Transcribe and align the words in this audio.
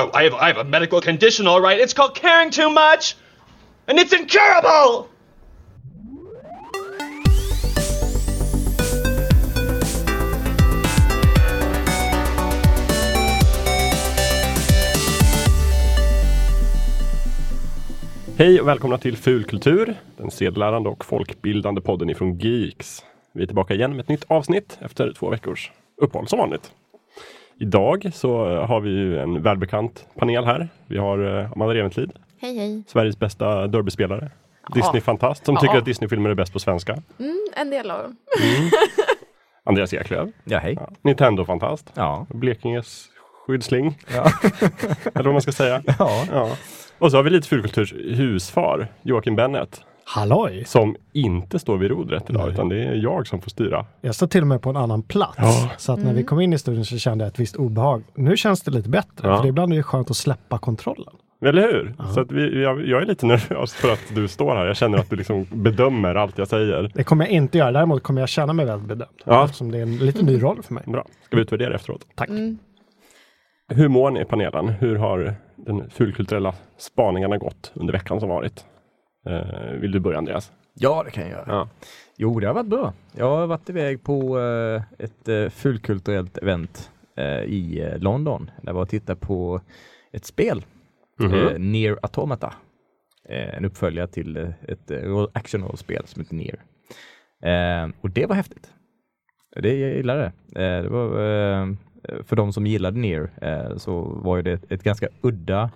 Oh, 0.00 0.10
I 0.14 0.24
have, 0.24 0.34
I 0.34 0.46
have 0.46 0.58
a 0.58 0.64
medical 0.64 1.00
condition, 1.00 1.48
all 1.48 1.60
right. 1.60 1.80
It's 1.80 1.92
called 1.92 2.14
caring 2.14 2.52
too 2.52 2.70
much, 2.70 3.16
and 3.88 3.98
it's 3.98 4.12
incurable! 4.12 5.08
Hej 18.36 18.60
och 18.60 18.68
välkomna 18.68 18.98
till 18.98 19.16
Fulkultur, 19.16 19.94
den 20.16 20.30
sedelärande 20.30 20.88
och 20.88 21.04
folkbildande 21.04 21.80
podden 21.80 22.10
ifrån 22.10 22.38
Geeks. 22.38 23.04
Vi 23.32 23.42
är 23.42 23.46
tillbaka 23.46 23.74
igen 23.74 23.90
med 23.90 24.00
ett 24.00 24.08
nytt 24.08 24.24
avsnitt 24.28 24.78
efter 24.80 25.12
två 25.12 25.30
veckors 25.30 25.70
uppehåll 25.96 26.28
som 26.28 26.38
vanligt. 26.38 26.72
Idag 27.60 28.10
så 28.14 28.50
eh, 28.50 28.66
har 28.66 28.80
vi 28.80 28.90
ju 28.90 29.18
en 29.18 29.42
välbekant 29.42 30.06
panel 30.18 30.44
här. 30.44 30.68
Vi 30.86 30.98
har 30.98 31.38
eh, 31.38 31.52
Amanda 31.52 31.74
Reventlid, 31.74 32.12
Hej 32.40 32.56
hej. 32.58 32.82
Sveriges 32.86 33.18
bästa 33.18 33.66
derbyspelare. 33.66 34.30
Disney-fantast 34.74 35.44
som 35.46 35.54
Ja. 35.54 35.60
tycker 35.60 35.78
att 35.78 35.84
Disneyfilmer 35.84 36.30
är 36.30 36.34
bäst 36.34 36.52
på 36.52 36.58
svenska. 36.58 36.92
Mm, 37.18 37.46
en 37.56 37.70
del 37.70 37.90
av 37.90 38.02
dem. 38.02 38.16
Andreas 39.64 39.94
Eklöf, 39.94 40.28
Ja, 40.44 40.58
hej. 40.58 40.76
ja. 40.80 40.88
Nintendo-fantast. 41.02 41.92
Ja. 41.94 42.26
Blekinges 42.30 43.06
skyddsling, 43.46 43.98
Ja. 44.14 44.24
eller 45.14 45.24
vad 45.24 45.32
man 45.32 45.42
ska 45.42 45.52
säga. 45.52 45.82
ja. 45.98 46.24
Ja. 46.32 46.50
Och 46.98 47.10
så 47.10 47.16
har 47.16 47.22
vi 47.24 47.30
lite 47.30 47.48
Fulkulturs 47.48 47.92
husfar, 47.92 48.88
Joakim 49.02 49.36
Bennet, 49.36 49.80
Halloj! 50.14 50.64
som 50.66 50.96
inte 51.12 51.58
står 51.58 51.76
vid 51.78 51.90
rodret 51.90 52.30
idag, 52.30 52.42
Nej. 52.42 52.52
utan 52.52 52.68
det 52.68 52.84
är 52.84 52.94
jag 52.94 53.26
som 53.26 53.40
får 53.40 53.50
styra. 53.50 53.86
Jag 54.00 54.14
står 54.14 54.26
till 54.26 54.40
och 54.40 54.46
med 54.46 54.62
på 54.62 54.70
en 54.70 54.76
annan 54.76 55.02
plats. 55.02 55.34
Ja. 55.38 55.70
Så 55.78 55.92
att 55.92 55.98
när 55.98 56.14
vi 56.14 56.24
kom 56.24 56.40
in 56.40 56.52
i 56.52 56.58
studion 56.58 56.84
så 56.84 56.98
kände 56.98 57.24
jag 57.24 57.32
ett 57.32 57.38
visst 57.40 57.56
obehag. 57.56 58.02
Nu 58.14 58.36
känns 58.36 58.62
det 58.62 58.70
lite 58.70 58.88
bättre, 58.88 59.28
Ja. 59.28 59.36
för 59.36 59.42
det 59.42 59.48
ibland 59.48 59.72
är 59.72 59.76
det 59.76 59.82
skönt 59.82 60.10
att 60.10 60.16
släppa 60.16 60.58
kontrollen. 60.58 61.14
Eller 61.44 61.62
hur? 61.62 61.94
Så 62.14 62.20
att 62.20 62.32
vi, 62.32 62.62
jag, 62.62 62.86
jag 62.86 63.02
är 63.02 63.06
lite 63.06 63.26
nervös 63.26 63.74
för 63.74 63.92
att 63.92 64.00
du 64.14 64.28
står 64.28 64.54
här. 64.54 64.66
Jag 64.66 64.76
känner 64.76 64.98
att 64.98 65.10
du 65.10 65.16
liksom 65.16 65.46
bedömer 65.52 66.14
allt 66.14 66.38
jag 66.38 66.48
säger. 66.48 66.90
Det 66.94 67.04
kommer 67.04 67.24
jag 67.24 67.32
inte 67.32 67.58
göra, 67.58 67.72
däremot 67.72 68.02
kommer 68.02 68.20
jag 68.22 68.28
känna 68.28 68.52
mig 68.52 68.66
väldigt 68.66 68.88
bedömd. 68.88 69.10
Ja. 69.24 69.44
Eftersom 69.44 69.70
det 69.70 69.78
är 69.78 69.82
en 69.82 69.96
lite 69.96 70.24
ny 70.24 70.42
roll 70.42 70.62
för 70.62 70.74
mig. 70.74 70.82
Bra. 70.86 71.04
Ska 71.24 71.36
vi 71.36 71.42
utvärdera 71.42 71.74
efteråt? 71.74 72.06
Tack. 72.14 72.28
Mm. 72.28 72.58
Hur 73.68 73.88
mår 73.88 74.10
ni 74.10 74.20
i 74.20 74.24
panelen? 74.24 74.68
Hur 74.68 74.96
har 74.96 75.34
den 75.56 75.90
fulkulturella 75.90 76.54
spaningarna 76.78 77.38
gått 77.38 77.72
under 77.74 77.92
veckan 77.92 78.20
som 78.20 78.28
varit? 78.28 78.64
Eh, 79.28 79.72
vill 79.80 79.92
du 79.92 80.00
börja 80.00 80.18
Andreas? 80.18 80.52
ja, 80.74 81.02
det 81.04 81.10
kan 81.10 81.22
jag 81.22 81.32
göra. 81.32 81.44
Ja. 81.46 81.68
Jo, 82.16 82.40
det 82.40 82.46
har 82.46 82.54
varit 82.54 82.66
bra. 82.66 82.92
Jag 83.12 83.30
har 83.36 83.46
varit 83.46 83.68
iväg 83.70 84.02
på 84.02 84.38
eh, 84.40 84.82
ett 84.98 85.28
uh, 85.28 85.48
fullkulturellt 85.48 86.38
event 86.38 86.90
eh, 87.16 87.42
i 87.42 87.80
eh, 87.80 87.98
London. 87.98 88.50
Där 88.56 88.68
jag 88.68 88.74
var 88.74 88.82
och 88.82 88.88
tittade 88.88 89.20
på 89.20 89.60
ett 90.12 90.24
spel, 90.24 90.64
Mhm. 91.20 91.34
eh, 91.34 91.58
Near 91.58 91.98
Automata. 92.02 92.54
Eh, 93.28 93.54
en 93.56 93.64
uppföljare 93.64 94.06
till 94.06 94.36
eh, 94.36 94.48
ett 94.68 94.90
action-rollspel 95.32 96.06
som 96.06 96.22
heter 96.22 96.34
Near. 96.34 96.58
Eh, 97.84 97.90
och 98.00 98.10
det 98.10 98.26
var 98.26 98.34
häftigt. 98.36 98.72
Det 99.62 99.78
jag 99.78 99.96
gillade 99.96 100.32
det. 100.52 100.62
Eh, 100.76 100.82
det 100.82 100.88
var, 100.88 101.04
eh, 101.06 101.66
för 102.24 102.36
de 102.36 102.52
som 102.52 102.66
gillade 102.66 102.98
Near 102.98 103.30
eh, 103.42 103.76
så 103.76 104.00
var 104.00 104.36
ju 104.36 104.42
det 104.42 104.70
ett 104.72 104.82
ganska 104.82 105.08
udda 105.20 105.70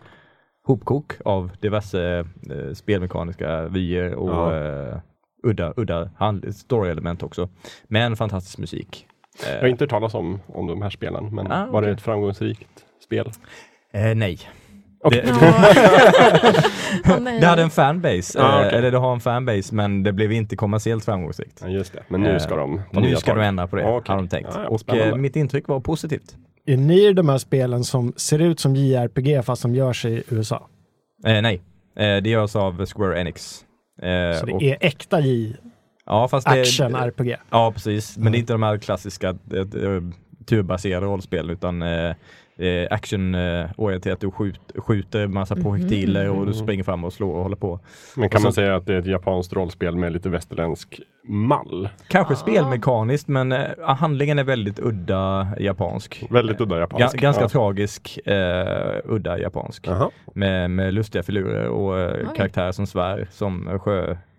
hopkok 0.66 1.12
av 1.24 1.50
diverse 1.60 2.18
eh, 2.50 2.74
spelmekaniska 2.74 3.68
vyer 3.68 4.14
och 4.14 4.30
Ja. 4.30 4.56
eh, 4.56 4.96
udda, 5.42 5.72
udda 5.76 6.10
hand- 6.16 6.54
story-element 6.56 7.22
också. 7.22 7.48
Men 7.88 8.16
fantastisk 8.16 8.58
musik. 8.58 9.06
Eh, 9.46 9.52
Jag 9.54 9.60
har 9.60 9.68
inte 9.68 9.84
hört 9.84 9.90
talas 9.90 10.14
om, 10.14 10.40
om 10.46 10.66
de 10.66 10.82
här 10.82 10.90
spelen, 10.90 11.34
men 11.34 11.52
Ah, 11.52 11.66
var 11.66 11.82
det 11.82 11.90
ett 11.90 12.00
framgångsrikt 12.00 12.84
spel? 13.04 13.30
eh, 13.92 14.14
nej. 14.14 14.38
Okej. 15.04 15.24
Det, 15.26 15.32
det 17.40 17.46
hade 17.46 17.62
en 17.62 17.70
fanbase, 17.70 18.42
Ah, 18.42 18.60
eh, 18.60 18.66
okej. 18.66 18.78
eller 18.78 18.90
det 18.90 18.98
har 18.98 19.12
en 19.12 19.20
fanbase, 19.20 19.74
men 19.74 20.02
det 20.02 20.12
blev 20.12 20.32
inte 20.32 20.56
kommersiellt 20.56 21.04
framgångsrikt. 21.04 21.60
Ja, 21.62 21.68
just 21.68 21.92
det. 21.92 22.02
Men 22.08 22.20
nu 22.20 22.40
ska 22.40 22.56
de 22.56 22.80
ta 22.92 23.00
Nu 23.00 23.16
ska 23.16 23.30
tag. 23.32 23.40
de 23.40 23.44
ändra 23.46 23.66
på 23.66 23.76
det, 23.76 23.82
Ja, 23.82 23.96
okej. 23.96 24.12
har 24.14 24.22
de 24.22 24.28
tänkt. 24.28 24.50
Ja, 24.54 24.62
ja, 24.62 24.68
och 24.68 24.94
eh, 24.94 25.16
mitt 25.16 25.36
intryck 25.36 25.68
var 25.68 25.80
positivt. 25.80 26.36
Är 26.66 26.76
ni 26.76 27.12
de 27.12 27.28
här 27.28 27.38
spelen 27.38 27.84
som 27.84 28.12
ser 28.16 28.38
ut 28.38 28.60
som 28.60 28.76
JRPG 28.76 29.42
fast 29.42 29.62
som 29.62 29.74
görs 29.74 30.04
i 30.04 30.22
USA? 30.28 30.68
Eh, 31.26 31.42
nej, 31.42 31.60
eh, 31.96 32.16
det 32.22 32.30
görs 32.30 32.56
av 32.56 32.86
Square 32.86 33.20
Enix. 33.20 33.64
Eh, 34.02 34.38
Så 34.40 34.46
det 34.46 34.52
och- 34.52 34.62
är 34.62 34.76
äkta 34.80 35.20
ja, 36.06 36.28
fast 36.28 36.46
det, 36.48 36.56
J-action-RPG? 36.56 37.36
Ja, 37.50 37.72
precis. 37.72 38.16
Men 38.18 38.32
det 38.32 38.38
är 38.38 38.40
inte 38.40 38.52
de 38.52 38.62
här 38.62 38.78
klassiska 38.78 39.28
eh, 39.28 39.58
eh, 39.60 40.02
turbaserade 40.46 41.06
rollspel 41.06 41.50
utan 41.50 41.82
eh, 42.58 42.66
eh, 42.66 42.88
actionorienterat. 42.90 44.20
Du 44.20 44.30
skjut, 44.30 44.60
skjuter 44.76 45.26
massa 45.26 45.56
projektiler 45.56 46.30
och 46.30 46.46
du 46.46 46.52
springer 46.54 46.84
fram 46.84 47.04
och 47.04 47.12
slår 47.12 47.34
och 47.36 47.42
håller 47.42 47.56
på. 47.56 47.80
Men 48.16 48.28
kan 48.28 48.40
så- 48.40 48.46
man 48.46 48.52
säga 48.52 48.76
att 48.76 48.86
det 48.86 48.94
är 48.94 48.98
ett 48.98 49.06
japanskt 49.06 49.52
rollspel 49.52 49.96
med 49.96 50.12
lite 50.12 50.28
västerländsk 50.28 51.00
mall? 51.28 51.88
Kanske 52.08 52.36
spelmekaniskt 52.36 53.28
men 53.28 53.52
eh, 53.52 53.60
handlingen 53.78 54.38
är 54.38 54.44
väldigt 54.44 54.78
udda 54.80 55.48
japansk. 55.60 56.24
Väldigt 56.30 56.60
udda 56.60 56.76
Ga- 56.76 56.80
japansk. 56.80 57.16
ganska 57.16 57.42
ja. 57.42 57.48
tragisk, 57.48 58.18
eh, 58.26 58.96
udda 59.04 59.38
japansk. 59.38 59.88
Med, 60.34 60.70
med 60.70 60.94
lustiga 60.94 61.22
filurer 61.22 61.66
och 61.68 61.98
eh, 62.00 62.32
karaktärer 62.36 62.72
som 62.72 62.86
svär 62.86 63.26
som 63.30 63.80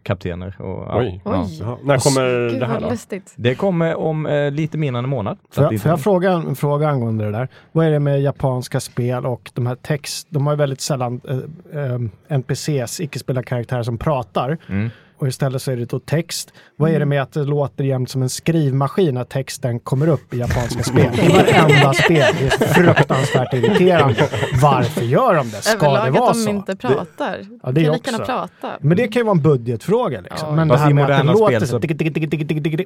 sjökaptener. 0.04 0.62
Och, 0.62 0.88
ja, 0.88 1.00
Oj. 1.00 1.22
ja. 1.26 1.44
Oj. 1.46 1.58
Jaha. 1.60 1.78
När 1.84 1.98
kommer 1.98 2.50
Gud 2.50 2.60
det 2.60 2.66
här 2.66 2.82
då? 2.82 2.90
lustigt. 2.90 3.34
Det 3.36 3.56
kommer 3.56 3.96
om 3.96 4.26
eh, 4.26 4.52
lite 4.52 4.78
mindre 4.78 5.00
än 5.00 5.04
en 5.06 5.10
månad. 5.10 5.38
Får 5.52 5.64
jag, 5.64 5.82
får 5.82 5.92
jag 5.92 6.02
fråga 6.02 6.32
en 6.32 6.56
fråga 6.56 6.90
angående 6.90 7.26
det 7.26 7.32
där? 7.32 7.48
Vad 7.72 7.86
är 7.86 7.92
det 7.92 8.00
med 8.00 8.22
japanska 8.22 8.80
spel 8.80 9.26
och 9.26 9.52
de 9.54 9.68
här 9.68 9.76
text, 9.76 10.28
de 10.30 10.48
har 10.48 10.54
ju 10.54 10.58
väldigt 10.58 10.82
sällan 10.82 11.22
eh, 11.30 11.84
eh, 11.84 12.00
NPCs, 12.28 13.00
icke-spelarkaraktärer 13.00 13.84
som 13.84 13.98
pratar. 13.98 14.58
Mm. 14.70 14.90
Och 15.24 15.30
istället 15.30 15.62
så 15.62 15.72
är 15.72 15.78
det 15.78 15.86
då 15.86 16.00
text. 16.00 16.54
Vad 16.76 16.92
är 16.92 17.00
det 17.00 17.06
med 17.06 17.22
att 17.22 17.34
det 17.34 17.44
låter 17.44 17.84
jämt 17.84 18.10
som 18.10 18.22
en 18.22 18.30
skrivmaskin 18.30 19.16
när 19.16 19.24
texten 19.24 19.80
kommer 19.80 20.08
upp 20.08 20.34
i 20.34 20.38
japanska 20.38 20.84
spel? 20.84 21.10
I 21.22 21.28
varenda 21.28 21.94
spel. 21.94 22.36
Det 22.40 22.46
är 22.46 22.74
fruktansvärt 22.74 23.54
irriterande. 23.54 24.30
Varför 24.62 25.02
gör 25.02 25.36
de 25.36 25.50
det? 25.50 25.62
Ska 25.62 25.78
Överlag 25.78 26.04
det 26.04 26.10
att 26.10 26.16
vara 26.20 26.34
de 26.34 26.40
så? 26.40 26.50
inte 26.50 26.76
pratar. 26.76 27.40
Ja, 27.64 27.72
det 27.72 27.82
är 27.82 27.86
kan 27.86 27.94
lika 27.94 28.12
gärna 28.12 28.26
prata. 28.26 28.72
Men 28.82 28.98
det 28.98 29.08
kan 29.08 29.20
ju 29.20 29.24
vara 29.24 29.36
en 29.36 29.42
budgetfråga 29.42 30.22
liksom. 30.22 30.50
Ja. 30.50 30.56
Men 30.56 30.68
det 30.68 30.78
här 30.78 30.90
i 30.90 30.94
med 30.94 31.04
att 31.04 31.10
det 31.10 31.14
moderna 31.24 31.34
låter 31.34 31.56
spel 31.56 31.68
så 31.68 31.80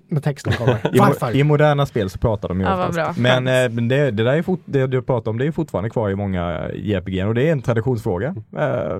när 0.10 0.22
texten 0.22 0.54
kommer. 0.58 0.78
Varför? 1.00 1.36
I 1.36 1.44
moderna 1.44 1.86
spel 1.86 2.10
så 2.10 2.18
pratar 2.18 2.48
de 2.48 2.60
ju 2.60 2.66
Ja, 2.66 2.88
oftast. 2.88 3.20
Men, 3.20 3.48
eh, 3.48 3.70
men 3.70 3.88
det, 3.88 4.12
det 4.12 4.24
där 4.24 4.34
är 4.34 4.42
fort, 4.42 4.62
det 4.66 4.88
du 4.88 5.02
pratar 5.02 5.32
om 5.32 5.38
det 5.38 5.46
är 5.48 5.52
fortfarande 5.52 5.90
kvar 5.90 6.10
i 6.10 6.16
många 6.16 6.70
JRPG 6.76 7.26
och 7.28 7.36
det 7.36 7.48
är 7.48 7.52
en 7.52 7.62
traditionsfråga. 7.62 8.36
Eh, 8.58 8.98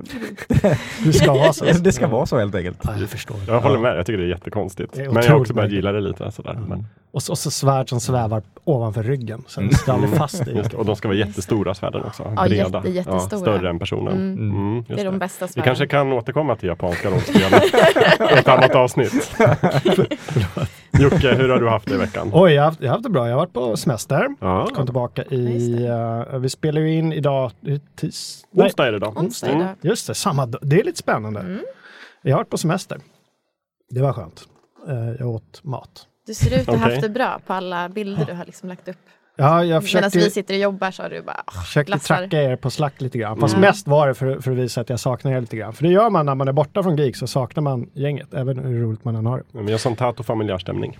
Det 1.04 1.12
ska 1.12 1.32
vara 1.32 1.52
så. 1.52 1.64
det 1.80 1.92
ska 1.92 2.06
vara 2.06 2.26
så 2.26 2.38
helt 2.38 2.54
enkelt. 2.54 2.78
Ja, 3.34 3.34
jag 3.34 3.38
förstår. 3.40 3.54
Jag 3.54 3.60
håller 3.62 3.78
med, 3.78 3.98
jag 3.98 4.06
tycker 4.06 4.18
det 4.18 4.24
är 4.24 4.28
jättekonstigt. 4.28 4.92
Det 4.94 5.02
är 5.04 5.10
men 5.10 5.22
jag 5.22 5.32
har 5.32 5.40
också 5.40 5.54
börjat 5.54 5.72
gilla 5.72 5.92
det 5.92 6.00
lite. 6.00 6.32
Sådär. 6.32 6.58
Men, 6.68 6.86
Och 7.12 7.22
så, 7.22 7.32
och 7.32 7.38
så 7.38 7.50
svärd 7.50 7.88
som 7.88 8.00
svävar 8.00 8.42
ovanför 8.64 9.02
ryggen. 9.02 9.44
Så 9.46 9.60
det 9.60 9.74
ska 9.74 9.92
aldrig 9.92 10.14
fast 10.14 10.48
i. 10.48 10.50
just 10.56 10.70
det. 10.70 10.76
Och 10.76 10.84
de 10.84 10.96
ska 10.96 11.08
vara 11.08 11.18
jättestora 11.18 11.74
svärden 11.74 12.02
också. 12.04 12.32
Ja, 12.36 12.42
breda. 12.48 12.78
jätte- 12.78 12.90
jättestora. 12.90 13.40
större 13.40 13.70
än 13.70 13.78
personen. 13.78 14.12
Mm. 14.12 14.50
Mm, 14.50 14.76
just 14.76 14.88
Det 14.88 15.00
är 15.00 15.04
de 15.04 15.18
bästa 15.18 15.46
Vi 15.46 15.52
svärden. 15.52 15.64
kanske 15.64 15.86
kan 15.86 16.12
återkomma 16.12 16.56
till 16.56 16.68
japanska 16.68 17.10
rollspel 17.10 17.42
i 18.34 18.38
ett 18.38 18.48
annat 18.48 18.74
avsnitt. 18.74 19.30
Jocke, 21.00 21.34
hur 21.34 21.48
har 21.48 21.58
du 21.60 21.68
haft 21.68 21.88
det 21.88 21.94
i 21.94 21.98
veckan? 21.98 22.30
Oj, 22.32 22.52
jag 22.52 22.62
har, 22.62 22.66
haft, 22.70 22.80
jag 22.80 22.88
har 22.88 22.92
haft 22.94 23.04
det 23.04 23.10
bra. 23.10 23.26
Jag 23.28 23.32
har 23.34 23.38
varit 23.40 23.52
på 23.52 23.76
semester. 23.76 24.26
Ja. 24.40 24.68
Kom 24.74 24.84
tillbaka 24.86 25.22
i... 25.24 25.84
Eh, 26.32 26.38
vi 26.38 26.48
spelar 26.48 26.80
ju 26.80 26.94
in 26.94 27.12
idag... 27.12 27.50
det 27.60 27.72
är 27.72 27.80
Tis, 27.96 28.44
Onsdag 28.54 28.86
är 28.86 28.92
det 28.92 28.98
då. 28.98 29.06
Onsdag 29.06 29.46
Mm. 29.48 29.60
idag. 29.60 29.74
just 29.80 30.06
det, 30.06 30.14
samma 30.14 30.46
dag. 30.46 30.60
Det 30.64 30.80
är 30.80 30.84
lite 30.84 30.98
spännande. 30.98 31.40
Mm. 31.40 31.58
Jag 32.22 32.32
har 32.32 32.38
varit 32.40 32.50
på 32.50 32.58
semester. 32.58 32.98
Det 33.90 34.02
var 34.02 34.12
skönt. 34.12 34.48
Eh, 34.88 35.10
jag 35.18 35.28
åt 35.28 35.64
mat. 35.64 36.06
Du 36.26 36.34
ser 36.34 36.60
ut 36.60 36.68
att 36.68 36.78
ha 36.78 36.90
haft 36.90 37.00
det 37.00 37.08
bra 37.08 37.40
på 37.46 37.52
alla 37.52 37.88
bilder 37.88 38.24
du 38.24 38.32
har 38.32 38.44
liksom 38.44 38.68
lagt 38.68 38.88
upp. 38.88 38.96
Ja, 39.36 39.58
jag 39.58 39.66
Medan 39.68 39.82
försökte, 39.82 40.18
vi 40.18 40.30
sitter 40.30 40.54
och 40.54 40.60
jobbar 40.60 40.90
så 40.90 41.02
har 41.02 41.10
du 41.10 41.22
bara 41.22 41.44
oh, 41.46 41.62
försökte 41.62 41.90
glassar. 41.90 42.16
tracka 42.16 42.42
er 42.42 42.56
på 42.56 42.70
slack 42.70 43.00
lite 43.00 43.18
grann. 43.18 43.40
Fast 43.40 43.54
Mm. 43.54 43.68
mest 43.68 43.88
var 43.88 44.08
det 44.08 44.14
för, 44.14 44.40
för 44.40 44.50
att 44.50 44.56
visa 44.56 44.80
att 44.80 44.90
jag 44.90 45.00
saknar 45.00 45.32
er 45.32 45.40
lite 45.40 45.56
grann. 45.56 45.72
För 45.72 45.82
det 45.82 45.88
gör 45.90 46.10
man 46.10 46.26
när 46.26 46.34
man 46.34 46.48
är 46.48 46.52
borta 46.52 46.82
från 46.82 46.96
Geek 46.96 47.16
så 47.16 47.26
saknar 47.26 47.62
man 47.62 47.90
gänget. 47.94 48.34
Även 48.34 48.58
hur 48.58 48.80
roligt 48.82 49.04
man 49.04 49.16
än 49.16 49.26
har 49.26 49.38
det. 49.52 49.62
Men 49.62 49.78
sån 49.78 49.96
tät 49.96 50.20
och 50.20 50.26
familjär 50.26 50.58
stämning. 50.58 50.98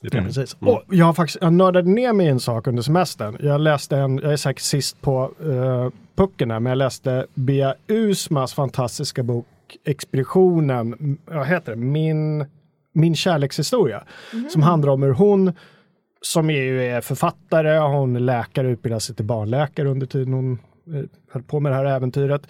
Det. 0.00 0.10
Precis. 0.10 0.56
Och 0.60 0.82
jag 0.90 1.06
har 1.06 1.12
faktiskt 1.12 1.38
jag 1.40 1.52
nördade 1.52 1.90
ner 1.90 2.12
mig 2.12 2.26
i 2.26 2.30
en 2.30 2.40
sak 2.40 2.66
under 2.66 2.82
semestern. 2.82 3.36
Jag 3.40 3.60
läste 3.60 3.96
en, 3.96 4.18
jag 4.18 4.32
är 4.32 4.36
säkert 4.36 4.62
sist 4.62 5.00
på 5.00 5.30
uh, 5.44 5.90
pucken 6.16 6.50
här, 6.50 6.60
men 6.60 6.70
jag 6.70 6.76
läste 6.76 7.26
Bea 7.34 7.74
Usmas 7.88 8.54
fantastiska 8.54 9.22
bok 9.22 9.46
Expeditionen, 9.84 11.18
vad 11.24 11.46
heter 11.46 11.72
det, 11.72 11.78
Min, 11.78 12.46
min 12.92 13.14
kärlekshistoria. 13.14 14.04
Som 14.50 14.62
handlar 14.62 14.92
om 14.92 15.02
hur 15.02 15.12
hon, 15.12 15.52
som 16.20 16.50
är 16.50 16.62
ju 16.62 16.84
är 16.84 17.00
författare, 17.00 17.78
hon 17.78 18.16
är 18.16 18.20
läkare, 18.20 18.68
utbildar 18.70 18.98
sig 18.98 19.16
till 19.16 19.24
barnläkare 19.24 19.88
under 19.88 20.06
tiden 20.06 20.32
hon 20.32 20.52
eh, 20.52 21.04
höll 21.32 21.42
på 21.42 21.60
med 21.60 21.72
det 21.72 21.76
här 21.76 21.84
äventyret. 21.84 22.46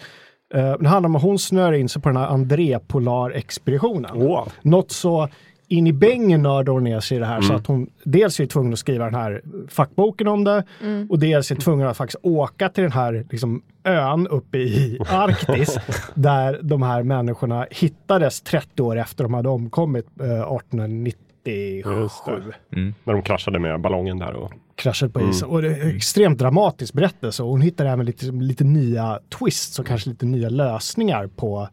Eh, 0.53 0.77
det 0.79 0.87
handlar 0.87 1.09
om 1.09 1.15
att 1.15 1.21
hon 1.21 1.39
snör 1.39 1.73
in 1.73 1.89
sig 1.89 2.01
på 2.01 2.09
den 2.09 2.17
här 2.17 2.27
André 2.27 2.79
Polar-expeditionen. 2.79 4.11
Åh, 4.13 4.47
Något 4.61 4.91
så 4.91 5.29
in 5.69 5.87
i 5.87 5.93
bängen 5.93 6.41
nördar 6.41 6.73
hon 6.73 6.83
ner 6.83 6.99
sig 6.99 7.17
i 7.17 7.19
det 7.19 7.25
här 7.25 7.41
så 7.41 7.53
att 7.53 7.67
hon 7.67 7.89
dels 8.03 8.39
är 8.39 8.45
tvungen 8.45 8.73
att 8.73 8.79
skriva 8.79 9.05
den 9.05 9.15
här 9.15 9.41
fackboken 9.67 10.27
om 10.27 10.43
det 10.43 10.63
och 11.09 11.19
dels 11.19 11.51
är 11.51 11.55
tvungen 11.55 11.87
att 11.87 11.97
faktiskt 11.97 12.19
åka 12.21 12.69
till 12.69 12.83
den 12.83 12.91
här 12.91 13.25
liksom, 13.29 13.61
ön 13.83 14.27
uppe 14.27 14.57
i 14.57 14.99
Arktis 15.09 15.77
där 16.13 16.59
de 16.63 16.81
här 16.81 17.03
människorna 17.03 17.67
hittades 17.71 18.41
30 18.41 18.81
år 18.81 18.97
efter 18.97 19.23
de 19.23 19.33
hade 19.33 19.49
omkommit 19.49 20.05
eh, 20.19 20.25
1897. 20.25 21.89
Just 21.89 22.25
det. 22.25 22.93
När 23.03 23.13
de 23.13 23.21
kraschade 23.21 23.59
med 23.59 23.81
ballongen 23.81 24.19
där. 24.19 24.33
Och, 24.33 24.53
kraschade 24.75 25.11
på 25.11 25.29
isen. 25.29 25.49
Och 25.49 25.61
det 25.61 25.67
är 25.67 25.95
extremt 25.95 26.39
dramatisk 26.39 26.93
berättelse 26.93 27.43
och 27.43 27.49
hon 27.49 27.61
hittar 27.61 27.85
även 27.85 28.05
lite, 28.05 28.25
lite 28.25 28.63
nya 28.63 29.19
twists 29.39 29.79
och 29.79 29.85
kanske 29.85 30.09
lite 30.09 30.25
nya 30.25 30.49
lösningar 30.49 31.27
på 31.27 31.69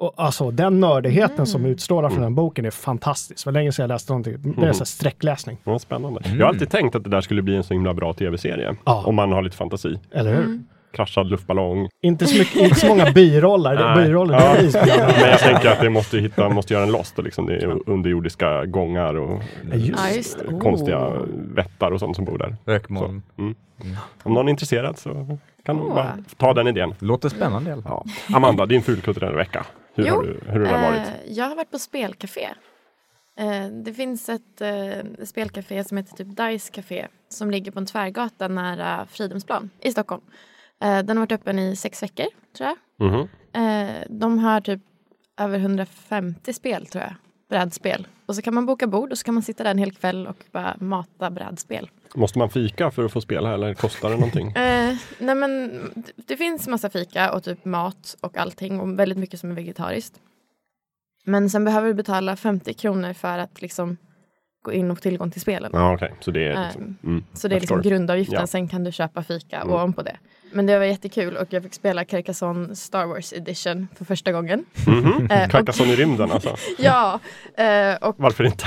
och 0.00 0.14
alltså 0.16 0.50
den 0.50 0.80
nördigheten 0.80 1.46
som 1.46 1.64
utstrålar 1.64 2.10
från 2.10 2.22
den 2.22 2.34
boken 2.34 2.64
är 2.64 2.70
fantastisk. 2.70 3.44
Det 3.44 3.48
var 3.48 3.52
länge 3.52 3.72
sedan 3.72 3.82
jag 3.82 3.88
läste 3.88 4.12
någonting. 4.12 4.36
Det 4.42 4.48
är 4.62 4.66
en 4.68 4.74
sån 4.74 4.80
här 4.80 4.84
sträckläsning. 4.84 5.56
ja, 5.64 5.78
spännande. 5.78 6.20
Jag 6.24 6.46
har 6.46 6.52
alltid 6.52 6.70
tänkt 6.70 6.94
att 6.94 7.04
det 7.04 7.10
där 7.10 7.20
skulle 7.20 7.42
bli 7.42 7.56
en 7.56 7.62
så 7.64 7.74
himla 7.74 7.94
bra 7.94 8.12
tv-serie. 8.12 8.76
Ja. 8.84 9.02
Om 9.06 9.14
man 9.14 9.32
har 9.32 9.42
lite 9.42 9.56
fantasi. 9.56 9.98
Eller 10.12 10.34
hur? 10.34 10.60
Kraschad 10.92 11.26
luftballong. 11.26 11.88
Inte, 12.02 12.26
så 12.26 12.38
mycket, 12.38 12.56
inte 12.56 12.74
så 12.74 12.86
många 12.86 13.10
biroller. 13.14 13.94
Biroller 14.04 14.34
Ja. 14.34 14.56
Men 15.20 15.30
jag 15.30 15.38
tänker 15.38 15.70
att 15.70 15.80
det 15.80 15.90
måste 15.90 16.18
hitta, 16.18 16.48
måste 16.48 16.74
göra 16.74 16.84
en 16.84 16.92
lost 16.92 17.18
och 17.18 17.24
liksom 17.24 17.46
det 17.46 17.56
är 17.56 17.90
underjordiska 17.90 18.64
gångar 18.64 19.14
och 19.14 19.42
just 20.14 20.38
det. 20.38 20.54
Oh. 20.54 20.60
konstiga 20.60 21.12
vättar 21.54 21.90
och 21.90 22.00
sånt 22.00 22.16
som 22.16 22.24
bor 22.24 22.38
där. 22.38 22.56
Rökmoln. 22.64 23.22
Om 24.22 24.34
någon 24.34 24.46
är 24.48 24.50
intresserad 24.50 24.98
så 24.98 25.38
kan 25.64 25.76
bara 25.78 26.18
ta 26.36 26.54
den 26.54 26.66
idén. 26.68 26.94
Låter 26.98 27.28
spännande 27.28 27.70
i 27.70 27.72
alla 27.72 27.82
fall. 27.82 28.02
Ja. 28.28 28.36
Amanda, 28.36 28.66
din 28.66 28.82
fulkulturella 28.82 29.36
vecka. 29.36 29.66
Hur 29.94 30.06
Jo, 30.06 30.14
har, 30.14 30.22
du, 30.22 30.40
hur 30.46 30.64
har 30.66 30.72
den 30.72 30.82
varit? 30.82 31.08
Eh, 31.08 31.32
jag 31.32 31.44
har 31.44 31.56
varit 31.56 31.70
på 31.70 31.78
spelcafé. 31.78 32.48
Eh, 33.36 33.66
det 33.66 33.94
finns 33.94 34.28
ett 34.28 34.60
eh, 34.60 35.24
spelcafé 35.24 35.84
som 35.84 35.96
heter 35.96 36.16
typ 36.16 36.36
Dice 36.36 36.70
Café 36.72 37.06
som 37.28 37.50
ligger 37.50 37.72
på 37.72 37.78
en 37.78 37.86
tvärgata 37.86 38.48
nära 38.48 39.06
Fridhemsplan 39.10 39.70
i 39.80 39.92
Stockholm. 39.92 40.22
Eh, 40.82 40.98
den 40.98 41.08
har 41.16 41.26
varit 41.26 41.32
öppen 41.32 41.58
i 41.58 41.76
sex 41.76 42.02
veckor, 42.02 42.26
tror 42.56 42.68
jag. 42.68 43.08
Mhm. 43.10 43.28
Eh, 43.52 44.02
de 44.08 44.38
har 44.38 44.60
typ 44.60 44.80
över 45.40 45.58
150 45.58 46.52
spel, 46.52 46.86
tror 46.86 47.04
jag. 47.04 47.14
Brädspel. 47.48 48.06
Och 48.30 48.36
så 48.36 48.42
kan 48.42 48.54
man 48.54 48.66
boka 48.66 48.86
bord 48.86 49.12
och 49.12 49.18
så 49.18 49.24
kan 49.24 49.34
man 49.34 49.42
sitta 49.42 49.64
där 49.64 49.70
en 49.70 49.78
hel 49.78 49.92
kväll 49.92 50.26
och 50.26 50.36
bara 50.52 50.76
mata 50.80 51.30
brädspel. 51.30 51.90
Måste 52.14 52.38
man 52.38 52.50
fika 52.50 52.90
för 52.90 53.04
att 53.04 53.12
få 53.12 53.20
spela 53.20 53.54
eller 53.54 53.74
kostar 53.74 54.10
det 54.10 54.14
någonting? 54.16 54.46
Eh, 54.56 54.96
nej 55.18 55.34
men 55.34 55.70
det- 56.16 56.36
finns 56.36 56.68
massa 56.68 56.90
fika 56.90 57.32
och 57.32 57.42
typ 57.44 57.64
mat 57.64 58.16
och 58.20 58.36
allting 58.36 58.80
och 58.80 58.98
väldigt 58.98 59.18
mycket 59.18 59.40
som 59.40 59.50
är 59.50 59.54
vegetariskt. 59.54 60.20
Men 61.24 61.50
sen 61.50 61.64
behöver 61.64 61.88
du 61.88 61.94
betala 61.94 62.36
50 62.36 62.74
kronor 62.74 63.12
för 63.12 63.38
att 63.38 63.62
liksom 63.62 63.96
gå 64.62 64.72
in 64.72 64.90
och 64.90 64.96
få 64.96 65.02
tillgång 65.02 65.30
till 65.30 65.40
spelen. 65.40 65.70
Ja, 65.74 65.94
okej. 65.94 66.14
Så 66.20 66.30
det 66.30 66.44
är 66.48 66.64
liksom, 66.64 66.82
Ehm, 66.82 66.96
mm, 67.04 67.24
Så 67.32 67.48
det 67.48 67.56
är 67.56 67.60
liksom 67.60 67.82
grundavgiften, 67.82 68.38
Ja. 68.40 68.46
sen 68.46 68.68
kan 68.68 68.84
du 68.84 68.92
köpa 68.92 69.22
fika 69.22 69.56
Mm. 69.56 69.70
ovanpå 69.74 70.02
det. 70.02 70.16
Men 70.52 70.66
det 70.66 70.78
var 70.78 70.84
jättekul 70.84 71.36
och 71.36 71.46
jag 71.52 71.62
fick 71.62 71.74
spela 71.74 72.04
Carcassonne 72.04 72.76
Star 72.76 73.06
Wars 73.06 73.32
edition 73.32 73.88
för 73.96 74.04
första 74.04 74.32
gången. 74.32 74.64
Eh, 75.30 75.44
och, 75.44 75.50
Carcassonne 75.50 75.92
i 75.92 75.96
rymden 75.96 76.32
alltså. 76.32 76.56
ja, 76.78 77.20
eh, 77.56 77.94
och 78.08 78.14
Varför 78.18 78.44
inte? 78.44 78.64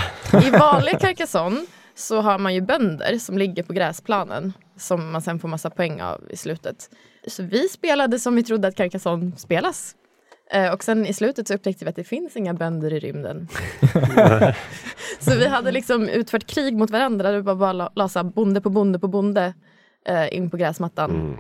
i 0.48 0.50
vanlig 0.50 1.00
Carcassonne 1.00 1.66
så 1.96 2.22
har 2.22 2.38
man 2.40 2.54
ju 2.54 2.62
bönder 2.62 3.18
som 3.18 3.38
ligger 3.38 3.64
på 3.64 3.74
gräsplanen 3.74 4.54
som 4.78 5.12
man 5.12 5.22
sen 5.22 5.40
får 5.40 5.48
massa 5.48 5.70
poäng 5.70 6.02
av 6.02 6.22
i 6.30 6.38
slutet. 6.38 6.90
Så 7.28 7.44
vi 7.44 7.68
spelade 7.70 8.20
som 8.20 8.36
vi 8.36 8.44
trodde 8.44 8.68
att 8.68 8.76
Carcassonne 8.76 9.32
spelas. 9.38 9.96
Eh, 10.52 10.74
och 10.74 10.84
sen 10.84 11.06
i 11.06 11.14
slutet 11.14 11.48
så 11.48 11.54
upptäckte 11.54 11.86
vi 11.86 11.90
att 11.90 11.96
det 11.96 12.04
finns 12.04 12.36
inga 12.38 12.54
bönder 12.54 12.94
i 12.94 13.00
rymden. 13.00 13.48
så 15.20 15.32
vi 15.38 15.48
hade 15.48 15.72
liksom 15.72 16.10
utfört 16.10 16.46
krig 16.48 16.78
mot 16.78 16.90
varandra. 16.92 17.32
Det 17.32 17.42
var 17.42 17.56
bara 17.56 17.74
la- 17.74 17.92
lasa 17.96 18.24
bonde 18.24 18.62
på 18.62 18.70
bonde 18.70 19.00
på 19.00 19.08
bonde 19.08 19.54
eh, 20.08 20.36
in 20.38 20.50
på 20.50 20.58
gräsmattan. 20.58 21.12
Mm. 21.12 21.38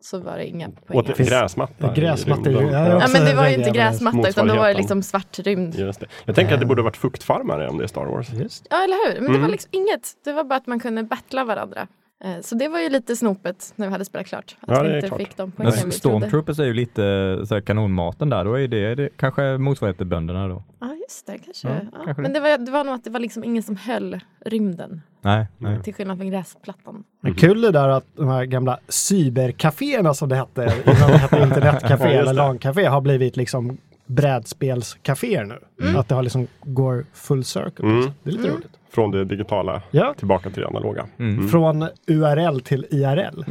Så 0.00 0.18
var 0.18 0.36
det 0.36 0.46
inga 0.46 0.68
poäng. 0.70 0.98
Åt 0.98 1.08
alls. 1.08 1.18
gräsmatta. 1.28 1.92
Gräsmatta 1.94 2.40
i 2.50 2.52
rymden. 2.54 2.62
rymden. 2.62 2.90
Ja 2.90 2.96
också 2.96 3.12
men 3.12 3.24
det 3.24 3.34
var 3.34 3.48
ju 3.48 3.54
inte 3.54 3.70
gräsmatta 3.70 4.28
utan 4.28 4.46
då 4.48 4.56
var 4.56 4.68
det 4.68 4.74
liksom 4.74 5.02
svart 5.02 5.38
rymd. 5.38 5.74
Just 5.74 6.00
det. 6.00 6.06
Jag 6.24 6.34
tänker 6.34 6.54
att 6.54 6.60
det 6.60 6.66
borde 6.66 6.82
varit 6.82 6.96
fuktfarmare 6.96 7.68
om 7.68 7.78
det 7.78 7.84
är 7.84 7.88
Star 7.88 8.04
Wars. 8.06 8.32
Just. 8.32 8.66
Ja, 8.70 8.84
eller 8.84 9.08
hur? 9.08 9.14
Men 9.20 9.24
det 9.24 9.28
Mm. 9.30 9.42
var 9.42 9.48
liksom 9.48 9.68
inget. 9.72 10.10
Det 10.24 10.32
var 10.32 10.44
bara 10.44 10.56
att 10.56 10.66
man 10.66 10.80
kunde 10.80 11.02
battla 11.02 11.44
varandra. 11.44 11.86
Eh, 12.24 12.40
Så 12.40 12.54
det 12.54 12.68
var 12.68 12.80
ju 12.80 12.88
lite 12.88 13.16
snopet 13.16 13.72
när 13.76 13.86
vi 13.86 13.92
hade 13.92 14.04
spelat 14.04 14.26
klart. 14.26 14.56
Att 14.60 14.76
Ja, 14.76 14.82
vi 14.82 14.96
inte 14.96 15.08
klart. 15.08 15.20
fick 15.20 15.36
de 15.36 15.42
Men 15.42 15.52
poängen 15.56 15.72
vi 15.74 15.80
trodde. 15.80 15.92
Stormtroopers 15.96 16.58
är 16.58 16.64
ju 16.64 16.74
lite 16.74 17.02
så 17.46 17.54
här, 17.54 17.60
kanonmaten 17.60 18.30
där. 18.30 18.44
Då 18.44 18.58
är 18.60 18.68
det, 18.68 18.94
det 18.94 19.08
kanske 19.16 19.58
motsvarighet 19.58 19.96
till 19.96 20.06
bönderna 20.06 20.48
då. 20.48 20.62
Ja, 20.80 20.94
just 20.94 21.26
det. 21.26 21.38
Kanske. 21.38 21.68
Ja, 21.68 21.74
Ja, 21.92 21.98
kanske 22.04 22.22
Men 22.22 22.32
det 22.32 22.40
var, 22.40 22.58
det 22.58 22.70
var 22.70 22.84
nog 22.84 22.94
att 22.94 23.04
det 23.04 23.10
var 23.10 23.20
liksom 23.20 23.44
ingen 23.44 23.62
som 23.62 23.76
höll 23.76 24.20
rymden. 24.44 25.02
Nej, 25.20 25.46
nej. 25.58 25.82
Till 25.82 25.94
skillnad 25.94 26.18
från 26.18 26.30
gräsplattan. 26.30 27.04
Men 27.20 27.34
kul 27.34 27.60
det 27.60 27.70
där 27.70 27.88
att 27.88 28.04
de 28.16 28.28
här 28.28 28.44
gamla 28.44 28.78
cybercaféerna 28.88 30.14
som 30.14 30.28
det 30.28 30.36
hette 30.36 30.62
innan 30.84 31.10
det 31.10 31.16
hette 31.18 31.38
internetcafé 31.42 32.04
eller. 32.14 32.32
LAN-café 32.32 32.84
har 32.86 33.00
blivit 33.00 33.36
liksom 33.36 33.78
brädspelscaféer 34.06 35.44
nu. 35.44 35.98
Att 35.98 36.08
det 36.08 36.14
har 36.14 36.22
liksom 36.22 36.46
går 36.62 37.04
full 37.12 37.44
circle. 37.44 37.84
Mm. 37.86 37.96
liksom. 37.98 38.14
Det 38.22 38.30
är 38.30 38.32
lite 38.34 38.48
roligt. 38.48 38.70
Från 38.96 39.10
det 39.10 39.24
digitala 39.24 39.82
Ja, 39.90 40.14
tillbaka 40.18 40.50
till 40.50 40.62
det 40.62 40.68
analoga. 40.68 41.06
Mm. 41.18 41.48
från 41.48 41.88
URL 42.06 42.60
till 42.60 42.86
IRL. 42.90 43.44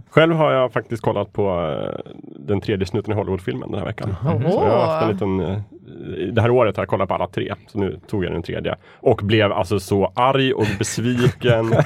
Själv 0.10 0.34
har 0.34 0.52
jag 0.52 0.72
faktiskt 0.72 1.02
kollat 1.02 1.32
på 1.32 1.48
eh, 1.48 2.12
den 2.46 2.60
tredje 2.60 2.86
snuten 2.86 3.12
i 3.12 3.16
Hollywood-filmen 3.16 3.70
den 3.70 3.78
här 3.78 3.86
veckan. 3.86 4.16
Så 4.22 4.26
jag 4.48 4.70
har 4.70 4.86
haft 4.86 5.04
en 5.04 5.12
liten, 5.12 5.40
eh, 5.40 5.60
det 6.32 6.40
här 6.42 6.50
året 6.50 6.76
har 6.76 6.82
jag 6.82 6.88
kollat 6.88 7.08
på 7.08 7.14
alla 7.14 7.26
tre, 7.28 7.54
så 7.66 7.78
nu 7.78 8.00
tog 8.06 8.24
jag 8.24 8.32
den 8.32 8.42
tredje. 8.42 8.76
Och 9.00 9.20
blev 9.24 9.52
alltså 9.52 9.80
så 9.80 10.12
arg 10.14 10.52
och 10.52 10.66
besviken. 10.78 11.66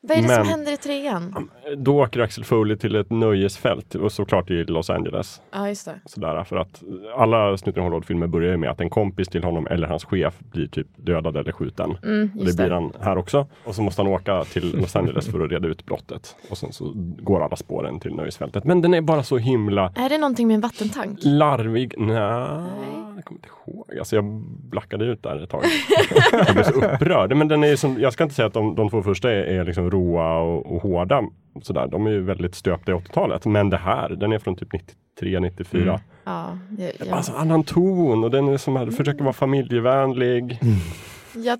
Vad 0.00 0.18
är 0.18 0.22
det 0.22 0.28
Men- 0.28 0.36
som 0.44 0.48
händer 0.48 0.72
i 0.72 0.76
trean? 0.76 1.50
Då 1.76 2.02
åker 2.02 2.20
Axel 2.20 2.44
Foley 2.44 2.76
till 2.76 2.96
ett 2.96 3.10
nöjesfält 3.10 3.94
och 3.94 4.12
såklart 4.12 4.50
i 4.50 4.64
Los 4.64 4.90
Angeles. 4.90 5.40
Ja, 5.52 5.68
just 5.68 5.84
det. 5.84 5.94
Sådär, 6.04 6.44
för 6.44 6.56
att 6.56 6.82
alla 7.16 7.56
snuten 7.56 7.82
i 7.82 7.84
Hollywood-filmer 7.84 8.26
börjar 8.26 8.50
ju 8.50 8.56
med 8.56 8.70
att 8.70 8.80
en 8.80 8.90
kompis 8.90 9.28
till 9.28 9.44
honom 9.44 9.66
eller 9.66 9.86
hans 9.88 10.04
chef 10.04 10.34
blir 10.38 10.66
typ 10.66 10.86
dödad 10.96 11.36
eller 11.36 11.52
skjuten. 11.52 11.96
Mm, 12.04 12.30
Och 12.38 12.44
det 12.46 12.56
blir 12.56 12.68
det. 12.68 12.74
han 12.74 12.92
här 13.00 13.18
också. 13.18 13.46
Och 13.64 13.74
så 13.74 13.82
måste 13.82 14.02
han 14.02 14.12
åka 14.12 14.44
till 14.44 14.76
Los 14.80 14.96
Angeles 14.96 15.26
för 15.30 15.40
att 15.44 15.50
reda 15.50 15.68
ut 15.68 15.86
brottet. 15.86 16.36
Och 16.50 16.58
sen 16.58 16.72
så 16.72 16.92
går 16.96 17.44
alla 17.44 17.56
spåren 17.56 18.00
till 18.00 18.14
nöjesfältet. 18.14 18.64
Men 18.64 18.82
den 18.82 18.94
är 18.94 19.00
bara 19.00 19.22
så 19.22 19.38
himla 19.38 19.92
Är 19.96 20.08
det 20.08 20.18
någonting 20.18 20.46
med 20.46 20.54
en 20.54 20.60
vattentank? 20.60 21.18
larvig. 21.22 21.94
Kommer 21.96 23.37
inte 23.38 23.48
ihåg. 23.66 23.98
Alltså 23.98 24.16
jag 24.16 24.24
blackade 24.70 25.04
ut 25.04 25.22
där 25.22 25.42
ett 25.42 25.50
tag. 25.50 25.62
jag 26.32 26.54
blev 26.54 26.64
så 26.64 26.72
upprörd. 26.72 27.36
Men 27.36 27.48
den 27.48 27.64
är 27.64 27.76
som, 27.76 28.00
jag 28.00 28.12
ska 28.12 28.24
inte 28.24 28.34
säga 28.34 28.46
att 28.46 28.54
de, 28.54 28.74
de 28.74 28.90
två 28.90 29.02
första 29.02 29.30
är, 29.32 29.42
är 29.42 29.64
liksom 29.64 29.90
roa 29.90 30.38
och, 30.38 30.74
och 30.74 30.82
hårda. 30.82 31.22
Sådär. 31.62 31.86
De 31.86 32.06
är 32.06 32.10
ju 32.10 32.22
väldigt 32.22 32.54
stöpta 32.54 32.92
i 32.92 32.94
80-talet. 32.94 33.46
Men 33.46 33.70
det 33.70 33.76
här, 33.76 34.08
den 34.08 34.32
är 34.32 34.38
från 34.38 34.56
typ 34.56 34.72
93, 34.72 35.40
94. 35.40 35.82
Mm. 35.82 36.00
Ja, 36.24 36.58
jag, 36.78 36.92
jag, 36.98 37.08
Alltså 37.08 37.32
annan 37.32 37.64
ton 37.64 38.24
och 38.24 38.30
den 38.30 38.48
är 38.48 38.56
som 38.56 38.76
här, 38.76 38.90
försöker 38.90 39.24
vara 39.24 39.32
familjevänlig. 39.32 40.60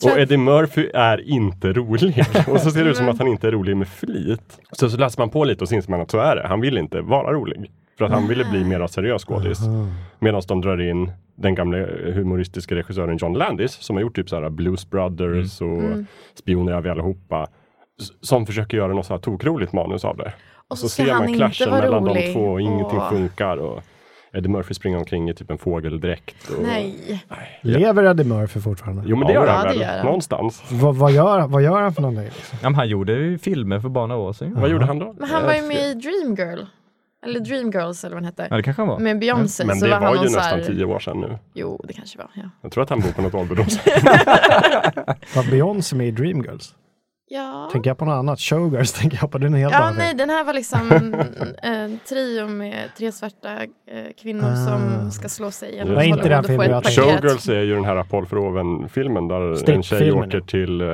tror 0.00 0.12
Och 0.12 0.18
Eddie 0.18 0.36
Murphy 0.36 0.90
är 0.94 1.28
inte 1.28 1.72
rolig. 1.72 2.24
Och 2.48 2.60
så 2.60 2.70
ser 2.70 2.84
det 2.84 2.90
ut 2.90 2.96
som 2.96 3.08
att 3.08 3.18
han 3.18 3.28
inte 3.28 3.48
är 3.48 3.52
rolig 3.52 3.76
med 3.76 3.88
flit. 3.88 4.60
Så, 4.72 4.90
så 4.90 4.96
läser 4.96 5.20
man 5.20 5.30
på 5.30 5.44
lite 5.44 5.64
och 5.64 5.68
så 5.68 5.74
inser 5.74 5.90
man 5.90 6.00
att 6.00 6.10
så 6.10 6.18
är 6.18 6.36
det. 6.36 6.48
Han 6.48 6.60
vill 6.60 6.78
inte 6.78 7.00
vara 7.00 7.32
rolig. 7.32 7.70
För 7.98 8.04
att 8.04 8.12
han 8.12 8.28
ville 8.28 8.44
bli 8.44 8.64
mer 8.64 8.86
seriös 8.86 9.24
skådis. 9.24 9.58
Medan 10.18 10.42
de 10.48 10.60
drar 10.60 10.80
in 10.80 11.12
den 11.38 11.54
gamla 11.54 11.78
humoristiska 12.14 12.74
regissören 12.74 13.16
John 13.16 13.32
Landis 13.34 13.72
som 13.72 13.96
har 13.96 14.00
gjort 14.00 14.16
typ 14.16 14.28
så 14.28 14.36
här 14.40 14.50
Blues 14.50 14.90
Brothers 14.90 15.60
och 15.60 15.82
Spioner 16.34 16.72
är 16.72 16.80
vi 16.80 16.88
allihopa. 16.90 17.46
Som 18.20 18.46
försöker 18.46 18.76
göra 18.76 18.92
något 18.92 19.06
så 19.06 19.12
här 19.14 19.20
tokroligt 19.20 19.72
manus 19.72 20.04
av 20.04 20.16
det. 20.16 20.32
och 20.68 20.78
Så 20.78 20.88
så 20.88 20.94
ser 21.02 21.14
man 21.14 21.34
clashen 21.34 21.70
mellan 21.70 22.04
de 22.04 22.10
rolig. 22.10 22.32
två 22.32 22.40
och 22.40 22.60
ingenting 22.60 22.98
Åh, 22.98 23.10
funkar. 23.10 23.56
Och 23.56 23.82
Eddie 24.32 24.48
Murphy 24.48 24.74
springer 24.74 24.98
omkring 24.98 25.28
i 25.28 25.34
typ 25.34 25.50
en 25.50 25.58
fågeldräkt. 25.58 26.50
Och... 26.50 26.62
Nej. 26.62 27.24
Lever 27.62 28.04
Eddie 28.04 28.24
Murphy 28.24 28.60
fortfarande? 28.60 29.02
Jo 29.06 29.16
men 29.16 29.26
det 29.26 29.32
Ja, 29.34 29.40
gör 29.40 29.46
ja, 29.46 29.52
han 29.52 29.62
det 29.66 29.72
väl? 29.72 29.80
gör 29.80 29.96
han. 29.96 30.04
Någonstans. 30.06 30.64
Vad, 30.70 30.96
vad, 30.96 31.12
gör, 31.12 31.46
vad 31.46 31.62
gör 31.62 31.80
han 31.82 31.94
för 31.94 32.02
någonting? 32.02 32.24
Liksom? 32.24 32.58
Ja, 32.62 32.70
han 32.70 32.88
gjorde 32.88 33.12
ju 33.12 33.38
filmer 33.38 33.80
för 33.80 33.88
bara 33.88 34.06
några 34.06 34.20
år 34.22 34.32
sedan. 34.32 34.54
Vad 34.60 34.70
gjorde 34.70 34.84
han 34.86 34.98
då? 34.98 35.14
Men 35.18 35.28
han 35.28 35.42
var 35.44 35.54
ju 35.54 35.62
med 35.62 35.76
i 35.76 35.94
Dreamgirl. 35.94 36.64
Eller 37.26 37.40
Dreamgirls 37.40 38.04
eller 38.04 38.16
vad 38.16 38.22
den 38.22 38.32
Ja, 38.36 38.42
hette. 38.44 38.56
det 38.56 38.62
kanske 38.62 38.82
han 38.82 38.88
var. 38.88 38.98
Med 38.98 39.18
Beyoncé. 39.18 39.64
Men 39.64 39.76
så 39.76 39.84
det 39.84 39.90
var, 39.90 40.00
var 40.00 40.06
han 40.06 40.16
ju 40.16 40.22
nästan 40.22 40.42
här... 40.42 40.64
tio 40.64 40.84
år 40.84 40.98
sedan 40.98 41.20
nu. 41.20 41.38
Jo, 41.54 41.80
det 41.84 41.92
kanske 41.92 42.18
var. 42.18 42.30
Ja. 42.34 42.42
Jag 42.62 42.72
tror 42.72 42.82
att 42.82 42.90
han 42.90 43.00
bor 43.00 43.12
på 43.12 43.22
något 43.22 43.34
ålderdomshem. 43.34 44.02
Var 45.34 45.50
Beyoncé 45.50 45.96
med 45.96 46.08
i 46.08 46.10
Dreamgirls? 46.10 46.74
Ja. 47.30 47.68
Tänker 47.72 47.90
jag 47.90 47.98
på 47.98 48.04
något 48.04 48.12
annat? 48.12 48.40
Showgirls 48.40 48.92
tänker 49.00 49.18
jag 49.20 49.30
på. 49.30 49.38
Det 49.38 49.44
är 49.44 49.46
en 49.46 49.54
helt 49.54 49.72
Ja, 49.74 49.90
nej, 49.90 50.14
den 50.14 50.30
här 50.30 50.44
var 50.44 50.52
liksom 50.52 51.14
en 51.62 51.98
trio 52.08 52.46
med 52.48 52.74
tre 52.98 53.12
svarta 53.12 53.48
eh, 53.52 53.66
kvinnor 54.22 54.48
Ah. 54.52 54.56
som 54.66 55.10
ska 55.10 55.28
slå 55.28 55.50
sig 55.50 55.72
igenom 55.72 55.94
Det 55.94 56.06
inte 56.06 56.28
den 56.28 56.44
filmen 56.44 56.70
jag. 56.70 56.84
Showgirls 56.84 57.48
är 57.48 57.60
ju 57.62 57.74
den 57.74 57.84
här 57.84 58.02
Paul 58.02 58.26
Verhoeven-filmen 58.26 59.28
där 59.28 59.70
en 59.70 59.82
tjej 59.82 60.12
åker 60.12 60.38
ja. 60.38 60.44
till 60.46 60.80
eh, 60.80 60.86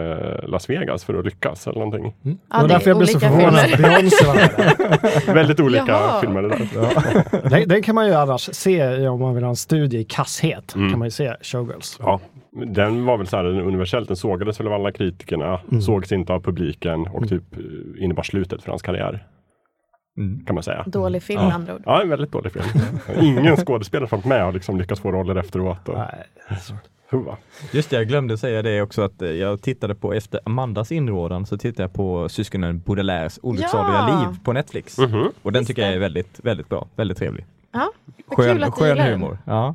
Las 0.49 0.71
Vegas 0.71 1.05
för 1.05 1.15
att 1.19 1.25
lyckas 1.25 1.67
eller 1.67 1.79
någonting. 1.79 2.15
Mm. 2.25 2.39
Ja, 2.51 2.57
det 2.57 2.63
var 2.63 2.65
är 2.65 2.69
därför 2.69 2.91
jag 2.91 2.97
blev 2.99 3.07
så 3.07 3.21
förvånad 3.21 3.55
att 3.55 3.71
filmer. 3.71 3.89
Beyoncé 3.89 4.27
var 4.27 4.35
med. 4.35 5.11
Väldigt 5.35 5.61
olika 5.61 5.85
Jaha. 5.89 6.21
filmer 6.21 6.43
det 6.43 6.49
där. 6.49 7.51
Den, 7.51 7.69
den 7.69 7.83
kan 7.83 7.95
man 7.95 8.07
ju 8.07 8.15
annars 8.15 8.49
se 8.53 9.09
om 9.09 9.21
man 9.21 9.35
vill 9.35 9.45
ha 9.45 9.51
en 9.51 9.57
studie 9.57 9.99
i 9.99 10.05
kasshet. 10.05 10.75
Mm. 10.75 10.91
Kan 10.91 10.99
man 10.99 11.07
ju 11.07 11.11
se 11.11 11.35
Showgirls. 11.43 11.97
Ja, 12.01 12.21
den 12.55 13.05
var 13.05 13.17
väl 13.19 13.27
så 13.27 13.37
här 13.37 13.45
den 13.45 13.61
universellt, 13.61 14.09
den 14.09 14.17
sågades 14.17 14.61
väl 14.61 14.67
av 14.67 14.73
alla 14.73 14.93
kritikerna, 14.93 15.61
Mm. 15.71 15.81
sågs 15.83 16.13
inte 16.13 16.33
av 16.33 16.41
publiken 16.41 17.01
och 17.07 17.29
typ 17.29 17.57
eh, 17.57 18.05
innebar 18.05 18.23
slutet 18.23 18.63
för 18.63 18.71
hans 18.71 18.83
karriär. 18.83 19.27
Mm. 20.19 20.45
Kan 20.47 20.55
man 20.55 20.63
säga. 20.63 20.85
Dålig 20.87 21.23
film 21.23 21.41
Ja. 21.41 21.53
andra 21.53 21.75
ord. 21.75 21.83
Ja, 21.87 22.03
en 22.03 22.09
väldigt 22.09 22.33
dålig 22.33 22.53
film. 22.53 22.65
Ingen 23.23 23.57
skådespelare 23.57 24.09
som 24.09 24.19
varit 24.19 24.27
med 24.29 24.45
har 24.45 24.53
liksom 24.53 24.79
lyckats 24.79 25.01
få 25.01 25.13
roller 25.13 25.37
efteråt. 25.37 25.89
Och, 25.89 25.99
Nej. 25.99 26.25
Just 27.73 27.91
det, 27.91 27.97
jag 27.97 28.09
glömde 28.09 28.39
säga 28.39 28.63
det 28.63 28.83
också 28.83 29.03
att 29.03 29.23
eh, 29.23 29.29
jag 29.31 29.63
tittade 29.63 29.95
på 29.95 30.13
efter 30.13 30.41
Amandas 30.45 30.93
inrådan 30.93 31.47
så 31.47 31.59
tittade 31.59 31.83
jag 31.83 31.93
på 31.93 32.29
syskonen 32.29 32.81
Baudelaires 32.81 33.39
olycksaliga 33.43 33.95
Ja. 34.09 34.27
liv 34.31 34.39
på 34.45 34.53
Netflix. 34.53 34.99
Mhm. 34.99 35.29
Och 35.43 35.53
den 35.53 35.61
Just 35.61 35.69
tycker 35.69 35.83
jag 35.83 35.93
är 35.93 35.99
väldigt, 35.99 36.41
väldigt 36.43 36.69
bra, 36.69 36.87
väldigt 36.97 37.19
trevlig. 37.19 37.45
Ja, 37.75 37.93
vad 38.27 38.37
kul 38.39 38.45
Skön, 38.47 38.63
att 38.63 38.67
du 38.75 38.81
skön 38.81 38.89
gillar 38.89 39.05
den. 39.11 39.21
humor. 39.21 39.39
Ja. 39.45 39.75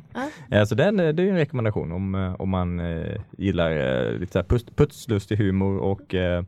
Ja. 0.50 0.66
Så 0.66 0.74
den, 0.74 1.00
eh, 1.00 1.08
det 1.08 1.22
är 1.22 1.28
en 1.28 1.36
rekommendation 1.36 1.92
om, 1.92 2.14
eh, 2.14 2.34
om 2.40 2.48
man 2.50 2.80
eh, 2.80 3.20
gillar 3.38 3.70
lite 4.18 4.32
så 4.32 4.38
här 4.38 4.46
putslustig 4.76 5.36
humor 5.36 5.76
och 5.78 6.14
eh, 6.14 6.42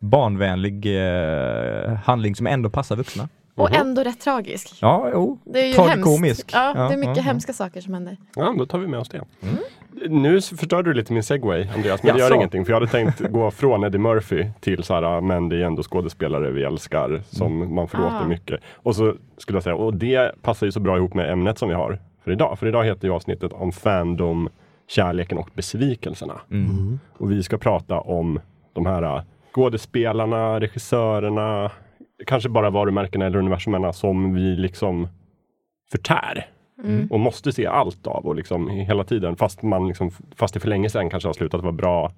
barnvänlig 0.00 0.86
eh, 0.86 1.94
handling 1.94 2.34
som 2.36 2.46
ändå 2.46 2.70
passar 2.70 2.96
vuxna. 2.96 3.28
Och 3.54 3.72
ändå 3.72 4.02
rätt 4.04 4.20
tragisk. 4.20 4.78
Ja, 4.82 5.08
jo. 5.12 5.38
Det 5.44 5.60
är 5.60 5.66
ju 5.66 5.72
Tragikomisk. 5.72 6.22
hemskt. 6.24 6.50
Ja, 6.52 6.72
Ja, 6.76 6.88
det 6.88 6.94
är 6.94 6.98
mycket 6.98 7.16
ja, 7.16 7.22
ja. 7.22 7.22
hemska 7.22 7.52
saker 7.52 7.80
som 7.80 7.94
händer. 7.94 8.16
Ja, 8.36 8.54
då 8.58 8.66
tar 8.66 8.78
vi 8.78 8.86
med 8.86 9.00
oss 9.00 9.08
det. 9.08 9.20
Nu 10.08 10.40
förstörde 10.40 10.90
du 10.90 10.94
lite 10.94 11.12
min 11.12 11.22
segway, 11.22 11.66
Andreas, 11.76 12.02
men 12.02 12.14
det 12.14 12.20
gör 12.20 12.34
ingenting. 12.34 12.64
För 12.64 12.72
jag 12.72 12.80
hade 12.80 12.90
tänkt 12.92 13.20
gå 13.20 13.50
från 13.50 13.84
Eddie 13.84 13.98
Murphy 13.98 14.46
till 14.60 14.82
så 14.82 14.94
här, 14.94 15.20
men 15.20 15.48
det 15.48 15.56
är 15.56 15.60
ändå 15.60 15.82
skådespelare 15.82 16.50
vi 16.50 16.62
älskar, 16.64 17.20
som 17.30 17.74
man 17.74 17.88
förlåter 17.88 18.16
Ah. 18.16 18.28
mycket. 18.28 18.60
Och 18.74 18.96
så 18.96 19.14
skulle 19.36 19.56
jag 19.56 19.62
säga, 19.62 19.76
och 19.76 19.94
det 19.94 20.42
passar 20.42 20.66
ju 20.66 20.72
så 20.72 20.80
bra 20.80 20.96
ihop 20.96 21.14
med 21.14 21.32
ämnet 21.32 21.58
som 21.58 21.68
vi 21.68 21.74
har 21.74 21.98
för 22.24 22.30
idag. 22.30 22.58
För 22.58 22.66
idag 22.66 22.84
heter 22.84 23.08
ju 23.08 23.14
avsnittet 23.14 23.52
om 23.52 23.72
fandom, 23.72 24.48
kärleken 24.88 25.38
och 25.38 25.50
besvikelserna. 25.54 26.40
Mm. 26.50 26.98
Och 27.18 27.32
vi 27.32 27.42
ska 27.42 27.58
prata 27.58 28.00
om 28.00 28.40
de 28.72 28.86
här 28.86 29.22
skådespelarna, 29.54 30.60
regissörerna, 30.60 31.70
kanske 32.26 32.48
bara 32.48 32.70
varumärkena 32.70 33.26
eller 33.26 33.38
universumerna 33.38 33.92
som 33.92 34.34
vi 34.34 34.56
liksom 34.56 35.08
förtär. 35.90 36.46
Mm. 36.84 37.06
Och 37.10 37.20
måste 37.20 37.52
se 37.52 37.66
allt 37.66 38.06
av 38.06 38.26
och 38.26 38.34
liksom 38.34 38.68
hela 38.70 39.04
tiden 39.04 39.36
fast 39.36 39.62
man 39.62 39.88
liksom, 39.88 40.10
fast 40.36 40.54
det 40.54 40.60
för 40.60 40.68
länge 40.68 40.90
sedan 40.90 41.10
kanske 41.10 41.28
har 41.28 41.32
slutat 41.34 41.62
vara 41.62 41.72
bra. 41.72 42.12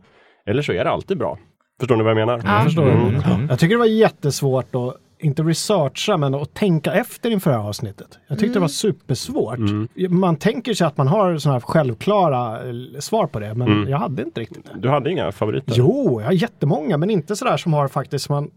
Eller 0.47 0.63
så 0.63 0.73
är 0.73 0.85
det 0.85 0.91
alltid 0.91 1.19
bra. 1.19 1.39
Förstår 1.81 1.97
ni 1.97 2.03
vad 2.03 2.11
jag 2.11 2.17
menar? 2.27 2.41
Ja. 2.45 2.55
Jag 2.55 2.65
förstår 2.65 2.83
Mm. 2.91 3.13
menar. 3.13 3.47
Jag 3.49 3.59
tycker 3.59 3.75
det 3.75 3.79
var 3.79 3.87
jättesvårt 3.87 4.75
att 4.75 4.97
inte 5.23 5.43
researcha 5.43 6.17
men 6.17 6.35
att 6.35 6.55
tänka 6.55 6.93
efter 6.93 7.31
inför 7.31 7.51
det 7.51 7.57
här 7.57 7.69
avsnittet. 7.69 8.19
Jag 8.29 8.39
tyckte 8.39 8.55
det 8.55 8.61
var 8.61 8.69
supersvårt. 8.69 9.59
Mm. 9.59 9.89
Man 10.11 10.37
tänker 10.37 10.75
sig 10.75 10.87
att 10.87 10.97
man 10.97 11.09
har 11.09 11.39
sådana 11.39 11.55
här 11.59 11.61
självklara 11.61 12.69
eh, 12.69 12.75
svar 12.99 13.27
på 13.27 13.41
det 13.41 13.55
men 13.55 13.69
Mm. 13.69 13.89
jag 13.89 13.99
hade 13.99 14.23
inte 14.23 14.41
riktigt 14.41 14.65
det. 14.65 14.81
Du 14.81 14.89
hade 14.89 15.11
inga 15.11 15.33
favoriter? 15.33 15.73
Jo, 15.77 16.21
jag 16.21 16.27
har 16.27 16.33
jättemånga 16.33 16.97
men 16.97 17.11
inte 17.11 17.37
sådär 17.37 17.57
som 17.57 17.73
har 17.73 17.89
faktiskt 17.89 18.29
man 18.29 18.51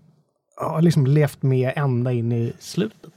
har 0.62 0.81
liksom 0.81 1.07
levt 1.07 1.43
med 1.43 1.74
ända 1.75 2.12
in 2.12 2.31
i 2.31 2.53
slutet. 2.60 3.12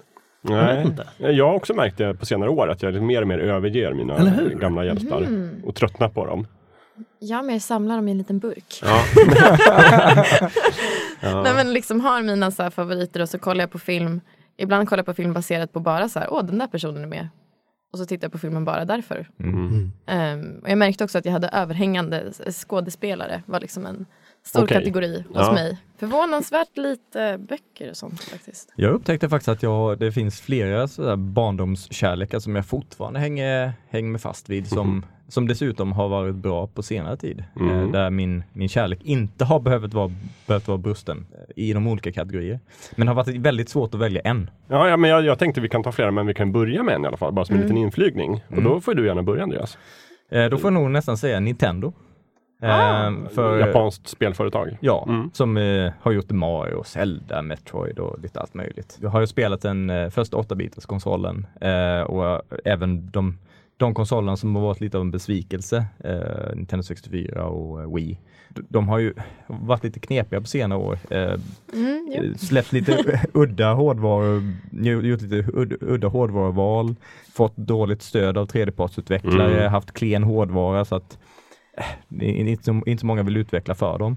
Jag 0.49 0.65
Nej. 0.65 0.76
vet 0.76 0.87
inte. 0.87 1.07
Jag 1.19 1.47
har 1.47 1.55
också 1.55 1.75
märkt 1.75 1.99
det 1.99 2.15
på 2.15 2.26
senare 2.26 2.50
år 2.50 2.71
att 2.71 2.83
jag 2.83 3.03
mer 3.03 3.23
och 3.23 3.29
mer 3.29 3.38
överger 3.38 3.93
mina 3.93 4.19
gamla 4.61 4.85
hjältar 4.85 5.26
och 5.65 5.75
tröttnar 5.75 6.09
på 6.09 6.26
dem. 6.26 6.47
Jag 7.19 7.45
mer 7.45 7.59
samlar 7.59 7.97
dem 7.97 8.09
i 8.09 8.11
en 8.11 8.19
liten 8.19 8.38
burk. 8.38 8.83
Ja. 11.21 11.43
Nej 11.43 11.55
men 11.55 11.73
liksom 11.73 12.00
har 12.00 12.23
mina 12.23 12.50
så 12.50 12.62
här 12.62 12.71
favoriter 12.71 13.21
och 13.23 13.29
så 13.29 13.38
kollar 13.38 13.62
jag 13.62 13.71
på 13.71 13.79
film. 13.79 14.21
Ibland 14.57 14.88
kollar 14.88 14.99
jag 14.99 15.07
på 15.07 15.15
film 15.15 15.33
baserat 15.33 15.73
på 15.73 15.81
bara 15.81 16.09
så 16.09 16.19
här, 16.19 16.29
åh 16.33 16.45
den 16.45 16.59
där 16.59 16.67
personen 16.67 17.03
är 17.03 17.07
med. 17.07 17.29
Och 17.93 17.99
så 17.99 18.07
tittar 18.07 18.25
jag 18.25 18.33
på 18.33 18.38
filmen 18.38 18.65
bara 18.65 18.85
därför. 18.85 19.29
Mm. 19.41 19.93
Ehm, 20.07 20.59
och 20.62 20.71
jag 20.71 20.79
märkte 20.79 21.05
också 21.05 21.19
att 21.19 21.25
jag 21.25 21.33
hade 21.33 21.49
överhängande 21.49 22.33
skådespelare. 22.53 23.43
var 23.47 23.61
liksom 23.61 23.87
en 23.87 24.07
stor 24.47 24.62
Okej. 24.62 24.79
kategori 24.79 25.25
hos 25.29 25.37
Ja. 25.37 25.53
mig. 25.53 25.76
Förvånansvärt 25.99 26.76
lite 26.76 27.38
böcker 27.38 27.91
och 27.91 27.97
sånt 27.97 28.21
faktiskt. 28.23 28.73
Jag 28.76 28.93
upptäckte 28.93 29.29
faktiskt 29.29 29.49
att 29.49 29.62
jag, 29.62 29.99
det 29.99 30.12
finns 30.12 30.41
flera 30.41 30.88
sådär 30.88 31.17
barndomskärlekar 31.17 32.38
som 32.38 32.57
jag 32.57 32.67
fortfarande 32.67 33.21
hänger, 33.21 33.73
hänger 33.91 34.09
med 34.11 34.21
fast 34.21 34.49
vid 34.50 34.67
som, 34.69 35.07
som 35.29 35.49
dessutom 35.49 35.93
har 35.93 36.09
varit 36.09 36.35
bra 36.35 36.67
på 36.67 36.83
senare 36.83 37.17
tid. 37.17 37.45
Mm. 37.61 37.71
Eh, 37.81 37.91
där 37.91 38.11
min, 38.11 38.43
min 38.53 38.69
kärlek 38.69 38.99
inte 39.03 39.45
har 39.45 39.61
behövt 39.61 39.95
vara, 39.95 40.12
behövt 40.47 40.69
vara 40.69 40.79
brusten 40.79 41.26
i 41.57 41.73
de 41.73 41.87
olika 41.87 42.12
kategorier. 42.12 42.61
Men 42.97 43.09
har 43.09 43.15
varit 43.15 43.37
väldigt 43.37 43.69
svårt 43.69 43.95
att 43.95 44.00
välja 44.00 44.21
en. 44.21 44.50
Ja, 44.69 44.88
ja, 44.88 44.97
men 44.97 45.11
jag, 45.11 45.25
jag 45.25 45.38
tänkte 45.38 45.61
vi 45.61 45.69
kan 45.69 45.83
ta 45.83 45.93
flera, 45.93 46.11
men 46.11 46.26
vi 46.26 46.35
kan 46.35 46.53
börja 46.53 46.83
med 46.83 46.95
en 46.95 47.05
i 47.05 47.07
alla 47.07 47.17
fall, 47.17 47.33
bara 47.33 47.45
som 47.45 47.57
en 47.57 47.62
liten 47.62 47.76
inflygning. 47.76 48.45
Och 48.57 48.62
då 48.62 48.81
får 48.81 48.95
du 48.95 49.07
gärna 49.07 49.23
börja 49.23 49.43
Andreas. 49.43 49.79
Eh, 50.31 50.45
då 50.47 50.59
får 50.59 50.73
jag 50.73 50.81
nog 50.83 50.91
nästan 50.91 51.17
säga 51.19 51.41
Nintendo. 51.41 51.93
Eh, 52.63 53.29
för, 53.35 53.59
Japanskt 53.59 54.09
spelföretag. 54.09 54.79
Ja, 54.81 55.05
Mm. 55.09 55.31
som 55.33 55.57
eh, 55.57 55.93
har 56.01 56.13
gjort 56.13 56.31
Mario, 56.31 56.83
Zelda, 56.85 57.43
Metroid 57.43 57.99
och 57.99 58.21
lite 58.23 58.41
allt 58.41 58.55
möjligt. 58.55 58.99
Jag 59.03 59.11
har 59.11 59.21
ju 59.21 59.27
spelat 59.27 59.61
den 59.63 59.91
eh, 59.91 60.11
första 60.11 60.37
8-bitars 60.37 60.87
konsolen 60.87 61.47
eh, 61.61 62.01
och 62.01 62.43
även 62.65 63.11
de, 63.11 63.39
de 63.77 63.95
konsolerna 63.95 64.37
som 64.37 64.57
har 64.57 64.63
varit 64.63 64.81
lite 64.81 64.97
av 64.97 65.01
en 65.01 65.11
besvikelse, 65.11 65.85
eh, 66.05 66.55
Nintendo 66.55 66.83
64 66.83 67.45
och 67.47 67.81
eh, 67.83 67.95
Wii. 67.95 68.19
De 68.49 68.89
har 68.89 68.99
ju 68.99 69.15
varit 69.47 69.85
lite 69.85 70.01
knepiga 70.01 70.41
på 70.41 70.47
senare 70.47 70.79
år. 70.79 70.99
Eh, 71.11 71.35
Mm, 71.73 72.11
eh, 72.15 72.35
släppt 72.37 72.73
lite 72.73 73.21
udda 73.35 73.73
hårdvaror, 73.73 74.43
gjort 74.83 75.23
lite 75.23 75.51
ud- 75.53 75.77
udda 75.81 76.09
hårdvaruval, 76.09 76.95
fått 77.35 77.57
dåligt 77.57 78.03
stöd 78.03 78.39
av 78.39 78.47
tredjepartsutvecklare, 78.47 79.59
Mm. 79.61 79.73
haft 79.73 79.93
klen 79.93 80.23
hårdvara 80.23 80.85
så 80.85 80.95
att 80.97 81.13
eh, 81.13 81.19
inte 82.21 82.64
så, 82.64 82.83
inte 82.87 83.00
så 83.00 83.06
många 83.06 83.23
vill 83.23 83.37
utveckla 83.37 83.75
för 83.75 83.99
dem. 83.99 84.16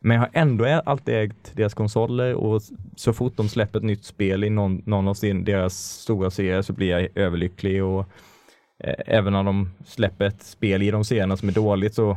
Men 0.00 0.14
jag 0.14 0.22
har 0.22 0.30
ändå 0.32 0.64
alltid 0.64 1.14
ägt 1.14 1.56
deras 1.56 1.74
konsoler 1.74 2.34
och 2.34 2.62
så 2.96 3.12
fort 3.12 3.36
de 3.36 3.48
släpper 3.48 3.78
ett 3.78 3.84
nytt 3.84 4.04
spel 4.04 4.44
i 4.44 4.50
någon, 4.50 4.82
någon 4.86 5.08
av 5.08 5.14
sin, 5.14 5.44
deras 5.44 5.74
stora 5.74 6.30
serier 6.30 6.62
så 6.62 6.72
blir 6.72 6.88
jag 6.88 7.08
överlycklig 7.14 7.84
och 7.84 8.04
eh, 8.84 8.94
även 9.06 9.34
om 9.34 9.46
de 9.46 9.70
släpper 9.86 10.24
ett 10.24 10.42
spel 10.42 10.82
i 10.82 10.90
de 10.90 11.04
serierna 11.04 11.36
som 11.36 11.48
är 11.48 11.52
dåligt 11.52 11.94
så 11.94 12.16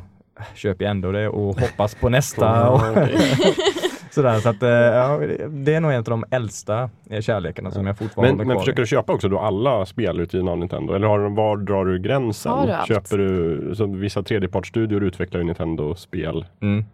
köper 0.56 0.86
jag 0.86 0.92
ändå 0.92 1.12
det 1.12 1.30
och 1.30 1.60
hoppas 1.60 1.96
på 1.96 2.10
nästa. 2.10 2.70
och. 2.72 2.82
Sådär, 4.12 4.40
så 4.40 4.50
att, 4.50 4.64
eh, 4.64 4.70
ja, 4.70 5.18
det 5.50 5.74
är 5.74 5.80
nog 5.82 5.92
en 5.92 5.98
av 5.98 6.04
de 6.04 6.26
äldsta 6.32 6.90
eh, 7.10 7.22
kärlekarna 7.22 7.72
som 7.72 7.88
jag 7.88 7.98
fortfarande 7.98 8.34
Men, 8.38 8.48
men 8.48 8.56
kvar. 8.56 8.62
försöker 8.62 8.82
du 8.82 8.88
köpa 8.88 9.14
också 9.14 9.30
då 9.30 9.40
alla 9.40 9.86
spel 9.86 10.20
utgivna 10.20 10.52
av 10.52 10.58
Nintendo? 10.58 10.94
Eller 10.94 11.08
har, 11.08 11.20
du- 11.20 11.36
var 11.36 11.58
drar 11.58 11.86
du 11.86 12.00
gränsen? 12.00 12.52
Har 12.52 12.68
du 12.68 12.74
allt? 12.74 12.88
Köper 12.88 13.18
du, 13.18 13.76
så 13.76 13.86
vissa 13.86 14.24
tredjepartsstudior 14.24 15.04
utvecklar 15.04 15.40
ju 15.40 15.46
Nintendo-spel. 15.46 16.46
Mm. 16.62 16.86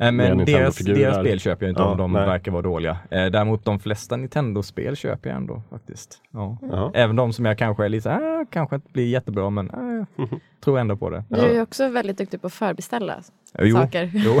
Eh, 0.00 0.12
Men 0.12 0.38
deras, 0.44 0.76
deras 0.78 1.16
spel 1.16 1.40
köper 1.40 1.66
jag 1.66 1.70
inte 1.72 1.82
Ja, 1.82 1.90
om 1.90 1.98
de 1.98 2.12
nej. 2.12 2.26
verkar 2.26 2.52
vara 2.52 2.62
dåliga. 2.62 2.96
Eh, 3.10 3.26
däremot 3.26 3.64
de 3.64 3.78
flesta 3.80 4.16
Nintendo-spel 4.16 4.96
köper 4.96 5.30
jag 5.30 5.36
ändå 5.36 5.62
faktiskt. 5.70 6.18
Ja. 6.32 6.58
Ja. 6.70 6.90
Även 6.94 7.16
de 7.16 7.32
som 7.32 7.44
jag 7.44 7.58
kanske 7.58 7.84
är 7.84 7.88
lite 7.88 8.12
ah, 8.12 8.44
kanske 8.50 8.76
inte 8.76 8.88
blir 8.92 9.06
jättebra 9.08 9.50
men 9.50 9.70
jag 10.18 10.28
tror 10.60 10.78
ändå 10.78 10.96
på 10.96 11.10
det. 11.10 11.24
Du 11.28 11.36
är 11.36 11.52
ju 11.52 11.60
också 11.60 11.88
väldigt 11.88 12.18
duktig 12.18 12.40
på 12.40 12.46
att 12.46 12.52
förbeställa 12.52 13.14
Jo. 13.58 13.76
saker. 13.76 14.10
Jo. 14.14 14.40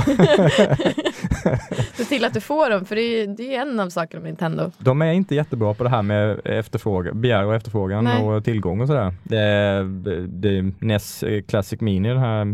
Se 1.94 2.04
till 2.04 2.24
att 2.24 2.34
du 2.34 2.40
får 2.40 2.70
dem, 2.70 2.84
för 2.84 2.96
det 2.96 3.02
är, 3.02 3.26
det 3.26 3.56
är 3.56 3.62
en 3.62 3.80
av 3.80 3.88
sakerna 3.88 4.22
med 4.22 4.28
Nintendo. 4.28 4.70
De 4.78 5.02
är 5.02 5.12
inte 5.12 5.34
jättebra 5.34 5.74
på 5.74 5.84
det 5.84 5.90
här 5.90 6.02
med 6.02 6.40
efterfrågan, 6.44 7.20
begär 7.20 7.44
och 7.44 7.54
efterfrågan 7.54 8.04
Nej. 8.04 8.22
och 8.22 8.44
tillgång 8.44 8.80
och 8.80 8.86
sådär. 8.86 9.14
Det, 9.22 9.84
det, 10.28 10.72
NES 10.78 11.24
Classic 11.48 11.80
Mini, 11.80 12.08
den 12.08 12.18
här 12.18 12.44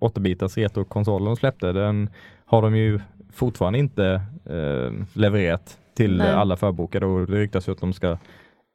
8-bitars 0.00 0.56
retrokonsolen 0.56 1.26
de 1.26 1.36
släppte, 1.36 1.72
den 1.72 2.10
har 2.46 2.62
de 2.62 2.76
ju 2.76 3.00
fortfarande 3.32 3.78
inte 3.78 4.20
eh, 4.50 4.92
levererat 5.12 5.78
till 5.94 6.16
Nej. 6.16 6.32
alla 6.32 6.56
förbokade 6.56 7.06
och 7.06 7.26
det 7.26 7.38
ryktas 7.38 7.68
ju 7.68 7.72
att 7.72 7.80
de 7.80 7.92
ska 7.92 8.18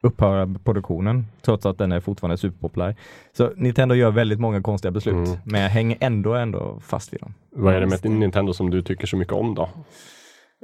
upphöra 0.03 0.55
produktionen 0.63 1.25
trots 1.41 1.65
att 1.65 1.77
den 1.77 1.91
är 1.91 2.00
fortfarande 2.00 2.38
superpopulär. 2.38 2.96
Så 3.38 3.50
Nintendo 3.55 3.96
gör 3.96 4.12
väldigt 4.12 4.39
många 4.39 4.62
konstiga 4.62 4.91
beslut, 4.91 5.15
Mm. 5.27 5.39
men 5.43 5.62
jag 5.62 5.70
hänger 5.70 5.98
ändå, 6.00 6.34
ändå 6.34 6.79
fast 6.81 7.13
vid 7.13 7.20
dem. 7.22 7.34
Vad 7.51 7.74
är 7.75 7.81
det 7.81 7.88
med. 7.88 8.05
Nintendo 8.20 8.53
som 8.53 8.70
du 8.70 8.81
tycker 8.81 9.08
så 9.08 9.17
mycket 9.17 9.34
om 9.34 9.55
då? 9.55 9.70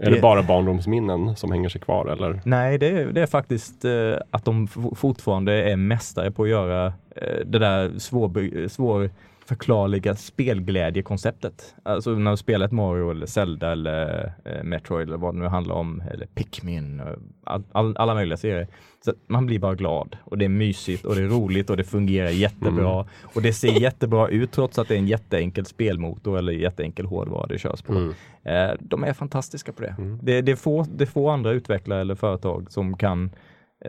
Är 0.02 0.10
Det- 0.10 0.16
det 0.16 0.22
bara 0.22 0.44
barndomsminnen 0.44 1.36
som 1.36 1.52
hänger 1.52 1.70
sig 1.70 1.82
kvar 1.82 2.06
eller? 2.06 2.42
Nej, 2.46 2.78
det 2.78 2.88
är, 2.88 3.06
det 3.06 3.22
är 3.22 3.26
faktiskt 3.28 3.86
eh, 3.86 4.14
att 4.32 4.46
de 4.46 4.68
fortfarande 4.96 5.54
är 5.72 5.76
mästare 5.76 6.32
på 6.32 6.44
att 6.44 6.50
göra 6.50 6.86
eh, 7.16 7.46
det 7.46 7.60
där 7.60 8.00
svår, 8.00 8.68
svår 8.68 9.10
förklarliga 9.48 10.16
spelglädjekonceptet. 10.16 11.76
Alltså 11.84 12.12
när 12.12 12.32
du 12.32 12.38
spelar 12.38 12.66
ett 12.66 12.72
Mario 12.72 13.12
eller 13.12 13.26
Zelda 13.26 13.72
eller 13.72 14.34
eh, 14.46 14.64
Metroid 14.64 15.08
eller 15.08 15.18
vad 15.18 15.36
det 15.36 15.40
nu 15.40 15.46
handlar 15.46 15.76
om, 15.76 16.04
eller 16.12 16.26
Pikmin, 16.26 17.02
all, 17.44 17.64
all, 17.72 17.98
alla 17.98 18.14
möjliga 18.14 18.38
serier. 18.38 18.68
Så 19.06 19.14
man 19.28 19.46
blir 19.46 19.60
bara 19.60 19.76
glad 19.76 20.18
och 20.24 20.38
det 20.38 20.46
är 20.46 20.50
mysigt 20.50 21.06
och 21.06 21.16
det 21.16 21.22
är 21.22 21.28
roligt 21.28 21.70
och 21.70 21.78
det 21.78 21.84
fungerar 21.84 22.30
jättebra. 22.30 23.06
Och 23.22 23.42
det 23.42 23.54
ser 23.54 23.82
jättebra 23.82 24.28
ut 24.28 24.52
trots 24.52 24.80
att 24.80 24.88
det 24.88 24.94
är 24.94 25.00
en 25.00 25.08
jätteenkel 25.08 25.66
spelmotor 25.66 26.38
eller 26.38 26.52
jätteenkel 26.54 27.06
hårdvara 27.06 27.48
det 27.48 27.58
körs 27.58 27.82
på. 27.82 27.94
Mm. 27.94 28.14
Eh, 28.44 28.72
de 28.80 29.04
är 29.04 29.14
fantastiska 29.14 29.72
på 29.72 29.82
det. 29.82 29.96
Det, 30.22 30.42
det, 30.42 30.52
är 30.52 30.56
få, 30.56 30.84
det 30.84 31.04
är 31.04 31.06
få 31.06 31.30
andra 31.30 31.52
utvecklare 31.52 32.02
eller 32.02 32.16
företag 32.16 32.72
som 32.72 32.98
kan 32.98 33.32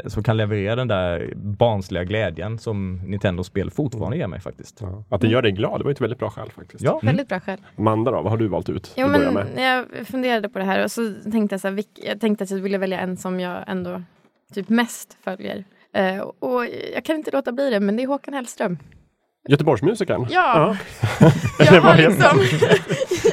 som 0.06 0.22
kan 0.22 0.36
leverera 0.36 0.76
den 0.76 0.88
där 0.88 1.32
barnsliga 1.36 2.04
glädjen 2.04 2.58
som 2.58 3.00
Nintendo-spel 3.04 3.70
fortfarande 3.70 4.16
ger 4.16 4.26
mig 4.26 4.40
faktiskt. 4.40 4.78
Ja. 4.80 5.04
Att 5.10 5.20
det 5.20 5.28
gör 5.28 5.42
dig 5.42 5.52
glad, 5.52 5.80
det 5.80 5.84
var 5.84 5.90
ett 5.90 6.00
väldigt 6.00 6.18
bra 6.18 6.30
skäl 6.30 6.50
faktiskt. 6.56 6.84
Ja, 6.84 7.00
Väldigt 7.02 7.28
bra 7.28 7.40
skäl. 7.40 7.58
Amanda 7.78 8.10
då, 8.10 8.22
vad 8.22 8.30
har 8.30 8.36
du 8.36 8.48
valt 8.48 8.68
ut? 8.68 8.92
Jo, 8.96 9.06
att 9.06 9.12
börja 9.12 9.30
men 9.30 9.46
med? 9.46 9.84
jag 9.98 10.06
funderade 10.06 10.48
på 10.48 10.58
det 10.58 10.64
här 10.64 10.84
och 10.84 10.90
så 10.90 11.14
tänkte 11.32 11.54
jag, 11.54 11.60
så 11.60 11.68
här, 11.68 11.74
vilk, 11.74 11.88
jag 11.94 12.20
tänkte 12.20 12.44
att 12.44 12.50
jag 12.50 12.58
ville 12.58 12.78
välja 12.78 13.00
en 13.00 13.16
som 13.16 13.40
jag 13.40 13.64
ändå 13.66 14.02
typ 14.54 14.68
mest 14.68 15.16
följer. 15.24 15.64
Eh, 15.94 16.18
och 16.18 16.66
jag 16.94 17.04
kan 17.04 17.16
inte 17.16 17.30
låta 17.30 17.52
bli 17.52 17.70
det, 17.70 17.80
men 17.80 17.96
det 17.96 18.02
är 18.02 18.06
Håkan 18.06 18.34
Hellström. 18.34 18.78
Göteborgsmusikern? 19.48 20.26
Ja, 20.30 20.76
Det 21.58 21.64
jag 21.64 21.72
var 21.72 21.80
har 21.80 21.94
helt- 21.94 22.18
liksom... 22.18 22.38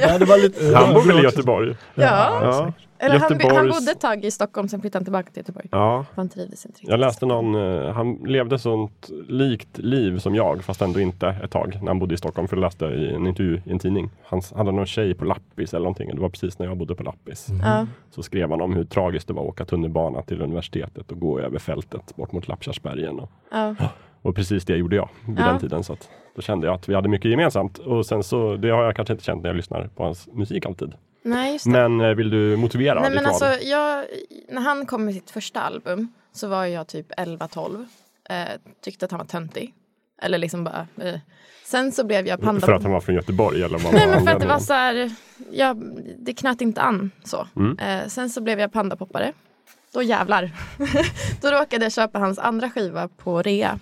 Ja, 0.00 0.18
det 0.18 0.24
var 0.24 0.38
lite, 0.38 0.76
Han 0.76 0.94
bor 0.94 1.02
väl 1.02 1.16
i 1.16 1.18
ja, 1.18 1.22
Göteborg? 1.24 1.76
Ja, 1.94 2.04
Ja. 2.42 2.72
Eller 2.98 3.18
han, 3.18 3.56
han 3.56 3.68
bodde 3.68 3.90
ett 3.90 4.00
tag 4.00 4.24
i 4.24 4.30
Stockholm, 4.30 4.68
sen 4.68 4.80
flyttade 4.80 4.98
han 5.00 5.04
tillbaka 5.04 5.30
till 5.30 5.40
Göteborg. 5.40 5.68
Ja, 5.72 6.04
Han 6.14 6.28
trivdes 6.28 6.66
inte 6.66 6.76
riktigt. 6.78 6.90
jag 6.90 7.00
läste 7.00 7.26
någon, 7.26 7.54
eh, 7.54 7.92
han 7.92 8.14
levde 8.14 8.58
sånt 8.58 9.10
likt 9.28 9.78
liv 9.78 10.18
som 10.18 10.34
jag, 10.34 10.64
fast 10.64 10.82
ändå 10.82 11.00
inte 11.00 11.28
ett 11.44 11.50
tag, 11.50 11.78
när 11.80 11.86
han 11.88 11.98
bodde 11.98 12.14
i 12.14 12.18
Stockholm, 12.18 12.48
för 12.48 12.56
jag 12.56 12.60
läste 12.62 12.84
i 12.84 13.14
en 13.14 13.26
intervju 13.26 13.62
i 13.66 13.70
en 13.70 13.78
tidning. 13.78 14.10
Han 14.24 14.42
hade 14.56 14.72
någon 14.72 14.86
tjej 14.86 15.14
på 15.14 15.24
Lappis 15.24 15.74
eller 15.74 15.84
någonting, 15.84 16.14
det 16.14 16.20
var 16.20 16.28
precis 16.28 16.58
när 16.58 16.66
jag 16.66 16.76
bodde 16.76 16.94
på 16.94 17.02
Lappis. 17.02 17.46
Ja. 17.62 17.86
Så 18.10 18.22
skrev 18.22 18.50
han 18.50 18.60
om 18.60 18.74
hur 18.74 18.84
tragiskt 18.84 19.28
det 19.28 19.34
var 19.34 19.42
att 19.42 19.48
åka 19.48 19.64
tunnelbana 19.64 20.22
till 20.22 20.42
universitetet 20.42 21.12
och 21.12 21.20
gå 21.20 21.40
över 21.40 21.58
fältet 21.58 22.16
bort 22.16 22.32
mot 22.32 22.48
Lappkärrsbergen. 22.48 23.20
Och, 23.20 23.30
Ja. 23.50 23.74
och 24.22 24.34
precis 24.36 24.64
det 24.64 24.76
gjorde 24.76 24.96
jag 24.96 25.08
vid 25.28 25.38
Ja. 25.38 25.44
den 25.46 25.58
tiden. 25.60 25.84
Så 25.84 25.92
att 25.92 26.08
då 26.36 26.42
kände 26.42 26.66
jag 26.66 26.74
att 26.74 26.88
vi 26.88 26.94
hade 26.94 27.08
mycket 27.08 27.30
gemensamt. 27.30 27.78
Och 27.78 28.06
sen 28.06 28.22
så, 28.22 28.56
det 28.56 28.70
har 28.70 28.82
jag 28.84 28.96
kanske 28.96 29.12
inte 29.14 29.24
känt 29.24 29.42
när 29.42 29.48
jag 29.50 29.56
lyssnar 29.56 29.88
på 29.96 30.04
hans 30.04 30.28
musik 30.32 30.66
alltid. 30.66 30.92
Nej, 31.26 31.52
just 31.52 31.64
det. 31.64 31.70
Men 31.70 32.00
eh, 32.00 32.14
vill 32.14 32.30
du 32.30 32.56
motivera 32.56 33.00
Nej, 33.00 33.10
ditt 33.10 33.14
men 33.14 33.24
val? 33.24 33.42
alltså, 33.42 33.66
jag, 33.66 34.04
när 34.48 34.62
han 34.62 34.86
kom 34.86 35.04
med 35.04 35.14
sitt 35.14 35.30
första 35.30 35.60
album 35.60 36.12
så 36.32 36.48
var 36.48 36.64
jag 36.64 36.86
typ 36.86 37.12
11-12. 37.12 37.86
Eh, 38.30 38.36
tyckte 38.84 39.04
att 39.04 39.10
han 39.10 39.18
var 39.18 39.26
töntig. 39.26 39.74
Eller 40.22 40.38
liksom 40.38 40.64
bara... 40.64 40.86
Eh. 41.00 41.18
Sen 41.64 41.92
så 41.92 42.04
blev 42.04 42.26
jag 42.26 42.40
panda... 42.40 42.60
För 42.60 42.72
att 42.72 42.82
han 42.82 42.92
var 42.92 43.00
från 43.00 43.14
Göteborg 43.14 43.62
eller 43.62 43.78
vad 43.78 43.92
Nej 43.92 44.06
men 44.06 44.24
för 44.24 44.30
att 44.32 44.40
det 44.40 44.46
var 44.46 44.58
så 44.58 44.72
här, 44.72 45.14
ja, 45.50 45.74
det 46.18 46.34
knöt 46.34 46.60
inte 46.60 46.80
an 46.80 47.10
så. 47.24 47.46
Mm. 47.56 47.78
Eh, 47.78 48.08
sen 48.08 48.30
så 48.30 48.40
blev 48.40 48.60
jag 48.60 48.72
pandapoppare. 48.72 49.32
Då 49.92 50.02
jävlar. 50.02 50.50
Då 51.42 51.50
råkade 51.50 51.84
jag 51.84 51.92
köpa 51.92 52.18
hans 52.18 52.38
andra 52.38 52.70
skiva 52.70 53.08
på 53.08 53.42
rea. 53.42 53.78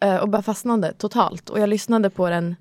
Eh, 0.00 0.16
och 0.16 0.28
bara 0.28 0.42
fastnade 0.42 0.92
totalt. 0.92 1.50
Och 1.50 1.60
jag 1.60 1.68
lyssnade 1.68 2.10
på 2.10 2.30
den 2.30 2.56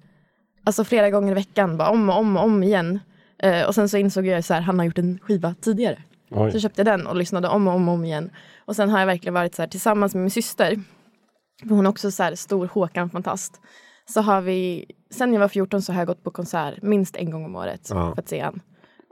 alltså 0.64 0.84
flera 0.84 1.10
gånger 1.10 1.32
i 1.32 1.36
veckan, 1.36 1.78
bara 1.78 1.90
om 1.90 2.10
och 2.10 2.18
om 2.18 2.38
och 2.38 2.44
om 2.44 2.64
igen. 2.64 3.00
Eh, 3.44 3.68
och 3.68 3.76
sen 3.76 3.90
så 3.90 3.98
insåg 3.98 4.26
jag 4.26 4.44
så 4.44 4.54
här, 4.54 4.62
han 4.62 4.80
har 4.80 4.86
gjort 4.86 4.98
en 4.98 5.20
skiva 5.20 5.56
tidigare. 5.62 5.98
Oj. 6.32 6.52
Så 6.52 6.60
köpte 6.60 6.80
jag 6.82 6.86
den 7.00 7.08
och 7.08 7.16
lyssnade 7.16 7.48
om 7.48 7.68
och 7.68 7.74
om 7.74 7.88
och 7.88 7.94
om 7.94 8.06
igen. 8.06 8.30
Och 8.66 8.76
sen 8.76 8.90
har 8.90 9.00
jag 9.00 9.06
verkligen 9.06 9.34
varit 9.34 9.56
så 9.56 9.62
här 9.62 9.70
tillsammans 9.70 10.14
med 10.16 10.22
min 10.22 10.32
syster. 10.32 10.80
Hon 11.70 11.86
är 11.86 11.90
också 11.90 12.12
så 12.12 12.24
här 12.24 12.36
stor 12.36 12.68
Håkan-fantast. 12.68 13.62
Så 14.10 14.22
har 14.22 14.42
vi, 14.42 14.86
sen 15.14 15.34
jag 15.34 15.40
var 15.40 15.48
14 15.48 15.82
så 15.82 15.94
har 15.94 16.00
jag 16.00 16.08
gått 16.08 16.24
på 16.24 16.32
konsert 16.32 16.82
minst 16.82 17.16
en 17.16 17.32
gång 17.32 17.46
om 17.46 17.56
året 17.56 17.88
Ja. 17.90 18.14
för 18.16 18.22
att 18.22 18.30
se 18.30 18.40
han. 18.40 18.60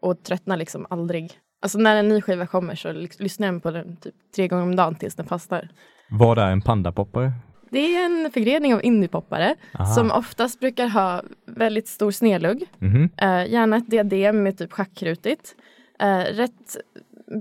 Och 0.01 0.23
tröttnar 0.23 0.57
liksom 0.57 0.85
aldrig. 0.89 1.31
Alltså 1.61 1.77
när 1.77 1.95
en 1.95 2.09
ny 2.09 2.21
skiva 2.21 2.47
kommer 2.47 2.75
så 2.75 2.91
ly- 2.91 3.09
lyssnar 3.19 3.47
jag 3.47 3.63
på 3.63 3.71
den 3.71 3.97
typ 3.97 4.15
tre 4.35 4.47
gånger 4.47 4.63
om 4.63 4.75
dagen 4.75 4.95
tills 4.95 5.15
den 5.15 5.25
fastnar. 5.25 5.69
Vad 6.09 6.37
är 6.37 6.47
en 6.51 6.61
pandapoppare? 6.61 7.31
Det 7.75 7.95
är 7.95 8.05
en 8.05 8.31
förgrening 8.31 8.73
av 8.73 8.85
indiepoppare 8.85 9.55
Aha. 9.79 9.93
som 9.93 10.11
oftast 10.11 10.59
brukar 10.59 10.87
ha 10.87 11.21
väldigt 11.45 11.87
stor 11.87 12.11
snedlugg. 12.11 12.65
Mhm. 12.79 13.09
Eh, 13.17 13.51
gärna 13.51 13.77
ett 13.77 13.89
diadem 13.89 14.43
med 14.43 14.57
typ 14.57 14.71
schackrutigt. 14.73 15.55
Eh, 15.99 16.19
rätt 16.19 16.77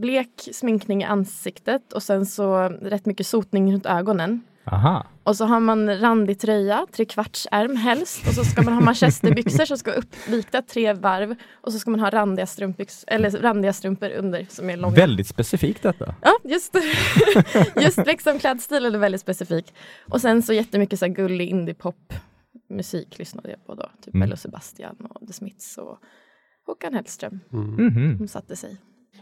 blek 0.00 0.49
sminkning 0.53 1.03
i 1.03 1.05
ansiktet 1.05 1.93
och 1.93 2.03
sen 2.03 2.26
så 2.26 2.69
rätt 2.69 3.07
mycket 3.07 3.26
sotning 3.26 3.73
runt 3.73 3.87
ögonen. 3.87 4.43
Aha. 4.64 5.06
Och 5.25 5.37
så 5.37 5.44
har 5.44 5.61
man 5.61 6.00
randig 6.00 6.38
tröja, 6.40 6.87
trekvartsärm 6.92 7.76
helst. 7.76 8.28
Och 8.28 8.35
så 8.35 8.44
ska 8.44 8.62
man 8.62 8.75
ha 8.75 8.80
manchesterbyxor 8.80 9.64
som 9.64 9.78
ska 9.78 9.90
vara 9.90 9.99
uppvikta 10.00 10.62
tre 10.62 10.92
varv. 10.92 11.35
Och 11.61 11.73
så 11.73 11.78
ska 11.78 11.90
man 11.90 12.00
ha 12.00 12.11
randiga, 12.11 12.44
strumpbyx- 12.44 13.04
eller 13.06 13.30
randiga 13.30 13.73
strumpor 13.73 14.11
under 14.11 14.47
som 14.49 14.71
är 14.71 14.76
långa. 14.76 14.94
Väldigt 14.94 15.26
specifikt 15.26 15.83
detta. 15.83 16.14
Ja, 16.23 16.37
just 16.44 16.76
Just 17.80 18.06
liksom 18.06 18.38
klädstilen 18.38 18.94
är 18.94 18.99
väldigt 18.99 19.21
specifik. 19.21 19.75
Och 20.09 20.21
sen 20.21 20.42
så 20.42 20.52
jättemycket 20.52 20.99
så 20.99 21.06
här 21.06 21.12
gullig 21.12 21.48
indiepop 21.48 22.12
musik 22.70 23.18
lyssnade 23.18 23.50
jag 23.50 23.66
på 23.66 23.74
då. 23.74 23.88
Typ 24.05 24.14
Mm. 24.14 24.27
Bello 24.27 24.37
Sebastian 24.37 24.96
och 25.11 25.27
The 25.27 25.33
Smiths 25.33 25.79
och 25.79 25.98
Håkan 26.66 26.94
Hellström. 26.94 27.40
Mhm. 27.50 28.16
De 28.18 28.29
satte 28.29 28.57
sig. 28.57 28.77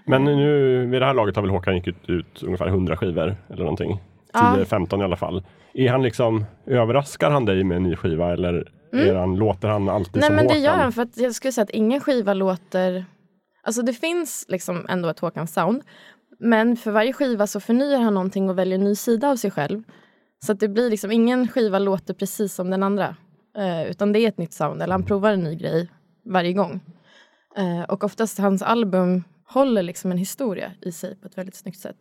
Men 0.05 0.25
nu 0.25 0.87
vid 0.87 1.03
det 1.03 1.07
här 1.07 1.15
laget 1.15 1.37
har 1.37 1.43
väl 1.43 1.51
Håkan 1.51 1.77
gick 1.77 1.87
ut, 1.87 2.09
ut 2.09 2.43
ungefär 2.43 2.67
100 2.69 2.97
skivor 2.97 3.37
eller 3.51 3.63
någonting. 3.63 4.01
Ja. 4.33 4.57
10-15 4.59 5.01
i 5.01 5.05
alla 5.05 5.17
fall. 5.17 5.43
Är 5.75 5.89
han 5.91 6.03
liksom, 6.03 6.45
överraskar 6.67 7.31
han 7.31 7.45
dig 7.45 7.65
med 7.65 7.77
en 7.77 7.83
ny 7.83 7.97
skiva 7.97 8.33
eller 8.33 8.73
är 8.93 9.15
han, 9.15 9.37
låter 9.37 9.69
han 9.69 9.89
alltid 9.89 10.17
Mm. 10.17 10.21
Nej 10.21 10.27
som 10.29 10.37
men 10.37 10.47
det 10.47 10.53
Håkan? 10.55 10.63
gör 10.65 10.83
han 10.83 10.93
för 10.93 11.03
att 11.03 11.17
jag 11.17 11.35
skulle 11.35 11.53
säga 11.53 11.63
att 11.63 11.71
ingen 11.71 12.01
skiva 12.01 12.35
låter 12.35 13.05
Alltså 13.65 13.83
det 13.83 13.93
finns 13.93 14.45
liksom 14.49 14.87
ändå 14.89 15.09
ett 15.09 15.19
Håkan 15.19 15.47
sound 15.47 15.83
Men 16.39 16.77
för 16.77 16.91
varje 16.91 17.13
skiva 17.13 17.47
så 17.47 17.61
förnyar 17.61 18.01
han 18.01 18.15
någonting 18.15 18.51
och 18.51 18.59
väljer 18.59 18.75
en 18.79 18.85
ny 18.85 18.95
sida 18.95 19.31
av 19.31 19.37
sig 19.37 19.51
själv 19.51 19.83
Så 20.45 20.53
att 20.53 20.61
det 20.61 20.69
blir 20.69 20.91
liksom, 20.91 21.11
ingen 21.13 21.49
skiva 21.49 21.79
låter 21.79 22.15
precis 22.15 22.55
som 22.55 22.71
den 22.71 22.83
andra 22.83 23.17
eh, 23.59 23.91
Utan 23.91 24.13
det 24.13 24.19
är 24.21 24.29
ett 24.29 24.39
nytt 24.39 24.53
sound, 24.53 24.83
eller 24.83 24.93
han 24.95 25.05
provar 25.07 25.33
en 25.33 25.41
ny 25.45 25.55
grej 25.55 25.89
varje 26.25 26.53
gång 26.53 26.81
eh, 27.57 27.83
Och 27.89 28.05
oftast 28.05 28.39
hans 28.39 28.63
album 28.63 29.25
håller 29.49 29.83
liksom 29.83 30.11
en 30.13 30.19
historia 30.19 30.73
i 30.81 30.93
sig 30.93 31.17
på 31.17 31.29
ett 31.29 31.39
väldigt 31.39 31.57
snyggt 31.57 31.79
sätt 31.79 31.97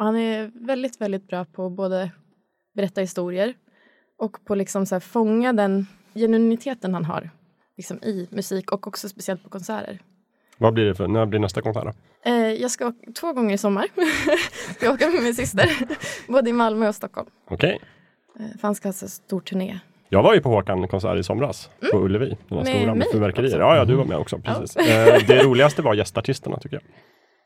Han 0.00 0.16
är 0.16 0.50
väldigt, 0.54 1.00
väldigt 1.00 1.28
bra 1.28 1.44
på 1.44 1.70
både 1.70 2.10
berätta 2.74 3.00
historier 3.00 3.54
och 4.18 4.44
på 4.44 4.54
liksom 4.54 4.86
så 4.86 4.94
här 4.94 5.00
fånga 5.00 5.52
den 5.52 5.86
genuiniteten 6.14 6.94
han 6.94 7.04
har 7.04 7.30
liksom 7.76 7.96
i 8.02 8.28
musik 8.30 8.72
och 8.72 8.86
också 8.86 9.08
speciellt 9.08 9.42
på 9.44 9.50
konserter. 9.50 9.98
Vad 10.58 10.74
blir 10.74 10.84
det 10.84 10.94
för, 10.94 11.08
när 11.08 11.26
blir 11.26 11.40
nästa 11.40 11.62
konsert 11.62 11.84
då? 11.84 11.92
Eh, 12.30 12.34
jag 12.34 12.70
ska 12.70 12.86
åka 12.86 13.12
två 13.20 13.32
gånger 13.32 13.54
i 13.54 13.58
sommar. 13.58 13.86
jag 14.80 14.94
åka 14.94 15.08
med 15.10 15.22
min 15.22 15.34
syster. 15.34 15.70
Både 16.32 16.50
i 16.50 16.52
Malmö 16.52 16.88
och 16.88 16.94
Stockholm. 16.94 17.28
Okej. 17.50 17.80
Eh, 18.38 18.58
för 18.60 18.68
han 18.68 18.74
ska 18.74 18.88
ha 18.88 18.92
så 18.92 19.08
stor 19.08 19.40
turné. 19.40 19.78
Jag 20.08 20.22
var 20.22 20.34
ju 20.34 20.40
på 20.40 20.48
Håkan 20.48 20.88
konsert 20.88 21.18
i 21.18 21.22
somras 21.22 21.70
på 21.92 21.98
Ullevi. 21.98 22.36
Den 22.48 22.58
här 22.58 22.64
Med 22.64 22.76
stora 22.76 22.94
med 22.94 23.06
fyrverkerier. 23.12 23.58
Ja, 23.58 23.76
ja, 23.76 23.84
du 23.84 23.94
var 23.94 24.04
med 24.04 24.18
också. 24.18 24.38
Precis. 24.38 24.76
Eh, 24.76 25.26
det 25.26 25.42
roligaste 25.42 25.82
var 25.82 25.94
gästartisterna 25.94 26.58
tycker 26.58 26.76
jag. 26.76 26.82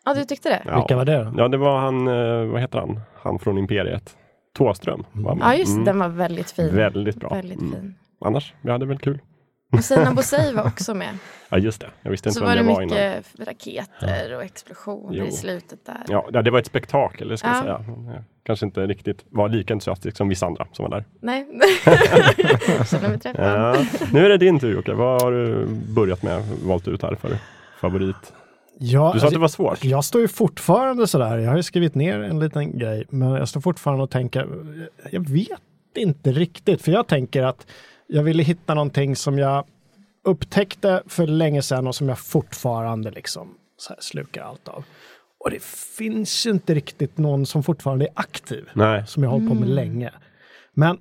Ja, 0.04 0.14
du 0.14 0.24
tyckte 0.24 0.48
det? 0.48 0.62
Ja. 0.66 0.76
Vilka 0.76 0.96
var 0.96 1.04
det 1.04 1.24
då? 1.24 1.32
Ja, 1.36 1.48
det 1.48 1.56
var 1.56 1.78
han, 1.78 2.08
eh, 2.08 2.44
vad 2.52 2.60
heter 2.60 2.78
han? 2.78 3.00
Han 3.22 3.38
från 3.38 3.58
Imperiet. 3.58 4.16
Tåström. 4.56 5.04
var 5.12 5.34
med. 5.34 5.44
Ja, 5.46 5.54
just 5.54 5.70
det. 5.70 5.72
Mm. 5.80 5.84
Den 5.84 5.98
var 5.98 6.08
väldigt 6.08 6.50
fin. 6.50 6.76
Väldigt 6.76 7.16
bra. 7.16 7.28
Väldigt 7.34 7.60
Mm. 7.60 7.72
fin. 7.72 7.94
Annars, 8.24 8.54
vi 8.62 8.70
hade 8.70 8.86
väl 8.86 8.98
kul. 8.98 9.18
Och 9.72 9.84
Sina 9.84 10.12
Bosei 10.14 10.52
var 10.54 10.66
också 10.66 10.94
med. 10.94 11.08
Ja, 11.48 11.58
just 11.58 11.80
det. 11.80 11.86
Jag 12.02 12.10
visste 12.10 12.28
inte 12.28 12.38
Så 12.40 12.44
vem 12.46 12.48
var 12.48 12.56
det 12.56 12.62
det 12.62 12.66
var 12.74 12.82
innan. 12.82 12.96
mycket 12.96 13.48
raketer 13.48 14.36
och 14.36 14.42
explosioner 14.44 15.18
Jo. 15.18 15.24
i 15.26 15.30
slutet 15.32 15.86
där. 15.86 16.02
Ja, 16.08 16.28
ja, 16.32 16.42
det 16.42 16.50
var 16.50 16.58
ett 16.58 16.66
spektakel, 16.66 17.28
det 17.28 17.36
ska 17.36 17.48
jag 17.48 17.56
Ja. 17.56 17.60
säga. 17.62 17.80
Jag 18.14 18.24
Kanske 18.46 18.66
inte 18.66 18.86
riktigt 18.86 19.24
var 19.30 19.48
lika 19.48 19.74
entusiastisk 19.74 20.16
som 20.16 20.28
vissa 20.28 20.46
andra 20.46 20.66
som 20.72 20.82
var 20.82 20.90
där. 20.90 21.04
Nej, 21.20 21.46
känner 22.86 23.08
mig 23.08 23.18
träffad. 23.18 23.44
Ja. 23.60 23.76
Nu 24.12 24.24
är 24.24 24.28
det 24.28 24.38
din 24.38 24.60
tur 24.60 24.72
Jocke. 24.74 24.92
Vad 24.92 25.22
har 25.22 25.32
du 25.32 25.66
börjat 25.94 26.22
med, 26.22 26.42
valt 26.64 26.88
ut 26.88 27.02
här 27.02 27.14
för 27.14 27.30
favorit? 27.80 28.32
Ja, 28.78 29.10
Du 29.14 29.20
sa 29.20 29.26
att 29.26 29.32
det 29.32 29.38
alltså, 29.38 29.62
var 29.62 29.70
svårt. 29.70 29.84
Jag 29.84 30.04
står 30.04 30.20
ju 30.20 30.28
fortfarande 30.28 31.06
sådär, 31.06 31.38
jag 31.38 31.50
har 31.50 31.56
ju 31.56 31.62
skrivit 31.62 31.94
ner 31.94 32.22
en 32.22 32.40
liten 32.40 32.78
grej, 32.78 33.06
men 33.10 33.28
jag 33.30 33.48
står 33.48 33.60
fortfarande 33.60 34.04
och 34.04 34.10
tänker, 34.10 34.48
jag 35.10 35.28
vet 35.28 35.60
inte 35.96 36.32
riktigt, 36.32 36.82
för 36.82 36.92
jag 36.92 37.06
tänker 37.06 37.42
att 37.42 37.66
jag 38.06 38.22
ville 38.22 38.42
hitta 38.42 38.74
någonting 38.74 39.16
som 39.16 39.38
jag 39.38 39.64
upptäckte 40.24 41.02
för 41.06 41.26
länge 41.26 41.62
sedan 41.62 41.86
och 41.86 41.94
som 41.94 42.08
jag 42.08 42.18
fortfarande 42.18 43.10
liksom 43.10 43.54
så 43.76 43.92
här 43.92 44.00
slukar 44.00 44.42
allt 44.42 44.68
av. 44.68 44.84
Och 45.44 45.50
det 45.50 45.62
finns 45.98 46.46
ju 46.46 46.50
inte 46.50 46.74
riktigt 46.74 47.18
någon 47.18 47.46
som 47.46 47.62
fortfarande 47.62 48.04
är 48.04 48.10
aktiv, 48.14 48.68
Nej. 48.72 49.06
som 49.06 49.22
jag 49.22 49.30
har 49.30 49.38
hållit 49.38 49.52
på 49.52 49.54
med 49.54 49.68
länge. 49.68 50.10
Men 50.74 50.98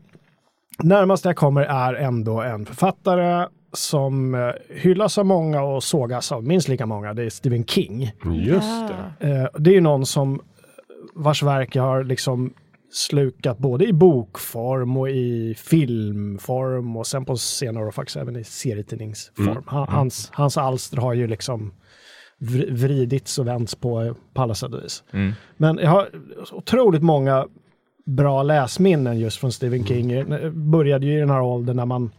närmast 0.80 1.26
jag 1.26 1.36
kommer 1.36 1.62
är 1.62 1.94
ändå 1.94 2.42
en 2.42 2.66
författare 2.66 3.48
som 3.74 4.36
eh, 4.36 4.50
hyllas 4.70 5.18
av 5.18 5.26
många 5.26 5.62
och 5.64 5.84
sågas 5.84 6.32
av 6.32 6.44
minst 6.44 6.68
lika 6.68 6.86
många. 6.86 7.14
Det 7.14 7.24
är 7.24 7.30
Stephen 7.30 7.66
King. 7.66 8.12
Just 8.34 8.88
det. 9.20 9.28
Eh, 9.30 9.48
det 9.62 9.70
är 9.70 9.74
ju 9.74 9.82
någon 9.82 10.06
som 10.06 10.42
vars 11.16 11.44
verk 11.44 11.76
jag 11.76 11.84
har 11.84 12.04
liksom 12.04 12.54
slukat 12.92 13.58
både 13.58 13.86
i 13.86 13.94
bokform 13.94 14.98
och 14.98 15.10
i 15.10 15.56
filmform 15.58 16.98
och 16.98 17.08
sen 17.08 17.26
på 17.26 17.38
senare 17.38 17.86
år 17.86 17.92
faktiskt 17.92 18.18
även 18.18 18.36
i 18.36 18.44
serietidningsform. 18.44 19.48
Mm. 19.48 19.64
Han, 19.68 19.88
hans, 19.90 20.30
hans 20.34 20.58
alster 20.58 20.98
har 20.98 21.14
ju 21.14 21.28
liksom 21.28 21.74
vr- 22.40 22.74
vridits 22.74 23.40
och 23.40 23.48
vänts 23.48 23.76
på, 23.76 24.16
på 24.34 24.42
alla 24.42 24.56
sätt 24.56 24.74
och 24.74 24.84
vis. 24.84 25.04
Mm. 25.14 25.32
Men 25.58 25.78
jag 25.78 25.90
har 25.90 26.10
otroligt 26.52 27.04
många 27.04 27.48
bra 28.06 28.44
läsminnen 28.44 29.20
just 29.20 29.38
från 29.38 29.52
Stephen 29.52 29.80
Mm. 29.80 29.88
King. 29.88 30.10
Jag 30.12 30.54
började 30.58 31.06
ju 31.06 31.18
i 31.18 31.20
den 31.20 31.30
här 31.30 31.42
åldern 31.42 31.76
när 31.76 31.86
man, 31.86 32.12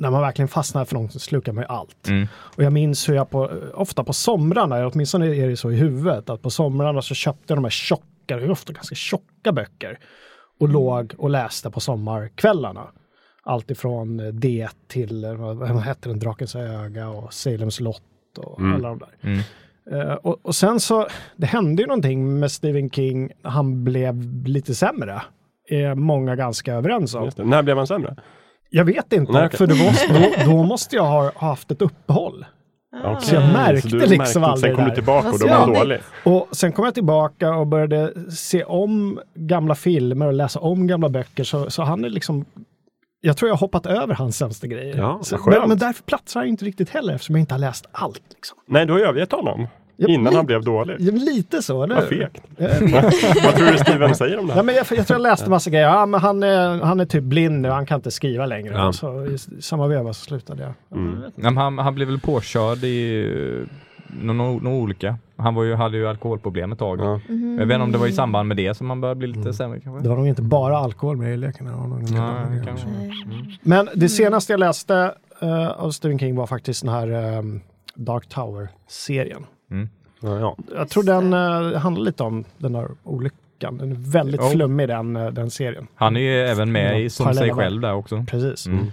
när 0.00 0.10
man 0.10 0.20
verkligen 0.20 0.48
fastnar 0.48 0.84
för 0.84 0.94
någonting 0.94 1.12
så 1.12 1.18
slukar 1.18 1.52
man 1.52 1.62
ju 1.64 1.68
allt. 1.68 2.08
Mm. 2.08 2.28
Och 2.34 2.62
jag 2.62 2.72
minns 2.72 3.08
hur 3.08 3.14
jag 3.14 3.30
på, 3.30 3.50
ofta 3.74 4.04
på 4.04 4.12
somrarna, 4.12 4.86
åtminstone 4.86 5.26
är 5.36 5.48
det 5.48 5.56
så 5.56 5.70
i 5.70 5.76
huvudet, 5.76 6.30
att 6.30 6.42
på 6.42 6.50
somrarna 6.50 7.02
så 7.02 7.14
köpte 7.14 7.44
jag 7.46 7.58
de 7.58 7.64
här 7.64 7.70
tjocka, 7.70 8.04
det 8.26 8.34
är 8.34 8.50
ofta 8.50 8.72
ganska 8.72 8.94
tjocka 8.94 9.52
böcker 9.52 9.98
och 10.60 10.68
låg 10.68 11.14
och 11.18 11.30
läste 11.30 11.70
på 11.70 11.80
sommarkvällarna. 11.80 12.86
Allt 13.42 13.70
ifrån 13.70 14.20
eh, 14.20 14.26
det 14.26 14.68
till, 14.88 15.24
eh, 15.24 15.34
vad 15.34 15.56
vad 15.56 15.70
hette 15.80 16.08
den, 16.08 16.18
Drakens 16.18 16.56
öga 16.56 17.08
och 17.08 17.32
Salems 17.34 17.80
lott 17.80 18.02
och 18.38 18.60
Mm. 18.60 18.74
alla 18.74 18.88
de 18.88 18.98
där. 18.98 19.14
Mm. 19.20 19.40
Eh, 19.90 20.14
och, 20.14 20.38
och 20.42 20.54
sen 20.54 20.80
så, 20.80 21.06
det 21.36 21.46
hände 21.46 21.82
ju 21.82 21.88
någonting 21.88 22.38
med 22.38 22.52
Stephen 22.52 22.90
King, 22.90 23.30
han 23.42 23.84
blev 23.84 24.46
lite 24.46 24.74
sämre. 24.74 25.22
Är 25.68 25.94
många 25.94 26.36
ganska 26.36 26.74
överens 26.74 27.14
om. 27.14 27.30
När 27.36 27.62
blev 27.62 27.76
han 27.76 27.86
sämre? 27.86 28.16
Jag 28.70 28.84
vet 28.84 29.12
inte, 29.12 29.32
Nej, 29.32 29.46
okej. 29.46 29.58
för 29.58 29.66
var, 29.66 30.44
då, 30.44 30.50
då 30.50 30.62
måste 30.62 30.96
jag 30.96 31.02
ha 31.02 31.30
ha 31.34 31.48
haft 31.48 31.70
ett 31.70 31.82
uppehåll. 31.82 32.44
Ah. 33.04 33.20
Så 33.20 33.34
jag 33.34 33.52
märkte 33.52 33.88
du 33.88 33.98
liksom 33.98 34.18
märkte, 34.18 34.40
aldrig 34.40 34.70
Sen 34.70 34.76
kom 34.76 34.84
du 34.88 34.94
tillbaka 34.94 35.30
och 35.30 35.38
då 35.38 35.46
var 35.46 35.66
så? 35.66 35.72
dålig. 35.72 35.98
Och 36.24 36.48
sen 36.52 36.72
kom 36.72 36.84
jag 36.84 36.94
tillbaka 36.94 37.54
och 37.54 37.66
började 37.66 38.30
se 38.30 38.64
om 38.64 39.20
gamla 39.34 39.74
filmer 39.74 40.26
och 40.26 40.32
läsa 40.32 40.60
om 40.60 40.86
gamla 40.86 41.08
böcker. 41.08 41.44
Så, 41.44 41.70
så 41.70 41.82
han 41.82 42.04
är 42.04 42.08
liksom, 42.08 42.44
jag 43.20 43.36
tror 43.36 43.48
jag 43.48 43.54
har 43.54 43.60
hoppat 43.60 43.86
över 43.86 44.14
hans 44.14 44.36
sämsta 44.36 44.66
grejer. 44.66 44.96
Ja, 44.96 45.18
så, 45.22 45.38
men, 45.46 45.68
men 45.68 45.78
därför 45.78 46.02
platsar 46.02 46.40
han 46.40 46.48
inte 46.48 46.64
riktigt 46.64 46.90
heller 46.90 47.14
eftersom 47.14 47.34
jag 47.34 47.40
inte 47.42 47.54
har 47.54 47.58
läst 47.58 47.86
allt. 47.92 48.22
Liksom. 48.34 48.58
Nej, 48.68 48.86
du 48.86 48.92
har 48.92 49.00
övergett 49.00 49.32
honom. 49.32 49.66
Ja, 50.02 50.08
Innan 50.08 50.34
han 50.34 50.46
blev 50.46 50.64
dålig. 50.64 50.96
Ja, 50.98 51.12
Lite 51.12 51.62
så, 51.62 51.82
eller 51.82 51.94
hur? 51.96 52.02
fegt. 52.06 52.42
Eh, 52.58 52.66
Vad 53.44 53.54
tror 53.54 53.72
du 53.72 53.78
Steven 53.78 54.14
säger 54.14 54.38
om 54.38 54.46
det 54.46 54.52
Ja, 54.52 54.56
här? 54.56 54.62
men 54.62 54.74
jag, 54.74 54.86
jag 54.90 55.06
tror 55.06 55.20
jag 55.20 55.22
läste 55.22 55.50
massa 55.50 55.70
grejer. 55.70 55.86
Ja, 55.86 56.06
men 56.06 56.20
han, 56.20 56.42
är, 56.42 56.78
han 56.84 57.00
är 57.00 57.04
typ 57.04 57.22
blind 57.24 57.60
nu, 57.60 57.68
han 57.68 57.86
kan 57.86 57.96
inte 57.98 58.10
skriva 58.10 58.46
längre. 58.46 58.74
Ja. 58.74 58.92
Så 58.92 59.26
i, 59.26 59.38
samma 59.62 59.86
veva 59.86 60.12
så 60.12 60.24
slutade 60.24 60.62
jag. 60.62 60.98
Mm. 60.98 61.22
Ja, 61.22 61.30
men 61.34 61.56
han, 61.56 61.78
han 61.78 61.94
blev 61.94 62.08
väl 62.08 62.20
påkörd 62.20 62.84
i 62.84 63.22
uh, 63.24 63.66
några 64.22 64.52
no, 64.52 64.68
olika. 64.68 65.16
Han 65.36 65.54
var 65.54 65.64
ju, 65.64 65.74
hade 65.74 65.96
ju 65.96 66.08
alkoholproblem 66.08 66.72
ett 66.72 66.78
tag. 66.78 67.00
Ja. 67.00 67.20
Jag 67.58 67.66
vet 67.66 67.74
inte 67.74 67.80
om 67.84 67.92
det 67.92 67.98
var 67.98 68.06
i 68.06 68.12
samband 68.12 68.48
med 68.48 68.56
det 68.56 68.74
som 68.74 68.90
han 68.90 69.00
började 69.00 69.18
bli 69.18 69.28
lite 69.28 69.40
Mm. 69.40 69.52
sämre 69.52 69.80
kanske. 69.80 70.02
Det 70.02 70.08
var 70.08 70.16
nog 70.16 70.28
inte 70.28 70.42
bara 70.42 70.78
alkohol 70.78 71.16
med 71.16 71.34
i 71.34 71.36
leken. 71.36 71.68
också. 72.72 72.86
Mm. 72.86 73.46
Men 73.62 73.88
det 73.94 74.08
senaste 74.08 74.52
jag 74.52 74.60
läste 74.60 75.14
eh, 75.40 75.68
av 75.68 75.90
Stephen 75.90 76.18
King 76.18 76.36
var 76.36 76.46
faktiskt 76.46 76.84
den 76.84 76.94
här 76.94 77.36
eh, 77.36 77.42
Dark 77.94 78.28
Tower-serien. 78.28 79.46
Mm. 79.70 79.88
Ja, 80.20 80.38
ja. 80.38 80.56
Jag 80.74 80.88
tror 80.88 81.02
den 81.02 81.34
uh, 81.34 81.78
handlar 81.78 82.04
lite 82.04 82.22
om 82.22 82.44
den 82.58 82.72
där 82.72 82.88
olyckan. 83.04 83.78
Den 83.78 83.90
är 83.90 83.96
väldigt 84.12 84.40
Oh. 84.40 84.50
flummig 84.50 84.88
den, 84.88 85.16
eh, 85.16 85.26
den 85.26 85.50
serien. 85.50 85.86
Han 85.94 86.16
är 86.16 86.20
ju 86.20 86.40
även 86.40 86.72
med 86.72 87.02
i 87.02 87.10
som 87.10 87.34
sig 87.34 87.50
själv 87.50 87.80
där 87.80 87.94
också. 87.94 88.24
Precis. 88.28 88.66
Mm. 88.66 88.86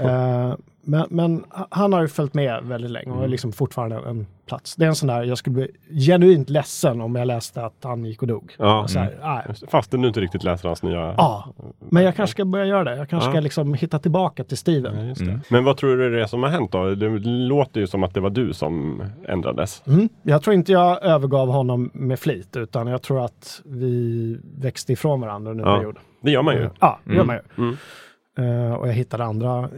Eh, 0.00 0.54
men, 0.86 1.06
men 1.10 1.44
han 1.70 1.92
har 1.92 2.00
ju 2.02 2.08
följt 2.08 2.34
med 2.34 2.64
väldigt 2.64 2.90
länge 2.90 3.06
Mm. 3.06 3.18
och 3.18 3.24
är 3.24 3.28
liksom 3.28 3.52
fortfarande 3.52 3.96
en 3.96 4.26
plats. 4.46 4.76
Det 4.76 4.84
är 4.84 4.88
en 4.88 4.94
sån 4.94 5.06
där, 5.06 5.22
jag 5.22 5.38
skulle 5.38 5.54
bli 5.54 5.70
genuint 6.06 6.50
ledsen 6.50 7.00
om 7.00 7.14
jag 7.14 7.26
läste 7.26 7.64
att 7.64 7.74
han 7.82 8.04
gick 8.04 8.22
och 8.22 8.28
dog. 8.28 8.54
Ja. 8.58 8.88
Så 8.88 8.98
här. 8.98 9.44
Just 9.48 9.60
det. 9.60 9.66
Fastän 9.66 10.02
du 10.02 10.08
inte 10.08 10.20
riktigt 10.20 10.44
läser 10.44 10.68
hans 10.68 10.82
nya... 10.82 11.14
Ja, 11.16 11.44
men 11.78 12.04
jag 12.04 12.16
kanske 12.16 12.32
ska 12.34 12.44
börja 12.44 12.64
göra 12.64 12.84
det. 12.84 12.96
Jag 12.96 13.08
kanske 13.08 13.28
Ja. 13.28 13.32
ska 13.32 13.40
liksom 13.40 13.74
hitta 13.74 13.98
tillbaka 13.98 14.44
till 14.44 14.56
Steven. 14.56 14.98
Ja, 14.98 15.04
just 15.04 15.20
det. 15.20 15.26
Mm. 15.30 15.40
Men 15.48 15.64
vad 15.64 15.76
tror 15.76 15.96
du 15.96 16.10
det 16.10 16.22
är 16.22 16.26
som 16.26 16.42
har 16.42 16.50
hänt 16.50 16.72
då? 16.72 16.94
Det 16.94 17.08
låter 17.24 17.80
ju 17.80 17.86
som 17.86 18.02
att 18.04 18.14
det 18.14 18.20
var 18.20 18.30
du 18.30 18.52
som 18.52 19.02
ändrades. 19.28 19.82
Mm. 19.86 20.08
Jag 20.22 20.42
tror 20.42 20.54
inte 20.54 20.72
jag 20.72 21.02
övergav 21.04 21.48
honom 21.48 21.90
med 21.92 22.18
flit, 22.18 22.56
utan 22.56 22.86
jag 22.86 23.02
tror 23.02 23.24
att 23.24 23.62
vi 23.64 24.38
växte 24.58 24.92
ifrån 24.92 25.20
varandra 25.20 25.50
under 25.50 25.64
en 25.64 25.70
Ja, 25.70 25.76
period. 25.78 25.96
Det 26.20 26.30
gör 26.30 26.42
man 26.42 26.54
ju. 26.54 26.70
Ja, 26.80 26.98
det 27.04 27.14
gör 27.14 27.22
Mm. 27.22 27.26
man 27.56 27.66
ju. 27.66 27.76
Mm. 28.38 28.66
Eh, 28.66 28.72
och 28.72 28.88
jag 28.88 28.92
hittade 28.92 29.24
andra 29.24 29.60
uh, 29.62 29.68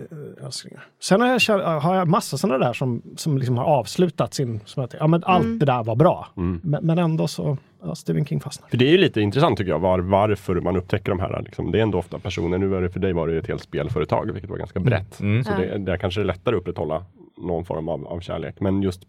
önskningar. 0.45 0.85
Sen 1.03 1.21
har 1.21 1.29
jag, 1.29 1.39
kär- 1.41 1.81
har 1.81 1.95
jag 1.95 2.09
massa 2.09 2.39
sådana 2.39 2.67
där 2.67 2.73
som, 2.73 3.03
som 3.17 3.39
liksom 3.39 3.57
har 3.59 3.65
avslutat 3.65 4.35
sin... 4.35 4.61
Som 4.65 4.81
jag, 4.81 4.91
ja, 5.01 5.07
men 5.07 5.25
allt 5.25 5.61
det 5.61 5.67
där 5.67 5.85
var 5.85 5.97
bra. 5.97 6.27
Mm. 6.37 6.61
Men, 6.65 6.87
men 6.87 6.99
ändå 6.99 7.27
så, 7.29 7.57
ja, 7.83 7.95
Stephen 7.95 8.27
King 8.27 8.41
fastnar. 8.41 8.69
För 8.69 8.77
det 8.77 8.85
är 8.87 8.91
ju 8.91 8.99
lite 8.99 9.21
intressant 9.21 9.59
tycker 9.59 9.71
jag, 9.71 9.79
var, 9.79 9.99
varför 9.99 10.55
man 10.55 10.77
upptäcker 10.77 11.11
de 11.11 11.21
här. 11.21 11.43
Liksom. 11.43 11.73
Det 11.73 11.79
är 11.79 11.83
ändå 11.83 11.99
ofta 11.99 12.19
personer, 12.19 12.59
nu 12.59 12.67
var 12.67 12.81
det 12.83 12.91
för 12.91 13.01
dig 13.01 13.13
var 13.13 13.27
det 13.27 13.33
ju 13.33 13.39
ett 13.39 13.49
helt 13.49 13.63
spelföretag, 13.63 14.33
vilket 14.33 14.51
var 14.51 14.57
ganska 14.59 14.81
brett. 14.81 15.21
Mm. 15.21 15.45
Så 15.45 15.51
det, 15.51 15.79
där 15.79 15.97
kanske 15.97 16.21
det 16.21 16.25
är 16.25 16.27
lättare 16.27 16.55
att 16.57 16.61
upprätthålla 16.61 17.05
någon 17.37 17.65
form 17.65 17.89
av, 17.89 18.07
av 18.07 18.21
kärlek. 18.21 18.61
Men 18.61 18.83
just 18.83 19.03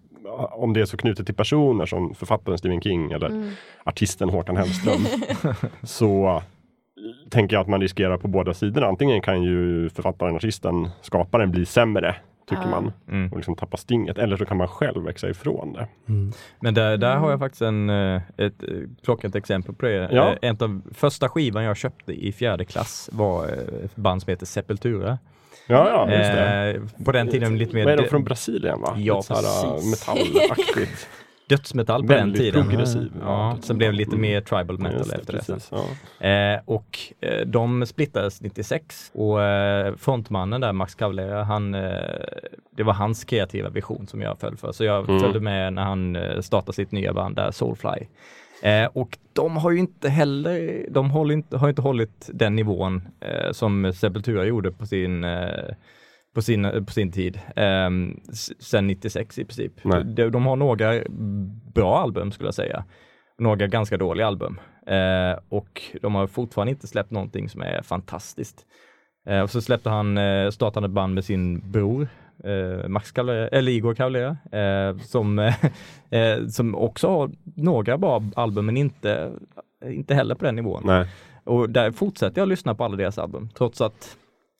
om 0.52 0.74
det 0.74 0.82
är 0.82 0.86
så 0.86 0.98
knutet 0.98 1.26
till 1.26 1.36
personer 1.36 1.86
som 1.86 2.14
författaren 2.16 2.58
Stephen 2.58 2.82
King 2.82 3.12
eller 3.12 3.28
Mm. 3.28 3.50
artisten 3.84 4.30
Håkan 4.30 4.58
Hellström. 4.58 5.02
så 5.84 6.42
tänker 7.30 7.56
jag 7.56 7.62
att 7.62 7.68
man 7.68 7.82
riskerar 7.82 8.18
på 8.18 8.28
båda 8.28 8.54
sidorna. 8.54 8.88
Antingen 8.88 9.22
kan 9.22 9.44
ju 9.44 9.90
författaren, 9.90 10.36
artisten, 10.36 10.90
skaparen 11.02 11.52
bli 11.52 11.66
sämre, 11.66 12.16
tycker 12.50 12.62
Ja. 12.64 12.70
man. 12.70 12.92
Mm. 13.12 13.32
Och 13.32 13.38
liksom 13.38 13.56
tappa 13.56 13.78
stinget. 13.78 14.18
Eller 14.18 14.38
så 14.38 14.46
kan 14.46 14.58
man 14.58 14.68
själv 14.68 15.04
växa 15.04 15.30
ifrån 15.30 15.74
det. 15.74 15.88
Men 16.60 16.74
där, 16.74 16.98
där 16.98 17.16
har 17.16 17.30
jag 17.32 17.40
faktiskt 17.40 17.62
en, 17.62 17.90
eh, 17.90 18.22
ett 18.38 18.64
eh, 18.64 18.70
klockrent 19.04 19.36
exempel 19.36 19.76
på 19.76 19.86
det. 19.86 20.10
Ja. 20.12 20.32
Eh, 20.32 20.38
En 20.50 20.58
av 20.60 20.82
första 20.94 21.30
skivan 21.30 21.64
jag 21.64 21.78
köpte 21.78 22.14
i 22.14 22.32
fjärde 22.32 22.66
klass 22.66 23.10
var 23.14 23.46
ett 23.86 23.96
band 23.96 24.22
som 24.22 24.30
heter 24.32 24.46
Sepultura. 24.46 25.18
Ja, 25.70 25.90
ja, 25.90 26.18
just 26.18 26.32
det. 26.32 26.74
Eh, 27.00 27.06
på 27.06 27.12
den 27.12 27.28
tiden 27.28 27.58
lite 27.58 27.76
mer 27.76 27.84
Vad 27.84 27.94
är 27.94 27.98
de 27.98 28.08
från 28.10 28.24
Brasilien 28.24 28.82
va? 28.82 28.94
Ja, 28.98 29.16
Lite 29.18 29.34
precis. 29.34 30.08
metallaktigt. 30.08 31.08
dödsmetall 31.50 32.02
på 32.08 32.14
den 32.14 32.34
tiden. 32.34 32.68
progressiv. 32.68 33.12
Ja, 33.22 33.58
sen 33.62 33.78
blev 33.78 33.92
det 33.92 33.98
lite 33.98 34.16
mer 34.16 34.42
tribal 34.42 34.80
metal 34.80 34.98
Just 34.98 35.14
efter 35.14 35.34
det. 35.34 35.60
Ja. 36.20 36.28
Eh, 36.28 36.60
och 36.66 37.00
eh, 37.22 37.46
de 37.48 37.86
splittades 37.86 38.42
96 38.42 39.12
och 39.14 39.44
eh, 39.44 39.96
frontmannen 39.96 40.62
där, 40.62 40.74
Max 40.74 40.96
Cavalera, 40.96 41.44
han, 41.44 41.76
eh, 41.76 41.82
det 42.78 42.84
var 42.84 42.94
hans 42.94 43.24
kreativa 43.26 43.70
vision 43.70 44.08
som 44.08 44.22
jag 44.22 44.40
föll 44.40 44.58
för. 44.58 44.72
Så 44.72 44.84
jag 44.84 45.10
Mm. 45.10 45.20
följde 45.22 45.40
med 45.40 45.74
när 45.74 45.84
han 45.84 46.16
eh, 46.16 46.40
startade 46.42 46.74
sitt 46.76 46.92
nya 46.92 47.14
band 47.14 47.36
där, 47.36 47.52
Soulfly. 47.52 48.08
Eh, 48.64 48.86
och 48.94 49.18
de 49.34 49.58
har 49.58 49.72
ju 49.72 49.80
inte 49.80 50.10
heller, 50.10 50.86
de 50.90 51.10
håller 51.12 51.34
inte, 51.34 51.58
har 51.58 51.70
inte 51.70 51.82
hållit 51.82 52.30
den 52.34 52.56
nivån 52.56 53.08
som 53.52 53.94
Sepultura 53.94 54.46
gjorde 54.46 54.72
på 54.72 54.86
sin 54.86 55.26
på 56.38 56.42
sin, 56.42 56.86
på 56.86 56.92
sin 56.92 57.12
tid, 57.12 57.40
eh, 57.56 57.90
sen 58.60 58.88
96 58.88 59.40
i 59.40 59.46
princip. 59.46 59.74
De, 60.06 60.30
de 60.30 60.46
har 60.46 60.56
några 60.56 61.04
bra 61.74 62.00
album 62.00 62.32
skulle 62.32 62.48
jag 62.48 62.54
säga. 62.54 62.84
Några 63.40 63.68
ganska 63.68 63.98
dåliga 63.98 64.28
album. 64.28 64.60
Eh, 64.88 65.40
och 65.50 65.82
de 66.02 66.16
har 66.16 66.28
fortfarande 66.28 66.72
inte 66.72 66.88
släppt 66.88 67.12
någonting 67.12 67.50
som 67.50 67.62
är 67.62 67.82
fantastiskt. 67.82 68.66
Eh, 69.28 69.42
och 69.42 69.50
så 69.50 69.62
släppte 69.62 69.90
han, 69.90 70.18
eh, 70.18 70.50
startade 70.50 70.86
ett 70.86 70.92
band 70.92 71.14
med 71.14 71.26
sin 71.26 71.72
bror, 71.72 72.08
eh, 72.44 72.88
Max 72.88 73.12
Cavalera, 73.12 73.48
eller 73.48 73.72
Igor 73.72 73.94
Cavalera, 73.94 74.38
eh, 74.52 74.98
som, 74.98 75.40
eh, 76.10 76.48
som 76.50 76.76
också 76.76 77.08
har 77.08 77.32
några 77.56 77.98
bra 77.98 78.24
album 78.36 78.66
men 78.66 78.78
inte, 78.78 79.32
inte 79.86 80.16
heller 80.16 80.36
på 80.36 80.46
den 80.46 80.56
nivån. 80.56 80.84
Nej. 80.86 81.08
Och 81.44 81.70
där 81.70 81.92
fortsätter 81.92 82.42
jag 82.42 82.48
lyssna 82.48 82.76
på 82.76 82.84
alla 82.84 82.98
deras 82.98 83.18
album, 83.18 83.50
trots 83.54 83.82
att 83.82 84.18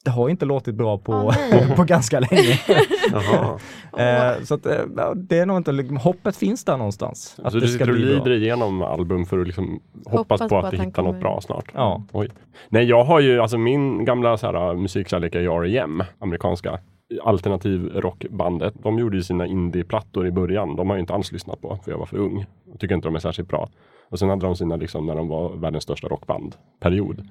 det 0.08 0.12
har 0.12 0.28
inte 0.28 0.44
låtit 0.44 0.74
bra 0.74 0.98
på, 0.98 1.32
nej. 1.50 1.72
på 1.76 1.84
ganska 1.84 2.20
länge. 2.20 2.58
Eh, 3.98 4.42
så 4.42 4.54
att, 4.54 4.66
eh, 4.66 5.14
det 5.16 5.38
är 5.38 5.46
nog 5.46 5.56
inte, 5.56 5.72
liksom, 5.72 5.96
hoppet 5.96 6.36
finns 6.36 6.64
där 6.64 6.76
någonstans. 6.76 7.36
Att 7.42 7.52
så 7.52 7.58
det 7.58 7.64
du 7.64 7.72
ska 7.72 7.84
sitter 7.84 7.92
och 7.92 7.98
lider 7.98 8.30
igenom 8.30 8.82
album 8.82 9.26
för 9.26 9.38
att 9.38 9.46
liksom 9.46 9.80
hoppas, 10.06 10.48
på 10.48 10.58
att, 10.58 10.72
vi 10.72 10.76
han 10.76 10.86
hittar 10.86 11.02
något 11.02 11.20
bra 11.20 11.40
snart? 11.40 11.64
Ja. 11.74 12.02
Oj. 12.12 12.28
Nej, 12.68 12.84
jag 12.84 13.04
har 13.04 13.20
ju, 13.20 13.40
alltså 13.40 13.58
min 13.58 14.04
gamla 14.04 14.36
så 14.36 14.46
här, 14.46 14.74
musikkärlek 14.74 15.34
är 15.34 15.40
ju 15.40 15.52
R.E.M. 15.52 16.02
amerikanska 16.18 16.78
alternativ 17.22 17.90
rockbandet. 17.94 18.74
De 18.82 18.98
gjorde 18.98 19.16
ju 19.16 19.22
sina 19.22 19.46
indieplattor 19.46 20.26
i 20.26 20.30
början. 20.30 20.76
De 20.76 20.88
har 20.88 20.96
jag 20.96 21.02
inte 21.02 21.14
alls 21.14 21.32
lyssnat 21.32 21.60
på, 21.60 21.78
för 21.84 21.90
jag 21.90 21.98
var 21.98 22.06
för 22.06 22.18
ung. 22.18 22.46
Jag 22.70 22.80
tycker 22.80 22.94
inte 22.94 23.08
de 23.08 23.14
är 23.14 23.18
särskilt 23.18 23.48
bra. 23.48 23.68
Och 24.08 24.18
sen 24.18 24.28
hade 24.28 24.46
de 24.46 24.56
sina, 24.56 24.76
liksom, 24.76 25.06
när 25.06 25.14
de 25.14 25.28
var 25.28 25.56
världens 25.56 25.84
största 25.84 26.08
rockband, 26.08 26.54
period. 26.80 27.28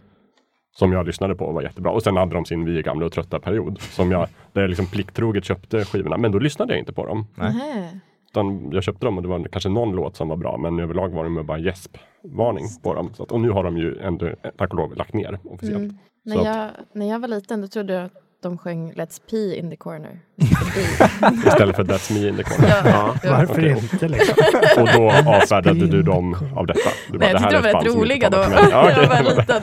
Som 0.80 0.92
jag 0.92 1.06
lyssnade 1.06 1.36
på 1.36 1.46
och 1.46 1.54
var 1.54 1.62
jättebra. 1.62 1.92
Och 1.92 2.04
sen 2.04 2.18
hade 2.18 2.34
de 2.36 2.46
sin 2.46 2.66
Vi 2.66 2.78
är 2.78 2.82
gamla 2.82 3.06
och 3.06 3.12
trötta 3.12 3.40
period. 3.40 3.82
Som 3.82 4.12
jag, 4.12 4.28
där 4.54 4.62
jag 4.62 4.70
liksom 4.70 4.86
plikttroget 4.86 5.46
köpte 5.46 5.86
skivorna. 5.86 6.18
Men 6.18 6.32
då 6.32 6.40
lyssnade 6.40 6.74
jag 6.74 6.80
inte 6.80 6.94
på 6.94 7.06
dem. 7.06 7.28
Nej. 7.36 8.00
Utan 8.30 8.72
jag 8.72 8.84
köpte 8.84 9.06
dem 9.06 9.18
och 9.18 9.24
det 9.24 9.30
var 9.30 9.44
kanske 9.44 9.70
någon 9.70 9.92
låt 9.96 10.16
som 10.16 10.30
var 10.30 10.36
bra, 10.38 10.58
men 10.58 10.80
överlag 10.80 11.10
var 11.10 11.24
det 11.30 11.44
bara 11.44 11.58
gäspvarning 11.58 12.66
på 12.84 12.94
dem. 12.94 13.10
Så 13.14 13.24
att, 13.24 13.32
och 13.32 13.42
nu 13.42 13.50
har 13.50 13.64
de 13.64 13.78
ju 13.78 14.00
ändå, 14.00 14.30
tack 14.58 14.70
och 14.70 14.76
lov, 14.78 14.96
lagt 14.96 15.14
ner 15.14 15.40
officiellt. 15.44 15.78
Mm. 15.84 15.98
När, 16.24 16.38
att- 16.38 16.46
jag, 16.46 16.70
när 16.92 17.10
jag 17.10 17.20
var 17.20 17.28
liten 17.28 17.62
då 17.62 17.68
trodde 17.68 17.94
jag 17.94 18.06
att 18.06 18.12
de 18.50 18.58
sjöng 18.58 18.92
Let's 18.94 19.22
Pee 19.30 19.56
in 19.60 19.70
the 19.70 19.76
corner. 19.76 20.20
Istället 21.48 21.76
för 21.76 21.84
That's 21.84 22.14
me 22.14 22.28
in 22.30 22.38
the 22.38 22.44
corner. 22.44 22.70
Ja. 22.86 23.16
Ja. 23.24 23.32
Varför 23.32 23.54
okej. 23.54 23.72
inte 23.72 24.08
liksom? 24.08 24.36
Och 24.78 24.88
då 24.94 25.12
avfärdade 25.12 25.88
du 25.88 26.04
dem 26.04 26.38
av 26.56 26.68
detta? 26.68 26.90
Du 27.12 27.18
Nej, 27.18 27.30
jag 27.32 27.38
tyckte 27.42 27.56
de 27.62 27.74
var 27.74 27.82
rätt 27.84 27.96
roliga 27.96 28.30
då. 28.30 28.38
Ja, 28.38 28.90
jag 28.92 28.92
okej. 28.92 29.08
var 29.08 29.24
liten. 29.36 29.62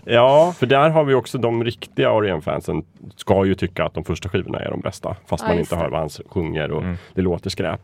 Ja, 0.04 0.54
för 0.58 0.66
där 0.66 0.90
har 0.90 1.04
vi 1.04 1.14
också 1.14 1.38
de 1.38 1.64
riktiga 1.64 2.10
R.E.M-fansen 2.10 2.82
ska 3.16 3.44
ju 3.44 3.54
tycka 3.54 3.84
att 3.84 3.94
de 3.94 4.04
första 4.04 4.28
skivorna 4.28 4.58
är 4.60 4.70
de 4.70 4.80
bästa. 4.80 5.16
Fast 5.26 5.42
Ja, 5.42 5.48
man 5.48 5.58
inte 5.58 5.76
hör 5.76 5.88
vad 5.90 6.00
han 6.00 6.08
sjunger 6.30 6.70
och 6.70 6.82
Mm. 6.82 6.96
det 7.14 7.22
låter 7.22 7.50
skräp. 7.50 7.80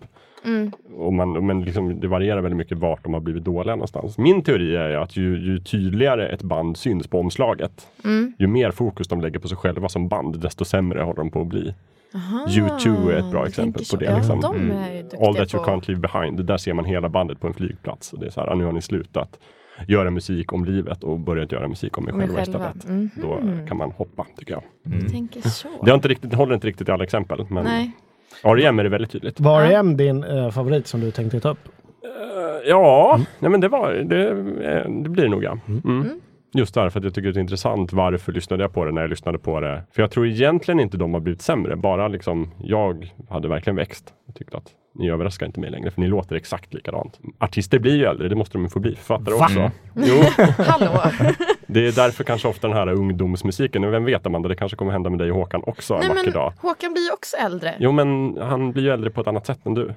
Mm. 0.46 0.70
Och 0.96 1.12
man, 1.12 1.46
men 1.46 1.62
liksom, 1.62 2.00
det 2.00 2.08
varierar 2.08 2.40
väldigt 2.40 2.56
mycket 2.58 2.78
vart 2.78 3.04
de 3.04 3.14
har 3.14 3.20
blivit 3.20 3.44
dåliga 3.44 3.74
någonstans. 3.74 4.18
Min 4.18 4.42
teori 4.42 4.76
är 4.76 4.90
att 4.90 5.16
ju, 5.16 5.38
ju 5.44 5.58
tydligare 5.58 6.28
ett 6.28 6.42
band 6.42 6.76
syns 6.76 7.06
på 7.06 7.20
omslaget, 7.20 7.86
Mm. 8.04 8.32
ju 8.38 8.46
mer 8.46 8.70
fokus 8.70 9.08
de 9.08 9.20
lägger 9.20 9.38
på 9.38 9.48
sig 9.48 9.56
själva 9.58 9.88
som 9.88 10.08
band, 10.08 10.40
desto 10.40 10.64
sämre 10.64 11.00
håller 11.02 11.16
de 11.18 11.30
på 11.30 11.40
att 11.40 11.46
bli. 11.46 11.74
Aha, 12.14 12.46
U2 12.48 13.10
är 13.10 13.18
ett 13.18 13.30
bra 13.30 13.46
exempel 13.46 13.84
på 13.90 13.96
det, 13.96 14.04
Ja, 14.04 14.16
liksom. 14.16 14.40
de 14.40 14.56
Mm. 14.56 14.76
All 15.20 15.34
that 15.34 15.54
you 15.54 15.64
på... 15.64 15.70
can't 15.70 15.84
leave 15.88 16.00
behind, 16.00 16.44
där 16.44 16.56
ser 16.56 16.72
man 16.74 16.84
hela 16.84 17.08
bandet 17.08 17.40
på 17.40 17.46
en 17.46 17.54
flygplats. 17.54 18.12
Och 18.12 18.20
det 18.20 18.26
är 18.26 18.30
så 18.30 18.40
här, 18.40 18.54
nu 18.54 18.64
har 18.64 18.72
ni 18.72 18.82
slutat 18.82 19.38
göra 19.88 20.10
musik 20.10 20.52
om 20.52 20.64
livet 20.64 21.04
och 21.04 21.18
börjat 21.20 21.52
göra 21.52 21.68
musik 21.68 21.98
om 21.98 22.08
er 22.08 22.12
själva 22.12 22.42
istället. 22.42 22.88
Mhm. 22.88 23.10
Då 23.22 23.40
kan 23.68 23.76
man 23.76 23.90
hoppa, 23.90 24.26
tycker 24.38 24.52
jag. 24.52 24.62
Du 24.82 25.08
tänker 25.08 25.40
så. 25.48 25.68
Det, 25.84 25.90
har 25.90 25.94
inte 25.94 26.08
riktigt, 26.08 26.30
det 26.30 26.36
håller 26.36 26.54
inte 26.54 26.66
riktigt 26.66 26.88
i 26.88 26.92
alla 26.92 27.04
exempel, 27.04 27.46
men 27.48 27.64
Nej. 27.64 27.90
R.E.M 28.42 28.78
är 28.78 28.82
det 28.84 28.88
väldigt 28.90 29.10
tydligt. 29.10 29.40
Var 29.40 29.60
Ja. 29.62 29.66
är 29.66 29.72
M 29.78 29.96
din 29.96 30.24
eh, 30.24 30.50
favorit 30.50 30.86
som 30.86 31.00
du 31.00 31.10
tänkte 31.10 31.40
ta 31.40 31.48
upp? 31.48 31.68
Eh, 32.04 32.68
Ja, 32.68 33.20
nej 33.38 33.50
men 33.50 33.60
det 33.60 33.68
var 33.68 33.92
det, 33.92 34.28
eh, 34.30 34.90
det 35.02 35.08
blir 35.08 35.24
det 35.24 35.30
nog 35.30 35.44
ja. 35.44 35.58
Mm. 35.68 35.80
Mm. 35.84 36.20
Just 36.54 36.74
därför 36.74 37.00
att 37.00 37.04
jag 37.04 37.14
tycker 37.14 37.32
det 37.32 37.38
är 37.38 37.42
intressant. 37.42 37.92
Varför 37.92 38.32
lyssnade 38.32 38.64
jag 38.64 38.72
på 38.72 38.84
det 38.84 38.92
när 38.92 39.00
jag 39.00 39.10
lyssnade 39.10 39.38
på 39.38 39.60
det? 39.60 39.82
För 39.92 40.02
jag 40.02 40.10
tror 40.10 40.26
egentligen 40.26 40.80
inte 40.80 40.96
de 40.96 41.14
har 41.14 41.20
blivit 41.20 41.42
sämre. 41.42 41.76
Bara 41.76 42.08
liksom 42.08 42.50
jag 42.62 43.10
hade 43.30 43.48
verkligen 43.48 43.76
växt. 43.76 44.14
Jag 44.26 44.34
tyckte 44.34 44.56
att 44.56 44.66
ni 44.98 45.10
överraskar 45.10 45.46
inte 45.46 45.60
mig 45.60 45.70
längre 45.70 45.90
för 45.90 46.00
ni 46.00 46.06
låter 46.08 46.36
exakt 46.36 46.74
likadant. 46.74 47.20
Artister 47.38 47.78
blir 47.78 47.96
ju 47.96 48.04
äldre, 48.04 48.28
det 48.28 48.34
måste 48.34 48.58
de 48.58 48.62
ju 48.62 48.68
få 48.68 48.80
bli. 48.80 48.94
Författare 48.96 49.34
Va? 49.34 49.44
också. 49.44 49.70
Jo, 49.94 50.22
Hallå! 50.64 51.00
det 51.66 51.86
är 51.86 51.92
därför 51.92 52.24
kanske 52.24 52.48
ofta 52.48 52.68
den 52.68 52.76
här 52.76 52.88
ungdomsmusiken. 52.88 53.84
Och 53.84 53.92
Vem 53.92 54.04
vet 54.04 54.26
Amanda, 54.26 54.48
det 54.48 54.56
kanske 54.56 54.76
kommer 54.76 54.92
hända 54.92 55.10
med 55.10 55.18
dig 55.18 55.30
och 55.30 55.36
Håkan 55.36 55.62
också 55.66 55.94
en 55.94 56.00
Nej 56.00 56.08
vacker 56.08 56.22
men 56.24 56.32
dag. 56.32 56.52
Håkan 56.60 56.92
blir 56.92 57.02
ju 57.02 57.12
också 57.12 57.36
äldre. 57.36 57.74
Jo, 57.78 57.84
Jo 57.86 57.92
men 57.92 58.36
han 58.42 58.72
blir 58.72 58.82
ju 58.82 58.90
äldre 58.90 59.10
på 59.10 59.20
ett 59.20 59.26
annat 59.26 59.46
sätt 59.46 59.66
än 59.66 59.74
du. 59.74 59.94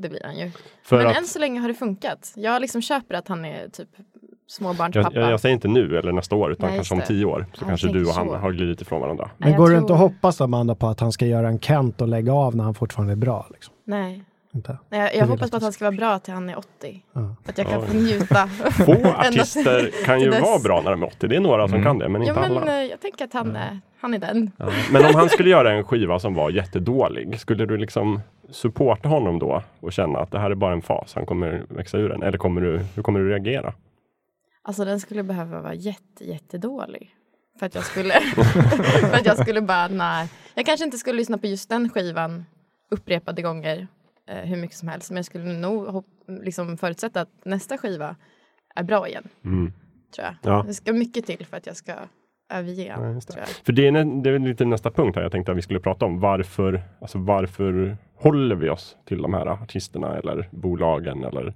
det 0.00 0.08
blir 0.08 0.22
han 0.24 0.38
ju. 0.38 0.50
För 0.84 0.96
men 0.96 1.06
att, 1.06 1.16
än 1.16 1.24
så 1.24 1.38
länge 1.38 1.60
har 1.60 1.68
det 1.68 1.74
funkat. 1.74 2.32
Jag 2.36 2.60
liksom 2.60 2.82
köper 2.82 3.14
att 3.14 3.28
han 3.28 3.44
är 3.44 3.68
typ 3.68 3.88
jag, 3.96 4.04
småbarnspappa. 4.46 5.20
jag, 5.20 5.32
jag 5.32 5.40
säger 5.40 5.54
inte 5.54 5.68
nu 5.68 5.98
eller 5.98 6.12
nästa 6.12 6.36
år 6.36 6.52
utan 6.52 6.68
Nej, 6.68 6.78
kanske 6.78 6.94
om 6.94 7.00
det. 7.00 7.06
tio 7.06 7.24
år. 7.24 7.46
Så 7.54 7.62
Ja, 7.64 7.68
kanske 7.68 7.86
jag 7.86 7.94
du 7.96 8.06
och 8.06 8.12
han 8.12 8.26
så. 8.28 8.34
har 8.36 8.52
glidit 8.52 8.80
ifrån 8.80 9.00
varandra. 9.00 9.30
Men 9.38 9.48
jag 9.50 9.58
går 9.58 9.64
det 9.64 9.70
tror- 9.70 9.80
inte 9.80 9.92
att 9.92 9.98
hoppas 9.98 10.40
Amanda 10.40 10.74
på 10.74 10.86
att 10.86 11.00
han 11.00 11.12
ska 11.12 11.26
göra 11.26 11.48
en 11.48 11.60
Kent 11.60 12.00
och 12.00 12.08
lägga 12.08 12.32
av 12.32 12.56
när 12.56 12.64
han 12.64 12.74
fortfarande 12.74 13.12
är 13.12 13.16
bra? 13.16 13.46
Liksom? 13.52 13.74
Nej. 13.84 14.24
Inte? 14.58 14.78
Nej, 14.88 15.00
jag, 15.00 15.14
jag 15.14 15.26
hoppas 15.26 15.42
att 15.44 15.50
på 15.50 15.56
att 15.56 15.60
du 15.60 15.64
han 15.66 15.72
ska 15.72 15.84
vara 15.84 15.96
bra 15.96 16.18
till 16.18 16.34
han 16.34 16.50
är 16.50 16.58
80. 16.58 17.02
Ja. 17.12 17.34
Att 17.46 17.58
jag 17.58 17.66
kan 17.66 17.86
få 17.86 17.94
njuta. 17.94 18.46
Få 18.86 18.92
artister 19.18 19.90
kan 20.04 20.20
ju 20.20 20.30
vara 20.30 20.58
bra 20.58 20.80
när 20.84 20.90
de 20.90 21.02
är 21.02 21.06
80. 21.06 21.28
Det 21.28 21.36
är 21.36 21.40
några 21.40 21.68
som 21.68 21.74
Mm. 21.74 21.84
kan 21.84 21.98
det, 21.98 22.08
men 22.08 22.22
Ja, 22.22 22.28
inte 22.28 22.40
men 22.40 22.58
alla. 22.62 22.80
eh, 22.80 22.84
jag 22.90 23.00
tänker 23.00 23.24
att 23.24 23.32
han 23.32 23.56
är, 23.56 23.80
han 24.00 24.14
är 24.14 24.18
den. 24.18 24.50
Ja. 24.56 24.70
Men 24.92 25.04
om 25.06 25.14
han 25.14 25.28
skulle 25.28 25.50
göra 25.50 25.72
en 25.72 25.84
skiva 25.84 26.18
som 26.18 26.34
var 26.34 26.50
jättedålig, 26.50 27.40
skulle 27.40 27.66
du 27.66 27.76
liksom 27.76 28.20
supporta 28.50 29.08
honom 29.08 29.38
då 29.38 29.62
och 29.80 29.92
känna 29.92 30.18
att 30.18 30.30
det 30.30 30.38
här 30.38 30.50
är 30.50 30.54
bara 30.54 30.72
en 30.72 30.82
fas, 30.82 31.14
han 31.14 31.26
kommer 31.26 31.64
växa 31.68 31.98
ur 31.98 32.08
den? 32.08 32.22
Eller 32.22 32.38
kommer 32.38 32.60
du, 32.60 32.80
hur 32.94 33.02
kommer 33.02 33.20
du 33.20 33.28
reagera? 33.30 33.72
Alltså 34.62 34.84
den 34.84 35.00
skulle 35.00 35.22
behöva 35.22 35.60
vara 35.60 35.74
jätte, 35.74 36.24
jättedålig. 36.24 37.10
För 37.58 37.66
att 37.66 37.74
jag 37.74 37.84
skulle, 37.84 38.12
för 39.10 39.14
att 39.14 39.26
jag 39.26 39.38
skulle 39.38 39.60
bara, 39.60 39.88
nej. 39.88 40.28
Jag 40.54 40.66
kanske 40.66 40.84
inte 40.84 40.98
skulle 40.98 41.16
lyssna 41.16 41.38
på 41.38 41.46
just 41.46 41.68
den 41.68 41.88
skivan 41.88 42.44
upprepade 42.90 43.42
gånger 43.42 43.86
hur 44.28 44.56
mycket 44.56 44.76
som 44.76 44.88
helst. 44.88 45.10
Men 45.10 45.16
jag 45.16 45.24
skulle 45.24 45.44
nog 45.44 46.04
liksom 46.26 46.76
förutsätta 46.76 47.20
att 47.20 47.44
nästa 47.44 47.78
skiva 47.78 48.16
är 48.74 48.82
bra 48.82 49.08
igen. 49.08 49.28
Mm. 49.44 49.72
Tror 50.14 50.26
jag. 50.26 50.34
Ja. 50.42 50.64
Det 50.66 50.74
ska 50.74 50.92
mycket 50.92 51.26
till 51.26 51.46
för 51.46 51.56
att 51.56 51.66
jag 51.66 51.76
ska 51.76 51.94
överge 52.52 52.94
Ja, 52.96 53.00
det. 53.02 53.46
För 53.64 53.72
det 53.72 53.86
är, 53.86 54.22
det 54.22 54.30
är 54.30 54.38
lite 54.38 54.64
nästa 54.64 54.90
punkt 54.90 55.16
här 55.16 55.22
jag 55.22 55.32
tänkte 55.32 55.52
att 55.52 55.58
vi 55.58 55.62
skulle 55.62 55.80
prata 55.80 56.06
om. 56.06 56.20
Varför, 56.20 56.82
alltså 57.00 57.18
varför 57.18 57.96
håller 58.16 58.56
vi 58.56 58.68
oss 58.70 58.96
till 59.06 59.22
de 59.22 59.34
här 59.34 59.46
artisterna 59.46 60.16
eller 60.16 60.48
bolagen 60.52 61.24
eller 61.24 61.54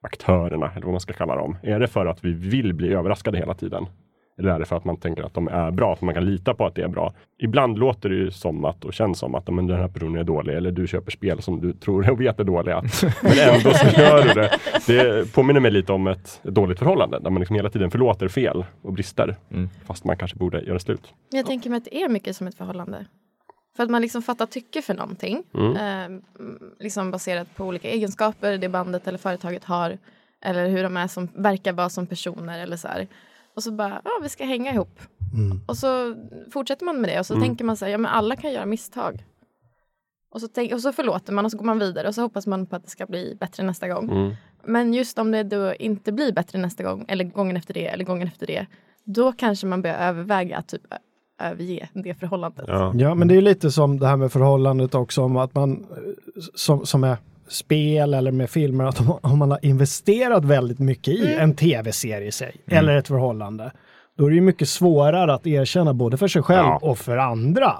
aktörerna 0.00 0.72
eller 0.72 0.82
vad 0.82 0.92
man 0.92 1.00
ska 1.00 1.12
kalla 1.12 1.36
dem? 1.36 1.56
Är 1.62 1.80
det 1.80 1.88
för 1.88 2.06
att 2.06 2.24
vi 2.24 2.32
vill 2.32 2.74
bli 2.74 2.92
överraskade 2.92 3.38
hela 3.38 3.54
tiden? 3.54 3.86
Eller 4.40 4.50
är 4.50 4.58
det 4.58 4.64
för 4.64 4.76
att 4.76 4.84
man 4.84 4.96
tänker 4.96 5.22
att 5.22 5.34
de 5.34 5.48
är 5.48 5.70
bra, 5.70 5.92
att 5.92 6.00
man 6.00 6.14
kan 6.14 6.24
lita 6.24 6.54
på 6.54 6.66
att 6.66 6.74
det 6.74 6.82
är 6.82 6.88
bra? 6.88 7.12
Ibland 7.38 7.78
låter 7.78 8.08
det 8.08 8.14
ju 8.14 8.30
som 8.30 8.64
att 8.64 8.84
och 8.84 8.94
känns 8.94 9.18
som 9.18 9.34
att 9.34 9.48
men 9.54 9.66
den 9.66 9.76
här 9.76 9.88
personen 9.88 10.20
är 10.20 10.24
dålig 10.24 10.54
eller 10.54 10.70
du 10.70 10.86
köper 10.86 11.10
spel 11.10 11.42
som 11.42 11.60
du 11.60 11.72
tror 11.72 12.10
och 12.10 12.20
vet 12.20 12.40
är 12.40 12.44
dåliga. 12.44 12.82
Men 13.22 13.54
ändå 13.54 13.70
så 13.70 14.00
gör 14.00 14.22
du 14.22 14.34
det. 14.34 14.58
Det 14.86 15.32
påminner 15.32 15.60
mig 15.60 15.70
lite 15.70 15.92
om 15.92 16.06
ett, 16.06 16.40
ett 16.44 16.54
dåligt 16.54 16.78
förhållande 16.78 17.18
där 17.18 17.30
man 17.30 17.40
liksom 17.40 17.56
hela 17.56 17.70
tiden 17.70 17.90
förlåter 17.90 18.28
fel 18.28 18.64
och 18.82 18.92
brister. 18.92 19.36
Mm. 19.50 19.68
Fast 19.86 20.04
man 20.04 20.16
kanske 20.16 20.36
borde 20.36 20.60
göra 20.60 20.78
slut. 20.78 21.14
Men 21.30 21.36
jag 21.36 21.46
tänker 21.46 21.70
mig 21.70 21.76
att 21.76 21.84
det 21.84 22.02
är 22.02 22.08
mycket 22.08 22.36
som 22.36 22.46
ett 22.46 22.54
förhållande. 22.54 23.06
För 23.76 23.82
att 23.82 23.90
man 23.90 24.02
liksom 24.02 24.22
fattar 24.22 24.46
tycke 24.46 24.82
för 24.82 24.94
någonting. 24.94 25.42
Mm. 25.54 25.76
Eh, 25.76 26.20
liksom 26.78 27.10
baserat 27.10 27.56
på 27.56 27.64
olika 27.64 27.88
egenskaper 27.88 28.58
det 28.58 28.68
bandet 28.68 29.08
eller 29.08 29.18
företaget 29.18 29.64
har. 29.64 29.98
Eller 30.44 30.68
hur 30.68 30.82
de 30.82 30.96
är 30.96 31.06
som, 31.06 31.28
verkar 31.34 31.72
vara 31.72 31.88
som 31.88 32.06
personer 32.06 32.58
eller 32.58 32.76
så 32.76 32.88
här. 32.88 33.06
Och 33.56 33.62
så 33.62 33.72
bara, 33.72 34.00
ja 34.04 34.10
vi 34.22 34.28
ska 34.28 34.44
hänga 34.44 34.72
ihop. 34.72 35.00
Mm. 35.34 35.60
Och 35.66 35.76
så 35.76 36.14
fortsätter 36.52 36.84
man 36.84 37.00
med 37.00 37.10
det 37.10 37.18
och 37.20 37.26
så 37.26 37.34
Mm. 37.34 37.46
tänker 37.48 37.64
man 37.64 37.76
så 37.76 37.84
här, 37.84 37.92
ja 37.92 37.98
men 37.98 38.10
alla 38.10 38.36
kan 38.36 38.52
göra 38.52 38.66
misstag. 38.66 39.24
Och 40.32 40.40
så, 40.40 40.48
tänk, 40.48 40.72
och 40.72 40.80
så 40.80 40.92
förlåter 40.92 41.32
man 41.32 41.44
och 41.44 41.50
så 41.50 41.56
går 41.58 41.64
man 41.64 41.78
vidare 41.78 42.08
och 42.08 42.14
så 42.14 42.22
hoppas 42.22 42.46
man 42.46 42.66
på 42.66 42.76
att 42.76 42.84
det 42.84 42.90
ska 42.90 43.06
bli 43.06 43.36
bättre 43.40 43.62
nästa 43.62 43.88
gång. 43.88 44.10
Mm. 44.10 44.32
Men 44.64 44.94
just 44.94 45.18
om 45.18 45.30
det 45.30 45.42
då 45.42 45.74
inte 45.74 46.12
blir 46.12 46.32
bättre 46.32 46.58
nästa 46.58 46.82
gång 46.82 47.04
eller 47.08 47.24
gången 47.24 47.56
efter 47.56 47.74
det 47.74 47.86
eller 47.86 48.04
gången 48.04 48.28
efter 48.28 48.46
det. 48.46 48.66
Då 49.04 49.32
kanske 49.32 49.66
man 49.66 49.82
börjar 49.82 49.98
överväga 50.08 50.56
att 50.58 50.68
typ 50.68 50.82
överge 51.42 51.88
det 51.94 52.14
förhållandet. 52.14 52.64
Ja. 52.68 52.92
Ja, 52.96 53.14
men 53.14 53.28
det 53.28 53.36
är 53.36 53.40
lite 53.40 53.70
som 53.70 53.98
det 54.00 54.06
här 54.06 54.16
med 54.16 54.32
förhållandet 54.32 54.94
också, 54.94 55.22
om 55.22 55.36
att 55.36 55.54
man, 55.54 55.86
eh, 55.90 56.42
som, 56.54 56.86
som 56.86 57.04
är 57.04 57.16
spel 57.50 58.14
eller 58.14 58.30
med 58.32 58.50
filmer, 58.50 58.84
att 58.84 59.00
om, 59.00 59.18
om 59.22 59.38
man 59.38 59.50
har 59.50 59.58
investerat 59.62 60.44
väldigt 60.44 60.78
mycket 60.78 61.14
i 61.14 61.34
en 61.34 61.54
tv-serie 61.56 62.28
i 62.28 62.32
sig, 62.32 62.56
eller 62.66 62.96
ett 62.96 63.08
förhållande, 63.08 63.72
då 64.18 64.24
är 64.26 64.28
det 64.30 64.34
ju 64.34 64.40
mycket 64.42 64.68
svårare 64.68 65.34
att 65.34 65.46
erkänna 65.46 65.94
både 65.94 66.16
för 66.16 66.28
sig 66.28 66.42
själv 66.42 66.66
Ja. 66.66 66.78
och 66.82 66.98
för 66.98 67.16
andra. 67.16 67.72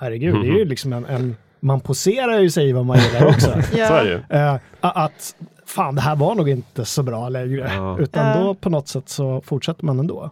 Herregud, 0.00 0.34
det 0.34 0.48
är 0.48 0.58
ju 0.58 0.64
liksom 0.64 0.92
en, 0.92 1.04
en 1.06 1.36
man 1.60 1.80
poserar 1.80 2.38
ju 2.40 2.50
sig 2.50 2.72
vad 2.72 2.86
man 2.86 2.98
gillar 2.98 3.26
också. 3.26 3.50
Ju. 4.04 4.20
Eh, 4.30 4.56
att 4.80 5.34
fan, 5.66 5.94
det 5.94 6.00
här 6.00 6.16
var 6.16 6.34
nog 6.34 6.48
inte 6.48 6.84
så 6.84 7.02
bra 7.02 7.28
längre. 7.28 7.70
Ja. 7.76 7.98
Utan 8.00 8.26
Ja. 8.26 8.44
då 8.44 8.54
på 8.54 8.70
något 8.70 8.88
sätt 8.88 9.08
så 9.08 9.40
fortsätter 9.44 9.84
man 9.84 9.98
ändå. 9.98 10.30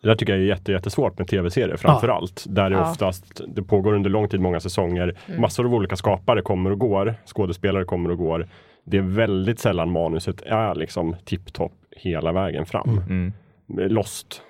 Det 0.00 0.08
där 0.08 0.14
tycker 0.14 0.32
jag 0.32 0.42
är 0.42 0.46
jätte, 0.46 0.72
jättesvårt 0.72 1.18
med 1.18 1.28
tv-serier 1.28 1.76
framför 1.76 2.08
allt. 2.08 2.44
Där 2.48 2.70
det 2.70 2.76
Ja. 2.76 2.90
oftast, 2.90 3.40
det 3.48 3.62
pågår 3.62 3.92
under 3.94 4.10
lång 4.10 4.28
tid, 4.28 4.40
många 4.40 4.60
säsonger. 4.60 5.14
Massor 5.38 5.64
av 5.66 5.74
olika 5.74 5.96
skapare 5.96 6.42
kommer 6.42 6.70
och 6.70 6.78
går. 6.78 7.14
Skådespelare 7.26 7.84
kommer 7.84 8.10
och 8.10 8.18
går. 8.18 8.48
Det 8.84 8.96
är 8.98 9.02
väldigt 9.02 9.58
sällan 9.58 9.90
manuset 9.90 10.42
är 10.42 10.74
liksom 10.74 11.16
tipptopp 11.24 11.72
hela 11.96 12.32
vägen 12.32 12.66
fram. 12.66 13.00
Mm. 13.08 13.32
Lost 13.68 14.42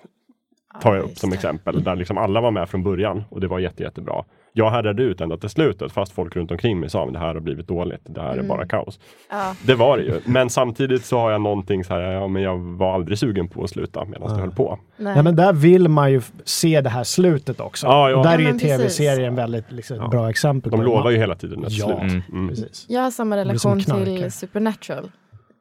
tar 0.82 0.94
jag 0.94 1.04
upp 1.04 1.18
som 1.18 1.32
exempel. 1.32 1.82
Där 1.84 1.96
liksom 1.96 2.18
alla 2.18 2.40
var 2.40 2.50
med 2.50 2.68
från 2.68 2.82
början 2.82 3.24
och 3.28 3.40
det 3.40 3.46
var 3.46 3.58
jätte, 3.58 3.82
jättebra. 3.82 4.24
Jag 4.58 4.70
härdade 4.70 5.02
ut 5.02 5.20
ända 5.20 5.36
till 5.36 5.48
slutet 5.48 5.92
fast 5.92 6.12
folk 6.12 6.36
runt 6.36 6.50
omkring 6.50 6.80
mig 6.80 6.90
sa 6.90 7.06
att 7.06 7.12
det 7.12 7.18
här 7.18 7.34
har 7.34 7.40
blivit 7.40 7.68
dåligt. 7.68 8.00
Det 8.04 8.20
här 8.22 8.36
är 8.36 8.42
bara 8.42 8.66
kaos. 8.66 8.98
Ja. 9.30 9.54
Det 9.62 9.74
var 9.74 9.96
det 9.96 10.02
ju. 10.02 10.20
Men 10.24 10.50
samtidigt 10.50 11.04
så 11.04 11.18
har 11.18 11.30
jag 11.30 11.40
någonting 11.40 11.84
så 11.84 11.94
här, 11.94 12.00
ja 12.00 12.28
men 12.28 12.42
jag 12.42 12.58
var 12.58 12.94
aldrig 12.94 13.18
sugen 13.18 13.48
på 13.48 13.64
att 13.64 13.70
sluta 13.70 14.04
medan 14.04 14.34
det 14.34 14.40
höll 14.40 14.50
på. 14.50 14.78
Nej. 14.96 15.16
Ja, 15.16 15.22
men 15.22 15.36
där 15.36 15.52
vill 15.52 15.88
man 15.88 16.12
ju 16.12 16.20
se 16.44 16.80
det 16.80 16.90
här 16.90 17.04
slutet 17.04 17.60
också. 17.60 17.86
Ja, 17.86 18.10
ja. 18.10 18.22
Där 18.22 18.38
Ja, 18.38 18.48
är 18.48 18.52
ju 18.52 18.58
tv-serien 18.58 19.34
väldigt 19.34 19.72
liksom, 19.72 19.96
Ja. 19.96 20.08
bra 20.08 20.30
exempel. 20.30 20.70
De 20.70 20.82
lovar 20.82 21.10
ju 21.10 21.16
hela 21.16 21.34
tiden 21.34 21.64
ett 21.64 21.72
Ja. 21.72 21.86
slut. 21.86 21.98
Mm. 21.98 22.22
Mm. 22.32 22.48
Precis. 22.48 22.86
Jag 22.88 23.02
har 23.02 23.10
samma 23.10 23.36
relation 23.36 23.80
till 23.80 24.32
Supernatural. 24.32 25.10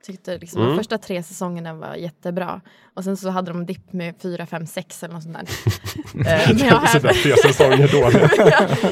Tyckte 0.06 0.38
liksom 0.38 0.62
Mm. 0.62 0.72
de 0.74 0.78
första 0.80 0.98
tre 0.98 1.24
säsongerna 1.24 1.74
var 1.74 1.96
jättebra. 1.96 2.62
Och 2.96 3.04
sen 3.04 3.18
så 3.18 3.30
hade 3.30 3.52
de 3.52 3.66
dipp 3.66 3.94
med 3.94 4.16
fyra, 4.22 4.46
fem, 4.46 4.66
sex 4.68 5.04
eller 5.04 5.14
något 5.14 5.24
sånt 5.24 5.38
där. 5.38 5.48
Eh, 6.18 6.50
men 6.60 6.68
jag, 6.68 7.02
tre 7.02 7.34
säsonger 7.38 7.90
jag, 7.94 8.14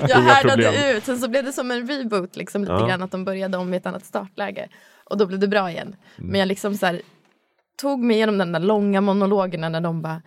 jag 0.10 0.18
härdade 0.22 0.94
ut. 0.98 1.04
Sen 1.04 1.20
så 1.20 1.28
blev 1.28 1.44
det 1.46 1.54
som 1.54 1.72
en 1.72 1.88
reboot, 1.88 2.36
liksom, 2.36 2.62
lite 2.62 2.74
Ja. 2.74 2.88
grann 2.88 3.04
att 3.04 3.12
de 3.12 3.26
började 3.26 3.58
om 3.58 3.74
i 3.74 3.78
ett 3.78 3.86
annat 3.86 4.06
startläge. 4.06 4.68
Och 5.10 5.18
då 5.18 5.26
blev 5.26 5.39
det 5.39 5.48
bra 5.48 5.72
igen. 5.72 5.88
Mm. 5.88 6.32
Men 6.32 6.39
jag 6.39 6.48
liksom 6.48 6.78
så 6.78 6.86
här, 6.86 7.02
tog 7.82 8.00
mig 8.00 8.15
igenom 8.15 8.38
den 8.38 8.52
där 8.52 8.60
långa 8.60 9.02
monologerna 9.02 9.70
när 9.70 9.82
de 9.82 10.02
bara 10.02 10.22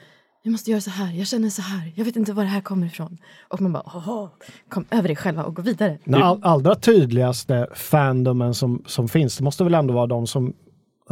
vi 0.45 0.51
måste 0.51 0.71
göra 0.71 0.81
så 0.81 0.91
här, 0.91 1.13
jag 1.13 1.27
känner 1.27 1.51
så 1.51 1.63
här, 1.63 1.93
jag 1.97 2.05
vet 2.05 2.17
inte 2.17 2.33
var 2.33 2.43
det 2.43 2.49
här 2.49 2.61
kommer 2.61 2.87
ifrån. 2.87 3.19
Och 3.49 3.61
man 3.61 3.73
bara, 3.73 3.83
Åh, 3.87 4.29
kom 4.69 4.85
över 4.91 5.09
dig 5.09 5.17
själva 5.17 5.45
och 5.45 5.57
gå 5.57 5.63
vidare. 5.63 5.99
Den 6.05 6.23
all, 6.23 6.41
allra 6.43 6.75
tydligaste 6.75 7.67
fandomen 7.75 8.55
som, 8.55 8.83
som 8.87 9.09
finns, 9.09 9.37
det 9.39 9.45
måste 9.45 9.65
väl 9.65 9.75
ändå 9.75 9.95
vara 9.95 10.07
de 10.07 10.27
som 10.27 10.55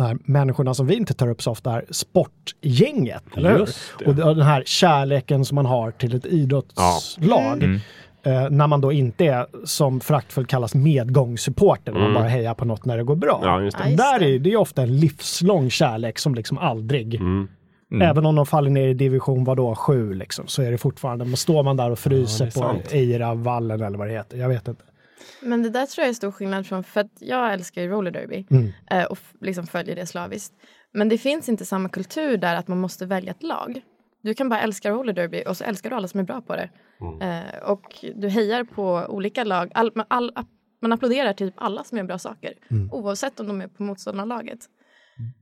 här 0.03 0.19
människorna 0.25 0.75
som 0.75 0.87
vi 0.87 0.95
inte 0.95 1.15
tar 1.15 1.29
upp 1.29 1.43
så 1.43 1.51
ofta 1.51 1.73
är 1.73 1.85
sportgänget. 1.91 3.23
Eller 3.37 3.51
hur? 3.53 3.69
Och 4.07 4.15
den 4.37 4.47
här 4.47 4.63
kärleken 4.67 5.45
som 5.45 5.55
man 5.55 5.67
har 5.67 5.91
till 5.91 6.17
ett 6.17 6.27
idrottslag. 6.27 7.63
Mm. 7.63 7.81
Eh, 8.23 8.51
när 8.51 8.67
man 8.67 8.81
då 8.81 8.93
inte 8.93 9.25
är, 9.25 9.47
som 9.65 10.01
fraktfullt 10.01 10.49
kallas, 10.49 10.75
medgångssupporter. 10.75 11.93
När 11.93 11.99
man 12.01 12.11
Mm. 12.11 12.23
bara 12.23 12.29
hejar 12.29 12.55
på 12.55 12.65
något 12.65 12.85
när 12.85 12.97
det 12.97 13.05
går 13.05 13.17
bra. 13.17 13.41
Ja, 13.45 13.63
just 13.63 13.79
det. 13.79 13.91
Ja, 13.91 13.97
Där 13.97 14.23
är 14.23 14.39
det 14.39 14.53
är 14.53 14.57
ofta 14.57 14.83
en 14.83 14.97
livslång 15.01 15.71
kärlek 15.71 16.19
som 16.19 16.35
liksom 16.35 16.59
aldrig 16.59 17.15
Mm. 17.15 17.49
Mm. 17.93 18.09
Även 18.11 18.27
om 18.27 18.35
de 18.35 18.47
faller 18.47 18.71
ner 18.71 18.89
i 18.89 18.95
division 18.95 19.45
vadå, 19.45 19.75
7 19.75 20.15
liksom, 20.15 20.47
så 20.47 20.63
är 20.63 20.71
det 20.71 20.79
fortfarande, 20.79 21.25
men 21.25 21.37
står 21.37 21.63
man 21.63 21.77
där 21.77 21.91
och 21.91 21.99
fryser 21.99 22.45
Ja, 22.45 22.51
på 22.51 22.59
sant. 22.59 22.93
Eira-vallen 22.93 23.83
eller 23.83 23.99
vad 23.99 24.09
det 24.09 24.13
heter, 24.13 24.37
jag 24.39 24.49
vet 24.49 24.69
inte. 24.69 24.83
Men 25.41 25.63
det 25.63 25.71
där 25.71 25.87
tror 25.87 26.03
jag 26.03 26.09
är 26.11 26.15
stor 26.15 26.31
skillnad 26.31 26.67
från, 26.67 26.85
för 26.85 27.01
att 27.01 27.13
jag 27.19 27.53
älskar 27.53 27.83
ju 27.83 27.89
roller 27.89 28.11
derby 28.11 28.47
Mm. 28.51 28.73
eh, 28.91 29.05
och 29.05 29.19
liksom 29.41 29.67
följer 29.67 29.97
det 29.97 30.07
slaviskt. 30.07 30.55
Men 30.93 31.09
det 31.09 31.19
finns 31.19 31.49
inte 31.49 31.65
samma 31.65 31.89
kultur 31.89 32.37
där 32.37 32.57
att 32.57 32.69
man 32.69 32.79
måste 32.79 33.07
välja 33.07 33.31
ett 33.31 33.43
lag. 33.43 33.81
Du 34.23 34.35
kan 34.35 34.49
bara 34.49 34.61
älska 34.61 34.91
roller 34.91 35.13
derby 35.13 35.43
och 35.47 35.57
så 35.57 35.65
älskar 35.65 35.91
du 35.91 35.97
alla 35.97 36.09
som 36.09 36.21
är 36.21 36.25
bra 36.25 36.41
på 36.41 36.57
det. 36.57 36.71
Eh, 37.23 37.71
och 37.71 38.05
du 38.15 38.29
hejar 38.29 38.65
på 38.65 39.07
olika 39.09 39.45
lag. 39.45 39.71
All, 39.75 39.91
man, 39.95 40.07
all, 40.09 40.33
man 40.83 40.93
applåderar 40.93 41.33
typ 41.33 41.55
alla 41.57 41.85
som 41.85 41.99
gör 41.99 42.05
bra 42.05 42.19
saker. 42.19 42.53
Oavsett 42.93 43.41
om 43.41 43.47
de 43.47 43.61
är 43.61 43.69
på 43.69 43.83
motståndarlaget. 43.83 44.59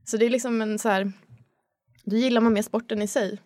Så 0.03 0.17
det 0.17 0.25
är 0.25 0.29
liksom 0.29 0.61
en 0.61 0.79
så 0.79 0.89
här, 0.89 1.11
då 2.05 2.15
gillar 2.15 2.41
man 2.41 2.53
mer 2.53 2.61
sporten 2.61 3.01
i 3.01 3.07
sig. 3.07 3.39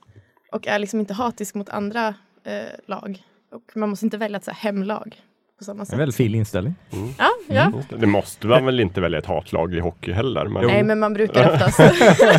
Och 0.52 0.68
är 0.68 0.80
liksom 0.80 1.00
inte 1.00 1.14
hatisk 1.14 1.56
mot 1.56 1.70
andra 1.70 2.08
eh, 2.44 2.64
lag. 2.88 3.24
Och 3.52 3.72
man 3.78 3.90
måste 3.90 4.06
inte 4.06 4.18
välja 4.18 4.38
ett 4.38 4.44
så 4.44 4.52
här 4.52 4.58
hemlag 4.72 5.22
på 5.60 5.64
samma 5.64 5.80
En 5.80 5.86
sätt. 5.86 6.00
väldigt 6.00 6.16
fin 6.16 6.36
inställning. 6.36 6.76
Ja, 7.18 7.30
ja. 7.50 7.72
Just 7.76 7.90
det. 8.02 8.08
Måste 8.08 8.48
man 8.48 8.66
väl 8.66 8.80
inte 8.80 9.02
välja 9.02 9.20
ett 9.20 9.26
hatlag 9.26 9.74
i 9.76 9.80
hockey 9.80 10.12
heller? 10.12 10.46
Men 10.46 10.68
Nej, 10.68 10.84
men 10.84 11.00
man 11.00 11.14
brukar 11.14 11.50
oftast, 11.54 11.78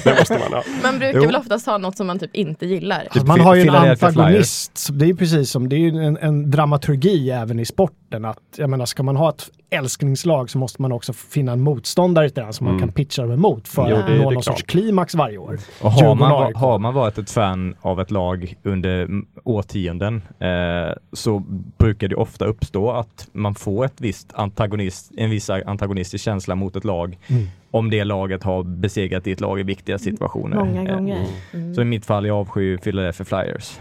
det 0.04 0.16
måste 0.18 0.38
man 0.38 0.52
ha. 0.52 0.62
man 0.82 0.98
brukar 0.98 1.18
Jo. 1.20 1.26
väl 1.26 1.36
oftast 1.36 1.66
ha 1.66 1.78
något 1.78 1.96
som 1.96 2.06
man 2.06 2.18
typ 2.18 2.36
inte 2.36 2.66
gillar. 2.66 3.00
Alltså, 3.10 3.26
man 3.26 3.40
har 3.40 3.54
ju 3.54 3.62
en 3.62 3.70
antagonist. 3.70 4.88
Det 4.92 5.04
är 5.04 5.06
ju 5.08 5.16
precis 5.16 5.50
som, 5.50 5.68
det 5.68 5.76
är 5.76 5.80
ju 5.80 5.88
en, 6.04 6.16
en 6.16 6.50
dramaturgi 6.50 7.30
även 7.30 7.58
i 7.60 7.64
sporten. 7.64 8.24
Att, 8.24 8.38
jag 8.56 8.70
menar, 8.70 8.86
ska 8.86 9.02
man 9.02 9.16
ha 9.16 9.28
ett 9.28 9.50
älsklingslag 9.70 10.50
så 10.50 10.58
måste 10.58 10.82
man 10.82 10.92
också 10.92 11.12
finna 11.12 11.52
en 11.52 11.60
motståndare 11.60 12.30
till 12.30 12.42
den 12.42 12.52
som 12.52 12.66
man 12.66 12.78
kan 12.78 12.92
pitcha 12.92 13.22
dem 13.22 13.32
emot 13.32 13.68
för 13.68 13.90
Jo, 13.90 13.96
att 13.96 14.06
det- 14.06 14.12
är 14.12 14.18
nå 14.18 14.30
någon 14.30 14.42
sorts 14.42 14.62
klart. 14.62 14.66
klimax 14.70 15.14
varje 15.14 15.38
år. 15.38 15.58
Och 15.82 15.92
har, 15.92 16.14
man, 16.14 16.54
har 16.54 16.78
man 16.78 16.94
varit 16.94 17.18
ett 17.18 17.30
fan 17.30 17.74
av 17.80 18.00
ett 18.00 18.10
lag 18.10 18.54
under 18.62 19.02
mm, 19.02 19.26
årtionden 19.44 20.22
eh, 20.38 20.94
så 21.12 21.38
brukar 21.78 22.08
det 22.08 22.16
ofta 22.16 22.44
uppstå 22.44 22.90
att 22.90 23.28
man 23.32 23.54
får 23.54 23.84
ett 23.84 24.00
visst 24.00 24.28
antagonist, 24.34 25.10
en 25.16 25.30
viss 25.30 25.50
antagonistisk 25.50 26.24
känsla 26.24 26.54
mot 26.54 26.76
ett 26.76 26.84
lag 26.84 27.18
Mm. 27.28 27.46
om 27.70 27.90
det 27.90 28.04
laget 28.04 28.42
har 28.42 28.62
besegrat 28.62 29.24
ditt 29.24 29.40
lag 29.40 29.60
i 29.60 29.62
viktiga 29.62 29.98
situationer. 29.98 30.56
Många 30.56 30.90
Eh, 30.90 30.96
gånger. 30.96 31.26
Mm. 31.52 31.74
Så 31.74 31.80
i 31.82 31.84
mitt 31.84 32.06
fall, 32.06 32.26
jag 32.26 32.36
avskyr 32.36 32.76
Philadelphia 32.76 33.24
Flyers. 33.24 33.78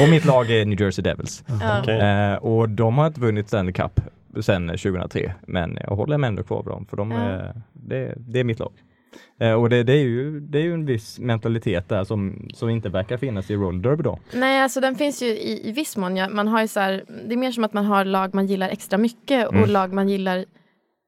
och 0.02 0.08
mitt 0.10 0.24
lag 0.24 0.50
är 0.50 0.64
New 0.64 0.80
Jersey 0.80 1.02
Devils. 1.02 1.44
Okej. 1.80 1.98
Eh, 2.00 2.34
och 2.34 2.68
de 2.68 2.98
har 2.98 3.06
inte 3.06 3.20
vunnit 3.20 3.48
Stanley 3.48 3.72
Cup 3.72 4.00
sedan 4.42 4.68
2003, 4.68 5.34
men 5.46 5.78
jag 5.80 5.96
håller 5.96 6.18
mig 6.18 6.28
ändå 6.28 6.42
kvar 6.42 6.62
vid 6.62 6.72
dem, 6.72 6.86
för 6.86 6.96
de 6.96 7.10
Ja. 7.10 7.18
är, 7.18 7.62
det, 7.72 8.14
det 8.16 8.40
är 8.40 8.44
mitt 8.44 8.58
lag. 8.58 8.72
Eh, 9.40 9.52
och 9.52 9.70
det, 9.70 9.82
det, 9.82 9.92
är 9.92 10.02
ju, 10.02 10.40
det 10.40 10.58
är 10.58 10.62
ju 10.62 10.74
en 10.74 10.86
viss 10.86 11.18
mentalitet 11.18 11.88
där 11.88 12.04
som, 12.04 12.48
som 12.54 12.68
inte 12.70 12.88
verkar 12.88 13.16
finnas 13.16 13.50
i 13.50 13.56
roller 13.56 13.82
derby 13.90 14.02
då. 14.02 14.18
Nej, 14.34 14.62
alltså 14.62 14.80
den 14.80 14.94
finns 14.94 15.22
ju 15.22 15.26
i, 15.26 15.68
i 15.68 15.72
viss 15.72 15.96
mån. 15.96 16.16
Ja, 16.16 16.28
man 16.28 16.48
har 16.48 16.60
ju 16.62 16.68
så 16.68 16.80
här, 16.80 17.04
det 17.28 17.32
är 17.34 17.36
mer 17.38 17.52
som 17.52 17.64
att 17.64 17.72
man 17.72 17.84
har 17.84 18.04
lag 18.04 18.34
man 18.34 18.46
gillar 18.46 18.68
extra 18.68 18.98
mycket 18.98 19.46
och 19.48 19.54
Mm. 19.54 19.70
lag 19.70 19.92
man 19.92 20.08
gillar 20.08 20.38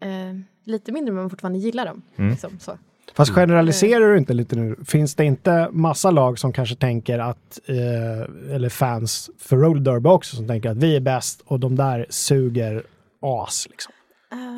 eh, 0.02 0.38
lite 0.64 0.92
mindre 0.92 1.12
men 1.14 1.22
man 1.22 1.30
fortfarande 1.30 1.58
gillar 1.58 1.86
dem. 1.86 2.02
Mm. 2.16 2.30
Liksom, 2.30 2.58
så. 2.58 2.72
Fast 3.14 3.34
generaliserar 3.34 4.12
du 4.12 4.18
inte 4.18 4.34
lite 4.34 4.56
nu? 4.56 4.76
Finns 4.86 5.14
det 5.14 5.24
inte 5.24 5.68
massa 5.72 6.10
lag 6.10 6.38
som 6.38 6.52
kanske 6.52 6.76
tänker 6.76 7.18
att, 7.18 7.58
eh, 7.66 8.54
eller 8.54 8.68
fans 8.68 9.30
för 9.38 9.56
roller 9.56 9.80
derby 9.92 10.08
också, 10.08 10.36
som 10.36 10.46
tänker 10.48 10.70
att 10.70 10.76
vi 10.76 10.96
är 10.96 11.00
bäst 11.00 11.42
och 11.46 11.60
de 11.60 11.76
där 11.76 12.06
suger 12.08 12.82
as 13.22 13.66
liksom? 13.70 13.92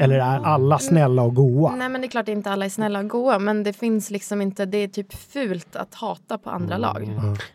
Eller 0.01 0.15
är 0.19 0.45
alla 0.45 0.79
snälla 0.79 1.23
och 1.23 1.35
goa? 1.35 1.75
Nej 1.77 1.89
men 1.89 2.01
det 2.01 2.07
är 2.07 2.11
klart 2.11 2.29
inte 2.29 2.51
alla 2.51 2.65
är 2.65 2.69
snälla 2.69 2.99
och 2.99 3.09
goa 3.09 3.39
men 3.39 3.63
det 3.63 3.73
finns 3.73 4.11
liksom 4.11 4.41
inte, 4.43 4.65
det 4.67 4.79
är 4.79 4.89
typ 4.89 5.15
fult 5.33 5.77
att 5.77 5.95
hata 5.95 6.39
på 6.39 6.51
andra 6.51 6.75
Mm. 6.75 6.81
lag. 6.81 7.09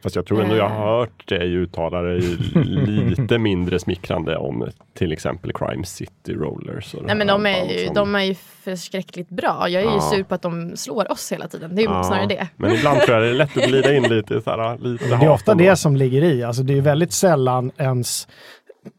Fast 0.03 0.15
jag 0.15 0.25
tror 0.25 0.43
ändå 0.43 0.55
jag 0.55 0.71
Eh. 0.71 0.77
har 0.77 0.99
hört 0.99 1.27
dig 1.27 1.53
uttala 1.53 2.01
dig 2.01 2.19
lite 2.65 3.37
mindre 3.37 3.79
smickrande 3.79 4.37
om 4.37 4.69
till 4.97 5.11
exempel 5.11 5.53
Crime 5.53 5.85
City 5.85 6.33
Rollers. 6.33 6.93
och 6.93 7.03
Nej 7.03 7.15
men 7.15 7.27
de 7.27 7.45
är, 7.45 7.65
ju, 7.73 7.85
som- 7.85 7.95
de 7.95 8.15
är 8.15 8.23
ju 8.23 8.35
förskräckligt 8.35 9.29
bra. 9.29 9.69
Jag 9.69 9.81
är 9.83 9.87
ju 9.89 9.95
Ja. 9.95 10.11
sur 10.15 10.23
på 10.23 10.35
att 10.35 10.41
de 10.41 10.77
slår 10.77 11.11
oss 11.11 11.31
hela 11.31 11.47
tiden. 11.47 11.75
Det 11.75 11.81
är 11.81 11.87
ju 11.87 11.93
Ja, 11.93 12.03
snarare 12.03 12.25
det. 12.25 12.47
Men 12.55 12.71
ibland 12.71 12.99
tror 13.01 13.17
jag 13.17 13.23
det 13.25 13.29
är 13.29 13.33
lätt 13.33 13.57
att 13.57 13.63
glida 13.67 13.93
in 13.95 14.03
lite, 14.03 14.41
så 14.41 14.49
här, 14.49 14.77
lite 14.77 15.05
Det 15.07 15.25
är 15.25 15.29
ofta 15.29 15.53
det 15.55 15.75
som 15.75 15.95
ligger 15.95 16.23
i. 16.23 16.43
Alltså 16.43 16.63
det 16.63 16.77
är 16.77 16.81
väldigt 16.81 17.13
sällan 17.13 17.71
ens 17.77 18.27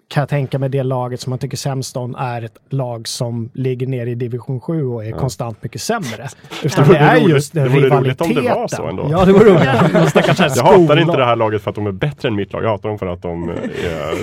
kan 0.08 0.20
jag 0.20 0.28
tänka 0.28 0.58
mig 0.58 0.68
det 0.68 0.82
laget 0.82 1.20
som 1.20 1.30
man 1.30 1.38
tycker 1.38 1.56
sämst 1.56 1.96
om 1.96 2.14
är 2.14 2.42
ett 2.42 2.56
lag 2.70 3.08
som 3.08 3.50
ligger 3.54 3.86
ner 3.86 4.06
i 4.06 4.14
division 4.14 4.60
7 4.60 4.86
och 4.86 5.04
är 5.04 5.12
konstant 5.12 5.62
mycket 5.62 5.80
sämre. 5.80 6.28
Utan 6.62 6.88
det 6.88 6.96
är 6.98 7.20
roligt- 7.20 7.28
just 7.28 7.52
den 7.52 7.64
det 7.64 7.68
vore 7.70 7.80
roligt 7.80 7.92
rivaliteten. 7.92 8.38
om 8.38 8.44
det 8.44 8.54
var 8.54 8.68
så 8.68 8.86
ändå. 8.86 9.08
Ja, 9.10 9.24
det 9.24 9.32
vore 9.32 9.44
roligt. 9.44 9.64
Jag 10.56 10.64
hatar 10.64 11.00
inte 11.00 11.16
det 11.16 11.24
här 11.24 11.36
laget 11.36 11.62
för 11.62 11.70
att 11.70 11.74
de 11.74 11.86
är 11.86 11.92
bättre 11.92 12.28
än 12.28 12.34
mitt 12.34 12.52
lag. 12.52 12.64
Jag 12.64 12.68
hatar 12.70 12.88
dem 12.88 12.98
för 12.98 13.06
att 13.06 13.22
de 13.22 13.48
är 13.48 13.56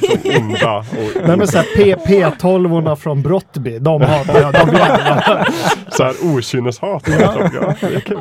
så 0.01 0.39
onda. 0.43 0.77
Och 0.77 1.21
Nej 1.27 1.37
men 1.37 1.47
såhär 1.47 1.65
P12orna 1.75 2.95
från 2.95 3.21
Brottby, 3.21 3.79
de 3.79 4.01
hatar 4.01 4.41
jag. 4.41 4.53
De 4.53 4.65
så 5.91 6.03
här 6.03 6.13
okynneshat. 6.35 7.03
Ja. 7.07 7.49
Ja, 7.53 7.73
det 7.81 7.95
är 7.95 7.99
kul. 7.99 8.17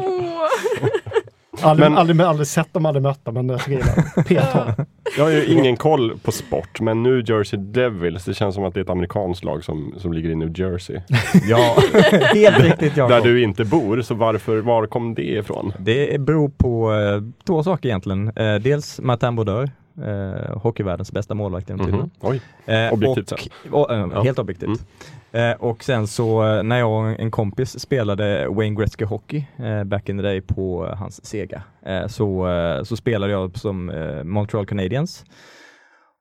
Aldrig, 1.64 1.90
Men- 1.90 1.98
aldrig, 1.98 2.20
aldrig 2.20 2.46
sett 2.46 2.72
dem, 2.74 2.86
aldrig 2.86 3.02
mött 3.02 3.24
dem, 3.24 3.34
men 3.34 3.48
jag 3.48 3.60
tycker 3.64 3.72
illa. 3.78 4.42
P12. 4.42 4.86
Jag 5.16 5.24
har 5.24 5.30
ju 5.30 5.44
ingen 5.46 5.76
koll 5.76 6.18
på 6.22 6.32
sport, 6.32 6.80
men 6.80 7.02
New 7.02 7.30
Jersey 7.30 7.58
Devils, 7.60 8.24
det 8.24 8.34
känns 8.34 8.54
som 8.54 8.64
att 8.64 8.74
det 8.74 8.80
är 8.80 8.84
ett 8.84 8.90
amerikanskt 8.90 9.44
lag 9.44 9.64
som, 9.64 9.94
som 9.98 10.12
ligger 10.12 10.30
i 10.30 10.34
New 10.34 10.60
Jersey. 10.60 10.96
Ja, 11.48 11.76
helt 12.34 12.60
riktigt 12.64 12.94
Där 12.94 13.08
Jakob. 13.10 13.24
du 13.24 13.42
inte 13.42 13.64
bor, 13.64 14.02
så 14.02 14.14
varför, 14.14 14.58
var 14.58 14.86
kom 14.86 15.14
det 15.14 15.22
ifrån? 15.22 15.72
Det 15.78 16.20
beror 16.20 16.48
på 16.48 16.92
eh, 16.94 17.22
två 17.46 17.62
saker 17.62 17.88
egentligen. 17.88 18.28
Eh, 18.36 18.54
dels 18.54 19.00
Martin 19.00 19.36
Brodeur, 19.36 19.70
eh, 20.04 20.58
hockeyvärldens 20.58 21.12
bästa 21.12 21.34
målvakt 21.34 21.68
genom 21.68 21.86
tiderna. 21.86 22.02
Mhm. 22.02 22.10
Oj. 22.20 22.40
Eh, 22.66 22.92
Objektivt 22.92 23.32
och, 23.70 23.80
och, 23.80 23.92
eh, 23.92 24.08
Ja. 24.14 24.22
Helt 24.22 24.38
objektivt. 24.38 24.86
Eh, 25.32 25.52
och 25.52 25.84
sen 25.84 26.06
så 26.06 26.44
eh, 26.46 26.62
när 26.62 26.78
jag 26.78 26.90
och 26.92 27.20
en 27.20 27.30
kompis 27.30 27.80
spelade 27.80 28.48
Wayne 28.48 28.76
Gretzky 28.80 29.04
Hockey 29.04 29.44
eh, 29.56 29.84
back 29.84 30.08
in 30.08 30.16
the 30.18 30.22
day 30.22 30.40
på 30.40 30.94
hans 30.98 31.24
Sega 31.26 31.62
eh, 31.86 32.06
så, 32.06 32.48
eh, 32.48 32.82
så 32.82 32.96
spelade 32.96 33.32
jag 33.32 33.58
som 33.58 33.90
eh, 33.90 34.24
Montreal 34.24 34.66
Canadiens 34.66 35.24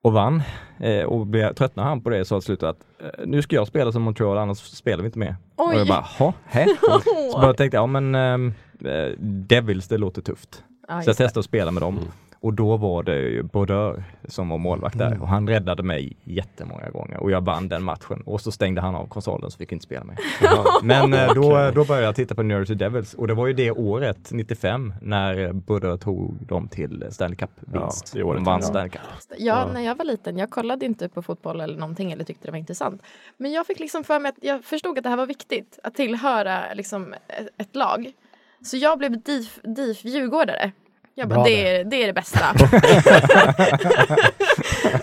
och 0.03 0.13
vann. 0.13 0.41
Eh, 0.79 1.03
och 1.03 1.27
blev, 1.27 1.53
tröttnade 1.53 1.89
han 1.89 2.01
på 2.01 2.09
det 2.09 2.25
så 2.25 2.39
till 2.39 2.45
slut 2.45 2.63
att 2.63 2.77
eh, 3.03 3.25
nu 3.25 3.41
ska 3.41 3.55
jag 3.55 3.67
spela 3.67 3.91
som 3.91 4.01
Montreal 4.01 4.37
annars 4.37 4.57
spelar 4.57 5.03
vi 5.03 5.05
inte 5.05 5.19
mer. 5.19 5.35
Och 5.55 5.73
jag 5.73 5.81
Oj! 5.81 5.87
bara, 5.87 6.05
"Hå, 6.19 6.33
hä? 6.45 6.65
Så 7.31 7.39
bara 7.41 7.53
tänkte 7.53 7.77
jag, 7.77 7.83
ja 7.83 7.87
men 7.87 8.15
ehm, 8.15 8.53
eh, 8.85 9.17
Devils 9.19 9.87
det 9.87 9.97
låter 9.97 10.21
tufft. 10.21 10.63
Ja, 10.87 11.01
Så 11.01 11.09
jag 11.09 11.17
testade 11.17 11.39
att 11.39 11.45
spela 11.45 11.71
med 11.71 11.83
dem. 11.83 11.99
Och 12.41 12.53
då 12.53 12.77
var 12.77 13.03
det 13.03 13.19
ju 13.19 13.43
Brodeur 13.43 14.03
som 14.25 14.49
var 14.49 14.57
målvakt 14.57 14.97
där 14.97 15.21
och 15.21 15.27
han 15.27 15.47
räddade 15.47 15.83
mig 15.83 16.17
jättemånga 16.23 16.89
gånger 16.89 17.17
och 17.17 17.31
jag 17.31 17.41
vann 17.41 17.69
den 17.69 17.83
matchen 17.83 18.21
och 18.25 18.41
så 18.41 18.51
stängde 18.51 18.81
han 18.81 18.95
av 18.95 19.07
konsolen 19.07 19.51
så 19.51 19.57
fick 19.57 19.71
jag 19.71 19.75
inte 19.75 19.83
spela 19.83 20.03
mer. 20.03 20.17
Men 20.83 21.13
eh, 21.13 21.33
då, 21.33 21.71
då 21.75 21.85
började 21.85 22.05
jag 22.05 22.15
titta 22.15 22.35
på 22.35 22.43
New 22.43 22.57
Jersey 22.57 22.75
Devils 22.75 23.13
och 23.13 23.27
det 23.27 23.33
var 23.33 23.47
ju 23.47 23.53
det 23.53 23.71
året, 23.71 24.31
95, 24.31 24.93
när 25.01 25.53
Brodeur 25.53 25.97
tog 25.97 26.45
dem 26.45 26.67
till 26.67 27.05
Stanley 27.11 27.35
Cup-vinst. 27.35 28.15
Ja, 28.15 28.33
De 28.33 28.43
vann 28.43 28.59
ja. 28.61 28.67
Stanley 28.67 28.89
Cup. 28.89 29.01
Ja, 29.37 29.69
när 29.73 29.81
jag 29.81 29.95
var 29.95 30.05
liten, 30.05 30.37
jag 30.37 30.49
kollade 30.49 30.85
inte 30.85 31.09
på 31.09 31.21
fotboll 31.21 31.61
eller 31.61 31.77
någonting 31.77 32.11
eller 32.11 32.23
tyckte 32.23 32.47
det 32.47 32.51
var 32.51 32.59
intressant. 32.59 33.03
Men 33.37 33.51
jag 33.51 33.67
fick 33.67 33.79
liksom 33.79 34.03
för 34.03 34.19
mig 34.19 34.29
att 34.29 34.43
jag 34.43 34.63
förstod 34.63 34.97
att 34.97 35.03
det 35.03 35.09
här 35.09 35.17
var 35.17 35.27
viktigt, 35.27 35.79
att 35.83 35.95
tillhöra 35.95 36.73
liksom 36.73 37.13
ett, 37.13 37.47
ett 37.57 37.75
lag. 37.75 38.11
Så 38.63 38.77
jag 38.77 38.97
blev 38.97 39.21
DIF, 39.21 39.59
DIF 39.63 40.05
Djurgårdare. 40.05 40.71
Jag 41.15 41.29
bara, 41.29 41.43
det 41.43 41.67
är, 41.67 41.83
det 41.83 42.03
är 42.03 42.07
det 42.07 42.13
bästa. 42.13 42.45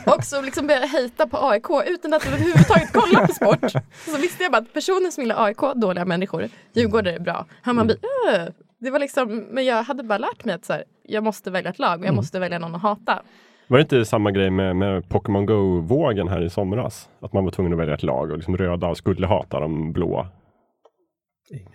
och 0.17 0.25
så 0.25 0.43
liksom 0.43 0.67
började 0.67 0.87
jag 0.87 0.93
hejta 0.93 1.27
på 1.27 1.49
AIK 1.49 1.67
utan 1.87 2.15
att 2.15 2.27
överhuvudtaget 2.27 2.93
kolla 2.93 3.27
på 3.27 3.33
sport. 3.33 3.73
Så 4.07 4.17
visste 4.17 4.43
jag 4.43 4.53
bara 4.53 4.59
att 4.59 4.73
personer 4.73 5.11
som 5.11 5.23
gillar 5.23 5.45
AIK, 5.45 5.61
dåliga 5.75 6.05
människor, 6.05 6.49
Djurgårdare 6.73 7.15
är 7.15 7.21
bra. 7.21 7.47
Hammarby, 7.63 7.93
äh. 7.93 8.45
Det 8.81 8.91
var 8.91 8.99
liksom, 8.99 9.47
men 9.51 9.65
jag 9.65 9.83
hade 9.83 10.03
bara 10.03 10.19
lärt 10.19 10.45
mig 10.45 10.55
att 10.55 10.65
så 10.65 10.73
här, 10.73 10.85
jag 11.03 11.25
måste 11.25 11.51
välja 11.51 11.71
ett 11.71 11.79
lag 11.79 12.01
och 12.01 12.07
jag 12.07 12.15
måste 12.15 12.39
välja 12.39 12.59
någon 12.59 12.75
att 12.75 12.83
hata. 12.83 13.23
Var 13.67 13.79
det 13.79 13.83
inte 13.83 14.05
samma 14.05 14.31
grej 14.31 14.51
med, 14.51 14.77
med 14.77 15.09
Pokémon 15.09 15.47
Go-vågen 15.47 16.29
här 16.29 16.45
i 16.45 16.51
somras? 16.51 17.09
Att 17.21 17.33
man 17.33 17.45
var 17.45 17.51
tvungen 17.51 17.73
att 17.73 17.79
välja 17.79 17.95
ett 17.95 18.03
lag 18.03 18.31
och 18.31 18.37
liksom 18.37 18.57
röda 18.57 18.95
skulle 18.95 19.27
hata 19.27 19.61
de 19.61 19.93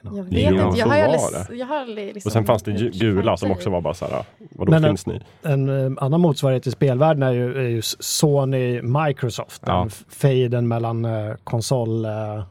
blåa. 0.01 0.17
Jag 0.17 0.23
vet 0.23 0.51
inte, 0.51 0.79
jag 0.79 0.86
har 0.86 0.99
aldrig, 0.99 1.59
jag 1.59 1.65
har 1.65 1.75
aldrig 1.75 2.13
liksom 2.13 2.29
Och 2.29 2.33
sen 2.33 2.45
fanns 2.45 2.63
det 2.63 2.71
gula 2.71 3.38
som 3.38 3.51
också 3.51 3.69
var 3.69 3.81
bara 3.81 3.93
så 3.93 4.05
här, 4.05 4.23
vadå 4.38 4.71
Men, 4.71 4.83
finns 4.83 5.05
ni? 5.05 5.21
En 5.43 5.95
eh, 5.97 6.03
annan 6.03 6.21
motsvarighet 6.21 6.67
i 6.67 6.71
spelvärlden 6.71 7.23
är 7.23 7.31
ju, 7.31 7.57
är 7.57 7.69
ju 7.69 7.81
Sony 7.99 8.81
Microsoft. 8.81 9.62
Ja. 9.65 9.79
Den 9.79 9.89
faden 10.09 10.67
mellan 10.67 11.05
eh, 11.05 11.33
konsol... 11.43 12.05
Eh, 12.05 12.43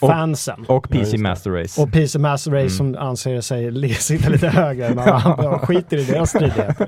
fansen. 0.00 0.64
Och 0.68 0.86
Ja, 0.90 0.98
just 0.98 1.10
PC. 1.12 1.18
Master 1.22 1.50
Race. 1.50 1.82
Och 1.82 1.92
PC 1.92 2.18
Master 2.18 2.50
Race 2.50 2.60
Mm. 2.82 2.94
som 2.94 2.96
anser 3.08 3.40
sig 3.40 3.94
sitta 3.94 4.28
lite 4.30 4.48
högre. 4.48 4.94
Man 4.94 5.04
bara 5.36 5.58
skiter 5.58 5.96
i 5.96 6.04
deras 6.04 6.30
stridigheter. 6.30 6.86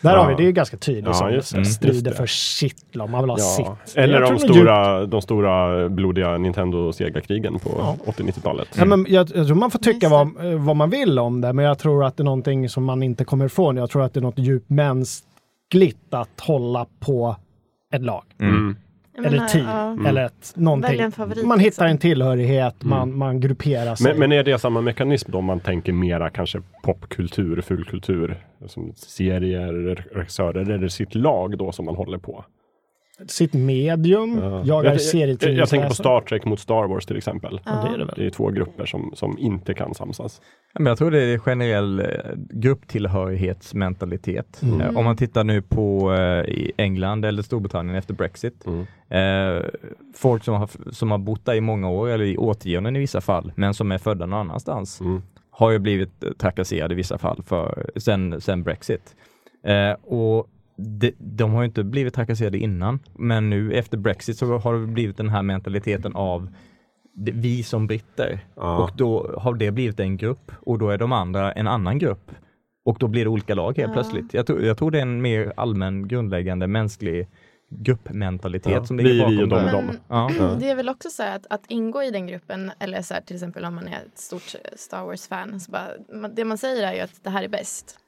Där 0.00 0.12
Ja. 0.12 0.18
har 0.22 0.28
vi, 0.28 0.34
det 0.34 0.42
är 0.42 0.46
ju 0.46 0.52
ganska 0.52 0.76
tydligt. 0.76 1.04
Ja, 1.06 1.12
som 1.12 1.32
just 1.32 1.54
det. 1.54 1.64
strider 1.64 2.12
för 2.12 2.26
sitt, 2.26 2.94
man 2.94 3.10
vill 3.22 3.30
ha 3.30 3.36
Ja. 3.38 3.76
sitt. 3.84 3.96
Eller 3.96 4.20
de 4.20 4.38
stora, 4.38 5.06
de 5.06 5.22
stora 5.22 5.88
blodiga 5.88 6.38
Nintendo 6.38 6.78
och 6.78 6.94
Sega-krigen 6.94 7.58
på 7.58 7.70
Ja. 7.78 7.96
80-90-talet. 8.12 8.68
Ja, 8.78 8.84
men 8.84 9.06
jag, 9.08 9.30
jag 9.34 9.46
tror 9.46 9.54
man 9.56 9.70
får 9.70 9.78
tycka 9.78 10.08
vad, 10.08 10.52
eh, 10.52 10.58
vad 10.58 10.76
man 10.76 10.90
vill 10.90 11.18
om 11.18 11.40
det, 11.40 11.52
men 11.52 11.64
jag 11.64 11.78
tror 11.78 12.04
att 12.04 12.16
det 12.16 12.22
är 12.22 12.24
någonting 12.24 12.68
som 12.68 12.84
man 12.84 13.02
inte 13.02 13.24
kommer 13.24 13.46
ifrån. 13.46 13.76
Jag 13.76 13.90
tror 13.90 14.02
att 14.04 14.14
det 14.14 14.20
är 14.20 14.22
något 14.22 14.38
djupt 14.38 14.70
mänskligt 14.70 16.14
att 16.14 16.40
hålla 16.40 16.86
på 17.00 17.36
ett 17.94 18.02
lag. 18.02 18.22
Mm. 18.40 18.76
Jag 19.18 19.26
eller 19.26 19.36
menar, 19.36 19.48
team. 19.48 19.64
ja. 19.66 20.08
Eller 20.08 20.24
ett, 20.24 20.52
någonting. 20.56 21.10
Favorit, 21.10 21.46
man 21.46 21.58
hittar 21.58 21.66
liksom. 21.68 21.86
en 21.86 21.98
tillhörighet, 21.98 22.74
man, 22.84 23.18
man 23.18 23.40
grupperar 23.40 23.94
sig. 23.94 24.10
Men, 24.10 24.18
men 24.18 24.32
är 24.32 24.44
det 24.44 24.58
samma 24.58 24.80
mekanism 24.80 25.32
då 25.32 25.38
om 25.38 25.44
man 25.44 25.60
tänker 25.60 25.92
mera 25.92 26.30
kanske 26.30 26.62
popkultur, 26.82 27.60
fulkultur? 27.60 28.44
Som 28.66 28.92
serier, 28.96 30.04
regissörer, 30.12 30.70
eller 30.70 30.88
sitt 30.88 31.14
lag 31.14 31.58
då 31.58 31.72
som 31.72 31.84
man 31.84 31.94
håller 31.94 32.18
på? 32.18 32.44
Sitt 33.26 33.54
medium, 33.54 34.38
Ja. 34.42 34.62
jag 34.64 34.80
är 34.80 34.82
jag, 34.84 34.84
jag, 34.94 35.00
serietidningsläsare. 35.00 35.58
jag 35.58 35.68
tänker 35.68 35.88
på 35.88 35.94
Star 35.94 36.20
Trek 36.20 36.44
mot 36.44 36.60
Star 36.60 36.88
Wars 36.88 37.06
till 37.06 37.16
exempel. 37.16 37.60
Ja, 37.64 37.72
det 37.72 37.88
är 37.94 37.98
det 37.98 38.04
väl. 38.04 38.14
Det 38.16 38.26
är 38.26 38.30
två 38.30 38.48
grupper 38.50 38.86
som, 38.86 39.12
som 39.14 39.38
inte 39.38 39.74
kan 39.74 39.94
samsas. 39.94 40.40
Men 40.74 40.86
jag 40.86 40.98
tror 40.98 41.10
det 41.10 41.22
är 41.22 41.38
generell 41.38 42.00
eh, 42.00 42.06
grupptillhörighetsmentalitet. 42.50 44.62
Mm. 44.62 44.80
Eh, 44.80 44.96
Om 44.96 45.04
man 45.04 45.16
tittar 45.16 45.44
nu 45.44 45.62
på 45.62 46.12
eh, 46.14 46.44
England 46.76 47.24
eller 47.24 47.42
Storbritannien 47.42 47.96
efter 47.96 48.14
Brexit. 48.14 48.66
Mm. 48.66 48.86
Eh, 49.58 49.62
folk 50.16 50.44
som 50.44 50.54
har, 50.54 50.70
som 50.92 51.10
har 51.10 51.18
bott 51.18 51.44
där 51.44 51.54
i 51.54 51.60
många 51.60 51.90
år 51.90 52.08
eller 52.08 52.24
i 52.24 52.36
årtionden 52.36 52.96
i 52.96 52.98
vissa 52.98 53.20
fall, 53.20 53.52
men 53.56 53.74
som 53.74 53.92
är 53.92 53.98
födda 53.98 54.26
någon 54.26 54.40
annanstans, 54.40 55.00
Mm. 55.00 55.22
har 55.50 55.70
ju 55.70 55.78
blivit 55.78 56.38
trakasserade 56.38 56.94
i 56.94 56.96
vissa 56.96 57.18
fall 57.18 57.42
för, 57.46 57.90
sen, 57.96 58.40
sen 58.40 58.62
Brexit. 58.62 59.16
Eh, 59.64 59.92
och 60.12 60.46
de, 60.78 61.12
de 61.18 61.52
har 61.52 61.62
ju 61.62 61.66
inte 61.66 61.84
blivit 61.84 62.14
trakasserade 62.14 62.58
innan, 62.58 62.98
men 63.18 63.50
nu 63.50 63.72
efter 63.72 63.96
Brexit 63.98 64.38
så 64.38 64.58
har 64.58 64.74
det 64.74 64.86
blivit 64.86 65.16
den 65.16 65.28
här 65.28 65.42
mentaliteten 65.42 66.14
av 66.16 66.48
vi 67.14 67.62
som 67.62 67.86
britter. 67.86 68.40
Ja. 68.56 68.78
Och 68.78 68.90
då 68.96 69.34
har 69.38 69.54
det 69.54 69.70
blivit 69.70 70.00
en 70.00 70.16
grupp 70.16 70.52
och 70.60 70.78
då 70.78 70.90
är 70.90 70.98
de 70.98 71.12
andra 71.12 71.52
en 71.52 71.66
annan 71.66 71.98
grupp. 71.98 72.30
Och 72.84 72.96
då 73.00 73.08
blir 73.08 73.24
det 73.24 73.30
olika 73.30 73.54
lag 73.54 73.76
helt 73.76 73.88
Ja. 73.88 73.92
plötsligt. 73.94 74.34
Jag 74.34 74.46
tror, 74.46 74.62
jag 74.64 74.78
tror 74.78 74.90
det 74.90 74.98
är 74.98 75.02
en 75.02 75.22
mer 75.22 75.52
allmän 75.56 76.08
grundläggande 76.08 76.66
mänsklig 76.66 77.28
gruppmentalitet 77.70 78.72
Ja. 78.72 78.84
som 78.84 78.96
ligger 78.96 79.10
Vi, 79.12 79.18
bakom 79.20 79.36
vi 79.36 79.42
och 79.44 79.48
de 79.48 79.56
det. 79.56 79.64
och 79.64 79.72
dem. 79.72 79.96
Men 80.38 80.58
det 80.60 80.70
är 80.70 80.74
väl 80.76 80.88
också 80.88 81.08
så 81.10 81.22
att, 81.22 81.46
att 81.50 81.62
ingå 81.68 82.02
i 82.02 82.10
den 82.10 82.26
gruppen, 82.26 82.70
eller 82.78 83.02
så 83.02 83.14
här, 83.14 83.20
till 83.20 83.36
exempel 83.36 83.64
om 83.64 83.74
man 83.74 83.88
är 83.88 83.96
ett 84.06 84.18
stort 84.18 84.54
Star 84.76 85.04
Wars-fan, 85.04 85.60
så 85.60 85.70
bara, 85.70 85.88
man- 86.20 86.34
det 86.34 86.44
man 86.44 86.58
säger 86.58 86.86
är 86.86 86.92
ju 86.94 87.00
att 87.00 87.24
det 87.24 87.30
här 87.30 87.42
är 87.42 87.48
bäst. 87.48 87.98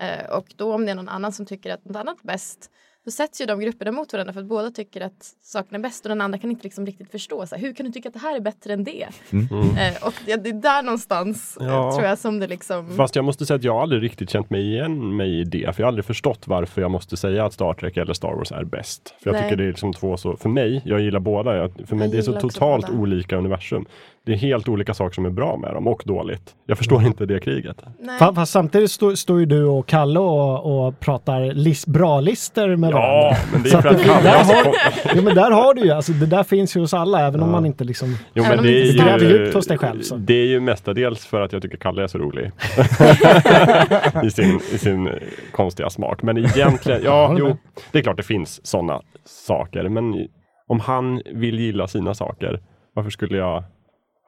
Eh, 0.00 0.36
och 0.36 0.46
då 0.56 0.74
om 0.74 0.84
det 0.84 0.90
är 0.90 0.94
någon 0.94 1.08
annan 1.08 1.32
som 1.32 1.46
tycker 1.46 1.74
att 1.74 1.84
något 1.84 1.96
annat 1.96 2.16
är 2.22 2.26
bäst, 2.26 2.70
då 3.04 3.10
sätts 3.10 3.40
ju 3.40 3.46
de 3.46 3.60
grupperna 3.60 3.92
mot 3.92 4.12
varandra 4.12 4.32
för 4.32 4.40
att 4.40 4.46
båda 4.46 4.70
tycker 4.70 5.00
att 5.00 5.30
saken 5.42 5.74
är 5.74 5.78
bäst 5.78 6.04
och 6.04 6.08
den 6.08 6.20
andra 6.20 6.38
kan 6.38 6.50
inte 6.50 6.62
liksom 6.62 6.86
riktigt 6.86 7.10
förstå. 7.10 7.46
Så 7.46 7.54
här, 7.54 7.62
hur 7.62 7.74
kan 7.74 7.86
du 7.86 7.92
tycka 7.92 8.08
att 8.08 8.12
det 8.12 8.20
här 8.20 8.36
är 8.36 8.40
bättre 8.40 8.72
än 8.72 8.84
det? 8.84 9.06
Mm. 9.32 9.52
Eh, 9.76 10.06
och 10.06 10.14
det, 10.26 10.36
det 10.36 10.48
är 10.50 10.52
där 10.62 10.82
någonstans 10.82 11.56
eh, 11.60 11.66
Ja. 11.66 11.92
tror 11.92 12.06
jag 12.08 12.18
som 12.18 12.38
det 12.38 12.46
liksom... 12.46 12.96
Fast 12.96 13.16
jag 13.16 13.24
måste 13.24 13.46
säga 13.46 13.56
att 13.56 13.64
jag 13.64 13.76
aldrig 13.76 14.02
riktigt 14.02 14.30
känt 14.30 14.50
mig 14.50 14.60
igen 14.72 15.16
mig 15.16 15.40
i 15.40 15.44
det. 15.44 15.74
För 15.76 15.82
jag 15.82 15.86
har 15.86 15.88
aldrig 15.88 16.04
förstått 16.04 16.46
varför 16.48 16.80
jag 16.80 16.90
måste 16.90 17.16
säga 17.16 17.44
att 17.44 17.52
Star 17.52 17.74
Trek 17.74 17.96
eller 17.96 18.14
Star 18.14 18.32
Wars 18.34 18.52
är 18.52 18.64
bäst. 18.64 19.14
För 19.22 19.30
jag 19.30 19.32
Nej. 19.34 19.42
tycker 19.42 19.56
det 19.56 19.64
är 19.64 19.68
liksom 19.68 19.92
två 19.92 20.16
så, 20.16 20.36
för 20.36 20.48
mig, 20.48 20.82
jag 20.84 21.00
gillar 21.00 21.20
båda. 21.20 21.56
Jag, 21.56 21.72
för 21.86 21.96
mig 21.96 22.04
Jag 22.06 22.12
det 22.12 22.18
är 22.18 22.22
så 22.22 22.40
totalt 22.40 22.86
båda. 22.86 22.98
olika 22.98 23.36
universum. 23.36 23.86
Det 24.26 24.32
är 24.32 24.36
helt 24.36 24.68
olika 24.68 24.94
saker 24.94 25.14
som 25.14 25.24
är 25.26 25.30
bra 25.30 25.56
med 25.56 25.74
dem 25.74 25.86
och 25.88 26.02
dåligt. 26.06 26.54
Jag 26.66 26.78
förstår 26.78 27.02
inte 27.06 27.26
det 27.26 27.40
kriget. 27.40 27.82
Nej. 28.00 28.18
Fa- 28.18 28.34
Fast 28.34 28.52
samtidigt 28.52 28.90
står 28.90 29.14
står 29.14 29.40
ju 29.40 29.46
du 29.46 29.64
och 29.64 29.86
Kalle 29.86 30.18
och, 30.20 30.86
och 30.86 31.00
pratar 31.00 31.40
lis, 31.54 31.86
bra 31.86 32.20
lister 32.20 32.76
med 32.76 32.90
Ja, 32.92 32.94
varandra. 32.98 33.36
men 33.52 33.62
det 33.62 33.68
är 33.72 33.80
för 33.82 33.88
att 33.88 33.96
att 33.96 34.22
där 34.22 34.54
har 34.64 34.74
Jo 35.16 35.22
men 35.22 35.34
där 35.34 35.50
har 35.50 35.74
du 35.74 35.82
ju, 35.82 35.90
alltså 35.90 36.12
det 36.12 36.26
där 36.26 36.42
finns 36.42 36.76
ju 36.76 36.80
hos 36.80 36.94
alla 36.94 37.20
även 37.26 37.40
om 37.42 37.48
Ja. 37.48 37.52
man 37.52 37.66
inte 37.66 37.84
liksom... 37.84 38.16
Jo, 38.34 38.42
men 38.48 38.58
om 38.58 38.64
det 38.64 38.88
är, 38.88 38.92
gräver 39.04 39.20
ju, 39.24 39.38
djupt 39.38 39.54
hos 39.54 39.66
dig 39.66 39.78
själv, 39.78 40.02
så. 40.02 40.16
det 40.16 40.34
är 40.34 40.46
ju 40.46 40.60
mestadels 40.60 41.26
för 41.26 41.40
att 41.40 41.52
jag 41.52 41.62
tycker 41.62 41.76
Kalle 41.76 42.02
är 42.02 42.06
så 42.06 42.18
rolig. 42.18 42.50
I, 44.26 44.30
sin, 44.30 44.60
I 44.72 44.78
sin 44.78 45.10
konstiga 45.52 45.90
smak. 45.90 46.22
Men 46.22 46.38
egentligen, 46.38 47.00
ja, 47.04 47.36
jo, 47.38 47.56
det 47.92 47.98
är 47.98 48.02
klart 48.02 48.16
det 48.16 48.22
finns 48.22 48.66
sådana 48.66 49.00
saker. 49.24 49.88
Men 49.88 50.28
om 50.68 50.80
han 50.80 51.22
vill 51.34 51.58
gilla 51.60 51.86
sina 51.86 52.14
saker, 52.14 52.60
varför 52.94 53.10
skulle 53.10 53.36
jag 53.38 53.64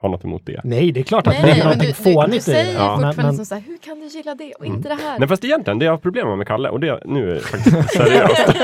ha 0.05 0.11
något 0.11 0.23
emot 0.25 0.41
det? 0.45 0.61
Nej, 0.63 0.91
det 0.91 0.99
är 0.99 1.03
klart 1.03 1.27
att 1.27 1.33
Nej, 1.33 1.41
det 1.43 1.49
är 1.51 1.55
du, 1.55 1.63
någonting 1.63 1.81
du, 2.03 2.09
du 2.11 2.13
fånigt 2.13 2.35
i 2.37 2.41
säger 2.41 2.63
det. 2.65 2.69
ju 2.71 2.75
Ja. 2.77 2.81
fortfarande 2.95 3.17
Men, 3.17 3.25
men, 3.25 3.35
som 3.35 3.45
så 3.45 3.55
här, 3.55 3.61
hur 3.67 3.77
kan 3.77 3.99
du 3.99 4.07
gilla 4.07 4.35
det 4.35 4.53
och 4.53 4.65
inte 4.65 4.89
det 4.89 4.95
här? 4.95 5.19
Nej 5.19 5.27
fast 5.27 5.43
egentligen, 5.45 5.79
det 5.79 5.85
jag 5.85 5.93
har 5.93 5.97
problem 5.97 6.37
med 6.37 6.47
Kalle, 6.47 6.69
och 6.69 6.79
det, 6.79 6.99
nu 7.05 7.29
är 7.31 7.33
det 7.33 7.39
faktiskt 7.41 7.89
seriöst. 7.93 8.55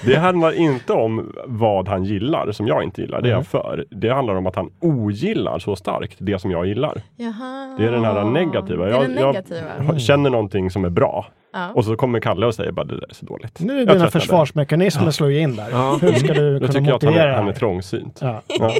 det 0.06 0.14
handlar 0.16 0.52
inte 0.52 0.92
om 0.92 1.32
vad 1.46 1.88
han 1.88 2.04
gillar 2.04 2.52
som 2.52 2.66
jag 2.66 2.82
inte 2.84 3.00
gillar, 3.00 3.20
det 3.20 3.28
är 3.28 3.32
jag 3.32 3.46
för. 3.46 3.84
Det 3.90 4.08
handlar 4.14 4.34
om 4.34 4.46
att 4.46 4.56
han 4.56 4.70
ogillar 4.80 5.58
så 5.58 5.76
starkt 5.76 6.16
det 6.18 6.38
som 6.38 6.50
jag 6.50 6.66
gillar. 6.66 7.02
Jaha. 7.16 7.76
Det 7.78 7.84
är 7.86 7.90
den 7.92 8.04
här 8.04 8.24
negativa. 8.24 8.84
Det 8.84 8.90
är 8.90 8.94
Jag, 8.94 9.02
jag 9.02 9.10
negativa. 9.10 9.60
har- 9.86 9.98
känner 9.98 10.30
någonting 10.30 10.70
som 10.70 10.84
är 10.84 10.90
bra 10.90 11.26
Ja. 11.52 11.68
och 11.74 11.84
så 11.84 11.96
kommer 11.96 12.20
Kalle 12.20 12.46
och 12.46 12.54
säger 12.54 12.72
bara 12.72 12.84
det 12.86 12.94
där 13.00 13.06
är 13.10 13.14
så 13.14 13.26
dåligt. 13.26 13.60
nu 13.60 13.72
är 13.82 13.86
Jag 13.86 13.96
dina 13.96 14.10
försvarsmekanismer 14.10 15.10
slår 15.10 15.30
ju 15.30 15.38
in 15.40 15.56
där. 15.56 15.66
Ja. 15.70 15.98
Hur 16.02 16.12
ska 16.12 16.34
du 16.34 16.58
Då 16.58 16.66
kunna 16.66 16.72
tycker 16.72 16.86
jag 16.88 16.94
att 16.96 17.02
han 17.02 17.10
motivera 17.12 17.24
är, 17.24 17.28
det 17.28 17.36
han 17.36 17.48
är 17.48 17.52
trångsynt. 17.52 18.18
Ja. 18.22 18.42
Ja. 18.48 18.74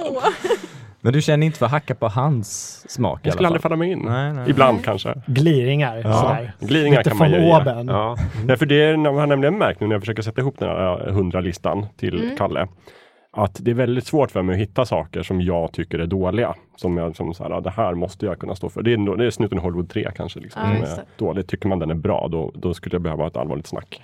Men 1.00 1.12
du 1.12 1.22
känner 1.22 1.46
inte 1.46 1.58
för 1.58 1.66
att 1.66 1.72
hacka 1.72 1.94
på 1.94 2.08
hans 2.08 2.84
smak 2.90 3.20
Jag 3.22 3.32
skulle 3.32 3.48
aldrig 3.48 3.62
fall? 3.62 3.70
falla 3.70 3.78
mig 3.78 3.90
in. 3.92 4.02
Nej, 4.04 4.32
nej. 4.32 4.50
Ibland 4.50 4.84
kanske. 4.84 5.14
Gliringar 5.26 6.02
sådär. 6.02 6.52
Glidningar 6.60 6.98
Lite 6.98 7.10
kan 7.10 7.18
man 7.18 7.30
ju 7.30 7.52
oben. 7.52 7.88
Ja. 7.88 8.16
Nej, 8.44 8.56
för 8.56 8.66
det 8.66 8.82
är, 8.82 9.04
jag 9.04 9.12
har 9.12 9.26
nämligen 9.26 9.58
märkt 9.58 9.80
nu 9.80 9.86
när 9.86 9.94
jag 9.94 10.02
försöker 10.02 10.22
sätta 10.22 10.40
ihop 10.40 10.58
den 10.58 10.68
här 10.68 11.10
hundra 11.10 11.40
listan 11.40 11.86
till 11.96 12.22
Mm. 12.22 12.36
Kalle. 12.36 12.68
Att 13.36 13.58
det 13.60 13.70
är 13.70 13.74
väldigt 13.74 14.06
svårt 14.06 14.30
för 14.30 14.42
mig 14.42 14.54
att 14.54 14.60
hitta 14.60 14.84
saker 14.84 15.22
som 15.22 15.40
jag 15.40 15.72
tycker 15.72 15.98
är 15.98 16.06
dåliga. 16.06 16.54
Som 16.76 16.96
jag 16.96 17.16
som 17.16 17.34
så 17.34 17.42
här, 17.44 17.60
det 17.60 17.70
här 17.70 17.94
måste 17.94 18.26
jag 18.26 18.38
kunna 18.38 18.54
stå 18.54 18.68
för. 18.68 18.82
Det 18.82 18.92
är, 18.92 19.16
det 19.16 19.26
är 19.26 19.30
snuten 19.30 19.58
i 19.58 19.60
Hollywood 19.60 19.90
3 19.90 20.08
kanske. 20.16 20.40
Liksom, 20.40 20.62
Ja, 20.80 20.86
som 20.86 20.98
är 20.98 21.04
dåligt. 21.18 21.48
Tycker 21.48 21.68
man 21.68 21.78
den 21.78 21.90
är 21.90 21.94
bra 21.94 22.28
då, 22.30 22.52
då 22.54 22.74
skulle 22.74 22.94
jag 22.94 23.02
behöva 23.02 23.22
ha 23.22 23.28
ett 23.28 23.36
allvarligt 23.36 23.66
snack. 23.66 24.02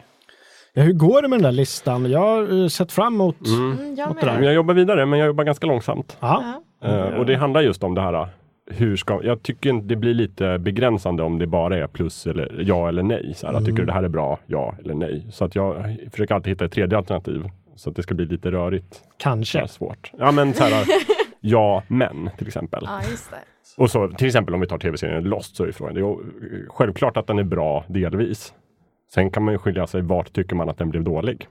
Ja, 0.75 0.83
hur 0.83 0.93
går 0.93 1.23
det 1.23 1.29
med 1.29 1.39
den 1.39 1.43
där 1.45 1.53
listan? 1.53 2.11
Jag 2.11 2.21
har 2.21 2.63
eh, 2.63 2.69
sett 2.69 2.93
fram 2.93 3.15
emot... 3.15 3.37
Mm, 3.47 3.95
jag 3.95 4.09
Mot 4.09 4.21
det 4.21 4.27
där. 4.27 4.43
jag 4.43 4.55
jobbar 4.55 4.75
vidare 4.75 5.07
men 5.07 5.19
jag 5.19 5.27
jobbar 5.27 5.45
ganska 5.45 5.67
långsamt. 5.67 6.17
Ja. 6.21 6.43
Ja. 6.81 6.89
Eh, 6.89 7.19
och 7.19 7.27
det 7.27 7.35
handlar 7.35 7.61
just 7.61 7.83
om 7.83 7.95
det 7.95 8.01
här. 8.01 8.29
Hur 8.71 8.97
ska, 8.97 9.21
jag 9.25 9.43
tycker 9.43 9.73
det 9.73 9.97
blir 9.97 10.15
lite 10.15 10.59
begränsande 10.59 11.23
om 11.23 11.39
det 11.39 11.47
bara 11.47 11.77
är 11.79 11.87
plus 11.87 12.27
eller 12.27 12.63
ja 12.67 12.89
eller 12.89 13.03
nej. 13.03 13.33
Så 13.37 13.47
här, 13.47 13.59
Tycker 13.61 13.73
du 13.73 13.85
det 13.85 13.93
här 13.93 14.03
är 14.03 14.09
bra? 14.09 14.39
Ja 14.47 14.75
eller 14.85 14.95
nej. 14.95 15.27
Så 15.31 15.45
att 15.45 15.55
jag 15.55 15.97
försöker 16.11 16.35
alltid 16.35 16.51
hitta 16.51 16.65
ett 16.65 16.73
tredje 16.73 16.99
alternativ. 16.99 17.45
Så 17.77 17.91
att 17.91 17.97
det 17.97 18.03
ska 18.03 18.15
bli 18.15 18.25
lite 18.27 18.51
rörigt. 18.51 18.91
Det 18.93 19.15
Kanske. 19.17 19.61
är 19.61 19.67
svårt. 19.67 20.11
Ja 20.19 20.33
men 20.33 20.55
så 20.55 20.65
här, 20.65 20.87
ja 21.41 21.83
men 21.89 22.31
till 22.39 22.47
exempel. 22.47 22.85
Ja, 22.87 23.01
just 23.11 23.31
det. 23.31 23.37
Och 23.83 23.91
så 23.91 24.09
till 24.09 24.27
exempel 24.27 24.55
om 24.55 24.61
vi 24.61 24.67
tar 24.67 24.79
tv-serien 24.79 25.25
Lost 25.25 25.57
så 25.57 25.65
är 25.65 25.73
frågan, 25.73 25.95
det 25.95 26.01
är 26.01 26.05
ju 26.05 26.67
självklart 26.69 27.17
att 27.17 27.27
den 27.27 27.39
är 27.39 27.43
bra 27.45 27.85
delvis. 27.89 28.55
Sen 29.15 29.31
kan 29.31 29.43
man 29.43 29.55
ju 29.55 29.59
skilja 29.59 29.87
sig 29.87 30.03
vart 30.03 30.33
tycker 30.33 30.57
man 30.57 30.69
att 30.69 30.79
den 30.79 30.91
blev 30.91 31.05
dålig. 31.05 31.47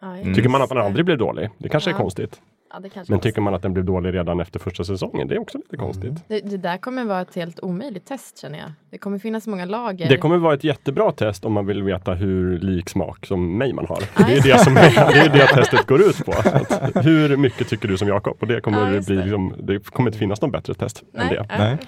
Ja. 0.00 0.34
Tycker 0.34 0.48
man 0.48 0.62
att 0.62 0.68
den 0.68 0.78
aldrig 0.78 1.04
blev 1.04 1.18
dålig? 1.18 1.50
Det 1.58 1.68
kanske 1.68 1.90
är 1.90 1.94
Ja. 1.94 1.98
konstigt. 1.98 2.40
Ja, 2.74 2.80
det 2.80 2.88
kanske 2.88 3.12
Men 3.12 3.20
tycker 3.20 3.40
man 3.40 3.54
att 3.54 3.62
den 3.62 3.72
blev 3.72 3.84
dålig 3.84 4.14
redan 4.14 4.40
efter 4.40 4.58
första 4.58 4.84
säsongen? 4.84 5.28
Det 5.28 5.34
är 5.34 5.38
också 5.38 5.58
lite 5.58 5.76
konstigt. 5.76 6.12
Det, 6.28 6.40
det 6.40 6.56
där 6.56 6.78
kommer 6.78 7.04
vara 7.04 7.20
ett 7.20 7.34
helt 7.34 7.60
omöjligt 7.60 8.06
test 8.06 8.38
känner 8.38 8.58
jag. 8.58 8.72
Det 8.90 8.98
kommer 8.98 9.18
finnas 9.18 9.46
många 9.46 9.64
lager. 9.64 10.08
Det 10.08 10.16
kommer 10.16 10.38
vara 10.38 10.54
ett 10.54 10.64
jättebra 10.64 11.12
test 11.12 11.44
om 11.44 11.52
man 11.52 11.66
vill 11.66 11.82
veta 11.82 12.14
hur 12.14 12.58
lik 12.58 12.88
smak 12.90 13.26
som 13.26 13.58
mig 13.58 13.72
man 13.72 13.86
har. 13.86 14.02
Det 14.26 14.36
är 14.36 14.42
det 14.42 14.58
som 14.58 14.74
det, 14.74 14.80
är 14.80 15.28
det 15.28 15.46
testet 15.46 15.86
går 15.86 16.00
ut 16.00 16.24
på. 16.24 16.32
Att, 16.32 17.06
hur 17.06 17.36
mycket 17.36 17.68
tycker 17.68 17.88
du 17.88 17.98
som 17.98 18.08
Jakob? 18.08 18.36
Och 18.40 18.46
det 18.46 18.60
kommer, 18.60 18.86
Ja, 18.86 18.92
det 18.92 19.06
bli, 19.06 19.16
liksom, 19.16 19.54
det 19.58 19.90
kommer 19.90 20.08
inte 20.08 20.18
finnas 20.18 20.42
något 20.42 20.52
bättre 20.52 20.74
test 20.74 21.02
än 21.02 21.06
Nej, 21.12 21.28
det. 21.28 21.46
ja, 21.48 21.58
Nej. 21.58 21.78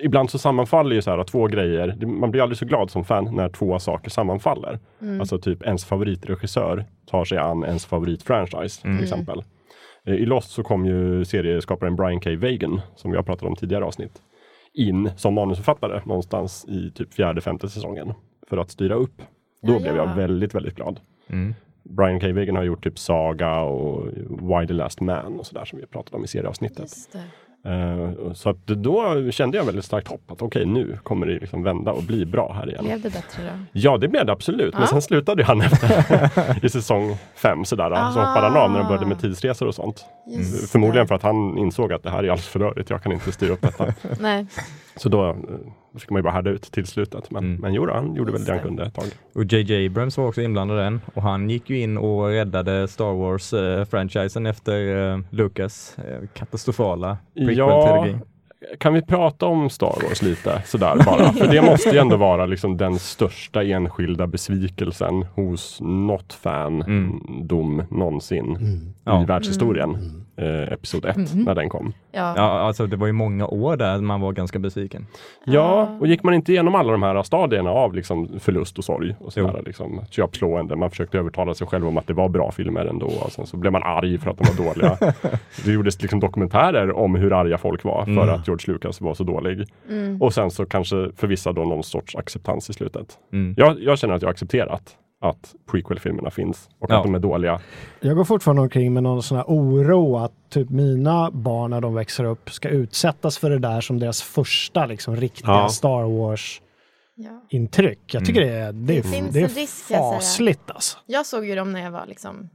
Ibland 0.00 0.30
så 0.30 0.38
sammanfaller 0.38 0.94
ju 0.96 1.02
så 1.02 1.10
här 1.10 1.24
två 1.24 1.46
grejer. 1.46 2.06
Man 2.06 2.30
blir 2.30 2.42
aldrig 2.42 2.58
så 2.58 2.64
glad 2.66 2.90
som 2.90 3.04
fan 3.04 3.34
när 3.36 3.48
två 3.48 3.78
saker 3.78 4.10
sammanfaller. 4.10 4.78
Mm. 5.02 5.20
Alltså 5.20 5.38
typ 5.38 5.62
ens 5.62 5.84
favoritregissör 5.84 6.84
tar 7.06 7.24
sig 7.24 7.38
an 7.38 7.64
ens 7.64 7.86
favoritfranchise 7.86 8.82
till 8.82 9.02
exempel. 9.02 9.42
Eh, 10.06 10.14
I 10.14 10.26
Lost 10.26 10.50
så 10.50 10.62
kom 10.62 10.86
ju 10.86 11.24
serieskaparen 11.24 11.96
Brian 11.96 12.20
K. 12.20 12.30
Vagan, 12.36 12.80
som 12.96 13.10
vi 13.10 13.16
har 13.16 13.24
pratat 13.24 13.48
om 13.48 13.56
tidigare 13.56 13.84
avsnitt, 13.84 14.12
in 14.74 15.10
som 15.16 15.34
manusförfattare 15.34 16.02
någonstans 16.04 16.64
i 16.68 16.90
typ 16.94 17.14
fjärde, 17.14 17.40
femte 17.40 17.68
säsongen 17.68 18.12
för 18.48 18.56
att 18.56 18.70
styra 18.70 18.94
upp. 18.94 19.22
Då 19.62 19.72
Ja, 19.72 19.78
blev 19.78 19.96
ja. 19.96 20.04
jag 20.08 20.16
väldigt, 20.16 20.54
väldigt 20.54 20.74
glad. 20.76 21.00
Mm. 21.28 21.54
Brian 21.84 22.20
K. 22.20 22.26
Vagan 22.32 22.56
har 22.56 22.62
gjort 22.64 22.84
typ 22.84 22.98
Saga 22.98 23.60
och 23.60 24.06
Why 24.28 24.66
the 24.66 24.72
Last 24.72 25.00
Man 25.00 25.38
och 25.38 25.46
sådär 25.46 25.64
som 25.64 25.78
vi 25.78 25.86
pratat 25.86 26.14
om 26.14 26.24
i 26.24 26.26
serieavsnittet. 26.26 26.90
Eh, 27.64 28.32
så 28.34 28.50
att 28.50 28.66
då 28.66 29.30
kände 29.30 29.56
jag 29.58 29.64
väldigt 29.64 29.84
starkt 29.84 30.08
hopp 30.08 30.30
att 30.30 30.42
okej, 30.42 30.66
nu 30.66 30.98
kommer 31.02 31.26
det 31.26 31.32
liksom 31.32 31.62
vända 31.62 31.92
och 31.92 32.02
bli 32.02 32.26
bra 32.26 32.52
här 32.52 32.68
igen. 32.70 32.84
Blev 32.84 33.00
det 33.00 33.10
bättre 33.10 33.42
då? 33.42 33.50
Ja, 33.72 33.96
det 33.98 34.08
blev 34.08 34.26
det 34.26 34.32
absolut. 34.32 34.72
Men 34.74 34.82
Ja. 34.82 34.86
sen 34.88 35.02
slutade 35.02 35.44
han 35.44 35.60
efter 35.60 36.64
i 36.66 36.68
säsong 36.68 37.16
fem 37.34 37.64
sådär. 37.64 37.90
Så 37.90 38.20
hoppade 38.20 38.46
han 38.46 38.56
av 38.56 38.70
när 38.70 38.78
de 38.78 38.86
började 38.88 39.06
med 39.06 39.20
tidsresor 39.20 39.66
och 39.68 39.74
sånt. 39.74 40.04
Just 40.26 40.72
Förmodligen 40.72 41.04
det. 41.04 41.08
för 41.08 41.14
att 41.14 41.22
han 41.22 41.58
insåg 41.58 41.92
att 41.92 42.02
det 42.02 42.10
här 42.10 42.18
är 42.18 42.22
alldeles 42.22 42.48
för 42.48 42.60
rörigt. 42.60 42.90
Jag 42.90 43.02
kan 43.02 43.12
inte 43.12 43.32
styra 43.32 43.52
upp 43.52 43.62
detta. 43.62 43.86
Nej, 44.20 44.46
Så 44.96 45.08
då 45.08 45.36
eh, 45.94 45.98
ska 45.98 46.14
man 46.14 46.18
ju 46.18 46.22
bara 46.22 46.32
härda 46.32 46.50
ut 46.50 46.62
till 46.62 46.86
slutet. 46.86 47.30
Men, 47.30 47.44
Mm. 47.44 47.60
men 47.60 47.74
jo, 47.74 47.86
då, 47.86 47.92
han 47.92 48.14
gjorde 48.14 48.32
väl 48.32 48.44
det 48.44 48.50
han 48.52 48.58
det. 48.58 48.64
kunde 48.66 48.82
ett 48.84 48.94
tag. 48.94 49.04
Och 49.34 49.44
JJ 49.44 49.86
Abrams 49.86 50.16
var 50.18 50.26
också 50.28 50.42
inblandad 50.42 50.78
i 50.78 50.82
den 50.82 51.00
och 51.14 51.22
han 51.22 51.50
gick 51.50 51.70
ju 51.70 51.78
in 51.80 51.98
och 51.98 52.26
räddade 52.28 52.88
Star 52.88 53.12
Wars-franchisen 53.12 54.46
efter 54.46 55.10
eh, 55.12 55.18
Lucas 55.30 55.96
eh, 55.98 56.28
katastrofala 56.34 57.16
Ja, 57.34 57.46
prequel-trilogi. 57.46 58.18
Kan 58.78 58.94
vi 58.94 59.02
prata 59.02 59.46
om 59.46 59.70
Star 59.70 59.94
Wars 60.08 60.22
lite 60.22 60.62
sådär 60.64 60.96
bara? 61.06 61.32
För 61.32 61.48
det 61.48 61.62
måste 61.62 61.90
ju 61.90 61.98
ändå 61.98 62.16
vara 62.16 62.46
liksom 62.46 62.76
den 62.76 62.98
största 62.98 63.62
enskilda 63.64 64.26
besvikelsen 64.26 65.22
hos 65.34 65.78
något 65.80 66.32
fandom 66.32 67.82
någonsin 67.90 68.56
i 68.62 68.92
Ja. 69.04 69.24
världshistorien. 69.28 70.18
Eh, 70.36 70.72
episod 70.72 71.04
1 71.04 71.16
Mhm. 71.16 71.42
när 71.44 71.54
den 71.54 71.68
kom. 71.68 71.92
ja. 72.12 72.34
Ja, 72.36 72.42
alltså 72.42 72.86
det 72.86 72.96
var 72.96 73.06
ju 73.06 73.12
många 73.12 73.46
år 73.46 73.76
där 73.76 73.98
man 74.00 74.20
var 74.20 74.32
ganska 74.32 74.58
besviken. 74.58 75.06
Ja, 75.44 75.96
och 76.00 76.06
gick 76.06 76.22
man 76.22 76.34
inte 76.34 76.52
igenom 76.52 76.74
alla 76.74 76.92
de 76.92 77.02
här 77.02 77.22
stadierna 77.22 77.70
av 77.70 77.94
liksom 77.94 78.28
förlust 78.40 78.78
och 78.78 78.84
sorg 78.84 79.14
och 79.20 79.32
sådär, 79.32 79.62
liksom, 79.66 80.00
köpslående. 80.10 80.76
Man 80.76 80.90
försökte 80.90 81.18
övertala 81.18 81.54
sig 81.54 81.66
själv 81.66 81.88
om 81.88 81.98
att 81.98 82.06
det 82.06 82.12
var 82.14 82.28
bra 82.28 82.50
filmer 82.52 82.84
ändå 82.86 83.06
och 83.06 83.32
sen 83.32 83.46
så 83.46 83.56
blev 83.56 83.72
man 83.72 83.82
arg 83.82 84.18
för 84.18 84.30
att 84.30 84.38
de 84.38 84.44
var 84.56 84.64
dåliga. 84.74 84.96
det 85.64 85.72
gjordes 85.72 86.02
liksom 86.02 86.20
dokumentärer 86.20 86.96
om 86.98 87.14
hur 87.14 87.32
arga 87.32 87.58
folk 87.58 87.84
var 87.84 88.04
för 88.04 88.12
Mm. 88.12 88.28
att 88.34 88.48
George 88.52 88.72
Lucas 88.72 89.00
var 89.00 89.14
så 89.14 89.24
dålig. 89.24 89.68
Mm. 89.88 90.22
Och 90.22 90.34
sen 90.34 90.50
så 90.50 90.66
kanske 90.66 91.10
för 91.16 91.26
vissa 91.26 91.52
då 91.52 91.64
någon 91.64 91.82
sorts 91.82 92.16
acceptans 92.16 92.70
i 92.70 92.72
slutet. 92.72 93.18
Mm. 93.32 93.54
Jag, 93.56 93.80
jag 93.80 93.98
känner 93.98 94.14
att 94.14 94.22
jag 94.22 94.26
har 94.28 94.32
accepterat 94.32 94.96
att 95.24 95.54
prequel-filmerna 95.70 96.30
finns 96.30 96.68
och 96.80 96.86
Ja. 96.90 96.96
att 96.96 97.02
de 97.04 97.14
är 97.14 97.18
dåliga. 97.18 97.60
Jag 98.00 98.16
går 98.16 98.24
fortfarande 98.24 98.62
omkring 98.62 98.92
med 98.92 99.02
någon 99.02 99.22
sån 99.22 99.36
här 99.36 99.44
oro 99.48 100.16
att 100.16 100.32
typ 100.50 100.70
mina 100.70 101.30
barn 101.30 101.70
när 101.70 101.80
de 101.80 101.94
växer 101.94 102.24
upp 102.24 102.50
ska 102.50 102.68
utsättas 102.68 103.38
för 103.38 103.50
det 103.50 103.58
där 103.58 103.80
som 103.80 103.98
deras 103.98 104.22
första 104.22 104.86
liksom 104.86 105.16
riktiga 105.16 105.50
Ja. 105.50 105.68
Star 105.68 106.02
Wars-intryck. 106.18 107.98
Ja. 108.06 108.18
Jag 108.18 108.24
tycker 108.26 108.40
det 108.40 108.50
är, 108.50 108.72
det 108.72 108.92
är, 108.92 108.96
Det 108.96 109.08
finns 109.08 109.34
det 109.34 109.40
är 109.40 109.48
risk, 109.48 109.88
kan 109.88 109.96
jag 110.04 110.14
fasligt 110.14 110.70
alltså. 110.70 110.98
Jag 111.06 111.26
såg 111.26 111.46
ju 111.46 111.54
dem 111.54 111.72
när 111.72 111.80
jag 111.84 111.90
var 111.90 112.06
liksom 112.06 112.48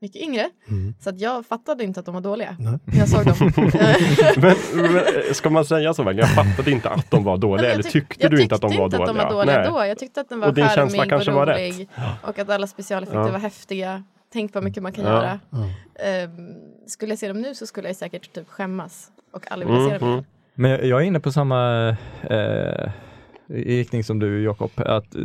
mycket 0.00 0.22
yngre. 0.22 0.50
Mm. 0.68 0.94
Så 1.00 1.10
att 1.10 1.20
jag 1.20 1.46
fattade 1.46 1.84
inte 1.84 2.00
att 2.00 2.06
de 2.06 2.14
var 2.14 2.20
dåliga. 2.22 2.56
Nej. 2.60 2.78
Jag 2.98 3.08
såg 3.08 3.24
dem. 3.24 3.52
Eh, 3.80 3.96
Men, 4.36 4.56
men 4.92 5.02
ska 5.34 5.50
man 5.50 5.64
säga 5.64 5.94
så 5.94 6.02
verkligen? 6.02 6.28
Jag 6.28 6.46
fattade 6.46 6.70
inte 6.70 6.88
att 6.90 7.10
de 7.10 7.24
var 7.24 7.36
dåliga. 7.36 7.66
Eller 7.66 7.84
jag 7.84 7.84
tyck- 7.84 7.92
tyckte 7.92 8.22
jag 8.24 8.30
du 8.30 8.42
inte 8.42 8.54
att 8.54 8.60
de 8.60 8.68
tyckte 8.68 8.80
var 8.80 8.86
inte 8.86 8.96
dåliga? 8.96 9.12
att 9.12 9.28
de 9.28 9.34
var 9.36 9.44
dåliga 9.44 9.58
Nej. 9.58 9.68
då. 9.70 9.86
Jag 9.86 9.98
tyckte 9.98 10.20
att 10.20 10.28
den 10.28 10.40
var 10.40 10.48
Och 10.48 10.54
din 10.54 10.68
känsla 10.68 10.98
charmig 10.98 11.10
kanske 11.10 11.30
och 11.30 11.36
var 11.36 11.46
rolig. 11.46 11.88
Och 12.22 12.38
att 12.38 12.50
alla 12.50 12.66
specialeffekter 12.66 13.20
Ja. 13.20 13.30
var 13.32 13.38
häftiga. 13.38 14.04
Tänk 14.32 14.54
vad 14.54 14.64
mycket 14.64 14.82
man 14.82 14.92
kan 14.92 15.04
Ja. 15.04 15.10
göra. 15.10 15.40
Ja. 15.50 15.58
Ehm, 16.04 16.30
skulle 16.86 17.12
jag 17.12 17.18
se 17.18 17.28
dem 17.28 17.40
nu 17.42 17.54
så 17.54 17.66
skulle 17.66 17.88
jag 17.88 17.96
säkert 17.96 18.32
typ 18.32 18.48
skämmas 18.48 19.10
och 19.32 19.52
aldrig 19.52 19.70
vilja 19.72 19.84
se 19.90 19.98
dem 19.98 20.02
Mm, 20.08 20.12
igen. 20.12 20.24
Men 20.54 20.70
jag 20.70 20.84
jag 20.84 21.00
är 21.02 21.04
inne 21.04 21.20
på 21.20 21.32
samma 21.32 21.88
eh, 22.22 22.90
riktning 23.48 24.04
som 24.04 24.18
du 24.18 24.42
Jakob, 24.44 24.70
att 24.76 25.14
eh, 25.14 25.20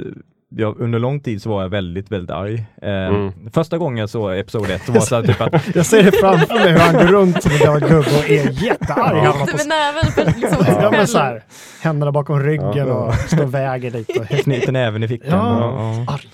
jag, 0.50 0.80
under 0.80 1.00
lång 1.00 1.20
tid 1.20 1.42
så 1.42 1.50
var 1.50 1.62
jag 1.62 1.70
väldigt, 1.70 2.12
väldigt 2.12 2.32
arg. 2.32 2.66
Eh, 2.82 2.90
Mm. 2.90 3.32
Första 3.54 3.78
gången 3.78 3.98
jag 3.98 4.10
såg 4.10 4.38
episod 4.38 4.70
1 4.70 4.82
så 4.86 4.92
var 4.92 5.00
det 5.00 5.06
så 5.06 5.16
här 5.16 5.24
typ 5.24 5.42
att 5.42 5.76
Jag 5.76 5.86
ser 5.86 6.04
det 6.04 6.12
framför 6.12 6.54
mig 6.56 6.72
hur 6.72 6.80
han 6.80 6.94
går 6.94 7.04
runt 7.14 7.44
som 7.44 7.52
en 7.52 7.58
gammal 7.60 7.80
gubbe 7.80 7.96
och 8.20 8.30
är 8.30 8.64
jättearg. 8.64 9.18
Han 9.20 9.34
på 9.48 9.58
med 9.58 9.68
näven 9.68 10.06
för 10.12 10.26
liksom 10.42 10.66
Ja, 10.82 10.92
men 10.92 11.08
så 11.08 11.18
här, 11.18 11.44
händerna 11.82 12.12
bakom 12.12 12.40
ryggen 12.44 12.74
Ja. 12.88 12.94
och 12.94 13.14
står 13.16 13.44
och 13.44 13.54
väger 13.54 13.92
lite. 13.92 14.20
Och 14.20 14.26
knyter 14.44 14.72
näven 14.72 15.04
i 15.04 15.08
fickan. 15.08 15.30
Ja. 15.32 16.04
Ja. 16.08 16.14
Arg. 16.14 16.30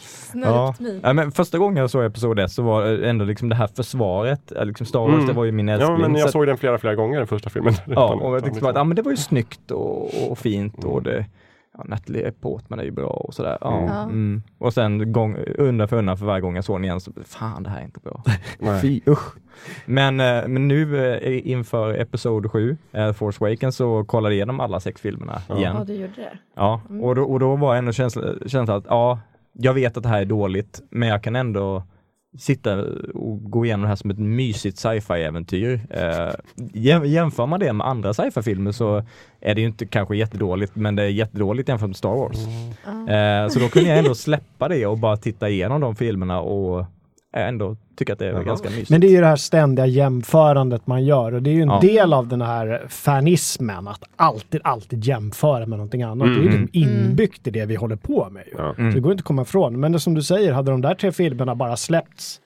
Min. 0.79 0.99
Ja, 1.03 1.13
men 1.13 1.31
första 1.31 1.57
gången 1.57 1.77
jag 1.77 1.89
såg 1.89 2.05
episod 2.05 2.39
1 2.39 2.51
så 2.51 2.63
var 2.63 2.83
det 2.85 3.09
ändå 3.09 3.25
liksom 3.25 3.49
det 3.49 3.55
här 3.55 3.69
försvaret, 3.75 4.51
eh, 4.51 4.65
liksom 4.65 4.85
Star 4.85 4.99
Wars, 4.99 5.13
Mm. 5.13 5.27
det 5.27 5.33
var 5.33 5.45
ju 5.45 5.51
min 5.51 5.69
älskling. 5.69 5.99
Ja, 6.01 6.07
men 6.07 6.15
jag 6.19 6.29
såg 6.29 6.47
den 6.47 6.57
flera, 6.57 6.77
flera 6.77 6.95
gånger 6.95 7.17
den 7.17 7.27
första 7.27 7.49
filmen. 7.49 7.73
Ja, 7.87 8.13
och 8.13 8.35
jag 8.35 8.43
tyckte 8.45 8.69
att 8.69 8.75
ja, 8.75 8.83
men 8.83 8.95
det 8.95 9.01
var 9.01 9.11
ju 9.11 9.17
snyggt 9.17 9.71
och, 9.71 10.31
och 10.31 10.37
fint 10.37 10.83
och 10.83 11.03
det, 11.03 11.25
ja, 11.77 11.83
Natalie 11.87 12.31
Portman 12.31 12.79
är 12.79 12.83
ju 12.83 12.91
bra 12.91 13.07
och 13.07 13.33
sådär. 13.33 13.57
Ja. 13.61 13.77
Mm. 13.81 14.01
Mm. 14.03 14.43
Och 14.57 14.73
sen 14.73 15.11
gång, 15.11 15.37
undan 15.57 15.87
för 15.87 15.97
undan 15.97 16.17
för 16.17 16.25
varje 16.25 16.41
gång 16.41 16.55
jag 16.55 16.65
såg 16.65 16.75
den 16.77 16.83
igen 16.83 16.99
så, 17.01 17.11
fan 17.25 17.63
det 17.63 17.69
här 17.69 17.79
är 17.79 17.83
inte 17.85 17.99
bra. 17.99 18.23
Fy 18.81 19.01
usch. 19.07 19.35
Men, 19.85 20.19
eh, 20.19 20.47
men 20.47 20.67
nu 20.67 21.07
eh, 21.15 21.51
inför 21.51 21.93
Episod 21.93 22.51
7, 22.51 22.77
eh, 22.91 23.11
Force 23.13 23.45
Awakens, 23.45 23.75
så 23.75 24.03
kollade 24.03 24.33
jag 24.33 24.37
igenom 24.37 24.59
alla 24.59 24.79
sex 24.79 25.01
filmerna 25.01 25.41
Ja. 25.49 25.57
igen. 25.57 25.75
Ja, 25.77 25.83
du 25.83 25.93
gjorde 25.93 26.13
det. 26.15 26.37
Ja, 26.55 26.81
och 27.01 27.15
då, 27.15 27.23
och 27.23 27.39
då 27.39 27.55
var 27.55 27.75
ändå 27.75 27.91
känslan, 27.91 28.39
känslan 28.47 28.77
att 28.77 28.85
ja, 28.89 29.19
jag 29.53 29.73
vet 29.73 29.97
att 29.97 30.03
det 30.03 30.09
här 30.09 30.21
är 30.21 30.25
dåligt, 30.25 30.81
men 30.89 31.09
jag 31.09 31.23
kan 31.23 31.35
ändå 31.35 31.83
sitta 32.37 32.81
och 33.13 33.51
gå 33.51 33.65
igenom 33.65 33.81
det 33.81 33.87
här 33.87 33.95
som 33.95 34.09
ett 34.11 34.19
mysigt 34.19 34.77
sci-fi-äventyr. 34.77 35.79
Eh, 35.89 36.33
jäm- 36.73 37.05
jämför 37.05 37.45
man 37.45 37.59
det 37.59 37.73
med 37.73 37.87
andra 37.87 38.13
sci-fi-filmer 38.13 38.71
så 38.71 39.03
är 39.41 39.55
det 39.55 39.61
ju 39.61 39.67
inte 39.67 39.85
kanske 39.85 40.15
jättedåligt, 40.17 40.75
men 40.75 40.95
det 40.95 41.03
är 41.03 41.07
jättedåligt 41.07 41.69
jämfört 41.69 41.87
med 41.89 41.95
Star 41.95 42.09
Wars. 42.09 42.37
Ja. 43.07 43.13
Eh, 43.13 43.47
så 43.49 43.59
då 43.59 43.67
kunde 43.67 43.89
jag 43.89 43.97
ändå 43.97 44.15
släppa 44.15 44.67
det 44.67 44.85
och 44.85 44.97
bara 44.97 45.17
titta 45.17 45.49
igenom 45.49 45.81
de 45.81 45.95
filmerna 45.95 46.39
och 46.41 46.85
ändå 47.41 47.77
tycka 47.95 48.13
att 48.13 48.19
det 48.19 48.27
är 48.27 48.31
Jaha. 48.31 48.43
ganska 48.43 48.69
mysigt. 48.69 48.89
Men 48.89 49.01
det 49.01 49.07
är 49.07 49.11
ju 49.11 49.19
det 49.19 49.25
här 49.27 49.35
ständiga 49.35 49.85
jämförandet 49.85 50.87
man 50.87 51.05
gör 51.05 51.31
och 51.33 51.41
det 51.43 51.49
är 51.49 51.53
ju 51.53 51.61
en 51.61 51.67
Ja. 51.67 51.79
del 51.81 52.13
av 52.13 52.27
den 52.27 52.41
här 52.41 52.85
fanismen 52.89 53.87
att 53.87 54.03
alltid, 54.15 54.61
alltid 54.63 55.03
jämföra 55.05 55.59
med 55.65 55.69
någonting 55.77 56.03
annat. 56.03 56.27
Det 56.27 56.33
är 56.33 56.35
ju 56.43 56.47
Mm. 56.49 56.61
liksom 56.61 56.69
inbyggt 56.81 57.47
i 57.47 57.51
det 57.51 57.65
vi 57.65 57.75
håller 57.75 57.95
på 57.95 58.29
med. 58.31 58.43
Ju. 58.47 58.53
Ja. 58.57 58.73
Så 58.77 58.81
det 58.81 58.99
går 58.99 59.11
inte 59.11 59.21
att 59.21 59.25
komma 59.25 59.41
ifrån. 59.41 59.79
Men 59.79 59.91
det 59.91 59.99
som 59.99 60.13
du 60.13 60.23
säger, 60.23 60.53
hade 60.53 60.71
de 60.71 60.81
där 60.81 60.95
tre 60.95 61.11
filmerna 61.11 61.55
bara 61.55 61.75
släppts 61.77 62.39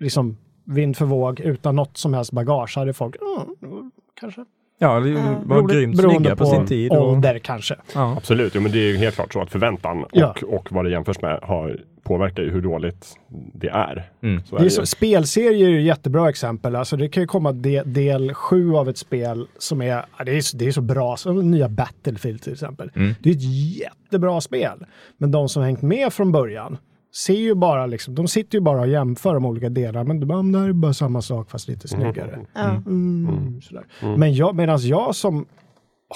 liksom 0.00 0.36
vind 0.66 0.96
för 0.96 1.04
våg 1.04 1.40
utan 1.40 1.76
något 1.76 1.96
som 1.96 2.14
helst 2.14 2.32
bagage 2.32 2.76
hade 2.76 2.92
folk, 2.92 3.16
mm, 3.62 3.90
kanske. 4.20 4.44
Ja, 4.78 5.00
det 5.00 5.10
Ja. 5.10 5.42
var 5.44 5.56
Roligt, 5.56 5.76
grymt 5.76 6.00
snygga 6.00 6.36
på, 6.36 6.46
sin 6.46 6.66
tid. 6.66 6.90
Och, 6.92 7.08
Ålder 7.12 7.38
kanske. 7.38 7.76
ja. 7.94 8.14
Absolut, 8.16 8.54
jo, 8.54 8.60
men 8.60 8.72
det 8.72 8.78
är 8.78 8.92
ju 8.92 8.96
helt 8.96 9.14
klart 9.14 9.32
så 9.32 9.40
att 9.40 9.50
förväntan 9.50 10.02
och, 10.04 10.08
Ja. 10.12 10.34
och 10.48 10.72
vad 10.72 10.84
det 10.84 10.90
jämförs 10.90 11.20
med 11.22 11.38
har, 11.42 11.80
påverkar 12.02 12.42
ju 12.42 12.50
hur 12.50 12.62
dåligt 12.62 13.06
det 13.54 13.68
är. 13.68 14.10
Mm. 14.22 14.42
Så 14.44 14.56
Det 14.58 14.64
är 14.64 14.68
så, 14.68 14.86
spelserier 14.86 15.66
är 15.66 15.70
ju 15.70 15.78
ett 15.80 15.86
jättebra 15.86 16.28
exempel. 16.28 16.76
Alltså 16.76 16.96
det 16.96 17.08
kan 17.08 17.22
ju 17.22 17.26
komma 17.26 17.52
de, 17.52 17.82
del 17.82 18.34
sju 18.34 18.74
av 18.74 18.88
ett 18.88 18.98
spel 18.98 19.46
som 19.58 19.82
är, 19.82 20.04
ja, 20.18 20.24
det 20.24 20.36
är, 20.36 20.40
så- 20.40 20.56
det 20.56 20.66
är 20.66 20.72
så 20.72 20.80
bra, 20.80 21.16
som 21.16 21.50
nya 21.50 21.68
Battlefield 21.68 22.42
till 22.42 22.52
exempel. 22.52 22.90
Mm. 22.96 23.14
Det 23.22 23.30
är 23.30 23.34
ett 23.34 23.76
jättebra 23.78 24.40
spel. 24.40 24.84
Men 25.18 25.30
de 25.30 25.48
som 25.48 25.62
hängt 25.62 25.82
med 25.82 26.12
från 26.12 26.32
början 26.32 26.78
ser 27.16 27.34
ju 27.34 27.54
bara 27.54 27.86
liksom, 27.86 28.14
de 28.14 28.28
sitter 28.28 28.58
ju 28.58 28.62
bara 28.62 28.80
och 28.80 28.88
jämför 28.88 29.34
de 29.34 29.44
olika 29.46 29.68
delarna. 29.68 30.04
Men 30.04 30.26
"Men 30.28 30.52
det 30.52 30.58
här 30.58 30.68
är 30.68 30.72
bara 30.72 30.92
samma 30.94 31.22
sak 31.22 31.50
fast 31.50 31.68
lite 31.68 31.88
snyggare. 31.88 32.46
Ja. 32.54 32.70
Mm, 32.70 33.60
sådär. 33.62 33.84
Men 34.16 34.34
jag, 34.34 34.54
medan 34.56 34.78
jag 34.82 35.14
som 35.14 35.46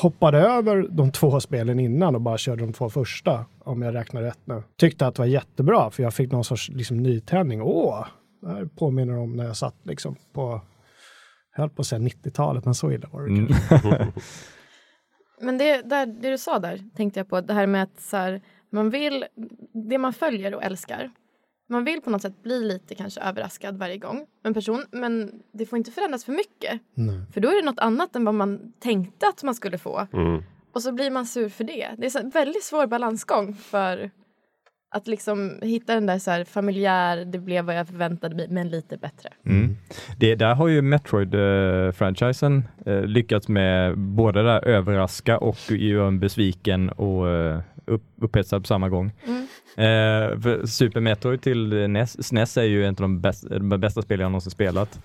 hoppade 0.03 0.39
över 0.39 0.87
de 0.91 1.13
två 1.13 1.41
spelen 1.41 1.81
innan 1.81 2.15
och 2.15 2.21
bara 2.21 2.39
körde 2.39 2.61
de 2.63 2.73
två 2.73 2.89
första, 2.91 3.45
om 3.65 3.83
jag 3.83 3.95
räknar 3.95 4.23
rätt 4.23 4.39
nu, 4.45 4.63
tyckte 4.77 5.07
att 5.07 5.15
det 5.15 5.23
var 5.23 5.27
jättebra 5.27 5.91
för 5.91 6.03
jag 6.03 6.15
fick 6.15 6.33
någon 6.33 6.45
sorts 6.45 6.69
liksom, 6.69 6.97
nytändning. 6.97 7.63
Åh, 7.63 8.07
det 8.43 8.49
här 8.49 8.65
påminner 8.65 9.19
om 9.19 9.33
när 9.37 9.45
jag 9.45 9.57
satt 9.57 9.77
liksom 9.83 10.17
på, 10.35 10.61
jag 11.57 11.63
höll 11.63 11.71
på 11.71 11.81
att 11.81 11.87
säga 11.87 11.99
90-talet, 12.01 12.65
men 12.65 12.75
så 12.75 12.93
illa 12.93 13.09
var 13.13 13.23
det 13.23 13.29
Mm. 13.85 14.13
Men 15.41 15.59
det, 15.59 15.83
där, 15.83 16.07
det 16.07 16.31
du 16.31 16.39
sa 16.39 16.59
där 16.59 16.81
tänkte 16.97 17.21
jag 17.21 17.29
på, 17.29 17.41
det 17.41 17.55
här 17.55 17.67
med 17.67 17.83
att 17.83 18.01
så 18.01 18.17
här, 18.17 18.41
man 18.71 18.91
vill, 18.91 19.25
det 19.89 19.99
man 19.99 20.13
följer 20.13 20.55
och 20.55 20.63
älskar, 20.63 21.11
man 21.69 21.85
vill 21.85 22.01
på 22.01 22.11
något 22.11 22.23
sätt 22.23 22.43
bli 22.43 22.65
lite 22.65 22.95
kanske 22.95 23.21
överraskad 23.21 23.79
varje 23.79 23.99
gång. 23.99 24.27
En 24.45 24.55
person, 24.55 24.85
men 24.91 25.33
det 25.53 25.67
får 25.67 25.79
inte 25.79 25.91
förändras 25.91 26.25
för 26.25 26.33
mycket. 26.33 26.81
Nej. 26.95 27.21
För 27.33 27.41
då 27.41 27.49
är 27.49 27.63
det 27.63 27.67
något 27.67 27.79
annat 27.79 28.17
än 28.17 28.25
vad 28.25 28.35
man 28.35 28.73
tänkte 28.79 29.29
att 29.29 29.43
man 29.43 29.55
skulle 29.55 29.79
få. 29.79 30.07
Mm. 30.13 30.43
Och 30.73 30.83
så 30.83 30.93
blir 30.93 31.11
man 31.11 31.27
sur 31.27 31.49
för 31.49 31.65
det. 31.65 31.89
Det 31.99 32.07
är 32.07 32.11
så 32.11 32.19
en 32.19 32.31
väldigt 32.31 32.65
svår 32.65 32.87
balansgång 32.87 33.55
för 33.55 34.11
att 34.91 35.07
liksom 35.07 35.59
hitta 35.63 35.95
den 35.95 36.07
där 36.07 36.19
så 36.19 36.31
här 36.31 36.45
familjär, 36.45 37.25
det 37.25 37.39
blev 37.39 37.65
vad 37.65 37.77
jag 37.77 37.89
förväntade 37.89 38.35
mig, 38.35 38.47
men 38.51 38.69
lite 38.69 38.97
bättre. 38.97 39.31
Mm. 39.47 39.77
Det, 40.19 40.35
där 40.35 40.55
har 40.55 40.69
ju 40.69 40.83
Metroid-franchisen 40.83 42.63
eh, 42.87 43.03
lyckats 43.03 43.49
med 43.49 43.99
både 43.99 44.43
det 44.43 44.49
där 44.49 44.65
överraska 44.65 45.39
och 45.39 45.71
göra 45.71 46.09
en 46.09 46.21
besviken 46.21 46.91
och 46.91 47.29
eh, 47.29 47.61
upp, 47.89 48.03
upphetsad 48.21 48.63
på 48.63 48.67
samma 48.67 48.89
gång. 48.89 49.13
Mm. 49.27 49.47
Eh, 49.77 50.65
Super 50.65 51.01
Metroid 51.01 51.43
till 51.43 51.91
NES, 51.91 52.27
SNES 52.27 52.57
är 52.57 52.63
ju 52.63 52.85
en 52.85 52.91
av 52.91 52.95
de, 53.01 53.21
bäst, 53.21 53.45
de 53.51 53.69
bästa 53.69 54.03
spel 54.03 54.21
jag 54.21 54.31
någonsin 54.31 54.51
spelat. 54.51 55.01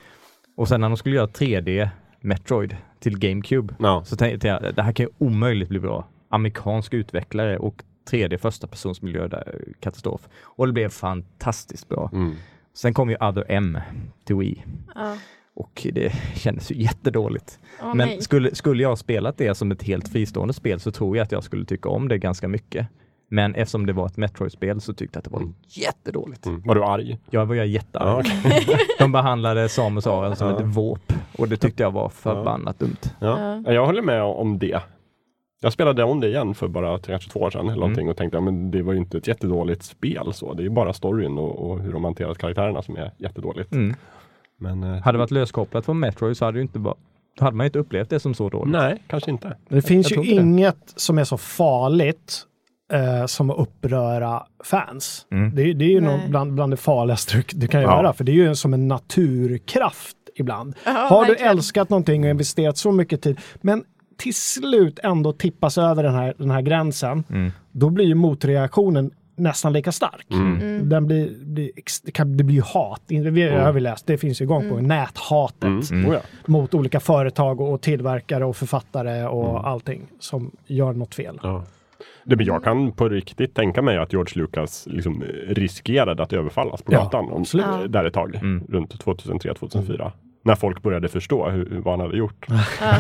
Och 0.58 0.68
sen 0.68 0.82
när 0.82 0.90
de 0.90 0.98
skulle 0.98 1.16
göra 1.16 1.28
3D 1.28 1.90
Metroid 2.22 2.78
till 3.00 3.20
GameCube 3.20 3.76
Ja. 3.80 4.04
så 4.06 4.16
tänkte 4.16 4.48
jag 4.48 4.76
det 4.76 4.82
här 4.84 4.92
kan 4.92 5.06
ju 5.06 5.12
omöjligt 5.18 5.70
bli 5.70 5.80
bra. 5.80 6.08
Amerikansk 6.30 6.94
utvecklare 6.94 7.58
och 7.58 7.84
3D 8.12 8.38
första 8.38 8.68
personsmiljö 8.68 9.28
där, 9.28 9.64
katastrof. 9.80 10.28
Och 10.44 10.68
det 10.68 10.74
blev 10.74 10.90
fantastiskt 10.90 11.90
bra. 11.90 12.10
Mm. 12.14 12.36
Sen 12.74 12.94
kom 12.94 13.10
ju 13.10 13.16
Other 13.16 13.46
M 13.50 13.78
till 14.26 14.36
Wii. 14.36 14.64
Ja. 14.96 15.18
Och 15.56 15.88
det 15.94 16.14
kändes 16.36 16.72
ju 16.72 16.76
jättedåligt. 16.76 17.60
Åh, 17.82 17.96
Men 17.96 18.08
nej. 18.08 18.22
skulle, 18.22 18.56
skulle 18.56 18.84
jag 18.84 18.90
ha 18.90 18.96
spelat 18.96 19.38
det 19.38 19.56
som 19.56 19.72
ett 19.72 19.84
helt 19.84 20.08
fristående 20.10 20.54
spel 20.54 20.80
så 20.80 20.92
tror 20.92 21.18
jag 21.18 21.24
att 21.24 21.32
jag 21.32 21.44
skulle 21.44 21.66
tycka 21.66 21.90
om 21.90 22.08
det 22.08 22.18
ganska 22.18 22.48
mycket. 22.48 22.88
Men 23.30 23.56
eftersom 23.56 23.86
det 23.86 23.94
var 23.94 24.06
ett 24.06 24.18
Metroid-spel 24.18 24.82
så 24.82 24.94
tyckte 24.94 25.18
jag 25.18 25.20
att 25.20 25.26
det 25.26 25.46
var 25.46 25.54
jättedåligt. 25.68 26.46
Mm. 26.46 26.62
Var 26.66 26.76
du 26.76 26.84
arg? 26.84 27.20
Jag 27.30 27.46
var 27.46 27.56
jag 27.56 27.68
jättearg. 27.68 28.26
Ja, 28.68 28.78
De 29.00 29.12
behandlade 29.12 29.70
Samus 29.70 30.08
Aran 30.08 30.36
som 30.36 30.48
Ja. 30.50 30.60
ett 30.60 30.66
våp 30.66 31.14
och 31.38 31.48
det 31.50 31.58
tyckte 31.58 31.84
jag 31.84 31.92
var 31.92 32.10
förbannat 32.10 32.80
dumt. 32.80 32.96
Ja. 33.20 33.62
Jag 33.72 33.86
håller 33.86 34.02
med 34.02 34.24
om 34.24 34.60
det. 34.60 34.82
Jag 35.62 35.74
spelade 35.74 36.04
om 36.04 36.20
det 36.20 36.28
igen 36.28 36.56
för 36.56 36.68
bara 36.68 37.00
kanske 37.00 37.30
två 37.32 37.40
år 37.40 37.50
sedan 37.50 37.66
eller 37.70 37.80
någonting 37.80 38.10
och 38.10 38.18
tänkte 38.18 38.38
att 38.38 38.72
det 38.72 38.82
var 38.82 38.94
ju 38.94 39.00
inte 39.00 39.18
ett 39.18 39.28
jättedåligt 39.28 39.84
spel. 39.84 40.34
så 40.34 40.54
Det 40.54 40.62
är 40.62 40.64
ju 40.64 40.70
bara 40.70 40.94
storyn 40.94 41.38
och, 41.38 41.72
och 41.72 41.80
hur 41.80 41.94
de 41.94 42.04
hanterat 42.04 42.38
karaktärerna 42.38 42.82
som 42.82 42.98
är 42.98 43.12
jättedåligt. 43.18 43.72
Mm. 43.72 43.96
Men, 44.64 44.84
eh, 44.84 45.02
Hade 45.02 45.16
det 45.18 45.20
varit 45.20 45.32
löskopplat 45.32 45.86
från 45.86 46.00
Metroid 46.00 46.38
så 46.38 46.46
hade, 46.46 46.62
inte 46.62 46.80
bara, 46.80 46.96
då 47.40 47.46
hade 47.46 47.58
man 47.58 47.66
inte 47.66 47.80
upplevt 47.80 48.10
det 48.10 48.20
som 48.20 48.34
så 48.34 48.50
dåligt. 48.50 48.72
Nej, 48.72 49.04
kanske 49.08 49.32
inte. 49.32 49.48
Men 49.48 49.76
det 49.76 49.82
finns 49.88 50.12
Jag 50.12 50.26
ju 50.26 50.32
inte 50.32 50.44
det. 50.44 50.48
inget 50.50 50.94
som 50.96 51.18
är 51.18 51.24
så 51.24 51.38
farligt 51.38 52.42
eh, 52.94 53.26
som 53.26 53.50
att 53.50 53.58
uppröra 53.60 54.44
fans. 54.64 55.26
Mm. 55.32 55.56
Det, 55.56 55.62
är- 55.62 55.74
det 55.74 55.86
är 55.86 55.90
ju 55.90 56.02
Nej. 56.02 56.18
någon, 56.18 56.30
bland, 56.30 56.54
bland 56.54 56.74
det 56.74 56.78
farligaste 56.78 57.38
du, 57.38 57.44
du 57.60 57.68
kan 57.68 57.82
Ja. 57.82 57.92
göra, 57.98 58.14
för 58.14 58.24
det 58.24 58.32
är 58.32 58.34
ju 58.34 58.56
som 58.56 58.74
en 58.74 58.88
naturkraft 58.88 60.18
ibland. 60.36 60.76
Ja, 60.86 60.92
Har 60.92 61.26
du 61.26 61.36
älskat 61.36 61.90
någonting 61.90 62.24
och 62.24 62.30
investerat 62.30 62.78
så 62.78 62.92
mycket 62.92 63.22
tid, 63.22 63.40
men 63.62 63.84
till 64.18 64.34
slut 64.36 65.00
ändå 65.04 65.34
tippas 65.34 65.78
över 65.78 66.04
den 66.04 66.14
här, 66.16 66.34
den 66.38 66.52
här 66.52 66.62
gränsen, 66.62 67.24
Mm. 67.30 67.52
då 67.72 67.90
blir 67.90 68.06
ju 68.06 68.16
motreaktionen 68.16 69.12
nästan 69.36 69.74
lika 69.74 69.92
stark. 69.92 70.26
Mm. 70.32 70.90
Den 70.90 71.08
blir, 71.08 71.46
blir, 71.46 71.72
det, 72.04 72.12
kan, 72.12 72.38
det 72.38 72.44
blir 72.44 72.56
ju 72.56 72.62
hat. 72.62 73.02
Vi 73.08 73.50
har 73.50 73.72
vi 73.74 73.80
läst, 73.80 74.08
det 74.08 74.18
finns 74.18 74.42
ju 74.42 74.46
igång 74.46 74.70
på 74.70 74.78
näthatet 74.78 75.64
Mm. 75.64 76.10
Oh, 76.10 76.14
ja. 76.14 76.20
mot 76.46 76.74
olika 76.74 77.00
företag 77.00 77.62
och, 77.62 77.82
tillverkare 77.82 78.46
och 78.46 78.56
författare 78.56 79.24
och 79.26 79.68
allting 79.68 80.02
som 80.20 80.52
gör 80.68 80.94
något 80.94 81.16
fel. 81.16 81.40
Ja. 81.44 81.64
Det, 82.26 82.36
men 82.36 82.46
jag 82.46 82.64
kan 82.64 82.92
på 82.92 83.10
riktigt 83.10 83.56
tänka 83.56 83.82
mig 83.82 83.98
att 83.98 84.14
George 84.14 84.42
Lucas 84.42 84.88
liksom 84.90 85.24
riskerade 85.48 86.24
att 86.24 86.34
överfallas 86.34 86.82
på 86.82 86.94
Ja, 86.94 87.00
gatan 87.04 87.26
om, 87.32 87.42
absolut. 87.42 87.66
eh, 87.66 87.80
där 87.84 88.06
ett 88.06 88.14
tag, 88.14 88.36
Mm. 88.36 88.64
runt 88.70 89.00
2003-2004. 89.04 90.12
När 90.46 90.56
folk 90.56 90.82
började 90.82 91.08
förstå 91.08 91.50
hur, 91.50 91.82
vad 91.86 91.94
han 91.94 92.00
hade 92.00 92.18
gjort. 92.18 92.46
Ja. 92.50 92.56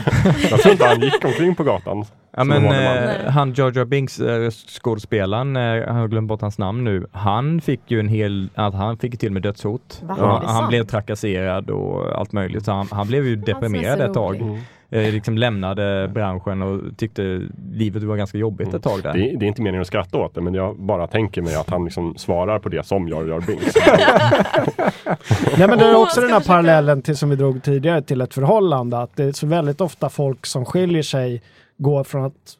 jag 0.49 0.59
tror 0.59 0.71
inte 0.71 0.85
han 0.85 1.01
gick 1.01 1.25
omkring 1.25 1.55
på 1.55 1.63
gatan. 1.63 2.05
Ja 2.37 2.43
men 2.43 2.65
eh, 2.65 3.29
han 3.31 3.53
Jar 3.53 3.85
Binks 3.85 4.19
eh, 4.19 4.49
skådespelaren, 4.49 5.55
eh, 5.55 5.61
jag 5.63 5.93
har 5.93 6.07
glömt 6.07 6.27
bort 6.27 6.41
hans 6.41 6.57
namn 6.57 6.83
nu, 6.83 7.07
han 7.11 7.61
fick 7.61 7.81
ju 7.91 7.99
en 7.99 8.07
hel, 8.07 8.49
att 8.55 8.73
han 8.73 8.97
fick 8.97 9.19
till 9.19 9.31
med 9.31 9.41
dödshot. 9.41 10.01
Va? 10.03 10.13
Och 10.19 10.27
han, 10.27 10.45
han 10.45 10.67
blev 10.69 10.83
trakasserad 10.83 11.69
och 11.69 12.19
allt 12.19 12.31
möjligt 12.31 12.65
så 12.65 12.71
han, 12.71 12.87
han 12.91 13.07
blev 13.07 13.25
ju 13.27 13.35
deprimerad 13.35 14.01
ett 14.01 14.13
tag. 14.13 14.35
Mm. 14.35 14.57
Eh, 14.89 15.11
liksom 15.13 15.37
lämnade 15.37 16.07
branschen 16.13 16.61
och 16.61 16.97
tyckte 16.97 17.41
livet 17.73 18.03
var 18.03 18.15
ganska 18.15 18.37
jobbigt 18.37 18.73
ett 18.73 18.83
tag 18.83 19.03
där. 19.03 19.13
Det, 19.13 19.29
är- 19.31 19.37
det 19.37 19.45
är 19.45 19.47
inte 19.47 19.61
meningen 19.61 19.81
att 19.81 19.87
skratta 19.87 20.17
åt 20.17 20.35
det, 20.35 20.41
men 20.41 20.53
jag 20.53 20.79
bara 20.79 21.07
tänker 21.07 21.41
mig 21.41 21.55
att 21.55 21.69
han 21.69 21.83
liksom 21.85 22.15
svarar 22.17 22.59
på 22.59 22.69
det 22.69 22.85
som 22.85 23.07
Jar 23.07 23.23
Jar 23.25 23.39
Binks. 23.47 23.73
Nej, 25.57 25.67
men 25.67 25.77
det 25.79 25.85
är 25.85 25.95
också 25.95 26.11
ska 26.11 26.21
den 26.21 26.31
här 26.31 26.39
parallellen 26.47 27.01
till 27.01 27.17
som 27.17 27.29
vi 27.29 27.35
drog 27.35 27.63
tidigare 27.63 28.01
till 28.01 28.21
ett 28.21 28.33
förhållande. 28.33 28.97
Att 29.01 29.15
det 29.15 29.23
är 29.23 29.31
så 29.31 29.47
väldigt 29.47 29.81
ofta 29.81 30.09
folk 30.09 30.45
som 30.45 30.65
skiljer 30.65 31.03
sig 31.03 31.41
går 31.77 32.03
från 32.03 32.25
att 32.25 32.57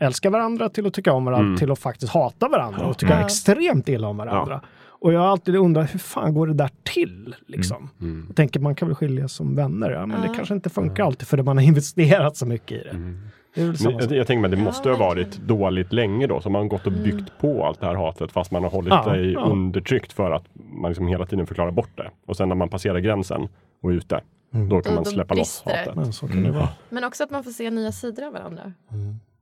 älska 0.00 0.30
varandra 0.30 0.68
till 0.68 0.86
att 0.86 0.94
tycka 0.94 1.12
om 1.12 1.24
varandra 1.24 1.46
Mm. 1.46 1.58
till 1.58 1.70
att 1.70 1.78
faktiskt 1.78 2.12
hata 2.12 2.48
varandra 2.48 2.86
och 2.86 2.98
tycka 2.98 3.18
Ja. 3.20 3.24
extremt 3.24 3.88
illa 3.88 4.08
om 4.08 4.16
varandra. 4.16 4.60
Och 4.86 5.12
jag 5.12 5.20
har 5.20 5.26
alltid 5.26 5.56
undrat 5.56 5.94
hur 5.94 5.98
fan 5.98 6.34
går 6.34 6.46
det 6.46 6.54
där 6.54 6.70
till? 6.82 7.34
Liksom. 7.46 7.90
Mm. 8.00 8.24
Jag 8.28 8.36
tänker 8.36 8.60
man 8.60 8.74
kan 8.74 8.88
väl 8.88 8.94
skiljas 8.94 9.32
som 9.32 9.54
vänner, 9.56 9.90
ja, 9.90 10.06
men 10.06 10.22
Ja. 10.22 10.28
det 10.28 10.34
kanske 10.36 10.54
inte 10.54 10.70
funkar 10.70 11.04
alltid 11.04 11.28
för 11.28 11.42
man 11.42 11.56
har 11.58 11.64
investerat 11.68 12.36
så 12.36 12.46
mycket 12.46 12.72
i 12.72 12.82
det. 12.84 13.14
Det 13.54 13.64
väl 13.64 13.78
samma 13.78 13.96
Men 13.98 14.08
jag, 14.08 14.18
jag 14.18 14.26
tänker 14.26 14.40
mig 14.40 14.48
att 14.52 14.58
det 14.58 14.64
måste 14.64 14.88
Ja, 14.88 14.94
ha 14.94 15.06
varit 15.06 15.36
dåligt 15.36 15.92
länge 15.92 16.26
då, 16.26 16.40
så 16.40 16.50
man 16.50 16.62
har 16.62 16.68
gått 16.68 16.86
och 16.86 16.92
byggt 16.92 17.32
på 17.40 17.64
allt 17.66 17.80
det 17.80 17.86
här 17.86 17.94
hatet 17.94 18.32
fast 18.32 18.50
man 18.50 18.62
har 18.62 18.70
hållit 18.70 18.90
Ja, 18.90 19.12
det 19.12 19.22
ja. 19.30 19.40
undertryckt 19.40 20.12
för 20.12 20.30
att 20.30 20.44
man 20.54 20.90
liksom 20.90 21.06
hela 21.08 21.26
tiden 21.26 21.46
förklarar 21.46 21.70
bort 21.70 21.90
det. 21.96 22.10
Och 22.26 22.36
sen 22.36 22.48
när 22.48 22.56
man 22.56 22.68
passerar 22.68 22.98
gränsen 22.98 23.48
och 23.82 23.90
är 23.90 23.94
ute, 23.94 24.20
då 24.54 24.80
kan 24.82 24.92
Då- 24.92 24.94
man 24.94 25.04
släppa 25.04 25.34
loss 25.34 25.62
hatet. 25.64 25.94
Men 25.94 26.12
så 26.12 26.28
kan 26.28 26.42
det 26.42 26.50
vara. 26.50 26.68
Men 26.88 27.04
också 27.04 27.24
att 27.24 27.30
man 27.30 27.44
får 27.44 27.50
se 27.50 27.70
nya 27.70 27.92
sidor 27.92 28.22
av 28.26 28.32
varandra. 28.32 28.72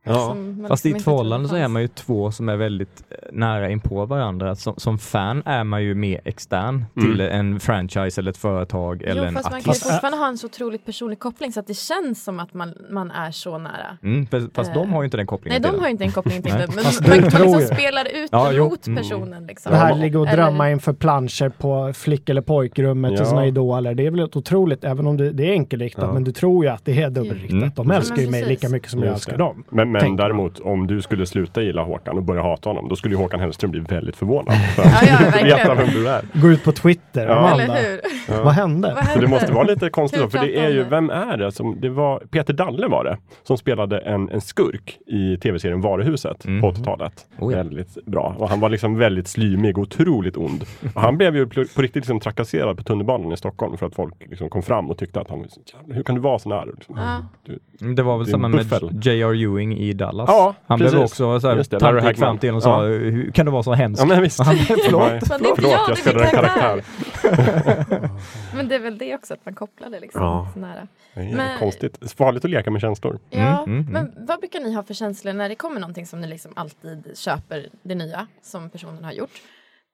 Ja. 0.04 0.34
man 0.34 0.64
Fast 0.68 0.86
i 0.86 0.88
liksom 0.88 0.96
ett 0.98 1.04
förhållande 1.04 1.48
så 1.48 1.56
är 1.56 1.68
man 1.68 1.82
ju 1.82 1.88
två 1.88 2.30
som 2.30 2.48
är 2.48 2.56
väldigt 2.56 3.04
eh, 3.10 3.16
nära 3.32 3.70
inpå 3.70 4.06
varandra. 4.06 4.54
Som, 4.56 4.74
som 4.76 4.98
fan 4.98 5.42
är 5.46 5.64
man 5.64 5.82
ju 5.84 5.94
mer 5.94 6.20
extern 6.24 6.84
till 7.00 7.20
en 7.20 7.60
franchise 7.60 8.20
eller 8.20 8.30
ett 8.30 8.36
företag 8.36 9.02
eller 9.02 9.22
jo, 9.22 9.28
en 9.28 9.34
fast 9.34 9.50
man 9.50 9.62
kan 9.62 9.72
ju 9.72 9.80
fortfarande 9.80 10.18
ha 10.18 10.28
en 10.28 10.38
så 10.38 10.46
otroligt 10.46 10.86
personlig 10.86 11.18
koppling 11.18 11.52
så 11.52 11.60
att 11.60 11.66
det 11.66 11.74
känns 11.74 12.24
som 12.24 12.40
att 12.40 12.54
man, 12.54 12.74
man 12.90 13.10
är 13.10 13.30
så 13.30 13.58
nära. 13.58 13.98
Mm, 14.02 14.26
fast 14.26 14.46
fast 14.54 14.74
de 14.74 14.88
Eh, 14.88 14.94
har 14.94 15.02
ju 15.02 15.04
inte 15.04 15.16
den 15.16 15.22
Nej, 15.22 15.26
kopplingen 15.26 15.62
de 15.62 15.68
till 15.68 15.78
har 15.80 15.86
ju 15.86 15.90
inte 15.92 16.04
en 16.04 16.12
koppling 16.12 16.42
till 16.42 16.52
Nej. 16.58 16.66
det. 16.66 16.74
Men 16.74 16.84
Fast 16.84 17.00
man, 17.08 17.16
du 17.16 17.20
man 17.20 17.30
tror 17.30 17.44
liksom 17.44 17.60
ju. 17.60 17.66
spelar 17.66 18.04
ut 18.22 18.28
Ja, 18.32 18.52
jo. 18.52 18.64
mot 18.68 18.84
personen. 18.96 19.46
Liksom. 19.46 19.72
Det 19.72 19.78
här 19.78 19.94
ligga 19.94 20.18
och 20.18 20.26
Eller- 20.28 20.36
drömma 20.42 20.70
inför 20.70 20.92
planscher 20.92 21.48
på 21.48 21.92
flick 21.92 22.28
eller 22.28 22.42
pojkrummet 22.42 23.10
Ja. 23.10 23.16
till 23.16 23.26
sina 23.26 23.46
idoler. 23.46 23.94
Det 23.94 24.06
är 24.06 24.10
väl 24.10 24.20
ett 24.20 24.36
otroligt, 24.36 24.84
även 24.84 25.06
om 25.06 25.16
det, 25.16 25.30
det 25.32 25.44
är 25.48 25.52
enkelriktat, 25.52 26.04
Ja. 26.06 26.12
men 26.12 26.24
du 26.24 26.32
tror 26.32 26.64
ju 26.64 26.70
att 26.70 26.84
det 26.84 27.02
är 27.02 27.10
dubbelriktat. 27.10 27.52
Mm. 27.52 27.70
De 27.76 27.90
älskar 27.90 28.16
ju 28.16 28.30
mig 28.30 28.44
lika 28.44 28.68
mycket 28.68 28.90
som 28.90 29.02
jag 29.02 29.12
älskar 29.12 29.38
dem. 29.38 29.64
Men, 29.92 30.08
man. 30.08 30.16
däremot 30.16 30.60
om 30.60 30.86
du 30.86 31.02
skulle 31.02 31.26
sluta 31.26 31.62
gilla 31.62 31.82
Håkan 31.82 32.16
och 32.16 32.22
börja 32.22 32.42
hata 32.42 32.68
honom, 32.70 32.88
då 32.88 32.96
skulle 32.96 33.14
ju 33.14 33.18
Håkan 33.18 33.40
Hellström 33.40 33.70
bli 33.70 33.80
väldigt 33.80 34.16
förvånad. 34.16 34.54
För 34.76 34.82
Ja, 34.82 34.90
ja, 35.06 35.28
att 35.28 35.42
veta 35.44 35.74
vem 35.74 35.88
du 35.88 36.08
är. 36.08 36.22
Gå 36.32 36.48
ut 36.48 36.64
på 36.64 36.72
Twitter, 36.72 37.26
Ja. 37.26 37.50
Eller 37.60 37.66
hur? 37.66 38.44
Vad 38.44 38.52
hände? 38.52 38.92
Vad 38.94 39.04
Så 39.04 39.04
det 39.08 39.10
hände? 39.14 39.28
måste 39.28 39.52
vara 39.52 39.64
lite 39.64 39.90
konstigt 39.90 40.32
för 40.32 40.38
det 40.38 40.58
är 40.58 40.70
ju, 40.70 40.84
vem 40.84 41.10
är 41.10 41.36
det 41.36 41.52
som, 41.52 41.80
det 41.80 41.88
var 41.88 42.18
Peter 42.18 42.52
Dalle 42.54 42.88
var 42.88 43.04
det, 43.04 43.18
som 43.42 43.58
spelade 43.58 43.98
en, 43.98 44.28
en 44.28 44.40
skurk 44.40 44.98
i 45.06 45.36
tv-serien 45.36 45.80
Varuhuset 45.80 46.44
Mm. 46.44 46.60
på 46.60 46.70
80-talet. 46.70 47.12
Oh 47.38 47.52
ja. 47.52 47.58
Väldigt 47.58 48.04
bra. 48.06 48.34
Och 48.38 48.48
han 48.48 48.60
var 48.60 48.68
liksom 48.68 48.98
väldigt 48.98 49.28
slymig 49.28 49.78
och 49.78 49.82
otroligt 49.82 50.36
ond. 50.36 50.64
Och 50.94 51.00
han 51.02 51.16
blev 51.18 51.36
ju 51.36 51.46
på 51.46 51.64
på 51.76 51.82
riktigt 51.82 51.96
liksom 52.02 52.20
trakasserad 52.20 52.76
på 52.76 52.82
tunnelbanan 52.82 53.32
i 53.32 53.36
Stockholm 53.36 53.76
för 53.76 53.86
att 53.86 53.94
folk 53.94 54.14
liksom 54.30 54.48
kom 54.50 54.62
fram 54.62 54.90
och 54.90 54.98
tyckte 54.98 55.20
att 55.20 55.30
han, 55.30 55.38
"Jävlar, 55.38 55.94
hur 55.94 56.02
kan 56.02 56.14
du 56.14 56.20
vara 56.20 56.38
sån 56.38 56.52
här? 56.52 56.66
Liksom. 56.76 56.94
Ja. 56.98 57.16
Du, 57.46 57.58
Mm, 57.80 57.94
Det 57.94 58.02
var 58.02 58.18
väl 58.18 58.26
samma 58.26 58.48
med. 58.48 58.66
J.R. 59.06 59.34
Ewing 59.42 59.72
i 59.88 59.92
Dallas. 59.92 60.28
Ja, 60.28 60.54
han 60.66 60.78
precis. 60.78 60.92
blev 60.92 61.04
också 61.04 61.40
så 61.40 61.48
här, 61.48 61.56
det, 61.78 61.84
Hagman. 61.86 62.14
fram 62.14 62.38
till 62.38 62.54
och 62.54 62.62
sa, 62.62 62.82
Ja. 62.84 62.88
hur 62.88 63.30
kan 63.30 63.46
du 63.46 63.52
vara 63.52 63.62
så 63.62 63.72
hemsk? 63.72 64.02
ja 64.02 64.06
men 64.06 64.22
visst. 64.22 64.40
Han, 64.40 64.56
förlåt. 64.56 65.10
Det 65.20 65.34
är 65.48 65.54
förlåt, 65.54 65.70
jag, 65.72 65.88
det 65.90 65.96
spelar 65.96 66.24
en 66.24 66.30
karaktär. 66.30 66.84
Men 68.54 68.68
det 68.68 68.74
är 68.74 68.78
väl 68.78 68.98
det 68.98 69.14
också, 69.14 69.34
att 69.34 69.44
man 69.44 69.54
kopplar 69.54 69.90
det 69.90 70.00
liksom 70.00 70.22
Ja. 70.22 70.50
så 70.54 70.58
nära. 70.60 70.88
Det 71.14 71.20
är 71.20 71.36
Men- 71.36 71.58
konstigt. 71.58 72.12
Farligt 72.16 72.44
att 72.44 72.50
leka 72.50 72.70
med 72.70 72.80
känslor. 72.80 73.18
Ja, 73.30 73.62
mm, 73.66 73.78
mm. 73.80 73.92
men 73.92 74.26
vad 74.26 74.40
brukar 74.40 74.60
ni 74.60 74.72
ha 74.74 74.82
för 74.82 74.94
känslor 74.94 75.32
när 75.32 75.48
det 75.48 75.54
kommer 75.54 75.80
någonting 75.80 76.06
som 76.06 76.20
ni 76.20 76.26
liksom 76.26 76.52
alltid 76.56 77.10
köper 77.18 77.68
det 77.82 77.94
nya 77.94 78.26
som 78.42 78.70
personen 78.70 79.04
har 79.04 79.12
gjort? 79.12 79.30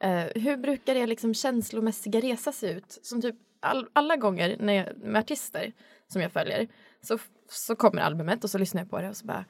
Eh, 0.03 0.43
hur 0.43 0.57
brukar 0.57 0.95
er 0.95 1.07
liksom 1.07 1.35
känslomässiga 1.35 2.21
resa 2.21 2.53
se 2.53 2.71
ut? 2.71 2.99
Som 3.03 3.23
typ 3.23 3.35
all, 3.63 3.87
alla 3.93 4.17
gånger 4.17 4.57
när 4.61 4.73
jag, 4.73 4.87
med 5.03 5.19
artister 5.21 5.73
som 6.13 6.23
jag 6.23 6.33
följer 6.33 6.67
så, 7.03 7.19
så 7.51 7.77
kommer 7.77 8.03
albumet 8.03 8.45
och 8.45 8.51
så 8.51 8.59
lyssnar 8.59 8.81
jag 8.83 8.91
på 8.91 9.01
det 9.01 9.09
och 9.09 9.17
så 9.17 9.27
bara 9.27 9.45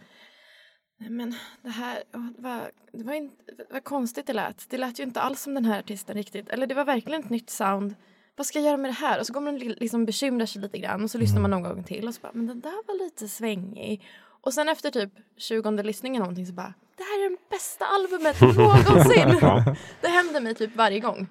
Nej 0.99 1.11
men 1.11 1.35
det 1.63 1.69
här, 1.71 2.03
var, 2.39 2.71
det 2.93 3.03
var, 3.03 3.15
inte, 3.15 3.53
det 3.57 3.73
var 3.73 3.81
konstigt 3.81 4.27
det 4.27 4.33
lät. 4.33 4.71
Det 4.71 4.79
lät 4.79 4.99
ju 4.99 5.03
inte 5.03 5.21
alls 5.21 5.43
som 5.43 5.55
den 5.55 5.65
här 5.65 5.79
artisten 5.79 6.17
riktigt. 6.17 6.49
Eller 6.49 6.67
det 6.67 6.75
var 6.75 6.85
verkligen 6.85 7.21
ett 7.25 7.31
nytt 7.31 7.51
sound. 7.51 7.95
Vad 8.37 8.47
ska 8.47 8.59
jag 8.59 8.67
göra 8.67 8.77
med 8.77 8.89
det 8.91 8.95
här? 8.95 9.21
Och 9.21 9.27
så 9.27 9.33
går 9.33 9.41
man 9.41 9.59
li- 9.59 9.77
liksom 9.81 10.05
bekymrar 10.05 10.47
sig 10.47 10.63
lite 10.63 10.79
grann 10.79 11.05
och 11.05 11.11
så 11.11 11.19
lyssnar 11.19 11.41
man 11.41 11.51
någon 11.51 11.63
gång 11.63 11.85
till 11.85 12.09
och 12.09 12.15
så 12.15 12.21
bara, 12.21 12.33
men 12.35 12.47
den 12.47 12.61
där 12.61 12.87
var 12.87 13.05
lite 13.05 13.29
svängig. 13.29 14.03
Och 14.21 14.55
sen 14.55 14.69
efter 14.69 14.91
typ 14.91 15.13
20 15.37 15.71
lyssningen 15.83 16.21
någonting 16.21 16.47
så 16.47 16.53
bara, 16.53 16.75
det 16.99 17.05
här 17.05 17.27
är 17.27 17.31
det 17.31 17.37
bästa 17.51 17.85
albumet 17.85 18.41
någonsin. 18.59 19.75
Det 20.01 20.09
händer 20.09 20.41
mig 20.41 20.55
typ 20.55 20.77
varje 20.77 21.01
gång. 21.01 21.27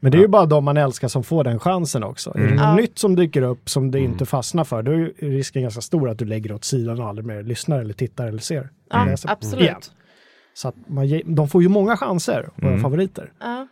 Men 0.00 0.12
det 0.12 0.18
är 0.18 0.22
ju 0.22 0.28
bara 0.28 0.46
de 0.46 0.64
man 0.64 0.76
älskar 0.76 1.08
som 1.08 1.24
får 1.24 1.44
den 1.44 1.58
chansen 1.58 2.04
också. 2.04 2.30
Är 2.34 2.38
det 2.38 2.50
något 2.50 2.60
Ja. 2.60 2.74
nytt 2.76 2.98
som 2.98 3.16
dyker 3.16 3.42
upp 3.42 3.68
som 3.70 3.90
du 3.90 3.98
inte 3.98 4.26
fastnar 4.26 4.64
för, 4.64 4.82
då 4.82 4.92
är 4.92 5.12
risken 5.30 5.62
ganska 5.62 5.80
stor 5.80 6.08
att 6.10 6.18
du 6.18 6.24
lägger 6.24 6.52
åt 6.52 6.64
sidan 6.64 7.00
och 7.00 7.08
aldrig 7.08 7.26
mer 7.26 7.42
lyssnar 7.42 7.80
eller 7.80 7.94
tittar 7.94 8.26
eller 8.26 8.38
ser. 8.38 8.68
Ja, 8.90 9.04
Läser 9.04 9.30
absolut. 9.30 9.62
igen. 9.64 9.80
Så 10.54 10.68
att 10.68 10.74
man, 10.86 11.06
ge- 11.06 11.22
de 11.26 11.48
får 11.48 11.62
ju 11.62 11.68
många 11.68 11.96
chanser, 11.96 12.48
våra 12.54 12.68
Mm. 12.70 12.82
favoriter. 12.82 13.32
Ja. 13.40 13.66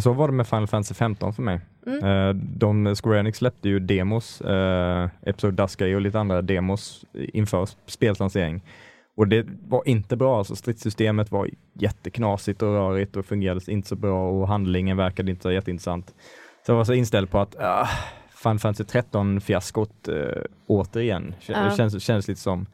Så 0.00 0.12
var 0.12 0.28
det 0.28 0.34
med 0.34 0.48
Final 0.48 0.66
Fantasy 0.66 0.94
15 0.94 1.32
för 1.34 1.42
mig. 1.42 1.60
Mm. 1.86 2.04
Eh, 2.28 2.34
De, 2.34 2.94
Square 2.96 3.20
Enix 3.20 3.38
släppte 3.38 3.68
ju 3.68 3.78
demos, 3.80 4.42
uh, 4.42 5.08
Episode 5.22 5.62
Dusky 5.62 5.94
och 5.94 6.00
lite 6.00 6.20
andra 6.20 6.42
demos 6.42 7.04
inför 7.14 7.68
spelslansering. 7.86 8.62
Och 9.16 9.28
det 9.28 9.46
var 9.68 9.88
inte 9.88 10.16
bra, 10.16 10.38
alltså 10.38 10.56
stridssystemet 10.56 11.30
var 11.30 11.48
jätteknasigt 11.72 12.62
och 12.62 12.68
rörigt 12.68 13.16
och 13.16 13.26
fungerade 13.26 13.72
inte 13.72 13.88
så 13.88 13.96
bra 13.96 14.30
och 14.30 14.48
handlingen 14.48 14.96
verkade 14.96 15.30
inte 15.30 15.42
så 15.42 15.52
jätteintressant. 15.52 16.14
Så 16.66 16.72
jag 16.72 16.76
var 16.76 16.84
så 16.84 16.92
inställd 16.94 17.30
på 17.30 17.38
att 17.38 17.54
uh, 17.54 17.88
Final 18.42 18.58
Fantasy 18.58 18.84
13-fiaskot 18.84 20.08
uh, 20.08 20.42
återigen 20.66 21.34
K- 21.46 21.52
Ja. 21.56 21.70
känns, 21.76 22.02
känns 22.02 22.28
lite 22.28 22.40
som. 22.40 22.66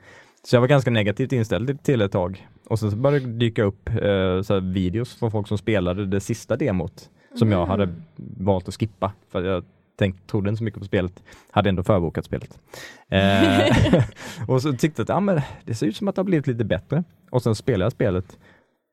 Så 0.43 0.57
jag 0.57 0.61
var 0.61 0.69
ganska 0.69 0.91
negativt 0.91 1.33
inställd 1.33 1.83
till 1.83 2.01
ett 2.01 2.13
tag. 2.13 2.47
Och 2.69 2.79
sen 2.79 2.91
så 2.91 2.97
började 2.97 3.27
det 3.27 3.33
dyka 3.33 3.63
upp 3.63 3.89
eh, 3.89 4.43
så 4.43 4.61
videos 4.61 5.15
från 5.19 5.31
folk 5.31 5.49
som 5.49 5.59
spelade 5.59 6.07
det 6.07 6.21
sista 6.21 6.57
demot 6.57 7.11
som 7.35 7.53
jag 7.53 7.67
hade 7.67 7.95
valt 8.17 8.69
att 8.69 8.75
skippa. 8.75 9.13
För 9.33 9.45
jag 9.45 9.65
tänkt, 10.01 10.27
trodde 10.27 10.49
inte 10.49 10.59
så 10.59 10.65
mycket 10.65 10.81
på 10.81 10.87
spelet, 10.87 11.23
hade 11.51 11.69
ändå 11.69 11.83
förbokat 11.83 12.25
spelet. 12.25 12.61
Eh, 13.09 14.05
och 14.49 14.63
så 14.63 14.73
tyckte 14.73 15.01
jag 15.01 15.05
att 15.05 15.09
ja, 15.09 15.21
men 15.21 15.41
det 15.65 15.75
ser 15.75 15.87
ut 15.87 15.97
som 15.97 16.09
att 16.09 16.15
det 16.15 16.21
har 16.21 16.25
blivit 16.25 16.47
lite 16.47 16.65
bättre. 16.65 17.05
Och 17.31 17.43
sen 17.43 17.55
spelade 17.55 17.85
jag 17.85 17.93
spelet 17.93 18.39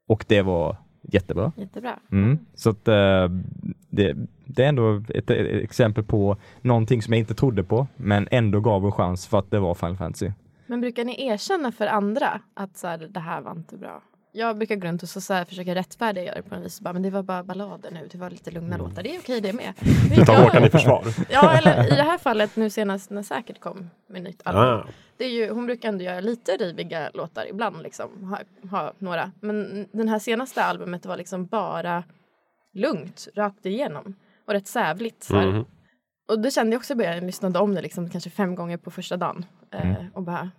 och 0.08 0.26
det 0.28 0.42
var 0.42 0.78
jättebra. 1.02 1.52
Jättebra. 1.58 2.00
Mm. 2.12 2.40
Så 2.56 2.70
att, 2.70 2.88
eh, 2.88 3.30
det, 3.90 4.16
det 4.46 4.64
är 4.64 4.70
ändå 4.70 5.04
ett, 5.10 5.30
ett 5.30 5.64
exempel 5.64 6.04
på 6.04 6.38
någonting 6.62 7.02
som 7.02 7.14
jag 7.14 7.20
inte 7.20 7.36
trodde 7.36 7.64
på, 7.64 7.88
men 7.96 8.28
ändå 8.32 8.60
gav 8.60 8.86
en 8.86 8.92
chans 8.92 9.28
för 9.28 9.40
att 9.40 9.52
det 9.52 9.60
var 9.60 9.76
Final 9.76 9.98
Fantasy. 9.98 10.32
Men 10.66 10.82
brukar 10.82 11.06
ni 11.06 11.28
erkänna 11.28 11.72
för 11.72 11.88
andra 11.88 12.42
att 12.54 12.78
så 12.78 12.88
här, 12.88 12.98
det 12.98 13.20
här 13.20 13.42
var 13.42 13.52
inte 13.52 13.78
bra? 13.78 14.02
Jag 14.38 14.58
brukar 14.58 14.76
gå 14.76 14.88
runt 14.88 15.04
och 15.04 15.10
så, 15.10 15.22
så 15.22 15.34
här, 15.34 15.46
försöka 15.46 15.76
rättfärdiga 15.76 16.34
det 16.36 16.42
på 16.42 16.56
något 16.56 16.66
vis. 16.66 16.82
Bara, 16.82 16.94
men 16.94 17.02
det 17.02 17.10
var 17.10 17.24
bara 17.24 17.44
ballader 17.44 17.92
nu, 17.92 18.08
det 18.12 18.18
var 18.18 18.30
lite 18.30 18.52
lugna 18.52 18.78
låtar. 18.78 19.04
Det 19.04 19.16
är 19.16 19.20
okej 19.20 19.42
det 19.42 19.54
med. 19.54 19.74
Du 20.16 20.22
är 20.22 20.26
tar. 20.26 20.44
Håkan 20.44 20.64
i 20.64 20.70
försvar. 20.70 21.04
Ja, 21.30 21.58
eller 21.58 21.94
i 21.94 21.96
det 21.96 22.04
här 22.04 22.18
fallet 22.18 22.56
nu 22.56 22.70
senast 22.70 23.10
när 23.10 23.24
Säkert 23.24 23.60
kom 23.60 23.90
med 24.08 24.22
nytt 24.22 24.42
album. 24.44 24.64
Ah. 24.64 24.86
Det 25.18 25.26
är 25.26 25.30
ju, 25.30 25.50
hon 25.50 25.66
brukar 25.66 25.90
ändå 25.90 26.04
göra 26.04 26.20
lite 26.20 26.52
riviga 26.52 27.10
låtar 27.14 27.46
ibland, 27.50 27.84
liksom, 27.84 28.24
ha, 28.24 28.40
ha 28.78 28.94
några. 28.98 29.32
Men 29.40 29.88
den 29.92 30.10
här 30.10 30.20
senaste 30.20 30.64
albumet 30.64 31.06
var 31.06 31.18
liksom 31.18 31.46
bara 31.46 32.04
lugnt, 32.74 33.28
rakt 33.36 33.66
igenom. 33.66 34.16
Och 34.46 34.54
rätt 34.54 34.68
sävligt. 34.68 35.24
Så 35.24 35.36
här. 35.36 35.46
Mhm. 35.46 35.66
Och 36.28 36.40
det 36.40 36.52
kände 36.52 36.74
jag 36.74 36.80
också 36.80 36.94
i 36.94 36.96
början, 36.96 37.16
jag 37.16 37.24
lyssnade 37.24 37.60
om 37.60 37.76
det 37.76 37.82
liksom, 37.82 38.10
kanske 38.10 38.30
fem 38.30 38.56
gånger 38.56 38.78
på 38.78 38.92
första 38.92 39.18
dagen. 39.18 39.46
Eh, 39.72 39.94
och 40.14 40.24
bara, 40.24 40.52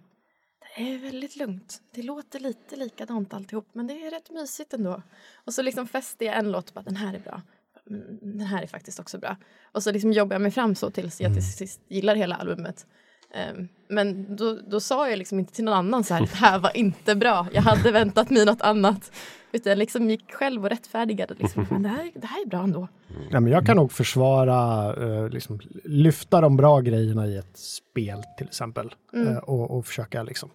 det 0.77 0.95
är 0.95 0.99
väldigt 0.99 1.37
lugnt. 1.37 1.83
Det 1.91 2.03
låter 2.03 2.41
lite 2.41 2.77
likadant 2.77 3.35
alltihop, 3.35 3.69
men 3.73 3.87
det 3.87 4.07
är 4.07 4.11
rätt 4.11 4.31
mysigt 4.31 4.75
ändå. 4.75 5.03
Och 5.35 5.55
så 5.55 5.63
liksom 5.63 5.89
fäster 5.89 6.27
jag 6.27 6.37
en 6.37 6.53
låt 6.53 6.69
och 6.69 6.75
bara, 6.75 6.83
den 6.83 6.97
här 6.97 7.15
är 7.15 7.19
bra. 7.19 7.43
Mm, 7.91 8.19
den 8.21 8.47
här 8.47 8.63
är 8.63 8.67
faktiskt 8.67 9.01
också 9.01 9.19
bra. 9.19 9.37
Och 9.63 9.83
så 9.83 9.93
liksom 9.93 10.13
jobbar 10.13 10.35
jag 10.35 10.43
mig 10.43 10.51
fram 10.51 10.75
så 10.75 10.91
tills 10.91 11.21
jag 11.21 11.35
till 11.35 11.53
sist 11.53 11.81
gillar 11.89 12.15
hela 12.15 12.37
albumet. 12.37 12.87
Ehm, 13.35 13.69
men 13.89 14.37
då, 14.37 14.59
då 14.67 14.81
sa 14.81 15.09
jag 15.09 15.19
liksom 15.19 15.39
inte 15.39 15.53
till 15.53 15.65
någon 15.65 15.75
annan 15.75 16.05
så 16.05 16.15
här, 16.15 16.21
det 16.21 16.35
här 16.35 16.59
var 16.59 16.77
inte 16.77 17.15
bra. 17.15 17.47
Jag 17.53 17.63
hade 17.63 17.93
väntat 17.93 18.31
mig 18.31 18.45
något 18.45 18.63
annat. 18.63 19.13
Utan 19.53 19.71
jag 19.71 19.79
liksom 19.79 20.11
gick 20.11 20.33
själv 20.33 20.65
och 20.65 20.71
rättfärdigade. 20.71 21.35
Liksom, 21.39 21.67
men 21.71 21.83
det 21.83 21.89
här, 21.89 22.11
det 22.15 22.27
här 22.27 22.43
är 22.43 22.49
bra 22.49 22.63
ändå. 22.63 22.89
Ja, 23.31 23.41
men 23.41 23.53
jag 23.53 23.67
kan 23.67 23.77
nog 23.77 23.93
försvara, 23.93 24.95
eh, 25.05 25.29
liksom, 25.29 25.61
lyfta 25.85 26.41
de 26.41 26.57
bra 26.57 26.81
grejerna 26.81 27.27
i 27.27 27.37
ett 27.37 27.59
spel 27.59 28.23
till 28.39 28.47
exempel. 28.47 28.95
Mm. 29.13 29.29
Eh, 29.29 29.39
och, 29.39 29.71
och 29.71 29.87
försöka 29.87 30.23
liksom 30.23 30.51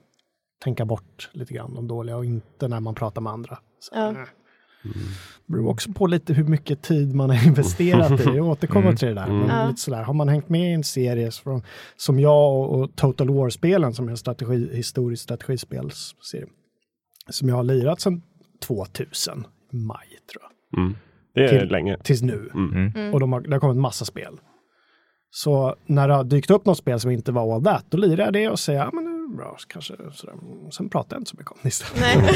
tänka 0.64 0.86
bort 0.86 1.30
lite 1.32 1.54
grann 1.54 1.76
de 1.76 1.88
dåliga 1.88 2.18
och 2.18 2.26
inte 2.26 2.68
när 2.68 2.80
man 2.80 2.96
pratar 2.96 3.22
med 3.22 3.34
andra. 3.34 3.58
Så, 3.80 3.92
Ja. 3.96 4.16
Det 4.84 5.54
beror 5.54 5.70
också 5.70 5.92
på 5.94 6.08
lite 6.08 6.34
hur 6.34 6.44
mycket 6.44 6.82
tid 6.82 7.16
man 7.16 7.30
har 7.30 7.48
investerat 7.48 8.22
i. 8.22 8.24
Jag 8.24 8.48
återkommer 8.48 8.94
till 8.96 9.08
det 9.08 9.14
där. 9.14 9.28
Men 9.28 9.48
Ja. 9.48 9.68
lite 9.68 9.82
sådär, 9.82 10.04
har 10.04 10.14
man 10.14 10.30
hängt 10.30 10.50
med 10.50 10.70
i 10.72 10.74
en 10.74 10.84
serie 10.84 11.32
som, 11.32 11.62
som 11.98 12.20
jag 12.20 12.54
och, 12.60 12.80
och 12.82 12.96
Total 12.96 13.30
War-spelen 13.30 13.94
som 13.94 14.08
är 14.08 14.12
en 14.12 14.18
strategi, 14.18 14.70
historisk 14.76 15.24
strategispelsserie. 15.24 16.46
Som 17.30 17.50
jag 17.50 17.56
har 17.56 17.64
lirat 17.64 18.02
sedan 18.02 18.22
2000, 18.68 19.46
i 19.72 19.76
maj 19.76 20.08
tror 20.32 20.44
jag. 20.72 20.80
Mm. 20.82 20.96
Det 21.36 21.44
är 21.44 21.60
Till- 21.60 21.70
länge. 21.72 21.98
Tills 22.04 22.22
nu. 22.22 22.50
Mm. 22.54 23.14
Och 23.14 23.20
de 23.20 23.34
har, 23.34 23.42
det 23.42 23.52
har 23.52 23.60
kommit 23.60 23.78
massa 23.78 24.06
spel. 24.06 24.38
Så 25.36 25.76
när 25.86 26.08
det 26.08 26.14
har 26.14 26.24
dykt 26.24 26.52
upp 26.52 26.66
något 26.66 26.78
spel 26.78 27.00
som 27.00 27.12
inte 27.12 27.32
var 27.32 27.56
all 27.56 27.64
that, 27.64 27.86
då 27.90 27.98
lirar 27.98 28.24
jag 28.26 28.34
det 28.34 28.50
och 28.50 28.60
säger 28.60 28.80
ja 28.80 28.90
men 28.94 29.04
det 29.06 29.10
är 29.34 29.38
bra, 29.38 29.56
så 29.60 29.68
kanske 29.68 29.94
sådär. 30.14 30.36
Sen 30.72 30.90
pratar 30.90 31.16
jag 31.16 31.22
inte 31.22 31.30
så 31.32 31.38
mycket 31.38 31.52
om 31.52 31.58
det 31.62 31.68
istället. 31.68 32.02
Nej. 32.02 32.36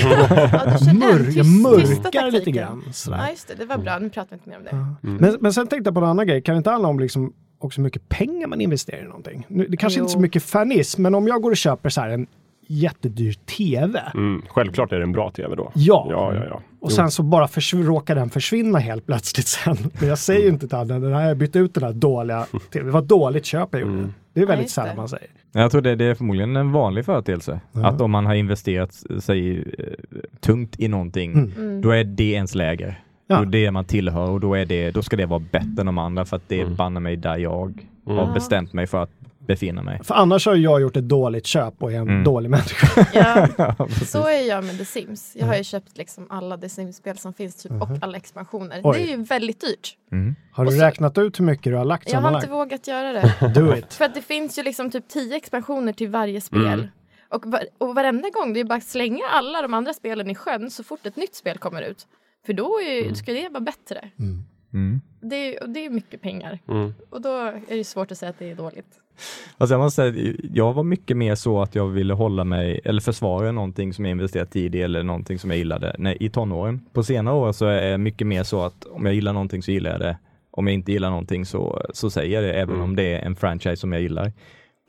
ja, 0.52 0.94
Mör, 0.94 1.20
tyst- 1.26 1.38
jag 1.38 1.46
mörkar 1.46 2.32
lite 2.32 2.52
grann. 2.52 2.84
Sådär. 2.94 3.18
Ja, 3.18 3.30
just 3.30 3.48
det. 3.48 3.56
Det 3.56 3.66
var 3.66 3.78
bra. 3.78 4.00
Nu 4.00 4.10
pratar 4.10 4.30
vi 4.30 4.36
inte 4.36 4.50
mer 4.50 4.58
om 4.58 4.64
det. 5.02 5.18
Men, 5.20 5.38
men 5.42 5.54
sen 5.54 5.68
tänkte 5.68 5.88
jag 5.88 5.96
på 5.96 6.02
en 6.02 6.08
annan 6.08 6.28
grej, 6.28 6.42
kan 6.42 6.56
det 6.56 6.58
inte 6.58 6.70
handla 6.70 6.90
om 6.90 7.00
liksom 7.00 7.34
också 7.60 7.78
hur 7.82 7.84
mycket 7.84 8.10
pengar 8.10 8.48
man 8.48 8.62
investerar 8.62 9.02
i 9.02 9.04
någonting? 9.08 9.46
Nu, 9.48 9.68
det 9.68 9.78
kanske 9.78 10.00
Jo. 10.00 10.04
inte 10.04 10.12
är 10.12 10.14
så 10.14 10.20
mycket 10.20 10.44
fanism, 10.44 11.02
men 11.02 11.16
om 11.16 11.28
jag 11.28 11.42
går 11.42 11.52
och 11.52 11.58
köper 11.58 11.90
så 11.90 12.02
här 12.02 12.10
en 12.10 12.28
jättedyr 12.68 13.34
tv 13.34 14.02
Mm. 14.14 14.42
Självklart 14.50 14.92
är 14.92 14.98
det 14.98 15.04
en 15.04 15.12
bra 15.12 15.32
tv 15.32 15.56
då. 15.56 15.72
Ja. 15.76 16.08
Ja, 16.12 16.34
ja, 16.36 16.44
ja. 16.50 16.62
och 16.80 16.92
sen 16.92 17.12
så 17.12 17.24
bara 17.24 17.48
förs- 17.48 17.74
råkar 17.74 18.16
den 18.16 18.30
försvinna 18.30 18.80
helt 18.80 19.06
plötsligt 19.06 19.48
sen. 19.48 19.78
Men 20.00 20.10
jag 20.10 20.18
säger 20.18 20.42
ju 20.42 20.48
inte 20.50 20.68
till 20.68 20.78
den, 20.78 20.88
den 21.02 21.14
har 21.14 21.22
jag 21.22 21.38
bytt 21.38 21.56
ut 21.56 21.74
den 21.74 21.84
här 21.84 21.94
dåliga 21.94 22.44
tv. 22.74 22.86
Det 22.86 22.92
var 22.92 23.00
ett 23.02 23.08
dåligt 23.08 23.46
köp 23.46 23.70
jag 23.72 23.82
gjorde. 23.82 24.10
Det 24.34 24.42
är 24.42 24.46
väldigt 24.46 24.70
sällan 24.70 24.90
det. 24.90 24.96
man 24.96 25.10
säger. 25.10 25.28
Jag 25.52 25.72
tror 25.72 25.82
det, 25.82 25.96
det 25.96 26.06
är 26.06 26.16
förmodligen 26.16 26.56
en 26.56 26.72
vanlig 26.72 27.06
företeelse. 27.06 27.60
Att 27.74 28.02
om 28.02 28.12
man 28.12 28.26
har 28.26 28.34
investerat 28.36 28.94
sig 29.20 29.58
eh, 29.60 29.64
tungt 30.40 30.80
i 30.80 30.88
någonting, 30.88 31.34
Mm. 31.34 31.82
då 31.82 31.90
är 31.92 32.04
det 32.04 32.32
ens 32.32 32.56
läger. 32.56 33.00
Ja. 33.28 33.36
Då 33.36 33.42
är 33.42 33.46
det 33.46 33.72
man 33.72 33.86
tillhör 33.86 34.30
och 34.30 34.40
då, 34.40 34.54
är 34.56 34.66
det, 34.66 34.92
då 34.92 35.02
ska 35.02 35.16
det 35.16 35.26
vara 35.26 35.40
bättre 35.52 35.80
än 35.80 35.86
de 35.86 35.98
andra 35.98 36.26
för 36.26 36.36
att 36.36 36.44
det 36.50 36.62
är 36.62 36.66
banne 36.66 37.00
mig 37.00 37.16
där 37.18 37.38
jag 37.38 37.84
har 38.06 38.34
bestämt 38.34 38.74
mig 38.74 38.88
för 38.88 39.04
att 39.04 39.10
befinna 39.48 39.84
mig. 39.84 40.00
För 40.04 40.16
annars 40.16 40.46
har 40.46 40.56
ju 40.56 40.64
jag 40.64 40.82
gjort 40.82 40.98
ett 40.98 41.08
dåligt 41.10 41.46
köp 41.46 41.84
och 41.84 41.92
är 41.92 41.96
en 41.96 42.02
Mm. 42.10 42.24
dålig 42.24 42.50
människa. 42.50 43.08
Ja, 43.14 43.48
så 44.06 44.28
är 44.28 44.48
jag 44.48 44.64
med 44.64 44.78
The 44.78 44.86
Sims. 44.86 45.36
Jag 45.40 45.46
har 45.48 45.56
ju 45.56 45.64
köpt 45.64 45.98
liksom 45.98 46.28
alla 46.30 46.58
The 46.58 46.70
Sims-spel 46.70 47.18
som 47.18 47.34
finns 47.34 47.56
typ, 47.56 47.72
och 47.72 47.88
alla 48.02 48.18
expansioner. 48.18 48.82
Oj. 48.84 48.98
Det 48.98 49.04
är 49.12 49.18
ju 49.18 49.24
väldigt 49.24 49.62
dyrt. 49.62 49.98
Har 50.52 50.64
du 50.64 50.68
Och 50.68 50.74
så- 50.74 50.82
räknat 50.82 51.18
ut 51.18 51.40
hur 51.40 51.46
mycket 51.46 51.64
du 51.64 51.76
har 51.76 51.86
lagt 51.86 52.12
Jag 52.12 52.22
har 52.22 52.36
inte 52.36 52.50
vågat 52.50 52.88
göra 52.88 53.14
det. 53.14 53.52
Do 53.56 53.76
it. 53.78 53.94
För 53.94 54.06
att 54.06 54.14
det 54.16 54.22
finns 54.22 54.60
ju 54.60 54.64
liksom 54.64 54.92
typ 54.92 55.08
tio 55.08 55.36
expansioner 55.36 55.94
till 55.94 56.10
varje 56.10 56.42
spel. 56.42 56.88
Och, 57.30 57.46
var, 57.46 57.62
och 57.78 57.96
varenda 57.96 58.30
gång, 58.30 58.54
det 58.54 58.60
är 58.60 58.64
bara 58.64 58.76
att 58.78 58.84
slänga 58.84 59.24
alla 59.34 59.62
de 59.62 59.74
andra 59.74 59.94
spelen 59.94 60.30
i 60.30 60.36
sjön 60.36 60.72
så 60.72 60.84
fort 60.84 61.06
ett 61.06 61.16
nytt 61.16 61.36
spel 61.36 61.58
kommer 61.58 61.82
ut. 61.82 62.08
För 62.46 62.54
då 62.54 62.82
är, 62.82 63.14
ska 63.14 63.34
det 63.34 63.50
vara 63.50 63.60
bättre. 63.62 64.10
Mm. 64.20 64.44
Det, 65.22 65.36
är- 65.58 65.68
det 65.68 65.86
är 65.86 65.90
mycket 65.90 66.22
pengar. 66.22 66.60
Mm. 66.68 66.94
Och 67.10 67.22
då 67.22 67.30
är 67.68 67.78
det 67.78 67.84
svårt 67.84 68.12
att 68.12 68.18
säga 68.18 68.30
att 68.30 68.40
det 68.40 68.52
är 68.52 68.56
dåligt. 68.56 68.86
Alltså 69.58 69.74
jag 69.74 69.80
måste 69.82 69.96
säga, 70.12 70.34
jag 70.54 70.74
var 70.74 70.84
mycket 70.84 71.18
mer 71.18 71.36
så 71.36 71.62
att 71.62 71.76
jag 71.76 71.88
ville 71.88 72.14
hålla 72.14 72.44
mig, 72.44 72.80
eller 72.84 73.02
försvara 73.02 73.52
någonting 73.52 73.94
som 73.94 74.06
jag 74.06 74.12
investerat 74.12 74.52
tid 74.52 74.76
i 74.76 74.82
eller 74.82 75.04
någonting 75.04 75.40
som 75.40 75.50
jag 75.50 75.58
gillade 75.58 75.96
när, 76.00 76.24
i 76.24 76.30
tonåren. 76.30 76.86
På 76.94 77.04
senare 77.04 77.36
år 77.36 77.52
så 77.52 77.66
är 77.66 77.88
jag 77.88 78.00
mycket 78.00 78.28
mer 78.28 78.44
så 78.44 78.62
att 78.64 78.86
om 78.86 79.06
jag 79.06 79.16
gillar 79.16 79.34
någonting 79.34 79.64
så 79.64 79.72
gillar 79.72 79.92
jag 79.92 80.00
det. 80.00 80.18
Om 80.52 80.68
jag 80.68 80.74
inte 80.74 80.92
gillar 80.92 81.10
någonting 81.10 81.46
så, 81.46 81.86
så 81.94 82.10
säger 82.10 82.42
jag 82.42 82.44
det, 82.44 82.54
även 82.62 82.82
om 82.82 82.96
det 82.96 83.04
är 83.04 83.20
en 83.20 83.36
franchise 83.36 83.76
som 83.78 83.94
jag 83.94 84.02
gillar. 84.02 84.32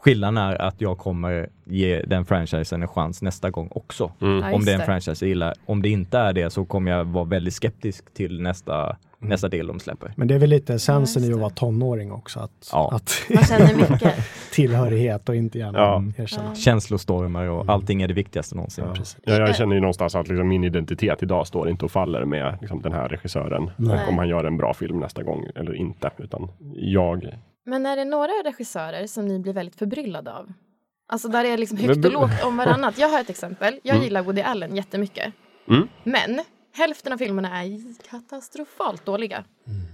Skillnaden 0.03 0.37
är 0.37 0.63
att 0.63 0.81
jag 0.81 0.99
kommer 0.99 1.49
ge 1.65 2.03
den 2.03 2.25
franchisen 2.25 2.83
en 2.83 2.89
chans 2.89 3.23
nästa 3.23 3.51
gång 3.51 3.69
också. 3.71 4.13
Ja, 4.19 4.53
Om 4.55 4.65
det 4.65 4.73
är 4.73 4.79
en 4.81 4.87
franchise 4.87 5.25
jag 5.25 5.29
gillar. 5.29 5.55
Om 5.67 5.83
det 5.83 5.89
inte 5.89 6.19
är 6.19 6.33
det 6.33 6.51
så 6.51 6.65
kommer 6.65 6.91
jag 6.91 7.05
vara 7.05 7.25
väldigt 7.25 7.55
skeptisk 7.55 8.15
till 8.15 8.41
nästa, 8.43 8.97
nästa 9.21 9.49
del 9.49 9.67
de 9.67 9.81
släpper. 9.81 10.13
Men 10.17 10.29
det 10.29 10.35
är 10.35 10.39
väl 10.39 10.51
lite 10.51 10.75
essensen 10.75 11.23
Ja, 11.25 11.31
i 11.31 11.33
att 11.33 11.39
vara 11.41 11.51
tonåring 11.51 12.13
också. 12.13 12.41
Att, 12.41 12.69
Ja. 12.73 12.91
att 12.93 13.23
Man 13.35 13.45
känner 13.45 13.75
mycket. 13.91 14.15
tillhörighet 14.53 15.29
och 15.29 15.37
inte 15.37 15.59
gärna 15.59 15.79
Ja. 15.79 16.03
erkänna. 16.17 16.55
Känslostormar 16.55 17.47
och 17.47 17.69
allting 17.69 18.03
är 18.03 18.09
det 18.09 18.15
viktigaste 18.15 18.55
någonsin. 18.55 18.85
Precis. 18.95 19.17
Ja, 19.25 19.35
jag 19.35 19.57
känner 19.57 19.75
ju 19.75 19.81
någonstans 19.81 20.15
att 20.15 20.29
liksom 20.29 20.49
min 20.49 20.65
identitet 20.65 21.23
idag 21.23 21.47
står 21.47 21.69
inte 21.69 21.85
och 21.85 21.91
faller 21.91 22.25
med 22.25 22.59
liksom, 22.61 22.83
den 22.83 22.93
här 22.93 23.09
regissören. 23.09 23.63
Och 23.79 24.09
om 24.09 24.19
han 24.19 24.29
gör 24.29 24.45
en 24.45 24.57
bra 24.57 24.75
film 24.75 25.01
nästa 25.01 25.23
gång 25.23 25.47
eller 25.55 25.75
inte. 25.75 26.11
Utan 26.19 26.49
jag. 26.75 27.29
Men 27.67 27.87
är 27.87 27.97
det 27.97 28.05
några 28.05 28.33
regissörer 28.45 29.07
som 29.07 29.29
ni 29.29 29.39
blir 29.39 29.53
väldigt 29.53 29.77
förbryllade 29.77 30.33
av? 30.33 30.53
Alltså 31.11 31.29
där 31.29 31.43
det 31.45 31.51
är 31.51 31.59
liksom 31.59 31.79
högt 31.79 32.05
och 32.05 32.13
lågt 32.13 32.45
om 32.45 32.57
varannat. 32.57 32.99
Jag 32.99 33.09
har 33.09 33.21
ett 33.21 33.31
exempel. 33.31 33.75
Jag 33.83 33.95
Mm. 33.95 34.05
gillar 34.05 34.23
Woody 34.23 34.41
Allen 34.43 34.77
jättemycket. 34.77 35.33
Mm. 35.71 35.89
Men 36.05 36.41
hälften 36.79 37.13
av 37.13 37.17
filmerna 37.17 37.65
är 37.65 37.81
katastrofalt 38.11 39.05
dåliga. 39.05 39.45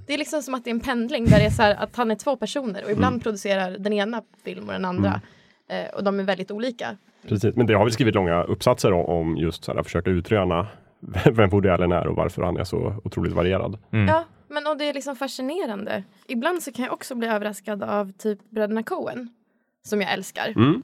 Det 0.07 0.14
är 0.14 0.18
liksom 0.18 0.43
som 0.43 0.55
att 0.55 0.64
det 0.64 0.70
är 0.70 0.74
en 0.74 0.80
pendling 0.80 1.24
där 1.24 1.39
det 1.39 1.47
är 1.47 1.51
så 1.51 1.62
här 1.62 1.74
att 1.74 1.97
han 1.97 2.11
är 2.11 2.14
två 2.14 2.37
personer 2.37 2.85
och 2.85 2.91
ibland 2.91 3.22
producerar 3.22 3.70
den 3.70 3.93
ena 3.93 4.22
film 4.45 4.66
och 4.66 4.72
den 4.72 4.85
andra. 4.85 5.20
Eh, 5.68 5.95
och 5.95 6.05
de 6.05 6.20
är 6.20 6.24
väldigt 6.24 6.51
olika. 6.51 6.97
Precis, 7.28 7.55
men 7.57 7.66
det 7.66 7.74
har 7.74 7.85
vi 7.85 7.91
skrivit 7.91 8.14
långa 8.14 8.43
uppsatser 8.43 8.93
om, 8.93 9.07
om 9.07 9.37
just 9.37 9.64
så 9.64 9.72
här, 9.72 9.80
att 9.80 9.87
försöka 9.87 10.11
utröna 10.11 10.66
vem 11.32 11.51
Woody 11.51 11.68
Allen 11.68 11.93
är 11.93 12.07
och 12.07 12.16
varför 12.16 12.43
han 12.43 12.57
är 12.57 12.64
så 12.64 13.01
otroligt 13.05 13.32
varierad. 13.32 13.78
Ja, 13.91 14.24
men 14.49 14.66
och 14.66 14.76
det 14.76 14.89
är 14.89 14.95
liksom 14.95 15.16
fascinerande. 15.16 16.05
Ibland 16.26 16.62
så 16.62 16.72
kan 16.72 16.85
jag 16.85 16.95
också 16.95 17.14
bli 17.14 17.28
överraskad 17.28 17.82
av 17.82 18.12
typ 18.12 18.51
bröderna 18.51 18.82
Coen. 18.82 19.28
Som 19.82 20.01
jag 20.01 20.12
älskar. 20.12 20.49
Mm. 20.57 20.82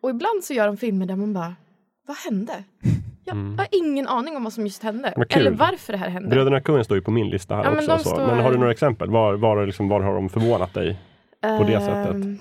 Och 0.00 0.10
ibland 0.10 0.44
så 0.44 0.54
gör 0.54 0.66
de 0.66 0.76
filmer 0.76 1.06
där 1.06 1.16
man 1.16 1.32
bara, 1.32 1.54
vad 2.06 2.16
hände? 2.16 2.64
Jag 3.28 3.58
har 3.58 3.66
ingen 3.70 4.06
aning 4.08 4.36
om 4.36 4.44
vad 4.44 4.52
som 4.52 4.64
just 4.64 4.82
hände. 4.82 5.08
Eller 5.30 5.50
varför 5.50 5.92
det 5.92 5.98
här 5.98 6.08
hände. 6.08 6.28
Bröderna 6.28 6.60
Coen 6.60 6.84
står 6.84 6.96
ju 6.96 7.02
på 7.02 7.10
min 7.10 7.28
lista 7.30 7.54
här 7.56 7.64
Ja, 7.64 7.70
men 7.70 7.78
också. 7.78 7.98
så. 7.98 8.08
står- 8.10 8.26
men 8.26 8.38
har 8.38 8.52
du 8.52 8.58
några 8.58 8.72
exempel? 8.72 9.10
Var, 9.10 9.34
var, 9.34 9.66
liksom, 9.66 9.88
var 9.88 10.00
har 10.00 10.14
de 10.14 10.28
förvånat 10.28 10.74
dig? 10.74 10.98
på 11.40 11.64
det 11.66 11.80
sättet? 11.80 12.14
Ehm, 12.14 12.38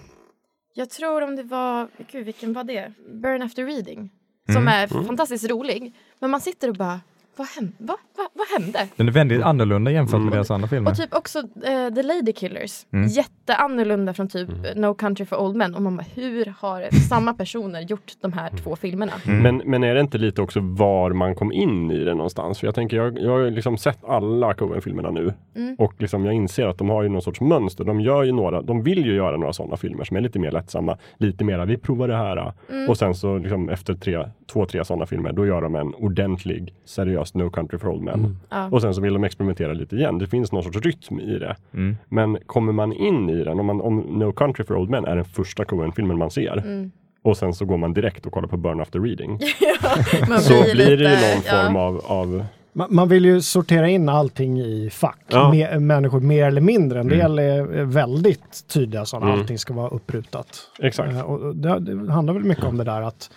Jag 0.73 0.89
tror 0.89 1.23
om 1.23 1.35
det 1.35 1.43
var, 1.43 1.87
gud 2.11 2.25
vilken 2.25 2.53
var 2.53 2.63
det? 2.63 2.93
Burn 3.13 3.41
after 3.41 3.65
reading. 3.65 4.09
Som 4.53 4.67
är 4.67 4.87
fantastiskt 4.87 5.49
rolig. 5.49 5.93
Men 6.19 6.29
man 6.29 6.41
sitter 6.41 6.69
och 6.69 6.75
bara, 6.75 6.99
vad 7.37 7.47
hände? 7.47 7.73
Va, 7.77 7.97
va, 8.17 8.23
vad 8.33 8.47
hände? 8.61 8.87
Den 8.95 9.07
är 9.07 9.11
väldigt 9.11 9.41
annorlunda 9.41 9.91
jämfört 9.91 10.13
med 10.13 10.21
Mm. 10.21 10.33
deras 10.33 10.51
andra 10.51 10.67
filmer. 10.67 10.91
Och 10.91 10.97
typ 10.97 11.13
också 11.15 11.39
eh, 11.39 11.93
The 11.95 12.03
Lady 12.03 12.33
Killers. 12.33 12.85
Mm. 12.93 13.07
Jätteannorlunda 13.07 14.13
från 14.13 14.27
typ 14.27 14.49
No 14.75 14.93
Country 14.93 15.25
for 15.25 15.37
Old 15.37 15.55
Men. 15.55 15.75
Och 15.75 15.81
man 15.81 15.97
bara, 15.97 16.05
hur 16.15 16.53
har 16.59 16.87
samma 17.09 17.33
personer 17.33 17.81
gjort 17.81 18.11
de 18.21 18.33
här 18.33 18.49
två 18.63 18.75
filmerna? 18.75 19.11
Mm. 19.27 19.41
Men, 19.43 19.61
men 19.71 19.83
är 19.83 19.95
det 19.95 20.01
inte 20.01 20.17
lite 20.17 20.41
också 20.41 20.59
var 20.63 21.11
man 21.11 21.35
kom 21.35 21.51
in 21.51 21.91
i 21.91 22.03
det 22.03 22.13
någonstans? 22.13 22.59
För 22.59 22.67
jag 22.67 22.75
tänker, 22.75 22.97
jag, 22.97 23.19
jag 23.19 23.31
har 23.31 23.51
liksom 23.51 23.77
sett 23.77 24.05
alla 24.05 24.53
Coen-filmerna 24.53 25.09
nu 25.11 25.33
Mm. 25.55 25.75
och 25.79 25.93
liksom 25.97 26.25
jag 26.25 26.33
inser 26.33 26.67
att 26.67 26.77
de 26.77 26.89
har 26.89 27.03
ju 27.03 27.09
någon 27.09 27.21
sorts 27.21 27.41
mönster. 27.41 27.83
De 27.83 28.01
gör 28.01 28.23
ju 28.23 28.31
några, 28.31 28.61
de 28.61 28.83
vill 28.83 29.05
ju 29.05 29.15
göra 29.15 29.37
några 29.37 29.53
sådana 29.53 29.77
filmer 29.77 30.03
som 30.03 30.17
är 30.17 30.21
lite 30.21 30.39
mer 30.39 30.51
lättsamma, 30.51 30.97
lite 31.17 31.43
mera, 31.43 31.65
vi 31.65 31.77
provar 31.77 32.07
det 32.07 32.15
här. 32.17 32.53
Mm. 32.71 32.89
Och 32.89 32.97
sen 32.97 33.15
så 33.15 33.37
liksom 33.37 33.69
efter 33.69 33.93
tre, 33.93 34.25
två, 34.53 34.65
tre 34.65 34.85
sådana 34.85 35.05
filmer, 35.05 35.31
då 35.33 35.45
gör 35.45 35.61
de 35.61 35.75
en 35.75 35.93
ordentlig, 35.93 36.73
seriös 36.85 37.26
No 37.33 37.49
Country 37.49 37.77
for 37.79 37.89
Old 37.89 38.03
Men. 38.03 38.37
Ja. 38.49 38.69
Och 38.71 38.81
sen 38.81 38.93
så 38.93 39.01
vill 39.01 39.13
de 39.13 39.23
experimentera 39.23 39.73
lite 39.73 39.95
igen. 39.95 40.17
Det 40.17 40.27
finns 40.27 40.51
någon 40.51 40.63
sorts 40.63 40.77
rytm 40.77 41.19
i 41.19 41.39
det. 41.39 41.55
Mm. 41.73 41.97
Men 42.09 42.37
kommer 42.45 42.71
man 42.73 42.93
in 42.93 43.29
i 43.29 43.43
den, 43.43 43.59
om, 43.59 43.65
man, 43.65 43.81
om 43.81 43.97
No 43.99 44.31
Country 44.31 44.63
for 44.65 44.75
Old 44.75 44.89
Men 44.89 45.05
är 45.05 45.15
den 45.15 45.25
första 45.25 45.65
Coen-filmen 45.65 46.17
man 46.17 46.31
ser 46.31 46.57
Mm. 46.57 46.91
och 47.23 47.37
sen 47.37 47.53
så 47.53 47.65
går 47.65 47.77
man 47.77 47.93
direkt 47.93 48.25
och 48.25 48.31
kollar 48.31 48.47
på 48.47 48.57
Burn 48.57 48.81
After 48.81 48.99
Reading. 48.99 49.39
Man 50.29 50.39
så 50.39 50.63
blir 50.73 50.85
det 50.85 50.91
ju 50.91 50.97
lite- 50.97 51.09
någon 51.35 51.43
ja. 51.45 51.63
form 51.63 51.75
av, 51.75 52.01
av 52.05 52.45
Man, 52.73 52.87
man 52.91 53.09
vill 53.09 53.25
ju 53.25 53.41
sortera 53.41 53.89
in 53.89 54.09
allting 54.09 54.59
i 54.61 54.89
fack. 54.89 55.19
Ja. 55.27 55.51
Me- 55.53 55.79
människor 55.79 56.19
mer 56.19 56.45
eller 56.47 56.61
mindre. 56.61 56.99
En 56.99 57.07
del 57.07 57.39
är 57.39 57.43
är 57.73 57.83
väldigt 57.83 58.67
tydliga 58.73 59.05
sådana. 59.05 59.25
Mm. 59.27 59.39
Allting 59.39 59.57
ska 59.57 59.73
vara 59.73 59.87
upprutat. 59.89 60.47
exakt. 60.79 61.13
Eh, 61.13 61.21
Och 61.21 61.55
det, 61.55 61.79
det 61.79 62.11
handlar 62.11 62.33
väl 62.33 62.43
mycket 62.43 62.63
om 62.63 62.77
det 62.77 62.83
där 62.83 63.01
att 63.01 63.29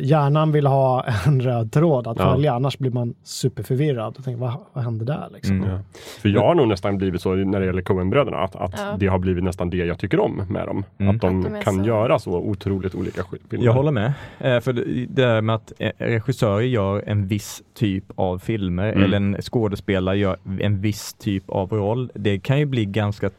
hjärnan 0.00 0.52
vill 0.52 0.66
ha 0.66 1.04
en 1.26 1.40
röd 1.40 1.72
tråd 1.72 2.06
att 2.06 2.18
Ja. 2.18 2.32
följa, 2.32 2.54
annars 2.54 2.78
blir 2.78 2.90
man 2.90 3.14
superförvirrad 3.22 4.14
och 4.18 4.24
tänker 4.24 4.40
vad, 4.40 4.52
vad 4.72 4.84
hände 4.84 5.04
där 5.04 5.28
liksom? 5.34 5.56
Mm. 5.56 5.70
Ja. 5.70 5.78
För 6.22 6.28
jag 6.28 6.40
har 6.40 6.54
nog 6.54 6.68
nästan 6.68 6.98
blivit 6.98 7.20
så 7.22 7.34
när 7.34 7.60
det 7.60 7.66
gäller 7.66 7.82
Coen-bröderna 7.82 8.36
att, 8.36 8.56
att 8.56 8.74
Ja. 8.78 8.96
det 8.98 9.06
har 9.06 9.18
blivit 9.18 9.44
nästan 9.44 9.70
det 9.70 9.76
jag 9.76 9.98
tycker 9.98 10.20
om 10.20 10.42
med 10.48 10.66
dem. 10.66 10.84
Mm. 10.98 11.16
Att 11.16 11.20
de, 11.22 11.46
Att 11.46 11.52
de 11.52 11.60
kan 11.62 11.74
så- 11.78 11.84
göra 11.84 12.18
så 12.18 12.32
otroligt 12.36 12.94
olika 12.94 13.22
filmer. 13.50 13.66
Jag 13.66 13.72
håller 13.72 13.92
med. 13.92 14.12
Eh, 14.38 14.60
för 14.60 14.72
det, 14.72 14.84
det 14.84 15.22
där 15.22 15.40
med 15.42 15.54
att 15.54 15.72
eh, 15.78 15.90
regissörer 15.98 16.60
gör 16.60 17.02
en 17.06 17.26
viss 17.26 17.62
typ 17.74 18.04
av 18.14 18.38
filmer 18.38 18.88
Mm. 18.92 19.02
eller 19.04 19.16
en 19.16 19.36
skådespelare 19.42 20.16
gör 20.18 20.36
en 20.60 20.80
viss 20.80 21.14
typ 21.14 21.50
av 21.50 21.72
roll. 21.72 22.10
Det 22.14 22.38
kan 22.38 22.58
ju 22.58 22.66
bli 22.66 22.84
ganska 22.84 23.30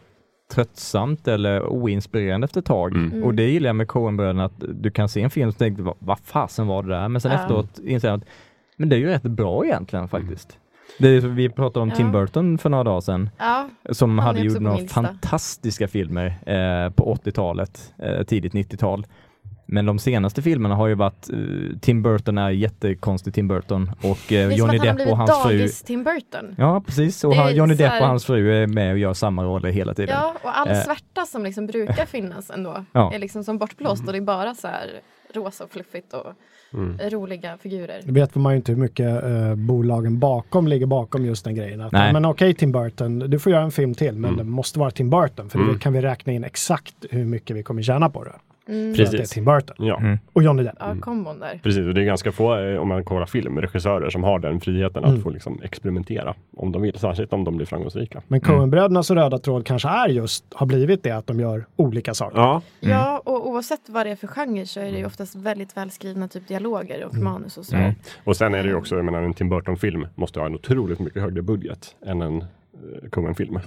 tröttsamt 0.53 1.27
eller 1.27 1.63
oinspirerande 1.67 2.45
efter 2.45 2.59
ett 2.59 2.65
tag. 2.65 2.95
Mm. 2.95 3.23
Och 3.23 3.33
det 3.33 3.43
gillar 3.49 3.69
jag 3.69 3.75
med 3.75 3.87
Coen-bröderna 3.87 4.45
att 4.45 4.63
du 4.73 4.91
kan 4.91 5.09
se 5.09 5.21
en 5.21 5.29
film 5.29 5.49
och 5.49 5.57
tänka 5.57 5.93
vad, 5.99 6.19
fasen 6.19 6.67
var 6.67 6.83
det 6.83 6.89
där? 6.89 7.07
Men 7.09 7.21
sen 7.21 7.31
Ja. 7.31 7.37
efteråt 7.41 7.79
inser 7.83 8.07
jag 8.07 8.17
att 8.17 8.25
men 8.77 8.89
det 8.89 8.95
är 8.95 8.99
ju 8.99 9.07
rätt 9.07 9.23
bra 9.23 9.65
egentligen 9.65 10.07
faktiskt. 10.07 10.57
Det 10.99 11.07
är, 11.07 11.21
vi 11.21 11.49
pratade 11.49 11.83
om 11.83 11.89
Ja. 11.89 11.95
Tim 11.95 12.11
Burton 12.11 12.57
för 12.57 12.69
några 12.69 12.83
dagar 12.83 13.01
sedan 13.01 13.29
Ja, 13.37 13.69
som 13.91 14.19
hade 14.19 14.39
gjort 14.39 14.59
några 14.59 14.87
fantastiska 14.87 15.87
filmer 15.87 16.25
eh, 16.27 16.91
på 16.93 17.13
80-talet, 17.23 17.93
eh, 17.97 18.23
tidigt 18.23 18.53
90-tal. 18.53 19.05
Men 19.69 19.85
de 19.85 19.99
senaste 19.99 20.41
filmerna 20.41 20.75
har 20.75 20.87
ju 20.87 20.95
varit, 20.95 21.29
eh, 21.29 21.37
Tim 21.81 22.01
Burton 22.03 22.37
är 22.37 22.49
jättekonstig 22.49 23.33
Tim 23.33 23.47
Burton 23.47 23.91
och 24.01 24.17
som 24.17 24.51
Johnny 24.51 24.77
han 24.77 24.87
Depp 24.87 24.95
blivit 24.95 25.11
och 25.11 25.17
hans 25.17 25.43
fru. 25.43 25.67
Tim 25.85 26.03
Burton. 26.03 26.55
Ja 26.57 26.81
precis, 26.85 27.23
och 27.23 27.35
han, 27.35 27.55
Johnny 27.55 27.73
Depp 27.75 28.01
och 28.01 28.07
hans 28.07 28.25
fru 28.25 28.53
är 28.63 28.67
med 28.67 28.91
och 28.91 28.97
gör 28.99 29.13
samma 29.13 29.43
roller 29.43 29.69
hela 29.69 29.93
tiden. 29.93 30.15
Ja, 30.19 30.35
och 30.43 30.57
all 30.59 30.69
Eh. 30.69 30.81
svärta 30.81 31.25
som 31.25 31.43
liksom 31.43 31.67
brukar 31.67 32.05
finnas 32.15 32.49
ändå 32.49 32.85
Ja. 32.91 33.13
är 33.13 33.19
liksom 33.19 33.43
som 33.43 33.57
bortblåst 33.57 34.05
och 34.07 34.11
det 34.13 34.19
är 34.19 34.21
bara 34.21 34.55
så 34.55 34.67
här 34.67 34.87
rosa 35.33 35.63
och 35.63 35.71
fluffigt 35.71 36.13
och 36.13 36.33
Mm. 36.73 37.09
roliga 37.09 37.57
figurer. 37.57 38.01
Det 38.03 38.11
vet 38.11 38.35
man 38.35 38.53
ju 38.53 38.57
inte 38.57 38.71
hur 38.71 38.79
mycket 38.79 39.23
eh, 39.23 39.55
bolagen 39.55 40.19
bakom 40.19 40.67
ligger 40.67 40.85
bakom 40.85 41.25
just 41.25 41.45
den 41.45 41.55
grejen. 41.55 41.81
Att, 41.81 41.91
Nej. 41.91 42.13
men 42.13 42.25
okej 42.25 42.53
Tim 42.53 42.71
Burton, 42.71 43.19
du 43.19 43.39
får 43.39 43.51
göra 43.51 43.63
en 43.63 43.71
film 43.71 43.93
till 43.93 44.13
men 44.15 44.25
Mm. 44.33 44.37
det 44.45 44.51
måste 44.51 44.79
vara 44.79 44.91
Tim 44.91 45.09
Burton 45.09 45.49
för 45.49 45.59
Mm. 45.59 45.73
då 45.73 45.79
kan 45.79 45.93
vi 45.93 46.01
räkna 46.01 46.33
in 46.33 46.43
exakt 46.43 46.95
hur 47.09 47.25
mycket 47.25 47.55
vi 47.55 47.63
kommer 47.63 47.81
tjäna 47.81 48.09
på 48.09 48.23
det. 48.23 48.31
Mm. 48.67 48.91
Att 48.91 48.97
det 48.97 49.03
är 49.03 49.07
Precis. 49.07 49.29
Tim 49.29 49.45
Burton 49.45 49.75
Ja, 49.87 49.97
Mm. 49.99 50.19
och 50.33 50.43
Johnny 50.43 50.63
Depp. 50.63 50.75
Ja, 50.79 50.95
kombon 51.01 51.39
där. 51.39 51.59
precis. 51.63 51.87
Och 51.87 51.93
det 51.93 52.01
är 52.01 52.05
ganska 52.05 52.31
få, 52.31 52.57
eh, 52.59 52.77
om 52.81 52.87
man 52.87 53.03
kollar 53.03 53.25
film, 53.25 53.61
regissörer 53.61 54.09
som 54.09 54.23
har 54.23 54.39
den 54.39 54.59
friheten 54.59 55.03
Mm. 55.03 55.17
att 55.17 55.23
få 55.23 55.29
liksom 55.29 55.59
experimentera 55.63 56.33
om 56.57 56.71
de 56.71 56.81
vill, 56.81 56.99
särskilt 56.99 57.33
om 57.33 57.43
de 57.43 57.57
blir 57.57 57.65
framgångsrika. 57.65 58.21
Men 58.27 58.41
Coen-brödernas 58.41 59.11
röda 59.11 59.37
tråd 59.37 59.65
kanske 59.65 59.89
är 59.89 60.07
just, 60.09 60.45
har 60.53 60.65
blivit 60.65 61.03
det 61.03 61.11
att 61.11 61.27
de 61.27 61.39
gör 61.39 61.65
olika 61.75 62.13
saker. 62.13 62.37
Ja, 62.37 62.61
Ja, 62.79 63.21
och 63.25 63.49
oavsett 63.49 63.81
vad 63.89 64.05
det 64.05 64.09
är 64.11 64.15
för 64.15 64.27
genre 64.27 64.65
så 64.65 64.79
är 64.79 64.91
det 64.91 64.97
ju 64.97 65.05
oftast 65.05 65.35
väldigt 65.35 65.77
välskrivna 65.77 66.27
typ 66.27 66.47
dialoger 66.47 67.05
och 67.05 67.15
manus 67.15 67.57
och. 67.57 67.73
Mm. 67.73 67.93
och 68.23 68.35
sen 68.37 68.53
är 68.53 68.63
det 68.63 68.69
ju 68.69 68.75
också, 68.75 68.95
jag 68.95 69.05
menar 69.05 69.21
en 69.23 69.33
Tim 69.33 69.49
Burton-film 69.49 70.07
måste 70.15 70.39
ha 70.39 70.45
en 70.45 70.55
otroligt 70.55 70.99
mycket 70.99 71.21
högre 71.21 71.41
budget 71.41 71.95
än 72.05 72.21
en 72.21 72.45
eh, 73.03 73.09
Coen-film. 73.09 73.59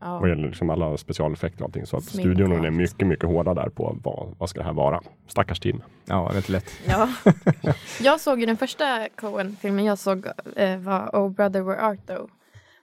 Ja. 0.00 0.18
Vad 0.18 0.28
gäller 0.28 0.48
liksom 0.48 0.70
alla 0.70 0.96
specialeffekter 0.96 1.62
och 1.62 1.68
allting. 1.68 1.86
Så 1.86 1.96
att 1.96 2.04
Smink 2.04 2.26
studion 2.26 2.64
är 2.64 2.70
mycket, 2.70 3.08
mycket 3.08 3.28
hårda 3.28 3.54
där 3.54 3.68
på 3.68 3.96
vad, 4.02 4.34
vad 4.38 4.50
ska 4.50 4.60
det 4.60 4.66
här 4.66 4.72
vara. 4.72 5.00
Stackars 5.26 5.60
Tim. 5.60 5.82
Ja, 6.04 6.28
det 6.30 6.34
är 6.34 6.36
inte 6.36 6.52
lätt. 6.52 6.70
Ja. 6.88 7.08
jag 8.00 8.20
såg 8.20 8.40
ju 8.40 8.46
den 8.46 8.56
första 8.56 9.08
Coen-filmen 9.16 9.84
jag 9.84 9.98
såg 9.98 10.26
eh, 10.56 10.78
var 10.78 11.10
Oh 11.12 11.30
Brother 11.30 11.60
Where 11.60 11.82
Art 11.82 12.06
Thou. 12.06 12.28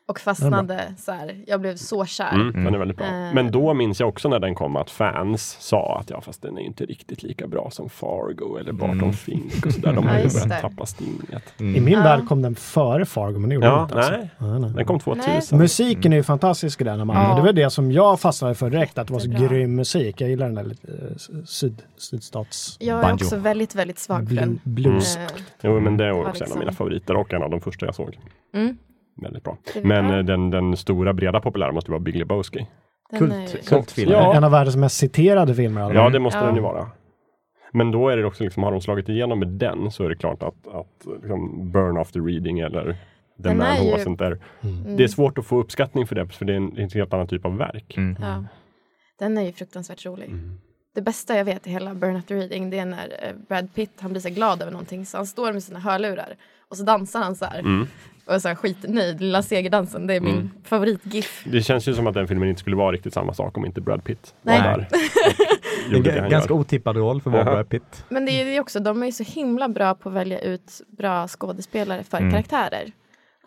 Och 0.06 0.20
fastnade 0.20 0.94
så 0.98 1.12
här. 1.12 1.36
Jag 1.48 1.62
blev 1.62 1.76
så 1.76 2.06
kär. 2.06 2.32
Mm, 2.34 2.64
Den 2.64 2.74
är 2.74 2.80
väldigt 2.80 2.98
bra. 2.98 3.06
Eh. 3.08 3.34
Men 3.34 3.52
då 3.52 3.74
minns 3.74 4.00
jag 4.00 4.10
också 4.10 4.30
när 4.30 4.40
den 4.40 4.56
kom 4.56 4.76
att 4.76 4.90
fans 4.90 5.58
sa 5.60 5.98
att 6.00 6.10
ja, 6.10 6.22
fast 6.22 6.42
den 6.42 6.58
är 6.58 6.62
inte 6.62 6.86
riktigt 6.86 7.24
lika 7.24 7.48
bra 7.48 7.70
som 7.72 7.90
Fargo 7.90 8.58
eller 8.60 8.72
Barton 8.72 8.94
Mm. 9.00 9.14
Fink 9.14 9.66
och 9.66 9.72
sådär. 9.74 9.94
De 9.94 10.08
har 10.08 10.18
ju 10.20 10.30
börjat 10.30 10.62
tappa 10.62 10.86
stinget. 10.86 11.54
I 11.58 11.64
min 11.64 11.88
Ja. 11.88 12.04
värld 12.04 12.28
kom 12.28 12.42
den 12.42 12.56
före 12.56 13.06
Fargo 13.06 13.40
men 13.40 13.50
det 13.50 13.56
gjorde 13.56 13.68
Ja, 13.68 13.74
den 13.76 13.84
inte. 13.84 13.96
Alltså. 13.96 14.12
nej. 14.12 14.30
Ja, 14.38 14.60
nej. 14.60 14.72
Den 14.76 14.86
kom 14.86 15.00
2000. 15.00 15.32
Nej. 15.52 15.60
Musiken 15.62 16.14
är 16.14 16.18
ju 16.18 16.24
fantastisk 16.24 16.82
i 16.82 16.84
den. 16.84 17.10
här. 17.10 17.30
Ja. 17.30 17.36
Det 17.36 17.42
var 17.42 17.54
det 17.54 17.70
som 17.70 17.92
jag 17.92 18.20
fastnade 18.20 18.56
för 18.56 18.70
direkt, 18.70 18.98
att 18.98 19.08
det 19.08 19.14
var 19.14 19.20
så 19.20 19.28
Jättebra. 19.28 19.50
grym 19.50 19.76
musik. 19.76 20.22
Jag 20.22 20.30
gillar 20.30 20.46
den 20.46 20.56
där 20.56 20.64
lite, 20.64 20.88
eh, 20.92 21.42
syd, 21.46 21.82
sydstats... 21.98 22.78
Jag 22.80 22.98
är 22.98 23.02
Banjo. 23.02 23.14
också 23.16 23.36
väldigt, 23.38 23.76
väldigt 23.76 24.00
svag 24.00 24.28
för 24.28 24.36
den. 24.36 24.60
blues. 24.64 25.18
Eh, 25.18 25.22
Jo, 25.62 25.80
men 25.80 25.98
det 25.98 26.06
är 26.06 26.12
också 26.12 26.28
en 26.28 26.34
liksom. 26.34 26.52
av 26.52 26.60
mina 26.60 26.72
favoriter 26.72 27.16
och 27.16 27.34
en 27.34 27.44
av 27.44 27.50
de 27.50 27.62
första 27.62 27.86
jag 27.86 27.96
såg. 27.96 28.18
Mm. 29.18 29.24
Väldigt 29.24 29.44
bra. 29.44 29.58
Men 29.84 30.10
eh, 30.10 30.20
den, 30.24 30.50
den 30.50 30.78
stora 30.78 31.14
breda 31.14 31.40
populära 31.42 31.72
måste 31.72 31.92
vara 31.92 32.00
Big 32.00 32.16
Lebowski. 32.16 32.68
Kult, 33.20 33.68
kultfilm. 33.70 34.12
Ja. 34.12 34.34
En 34.36 34.44
av 34.44 34.52
världens 34.52 34.76
mest 34.76 34.98
citerade 34.98 35.56
filmer. 35.56 35.82
alla 35.82 35.94
Ja, 35.94 36.10
det 36.10 36.20
måste 36.20 36.40
Ja. 36.40 36.46
den 36.46 36.56
ju 36.56 36.62
vara. 36.62 36.88
Men 37.72 37.92
då 37.92 38.10
är 38.10 38.18
det 38.18 38.26
också 38.26 38.44
liksom, 38.44 38.64
har 38.64 38.72
de 38.72 38.82
slagit 38.82 39.10
igenom 39.10 39.40
med 39.40 39.48
den 39.48 39.92
så 39.92 40.04
är 40.04 40.10
det 40.10 40.16
klart 40.16 40.44
att, 40.44 40.68
att 40.68 41.06
liksom 41.22 41.72
Burn 41.72 41.98
After 41.98 42.22
Reading 42.22 42.60
eller 42.60 42.84
The 42.94 42.98
Den 43.50 43.58
Man 43.58 43.78
Who 43.78 43.84
ju- 43.84 43.92
Wasn't 43.96 44.18
There. 44.18 44.38
Mm. 44.64 44.98
Det 44.98 45.04
är 45.04 45.08
svårt 45.08 45.38
att 45.38 45.46
få 45.46 45.60
uppskattning 45.60 46.08
för 46.08 46.16
det, 46.16 46.28
för 46.28 46.46
det 46.46 46.54
är 46.54 46.58
en, 46.58 46.78
en 46.78 46.90
helt 46.94 47.14
annan 47.14 47.28
typ 47.28 47.46
av 47.46 47.58
verk. 47.58 47.98
Mm. 47.98 48.16
Ja. 48.22 48.44
Den 49.20 49.38
är 49.38 49.42
ju 49.42 49.52
fruktansvärt 49.52 50.06
rolig. 50.06 50.26
Mm. 50.30 50.60
Det 50.96 51.02
bästa 51.02 51.38
jag 51.38 51.46
vet 51.46 51.68
i 51.68 51.70
hela 51.70 51.94
Burn 51.94 52.16
After 52.16 52.36
Reading 52.36 52.70
det 52.70 52.80
är 52.80 52.86
när 52.86 53.08
eh, 53.22 53.34
Brad 53.50 53.74
Pitt 53.76 53.92
han 54.00 54.12
blir 54.12 54.22
så 54.22 54.30
glad 54.30 54.62
över 54.62 54.72
någonting 54.72 55.06
så 55.06 55.18
han 55.18 55.26
står 55.28 55.54
med 55.54 55.64
sina 55.64 55.80
hörlurar 55.80 56.36
och 56.70 56.78
så 56.78 56.84
dansar 56.84 57.20
han 57.20 57.36
så 57.36 57.46
här. 57.46 57.62
Och 58.26 58.42
så 58.42 58.48
här 58.48 58.56
skitnöjd, 58.56 59.22
lilla 59.22 59.42
segerdansen. 59.42 60.08
Det 60.08 60.14
är 60.14 60.22
min 60.22 60.34
Mm. 60.36 60.50
favoritgif. 60.64 61.44
Det 61.46 61.62
känns 61.62 61.88
ju 61.88 61.94
som 61.94 62.08
att 62.08 62.14
den 62.14 62.28
filmen 62.28 62.50
inte 62.50 62.60
skulle 62.60 62.76
vara 62.76 62.92
riktigt 62.92 63.14
samma 63.14 63.34
sak 63.34 63.58
om 63.58 63.66
inte 63.66 63.82
Brad 63.82 64.04
Pitt 64.04 64.36
Nej. 64.42 64.60
var 64.62 64.78
där. 64.78 64.88
Det 66.04 66.30
ganska 66.30 66.54
gör. 66.54 66.60
otippad 66.60 66.96
roll 66.98 67.22
för 67.22 67.30
att 67.30 67.34
vara 67.34 67.46
Jaha. 67.46 67.54
Brad 67.56 67.70
Pitt. 67.70 68.06
Men 68.10 68.26
det 68.26 68.32
är 68.32 68.46
det 68.46 68.60
också, 68.60 68.80
de 68.80 69.02
är 69.02 69.06
ju 69.06 69.12
så 69.12 69.24
himla 69.24 69.70
bra 69.70 69.96
på 69.96 70.10
att 70.10 70.16
välja 70.16 70.40
ut 70.40 70.82
bra 70.98 71.28
skådespelare 71.28 72.04
för 72.04 72.18
Mm. 72.18 72.32
karaktärer. 72.32 72.92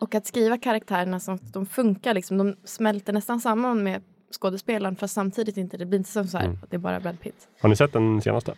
Och 0.01 0.15
att 0.15 0.25
skriva 0.25 0.57
karaktärerna 0.57 1.19
så 1.19 1.31
att 1.31 1.53
de 1.53 1.65
funkar, 1.65 2.13
liksom, 2.13 2.37
de 2.37 2.55
smälter 2.65 3.13
nästan 3.13 3.39
samman 3.39 3.83
med 3.83 4.01
skådespelaren 4.41 4.95
fast 4.95 5.13
samtidigt 5.13 5.57
inte, 5.57 5.77
det 5.77 5.85
blir 5.85 5.97
inte 5.99 6.11
som 6.11 6.27
så 6.27 6.37
här, 6.37 6.45
Mm. 6.45 6.57
att 6.63 6.71
det 6.71 6.77
är 6.77 6.79
bara 6.79 6.99
Brad 6.99 7.19
Pitt. 7.19 7.47
Har 7.61 7.69
ni 7.69 7.75
sett 7.75 7.93
den 7.93 8.21
senaste? 8.21 8.53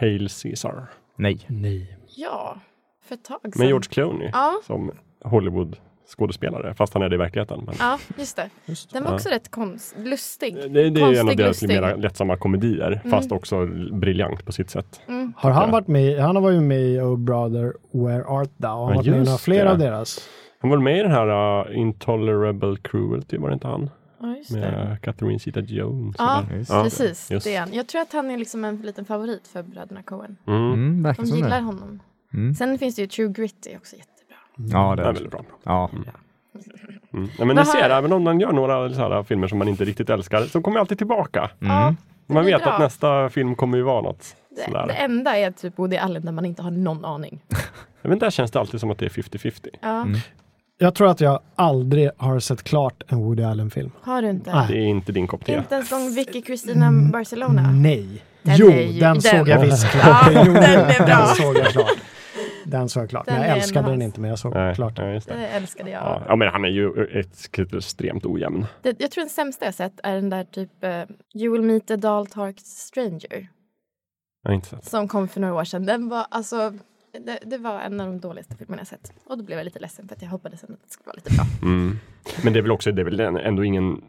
Hail 0.00 0.28
Caesar. 0.42 0.86
Nej. 1.16 1.38
Nej. 1.46 1.96
Ja, 2.16 2.60
för 3.04 3.14
ett 3.14 3.24
tag 3.24 3.40
sedan. 3.42 3.52
Med 3.56 3.66
George 3.68 3.88
Clooney 3.90 4.30
Ja, 4.32 4.60
som 4.66 4.90
Hollywood 5.24 5.76
skådespelare, 6.16 6.74
fast 6.74 6.94
han 6.94 7.02
är 7.02 7.08
det 7.08 7.14
i 7.14 7.18
verkligheten. 7.18 7.62
Men 7.66 7.74
ja, 7.78 7.98
just 8.18 8.36
det. 8.36 8.50
Just. 8.66 8.90
Den 8.92 9.04
var 9.04 9.10
Ja. 9.10 9.14
också 9.14 9.28
rätt 9.28 9.50
konst, 9.50 9.94
lustig. 9.98 10.54
det, 10.56 10.68
det 10.68 10.80
är 10.80 11.10
ju 11.10 11.16
en 11.16 11.28
av 11.28 11.34
Konstig, 11.34 11.38
deras 11.38 11.62
mer 11.62 11.96
lättsamma 11.96 12.36
komedier, 12.36 12.92
Mm. 13.04 13.10
fast 13.10 13.32
också 13.32 13.66
briljant 13.92 14.44
på 14.46 14.52
sitt 14.52 14.70
sätt. 14.70 15.00
Mm. 15.08 15.32
Har 15.36 15.50
han 15.50 15.70
varit 15.70 15.88
med, 15.88 16.18
han 16.20 16.36
har 16.36 16.42
varit 16.42 16.62
med 16.62 16.80
i 16.80 17.00
Oh 17.00 17.16
Brother 17.18 17.72
Where 17.92 18.24
Art 18.24 18.50
Thou? 18.58 18.66
Han 18.68 18.78
har 18.78 18.90
Ja, 18.90 18.96
varit 18.96 19.06
med 19.06 19.14
i 19.14 19.18
just 19.18 19.26
några 19.28 19.38
fler 19.38 19.64
det. 19.64 19.70
av 19.70 19.78
deras. 19.78 20.28
Han 20.60 20.70
var 20.70 20.78
med 20.78 20.98
i 20.98 21.02
den 21.02 21.10
här 21.10 21.28
uh, 21.70 21.78
Intolerable 21.78 22.76
Cruelty, 22.82 23.38
var 23.38 23.48
det 23.48 23.54
inte 23.54 23.66
han? 23.68 23.90
Ja, 24.20 24.36
just 24.36 24.52
det. 24.54 24.60
Med 24.60 24.98
Catherine 25.02 25.38
Zeta-Jones. 25.38 26.14
Ja, 26.18 26.44
Ja, 26.68 26.82
precis. 26.82 27.30
just. 27.30 27.44
Det 27.46 27.54
är 27.54 27.60
han. 27.60 27.72
Jag 27.72 27.86
tror 27.88 28.00
att 28.02 28.12
han 28.12 28.30
är 28.30 28.38
liksom 28.38 28.64
en 28.64 28.76
liten 28.76 29.04
favorit 29.04 29.48
för 29.48 29.62
bröderna 29.62 30.02
Coen. 30.02 30.36
Mm. 30.46 30.72
Mm, 30.72 31.14
De 31.16 31.24
gillar 31.24 31.48
det. 31.60 31.64
honom. 31.66 32.00
Mm. 32.34 32.54
Sen 32.54 32.78
finns 32.78 32.94
det 32.96 33.02
ju 33.02 33.08
True 33.08 33.28
Grit, 33.28 33.66
är 33.70 33.76
också. 33.76 33.96
Ja, 34.56 34.90
det 34.96 35.02
Det 35.02 35.08
är 35.08 35.12
väldigt 35.12 35.30
bra. 35.32 35.40
Ja. 35.62 35.90
Mm. 37.12 37.28
Ja, 37.38 37.44
men 37.44 37.56
ni 37.56 37.64
ser, 37.64 37.90
även 37.90 38.12
om 38.12 38.24
man 38.24 38.40
gör 38.40 38.52
några 38.52 38.90
så 38.94 39.00
här 39.00 39.22
filmer 39.22 39.48
som 39.48 39.58
man 39.58 39.68
inte 39.68 39.84
riktigt 39.84 40.10
älskar, 40.10 40.42
så 40.42 40.60
kommer 40.62 40.76
jag 40.76 40.80
alltid 40.80 40.98
tillbaka. 40.98 41.50
Mm. 41.62 41.96
Man 42.26 42.44
vet 42.44 42.62
bra. 42.62 42.72
att 42.72 42.80
nästa 42.80 43.28
film 43.28 43.54
kommer 43.54 43.76
ju 43.78 43.82
vara 43.84 44.00
något 44.02 44.36
Det, 44.56 44.64
Sådär. 44.64 44.86
det 44.86 44.92
enda 44.92 45.36
är 45.36 45.50
typ 45.50 45.78
Woody 45.78 45.96
Allen 45.96 46.24
där 46.24 46.32
man 46.32 46.44
inte 46.44 46.62
har 46.62 46.70
någon 46.70 47.04
aning. 47.04 47.40
Men 48.02 48.18
där 48.18 48.30
känns 48.30 48.50
det 48.50 48.60
alltid 48.60 48.80
som 48.80 48.90
att 48.90 48.98
det 48.98 49.04
är 49.04 49.10
50-50. 49.10 49.66
Ja. 49.82 50.02
Mm. 50.02 50.18
Jag 50.78 50.94
tror 50.94 51.08
att 51.10 51.20
jag 51.20 51.40
aldrig 51.54 52.10
har 52.16 52.40
sett 52.40 52.62
klart 52.62 53.02
en 53.08 53.18
Woody 53.18 53.42
Allen-film. 53.42 53.90
Har 54.02 54.22
du 54.22 54.30
inte? 54.30 54.54
Nej. 54.54 54.66
Det 54.68 54.76
är 54.78 54.84
inte 54.86 55.12
din 55.12 55.26
kopp 55.26 55.44
te. 55.44 55.54
Inte 55.54 55.74
ens 55.74 55.90
gång 55.90 56.14
Vicky 56.14 56.42
Cristina 56.42 56.92
Barcelona? 57.12 57.62
Nej. 57.70 58.22
Den 58.42 58.56
jo, 58.58 58.68
den, 58.70 58.98
den- 58.98 59.22
såg 59.22 59.48
jag 59.48 59.60
visst 59.60 59.86
klart. 59.92 60.32
Ja, 60.34 60.44
den 60.44 60.56
är 60.56 60.96
bra. 60.98 61.06
Den 61.06 61.26
såg 61.26 61.56
jag 61.56 61.66
klart. 61.66 61.92
Den 62.72 62.88
såg 62.88 63.02
jag 63.02 63.10
klart. 63.10 63.26
Den 63.26 63.34
Men 63.38 63.48
jag 63.48 63.58
älskade 63.58 63.82
den 63.82 63.90
hans. 63.90 64.04
inte, 64.04 64.20
men 64.20 64.30
jag 64.30 64.38
såg 64.38 64.54
Nej, 64.54 64.74
klart. 64.74 64.98
just 64.98 65.28
det. 65.28 65.34
Det 65.34 65.46
älskade 65.46 65.90
jag. 65.90 66.02
Ja. 66.02 66.22
ja, 66.28 66.36
men 66.36 66.48
han 66.48 66.64
är 66.64 66.68
ju 66.68 67.04
ett, 67.04 67.74
extremt 67.74 68.26
ojämn. 68.26 68.66
Det, 68.82 69.00
jag 69.00 69.10
tror 69.10 69.22
den 69.22 69.30
sämsta 69.30 69.64
jag 69.64 69.74
sett 69.74 70.00
är 70.02 70.14
den 70.14 70.30
där 70.30 70.44
typ 70.44 70.84
eh, 70.84 71.02
You 71.34 71.52
will 71.52 71.62
meet 71.62 71.90
a 71.90 71.96
doll 71.96 72.26
talk 72.26 72.60
stranger. 72.60 73.48
Jag 74.42 74.54
inte 74.54 74.68
sett. 74.68 74.84
Som 74.84 75.08
kom 75.08 75.28
för 75.28 75.40
några 75.40 75.54
år 75.54 75.64
sedan. 75.64 75.86
Den 75.86 76.08
var 76.08 76.26
alltså 76.30 76.72
det, 77.12 77.38
det 77.42 77.58
var 77.58 77.80
en 77.80 78.00
av 78.00 78.06
de 78.06 78.20
dåligaste 78.20 78.56
filmerna 78.56 78.80
jag 78.80 78.86
sett. 78.86 79.12
Och 79.26 79.38
då 79.38 79.44
blev 79.44 79.58
jag 79.58 79.64
lite 79.64 79.78
ledsen 79.78 80.08
för 80.08 80.14
att 80.14 80.22
jag 80.22 80.28
hoppades 80.28 80.64
att 80.64 80.68
det 80.68 80.76
skulle 80.86 81.06
vara 81.06 81.16
lite 81.16 81.34
bra. 81.34 81.44
Mm. 81.62 81.98
Men 82.44 82.52
det 82.52 82.58
är 82.58 82.62
väl 82.62 82.70
också, 82.72 82.92
det 82.92 83.02
är 83.02 83.04
väl 83.04 83.20
ändå 83.20 83.64
ingen 83.64 84.02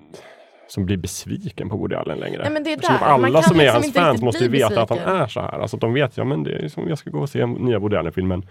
som 0.73 0.85
blir 0.85 0.97
besviken 0.97 1.69
på 1.69 1.77
Woody 1.77 1.95
Allen 1.95 2.17
längre. 2.17 2.41
Nej, 2.43 2.51
men 2.51 2.63
det 2.63 2.73
är 2.73 2.77
där. 2.77 2.93
att 2.93 3.01
Man 3.01 3.25
alla 3.25 3.41
som 3.41 3.59
är 3.59 3.63
liksom 3.63 3.81
hans 3.83 3.93
fans 3.93 4.21
måste 4.21 4.43
ju 4.43 4.49
veta 4.49 4.81
att 4.81 4.89
han 4.89 4.99
är 4.99 5.27
så 5.27 5.41
här. 5.41 5.59
Alltså 5.59 5.77
att 5.77 5.81
de 5.81 5.93
vet, 5.93 6.17
ja 6.17 6.23
men 6.23 6.43
det 6.43 6.51
är 6.55 6.67
som 6.67 6.87
jag 6.89 6.97
ska 6.97 7.09
gå 7.09 7.19
och 7.19 7.29
se 7.29 7.45
nya 7.45 7.79
Woody 7.79 7.95
Allen-filmen. 7.95 8.45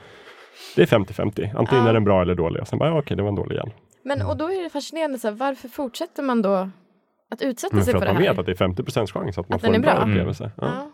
Det 0.77 0.83
är 0.83 0.87
50-50. 0.87 1.57
Antingen 1.57 1.85
Ja. 1.85 1.91
är 1.91 1.95
den 1.95 2.05
bra 2.05 2.23
eller 2.23 2.35
dålig. 2.35 2.61
Och 2.63 2.69
sen 2.69 2.79
bara, 2.79 2.89
ja, 2.89 2.99
okej, 2.99 3.17
det 3.17 3.23
var 3.23 3.29
en 3.29 3.35
dålig 3.35 3.55
igen. 3.57 3.71
Men 4.05 4.23
och 4.23 4.37
då 4.37 4.45
är 4.53 4.63
det 4.63 4.71
fascinerande, 4.71 5.19
så 5.19 5.29
här, 5.29 5.35
varför 5.35 5.69
fortsätter 5.69 6.23
man 6.23 6.43
då 6.43 6.71
att 7.31 7.43
utsätta 7.43 7.77
Men 7.77 7.85
sig 7.85 7.93
för 7.93 8.01
för 8.01 8.07
att 8.07 8.11
det 8.11 8.15
man 8.15 8.23
här? 8.23 8.31
vet 8.31 8.39
att 8.39 8.47
det 8.47 8.53
är 8.53 8.57
50 8.57 8.83
chans 9.13 9.39
att 9.39 9.49
man 9.49 9.57
Att 9.57 9.61
får 9.61 9.67
den 9.69 9.75
en 9.75 9.83
bra 9.83 9.95
bra. 9.95 10.03
upplevelse. 10.03 10.51
Ja. 10.57 10.67
ja. 10.67 10.91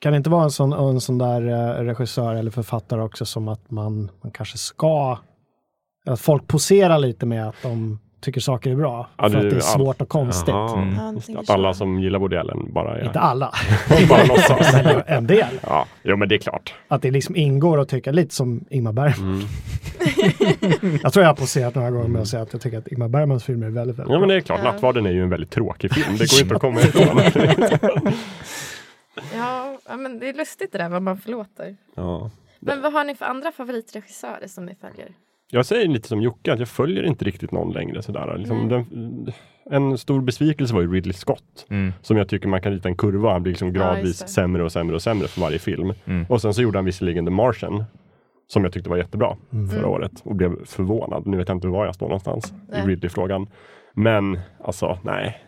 Kan 0.00 0.12
det 0.12 0.16
inte 0.16 0.30
vara 0.30 0.44
en 0.44 0.50
sån, 0.50 0.72
en 0.72 1.00
sån 1.00 1.18
där 1.18 1.42
eh, 1.48 1.84
regissör 1.84 2.34
eller 2.34 2.50
författare 2.50 3.00
också 3.02 3.24
som 3.26 3.48
att 3.48 3.70
man, 3.70 4.10
man 4.22 4.32
kanske 4.32 4.58
ska, 4.58 5.18
att 6.06 6.20
folk 6.20 6.46
poserar 6.46 6.98
lite 6.98 7.26
med 7.26 7.48
att 7.48 7.62
de 7.62 7.98
tycker 8.20 8.40
saker 8.40 8.70
är 8.70 8.74
bra. 8.76 9.08
Ja, 9.16 9.22
för 9.22 9.30
det 9.30 9.36
att 9.38 9.42
det 9.50 9.50
är 9.50 9.54
all- 9.56 9.62
svårt 9.62 10.00
och 10.00 10.08
konstigt. 10.08 10.54
Mm. 10.54 10.98
Att 11.38 11.50
alla 11.50 11.74
som 11.74 12.00
gillar 12.00 12.18
Woody 12.18 12.36
Allen 12.36 12.72
bara 12.72 12.98
är... 12.98 13.04
Inte 13.06 13.20
alla, 13.20 13.52
bara 14.08 14.24
låtsas. 14.24 14.72
men 14.84 15.02
en 15.06 15.26
del. 15.26 15.60
Ja, 15.66 15.86
jo 16.02 16.16
men 16.16 16.28
det 16.28 16.34
är 16.34 16.38
klart. 16.38 16.74
Att 16.88 17.02
det 17.02 17.10
liksom 17.10 17.36
ingår 17.36 17.80
att 17.80 17.88
tycka 17.88 18.12
lite 18.12 18.34
som 18.34 18.64
Ingmar 18.70 18.92
Bergman. 18.92 19.34
Mm. 19.34 19.46
Jag 21.02 21.12
tror 21.12 21.22
jag 21.22 21.30
har 21.30 21.36
poserat 21.36 21.74
några 21.74 21.90
gånger 21.90 22.08
med 22.08 22.22
att 22.22 22.28
säga 22.28 22.42
att 22.42 22.52
jag 22.52 22.62
tycker 22.62 22.78
att 22.78 22.88
Ingmar 22.88 23.08
Bergmans 23.08 23.44
filmer 23.44 23.66
är 23.66 23.70
väldigt, 23.70 23.98
väldigt 23.98 24.12
Ja 24.12 24.18
men 24.18 24.28
bra. 24.28 24.34
det 24.34 24.40
är 24.40 24.40
klart, 24.44 24.60
Ja. 24.64 24.72
Nattvarden 24.72 25.06
är 25.06 25.10
ju 25.10 25.22
en 25.22 25.30
väldigt 25.30 25.50
tråkig 25.50 25.94
film. 25.94 26.16
Det 26.18 26.30
går 26.30 26.42
inte 26.42 26.54
att 26.54 26.60
komma 26.60 26.80
ifrån. 26.80 27.20
Ja, 29.34 29.96
men 29.96 30.18
det 30.18 30.28
är 30.28 30.34
lustigt 30.34 30.72
det 30.72 30.78
där 30.78 30.88
vad 30.88 31.02
man 31.02 31.18
förlåter. 31.18 31.76
ja. 31.94 32.30
Men 32.62 32.82
vad 32.82 32.92
har 32.92 33.04
ni 33.04 33.14
för 33.14 33.24
andra 33.24 33.52
favoritregissörer 33.52 34.46
som 34.48 34.66
ni 34.66 34.74
följer? 34.74 35.08
Jag 35.50 35.66
säger 35.66 35.88
lite 35.88 36.08
som 36.08 36.22
Jocke, 36.22 36.52
att 36.52 36.58
jag 36.58 36.68
följer 36.68 37.02
inte 37.02 37.24
riktigt 37.24 37.52
någon 37.52 37.72
längre. 37.72 38.02
Sådär. 38.02 38.34
Liksom, 38.38 38.56
Mm. 38.56 38.68
den, 38.68 39.32
en 39.70 39.98
stor 39.98 40.20
besvikelse 40.20 40.74
var 40.74 40.80
ju 40.80 40.92
Ridley 40.92 41.12
Scott. 41.12 41.66
Mm. 41.70 41.92
Som 42.02 42.16
jag 42.16 42.28
tycker 42.28 42.48
man 42.48 42.60
kan 42.62 42.72
rita 42.72 42.88
en 42.88 42.96
kurva. 42.96 43.32
Han 43.32 43.42
blir 43.42 43.52
liksom 43.52 43.68
Ja, 43.68 43.72
gradvis 43.74 44.18
det. 44.20 44.28
sämre 44.28 44.64
och 44.64 44.72
sämre 44.72 44.94
och 44.96 45.02
sämre 45.02 45.28
för 45.28 45.40
varje 45.40 45.58
film. 45.58 45.92
Mm. 46.04 46.26
Och 46.28 46.40
sen 46.42 46.54
så 46.54 46.62
gjorde 46.62 46.78
han 46.78 46.84
visserligen 46.84 47.24
The 47.24 47.30
Martian. 47.30 47.84
Som 48.46 48.64
jag 48.64 48.72
tyckte 48.72 48.90
var 48.90 48.96
jättebra 48.96 49.36
förra 49.50 49.78
Mm. 49.78 49.90
året. 49.90 50.12
Och 50.24 50.34
blev 50.34 50.64
förvånad. 50.64 51.26
Nu 51.26 51.36
vet 51.36 51.48
jag 51.48 51.56
inte 51.56 51.68
var 51.68 51.84
jag 51.86 51.94
står 51.94 52.06
någonstans 52.06 52.52
Nej. 52.68 52.82
i 52.84 52.86
Ridley-frågan. 52.86 53.46
Men 53.94 54.38
alltså, 54.64 54.98
nej. 55.02 55.38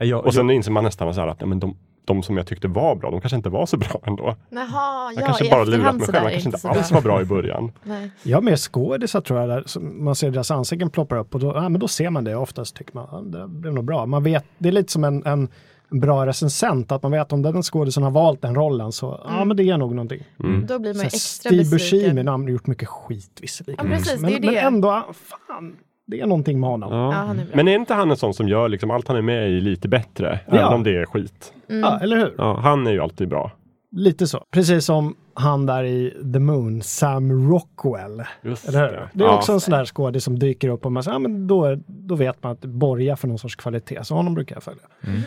Jag, 0.00 0.24
Och 0.26 0.34
sen 0.34 0.50
inser 0.50 0.72
man 0.72 0.84
nästan 0.84 1.14
så 1.14 1.20
här 1.20 1.28
att 1.28 1.40
ja, 1.40 1.46
men 1.46 1.60
de, 1.60 1.76
de 2.04 2.22
som 2.22 2.36
jag 2.36 2.46
tyckte 2.46 2.68
var 2.68 2.94
bra, 2.94 3.10
de 3.10 3.20
kanske 3.20 3.36
inte 3.36 3.48
var 3.48 3.66
så 3.66 3.76
bra 3.76 4.00
ändå. 4.06 4.36
Jaha, 4.48 5.12
Jag 5.12 5.22
ja, 5.22 5.26
kanske 5.26 5.50
bara 5.50 5.64
lurat 5.64 5.96
mig 5.96 6.06
själv. 6.06 6.22
Man 6.22 6.32
kanske 6.32 6.48
inte 6.48 6.68
alls 6.68 6.92
var 6.92 7.00
bra 7.00 7.22
i 7.22 7.24
början. 7.24 7.72
Nej. 7.82 8.10
Jag 8.22 8.36
har 8.36 8.42
mer 8.42 8.56
skådisar 8.56 9.20
tror 9.20 9.40
jag, 9.40 9.48
där 9.48 9.80
man 9.80 10.14
ser 10.14 10.30
deras 10.30 10.50
ansikten 10.50 10.90
ploppar 10.90 11.16
upp 11.16 11.34
och 11.34 11.40
då, 11.40 11.46
ja, 11.46 11.68
men 11.68 11.80
då 11.80 11.88
ser 11.88 12.10
man 12.10 12.24
det. 12.24 12.36
Oftast 12.36 12.76
tycker 12.76 12.94
man 12.94 13.08
ja, 13.12 13.20
det 13.20 13.48
blev 13.48 13.74
nog 13.74 13.84
bra. 13.84 14.06
Man 14.06 14.22
vet, 14.22 14.44
det 14.58 14.68
är 14.68 14.72
lite 14.72 14.92
som 14.92 15.04
en, 15.04 15.26
en, 15.26 15.48
bra 15.90 16.26
recensent, 16.26 16.92
att 16.92 17.02
man 17.02 17.12
vet 17.12 17.32
om 17.32 17.42
den 17.42 17.62
skådisen 17.62 18.02
har 18.02 18.10
valt 18.10 18.42
den 18.42 18.54
rollen 18.54 18.92
så 18.92 19.20
ja, 19.24 19.34
Mm. 19.34 19.48
men 19.48 19.56
det 19.56 19.62
är 19.64 19.76
nog 19.78 19.94
någonting. 19.94 20.22
Mm. 20.44 20.66
Då 20.66 20.78
blir 20.78 20.94
man 20.94 21.00
Så 21.00 21.06
extra 21.06 21.48
Steve 21.48 21.56
besviken. 21.70 22.14
Buscemi, 22.16 22.22
nu 22.22 22.30
har 22.30 22.48
gjort 22.48 22.66
mycket 22.66 22.88
skit 22.88 23.38
visserligen. 23.40 23.86
Ja, 23.90 23.96
precis, 23.96 24.20
men, 24.20 24.30
det 24.30 24.36
är 24.36 24.40
ju 24.40 24.46
men 24.46 24.54
det. 24.54 24.60
ändå, 24.60 25.04
fan, 25.12 25.76
det 26.06 26.20
är 26.20 26.26
någonting 26.26 26.60
med 26.60 26.70
honom. 26.70 26.92
Ja. 26.92 27.12
Ja, 27.12 27.18
han 27.18 27.38
är. 27.38 27.46
Men 27.54 27.68
är 27.68 27.74
inte 27.74 27.94
han 27.94 28.10
en 28.10 28.16
sån 28.16 28.34
som 28.34 28.48
gör 28.48 28.68
liksom 28.68 28.90
allt 28.90 29.08
han 29.08 29.16
är 29.16 29.22
med 29.22 29.50
i 29.50 29.60
lite 29.60 29.88
bättre? 29.88 30.40
Ja. 30.46 30.56
Även 30.56 30.72
om 30.72 30.82
det 30.82 30.96
är 30.96 31.06
skit. 31.06 31.52
Mm. 31.68 31.80
Ja, 31.80 31.98
eller 32.02 32.16
hur? 32.16 32.34
Ja, 32.38 32.60
han 32.60 32.86
är 32.86 32.92
ju 32.92 33.00
alltid 33.00 33.28
bra. 33.28 33.50
Lite 33.96 34.26
så. 34.26 34.44
Precis 34.50 34.84
som 34.84 35.16
han 35.34 35.66
där 35.66 35.84
i 35.84 36.16
The 36.32 36.38
Moon, 36.38 36.82
Sam 36.82 37.50
Rockwell. 37.50 38.22
Just 38.42 38.68
Eller 38.68 38.80
hur? 38.80 38.92
det. 38.92 39.08
Det 39.12 39.24
är 39.24 39.28
ja. 39.28 39.36
också 39.36 39.52
en 39.52 39.60
sån 39.60 39.72
där 39.72 39.84
skådis 39.84 40.24
som 40.24 40.38
dyker 40.38 40.68
upp 40.68 40.86
och 40.86 40.92
man 40.92 41.02
säger, 41.02 41.14
ja, 41.14 41.18
men 41.18 41.46
då, 41.46 41.76
då 41.86 42.14
vet 42.14 42.42
man 42.42 42.52
att 42.52 42.62
det 42.62 42.68
borgar 42.68 43.16
för 43.16 43.28
någon 43.28 43.38
sorts 43.38 43.56
kvalitet. 43.56 44.04
Så 44.04 44.14
honom 44.14 44.34
brukar 44.34 44.56
jag 44.56 44.62
följa. 44.62 44.82
Mm. 45.06 45.20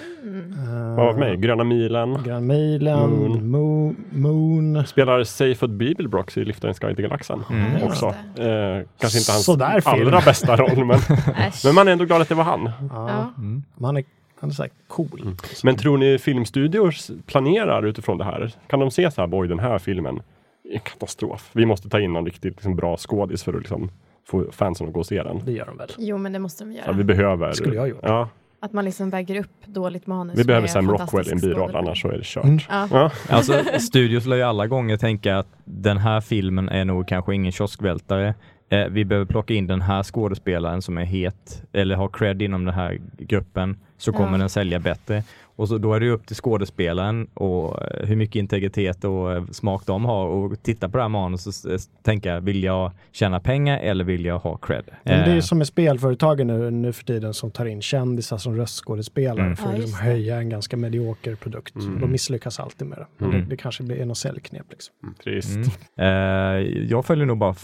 Uh, 0.69 0.95
Vad 0.95 1.05
var 1.05 1.13
det 1.13 1.19
med? 1.19 1.41
Gröna 1.41 1.63
milen. 1.63 2.23
Grand 2.23 2.47
Milen, 2.47 3.09
Moon. 3.09 3.51
Moon. 3.51 3.95
Moon. 4.09 4.87
Spelar 4.87 5.23
Seyfried 5.23 5.77
Bibelbrox 5.77 6.37
i 6.37 6.45
Liftarens 6.45 6.79
guide 6.79 6.95
till 6.95 7.03
galaxen. 7.05 7.43
Mm. 7.49 7.71
Just 7.73 7.83
Också. 7.85 8.05
Eh, 8.41 8.85
kanske 8.99 9.19
inte 9.19 9.31
hans 9.31 9.49
allra 9.85 10.21
bästa 10.25 10.55
roll, 10.55 10.85
men, 10.85 10.99
men 11.63 11.75
man 11.75 11.87
är 11.87 11.91
ändå 11.91 12.05
glad 12.05 12.21
att 12.21 12.29
det 12.29 12.35
var 12.35 12.43
han. 12.43 12.69
Ja. 12.89 13.33
Mm. 13.37 13.63
Men 13.75 13.85
Han 13.85 13.97
är, 13.97 14.03
han 14.39 14.49
är 14.49 14.53
så 14.53 14.63
här 14.63 14.71
cool. 14.87 15.21
Mm. 15.21 15.35
Men 15.63 15.75
tror 15.75 15.97
ni 15.97 16.17
filmstudior 16.17 16.95
planerar 17.25 17.85
utifrån 17.85 18.17
det 18.17 18.23
här? 18.23 18.53
Kan 18.67 18.79
de 18.79 18.91
se 18.91 19.11
så 19.11 19.21
här, 19.21 19.29
oj 19.31 19.47
den 19.47 19.59
här 19.59 19.79
filmen 19.79 20.21
är 20.69 20.73
en 20.73 20.79
katastrof. 20.79 21.49
Vi 21.53 21.65
måste 21.65 21.89
ta 21.89 21.99
in 21.99 22.13
någon 22.13 22.25
riktigt 22.25 22.53
liksom, 22.53 22.75
bra 22.75 22.97
skådis 22.97 23.43
för 23.43 23.53
att 23.53 23.59
liksom, 23.59 23.89
få 24.27 24.51
fansen 24.51 24.87
att 24.87 24.93
gå 24.93 24.99
och 24.99 25.05
se 25.05 25.23
den. 25.23 25.41
Det 25.45 25.51
gör 25.51 25.65
de 25.65 25.77
väl. 25.77 25.89
Jo, 25.97 26.17
men 26.17 26.31
det 26.33 26.39
måste 26.39 26.63
de 26.63 26.71
Ja, 26.71 26.77
göra. 26.81 26.91
vi 26.91 27.03
behöver... 27.03 27.51
Skulle 27.51 27.75
jag 27.75 27.89
gjort. 27.89 27.99
Ja, 28.03 28.29
Att 28.59 28.73
man 28.73 28.85
liksom 28.85 29.09
väger 29.09 29.39
upp 29.39 29.65
dåligt 29.65 30.07
manus 30.07 30.39
vi 30.39 30.43
behöver 30.43 30.67
Sam 30.67 30.91
Rockwell 30.91 31.27
i 31.27 31.31
en 31.31 31.39
biroll, 31.39 31.75
annars 31.75 32.01
så 32.01 32.07
är 32.07 32.17
det 32.17 32.23
kört. 32.23 32.43
Mm. 32.43 32.59
Ja. 32.69 32.87
Ja. 32.91 33.11
Alltså, 33.29 33.53
studios 33.79 34.25
lär 34.25 34.35
ju 34.35 34.43
alla 34.43 34.67
gånger 34.67 34.97
tänka 34.97 35.37
att 35.37 35.47
den 35.65 35.97
här 35.97 36.21
filmen 36.21 36.69
är 36.69 36.85
nog 36.85 37.07
kanske 37.07 37.35
ingen 37.35 37.51
kioskvältare. 37.51 38.33
Eh, 38.69 38.85
vi 38.87 39.05
behöver 39.05 39.25
plocka 39.25 39.53
in 39.53 39.67
den 39.67 39.81
här 39.81 40.03
skådespelaren 40.03 40.81
som 40.81 40.97
är 40.97 41.05
het 41.05 41.63
eller 41.73 41.95
har 41.95 42.07
cred 42.07 42.41
inom 42.41 42.65
den 42.65 42.73
här 42.73 42.99
gruppen 43.17 43.77
så 43.97 44.11
kommer 44.11 44.31
Ja. 44.31 44.37
den 44.37 44.49
sälja 44.49 44.79
bättre. 44.79 45.23
Och 45.57 45.67
så 45.67 45.77
då 45.77 45.93
är 45.93 45.99
det 45.99 46.05
ju 46.05 46.11
upp 46.11 46.25
till 46.27 46.35
skådespelaren 46.35 47.27
och 47.33 47.81
eh, 47.83 48.07
hur 48.07 48.15
mycket 48.15 48.35
integritet 48.35 49.03
och 49.03 49.33
eh, 49.33 49.45
smak 49.51 49.85
de 49.85 50.05
har 50.05 50.25
och 50.27 50.63
titta 50.63 50.89
på 50.89 50.97
det 50.97 51.03
här 51.03 51.09
manuset 51.09 51.65
och 51.65 51.71
s- 51.73 51.89
tänka, 52.03 52.39
vill 52.39 52.63
jag 52.63 52.91
tjäna 53.11 53.39
pengar 53.39 53.79
eller 53.79 54.03
vill 54.03 54.25
jag 54.25 54.39
ha 54.39 54.57
cred? 54.57 54.83
Men 55.03 55.13
det 55.19 55.23
är 55.25 55.27
Eh, 55.29 55.35
ju 55.35 55.41
som 55.41 55.57
med 55.57 55.67
spelföretagen 55.67 56.47
nu, 56.47 56.71
nu 56.71 56.93
för 56.93 57.03
tiden 57.03 57.33
som 57.33 57.51
tar 57.51 57.65
in 57.65 57.81
kändisar 57.81 58.37
som 58.37 58.55
röstskådespelare 58.57 59.41
Mm. 59.45 59.55
för 59.55 59.63
Ja, 59.65 59.69
att 59.69 59.75
just 59.77 59.87
liksom 59.87 60.05
höja 60.05 60.37
en 60.37 60.49
ganska 60.49 60.77
medioker 60.77 61.35
produkt. 61.35 61.75
Mm. 61.75 61.99
De 62.01 62.11
misslyckas 62.11 62.59
alltid 62.59 62.87
med 62.87 62.97
det. 63.19 63.25
Mm. 63.25 63.39
det, 63.39 63.45
det 63.49 63.57
kanske 63.57 63.83
blir 63.83 64.05
något 64.05 64.17
säljknep. 64.17 64.65
Liksom. 64.69 64.95
Trist. 65.23 65.55
Mm. 65.55 65.71
Eh, 65.97 66.85
jag 66.89 67.05
följer 67.05 67.25
nog 67.25 67.37
bara 67.37 67.55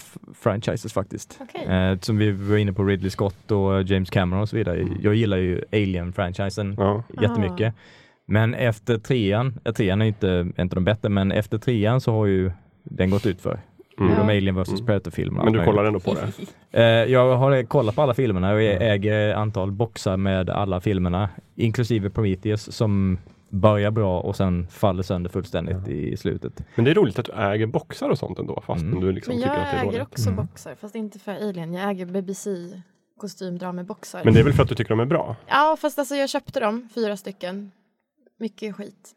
franchises 0.42 0.94
faktiskt. 0.94 1.40
Okej. 1.42 1.66
Eh, 1.76 2.00
som 2.00 2.18
vi 2.18 2.32
var 2.32 2.58
inne 2.58 2.74
på 2.74 2.84
Ridley 2.84 3.10
Scott 3.10 3.52
och 3.52 3.84
James 3.84 4.10
Cameron 4.10 4.42
och 4.42 4.50
så 4.50 4.56
vidare. 4.56 4.88
Jag 5.02 5.16
gillar 5.16 5.38
ju 5.38 5.62
Alien-franchisen 5.72 6.76
Ja. 6.78 7.04
jättemycket. 7.22 7.74
Men 8.26 8.54
efter 8.54 8.98
trean, 8.98 9.60
eh, 9.66 9.74
trean 9.74 10.02
är 10.02 10.06
inte, 10.06 10.48
inte 10.58 10.76
de 10.76 10.84
bättre, 10.84 11.10
men 11.10 11.32
efter 11.32 11.58
trean 11.58 12.02
så 12.02 12.12
har 12.12 12.26
ju 12.26 12.52
den 12.84 13.10
gått 13.10 13.26
ut 13.26 13.42
för. 13.42 13.60
Mm. 14.00 14.16
De 14.16 14.30
Ja. 14.30 14.38
Alien 14.38 14.56
vs 14.56 14.70
Mm. 14.70 14.86
Predator-filmerna. 14.86 15.44
Men 15.44 15.54
du 15.54 15.64
kollar 15.66 15.86
ändå 15.86 16.00
på 16.00 16.14
det? 16.14 16.28
Eh, 16.76 16.84
jag 16.84 17.36
har 17.38 17.64
kollat 17.64 17.96
på 17.96 18.02
alla 18.02 18.14
filmerna 18.14 18.54
och 18.54 18.62
jag 18.62 18.94
äger 18.94 19.34
antal 19.34 19.72
boxar 19.72 20.18
med 20.18 20.50
alla 20.50 20.82
filmerna, 20.82 21.30
inklusive 21.56 22.10
Prometheus 22.10 22.72
som 22.76 23.18
börjar 23.50 23.92
bra 23.92 24.20
och 24.20 24.36
sen 24.36 24.68
faller 24.68 25.04
sönder 25.04 25.30
fullständigt 25.30 25.88
i 25.88 26.18
slutet. 26.18 26.64
Men 26.76 26.86
det 26.86 26.92
är 26.92 26.96
roligt 26.96 27.20
att 27.20 27.26
du 27.26 27.32
äger 27.32 27.66
boxar 27.66 28.10
och 28.10 28.18
sånt 28.20 28.40
ändå, 28.40 28.64
fast 28.66 28.84
Mm. 28.84 29.00
du 29.02 29.12
liksom 29.12 29.34
tycker 29.36 29.50
att 29.50 29.56
det 29.56 29.62
är 29.78 29.84
jag 29.84 29.94
äger 29.94 30.02
också 30.02 30.30
Mm. 30.30 30.46
boxar, 30.46 30.76
fast 30.76 30.96
inte 30.96 31.20
för 31.20 31.32
Alien. 31.50 31.74
Jag 31.74 31.90
äger 31.92 32.06
BBC 32.06 32.50
kostymdramaboxar. 33.18 34.22
Men 34.26 34.34
det 34.34 34.40
är 34.40 34.44
väl 34.44 34.54
för 34.54 34.64
att 34.64 34.70
du 34.70 34.76
tycker 34.76 34.90
de 34.90 35.00
är 35.00 35.06
bra? 35.06 35.36
Ja, 35.48 35.78
fast 35.82 36.00
alltså 36.00 36.16
jag 36.16 36.30
köpte 36.30 36.60
dem, 36.60 36.90
fyra 36.96 37.18
stycken. 37.18 37.72
Mycket 38.40 38.76
skit. 38.76 39.12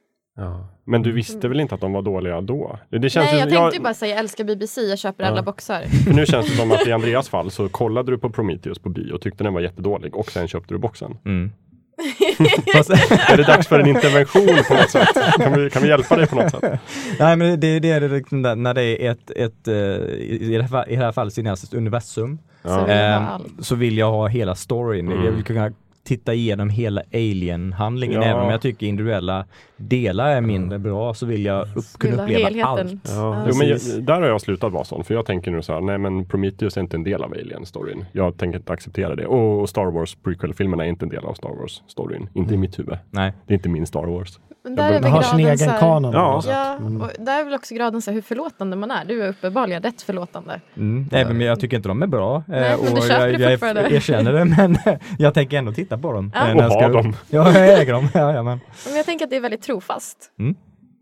Men 0.85 1.03
du 1.03 1.13
visste 1.13 1.49
väl 1.49 1.61
inte 1.61 1.75
att 1.75 1.81
de 1.81 1.93
var 1.93 2.03
dåliga 2.03 2.41
då? 2.41 2.79
Det 2.91 3.11
känns 3.11 3.31
Nej, 3.33 3.41
jag 3.41 3.49
tänkte 3.51 3.77
ju 3.77 3.83
bara 3.83 3.95
säga 3.95 4.11
jag 4.11 4.19
älskar 4.21 4.45
BBC, 4.45 4.81
jag 4.81 4.99
köper 4.99 5.25
Ja. 5.25 5.31
alla 5.31 5.43
boxar. 5.43 5.83
För 6.05 6.13
nu 6.13 6.27
känns 6.27 6.47
det 6.47 6.57
som 6.57 6.73
att 6.73 6.87
i 6.87 6.93
Andreas 6.93 7.29
fall 7.29 7.51
så 7.51 7.69
kollade 7.69 8.11
du 8.13 8.19
på 8.19 8.31
Prometheus 8.31 8.79
på 8.79 8.89
bio 8.89 9.13
och 9.13 9.21
tyckte 9.21 9.45
den 9.45 9.55
var 9.55 9.61
jättedålig 9.61 10.17
och 10.17 10.31
sen 10.31 10.49
köpte 10.49 10.75
du 10.75 10.79
boxen. 10.79 11.19
Mm. 11.25 11.53
Är 13.29 13.37
det 13.37 13.43
dags 13.43 13.69
för 13.69 13.81
en 13.81 13.87
intervention 13.87 14.47
på 14.69 14.75
något 14.75 14.91
sätt? 14.91 15.09
Kan 15.39 15.61
vi, 15.61 15.71
kan 15.71 15.83
vi 15.83 15.89
hjälpa 15.89 16.17
dig 16.17 16.27
på 16.27 16.37
något 16.37 16.51
sätt? 16.51 16.81
nej 17.19 17.37
men 17.37 17.61
det, 17.61 17.81
det 17.81 17.91
är 17.91 18.01
det 18.01 18.09
liksom 18.09 18.43
där, 18.43 18.57
när 18.57 18.75
det 18.75 19.07
är 19.07 19.11
ett, 19.11 19.31
ett 19.31 19.69
eh, 19.69 19.75
i, 19.75 20.57
det 20.57 20.63
här, 20.63 20.89
i 20.91 20.97
det 20.97 21.05
här 21.05 21.13
fallet 21.13 21.35
cineastiskt 21.35 21.75
universum 21.75 22.39
Så 22.63 22.69
Ja. 22.69 22.85
vill 22.85 22.89
jag 22.97 23.11
ha 23.11 23.17
Ehm, 23.17 23.25
allt. 23.27 23.47
så 23.67 23.75
vill 23.75 23.99
jag 23.99 24.11
ha 24.11 24.27
hela 24.27 24.55
storyn. 24.55 25.13
Mm. 25.13 25.25
Jag 25.25 25.33
vill 25.33 25.45
kunna 25.45 25.73
titta 26.07 26.35
igenom 26.35 26.71
hela 26.71 27.03
Alien-handlingen 27.13 28.23
Ja. 28.23 28.29
även 28.29 28.43
om 28.43 28.51
jag 28.51 28.61
tycker 28.61 28.87
individuella 28.87 29.47
delar 29.77 30.29
är 30.37 30.41
mindre 30.41 30.79
bra 30.79 31.15
så 31.15 31.27
vill 31.27 31.45
jag 31.45 31.63
upp, 31.77 31.85
kunna 31.99 32.23
uppleva 32.23 32.45
helheten. 32.45 32.69
allt. 32.69 32.93
Ja, 33.05 33.45
jo, 33.49 33.55
men 33.59 33.69
jag, 33.69 33.79
där 34.01 34.21
har 34.21 34.29
jag 34.29 34.41
slutat 34.41 34.73
vara 34.73 34.85
sån. 34.85 35.05
För 35.05 35.15
jag 35.15 35.27
tänker 35.27 35.51
nu 35.51 35.63
så 35.63 35.73
här, 35.73 35.81
nej 35.81 35.99
men 35.99 36.25
Prometheus 36.27 36.77
är 36.77 36.81
inte 36.81 36.97
en 36.97 37.05
del 37.05 37.23
av 37.23 37.33
Alien-storyn. 37.33 38.05
Jag 38.13 38.39
tänker 38.39 38.59
inte 38.59 38.73
acceptera 38.73 39.15
det. 39.15 39.27
Och 39.27 39.69
Star 39.69 39.87
Wars 39.87 40.17
prequel-filmerna 40.25 40.85
är 40.85 40.89
inte 40.89 41.05
en 41.05 41.09
del 41.09 41.25
av 41.25 41.35
Star 41.35 41.49
Wars-storyn. 41.61 42.29
Inte 42.35 42.55
i 42.55 42.57
mitt 42.57 42.79
huvud. 42.79 42.99
Nej. 43.11 43.33
Det 43.47 43.53
är 43.53 43.57
inte 43.57 43.69
min 43.69 43.87
Star 43.87 44.07
Wars. 44.07 44.39
Men 44.65 44.77
där 44.77 44.93
är 44.93 45.01
väl 45.01 45.11
har 45.11 45.23
sin 45.23 45.39
graden 45.39 45.59
så 45.59 45.65
egen 45.65 45.73
här- 45.73 45.81
kanon. 45.81 46.13
Ja. 46.13 46.43
sätt. 46.43 46.51
Ja, 46.53 46.77
Mm. 46.77 47.01
och 47.03 47.11
där 47.19 47.41
är 47.41 47.45
väl 47.45 47.55
också 47.55 47.75
graden 47.75 48.03
så 48.03 48.11
här 48.11 48.15
hur 48.15 48.23
förlåtande 48.23 48.77
man 48.77 48.91
är. 48.91 49.05
Du 49.05 49.23
är 49.23 49.29
uppenbarligen 49.29 49.83
rätt 49.83 50.03
förlåtande. 50.03 50.61
Mm. 50.77 51.09
Även 51.13 51.33
om 51.37 51.41
jag 51.41 51.61
tycker 51.61 51.77
inte 51.77 51.89
de 51.89 52.03
är 52.03 52.07
bra. 52.07 52.43
Nej, 52.49 52.73
eh, 52.73 52.79
men 52.85 52.95
du 52.95 53.01
och 53.01 53.07
köper 53.07 53.29
jag, 53.29 53.39
det 53.39 53.43
jag 53.45 53.53
fortfarande. 53.53 53.95
erkänner 53.97 54.33
det 54.33 54.45
men 54.45 54.77
jag 55.19 55.35
tänker 55.35 55.59
ändå 55.59 55.73
titta 55.73 55.99
på 55.99 56.13
dem. 56.13 56.33
Ja. 56.35 56.49
eh, 56.49 56.57
jag 56.57 56.67
Och 56.67 56.73
ska 56.73 56.81
ha 56.83 56.89
dem. 56.89 57.17
Ja, 57.31 57.53
jag 57.59 57.81
äger 57.81 57.93
dem. 57.93 58.09
Ja, 58.15 58.33
ja, 58.35 58.43
men. 58.43 58.61
Men 58.87 58.97
jag 58.97 59.07
tänker 59.07 59.25
att 59.25 59.31
det 59.31 59.37
är 59.37 59.41
väldigt 59.41 59.63
trofast. 59.67 60.33
Mm. 60.39 60.55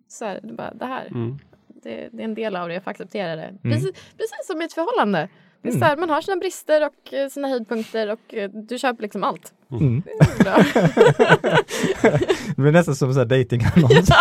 Så 0.09 0.25
här, 0.25 0.41
det, 0.43 0.53
bara, 0.53 0.75
det 0.75 0.85
här, 0.87 1.07
Mm. 1.07 1.39
det, 1.83 2.09
det 2.12 2.23
är 2.23 2.25
en 2.25 2.35
del 2.35 2.57
av 2.57 2.69
det, 2.69 2.75
jag 2.75 2.85
får 2.85 2.91
acceptera 2.91 3.37
det. 3.37 3.55
Precis, 3.62 3.93
precis 3.93 4.47
som 4.47 4.62
i 4.62 4.65
ett 4.65 4.73
förhållande. 4.73 5.29
Det 5.62 5.69
är 5.69 5.73
så 5.73 5.85
här, 5.85 5.97
man 5.97 6.11
har 6.11 6.21
sina 6.21 6.37
brister 6.37 6.87
och 6.87 7.15
eh, 7.15 7.29
sina 7.29 7.49
höjdpunkter 7.49 8.12
och 8.12 8.35
eh, 8.35 8.51
du 8.51 8.79
köper 8.79 9.03
liksom 9.03 9.25
allt. 9.25 9.53
Mm. 9.71 10.03
Det 10.39 10.49
är. 10.49 10.65
Det 12.57 12.62
blir 12.62 12.73
nästan 12.73 12.95
som 12.97 13.11
en 13.11 13.29
datingannons. 13.29 14.09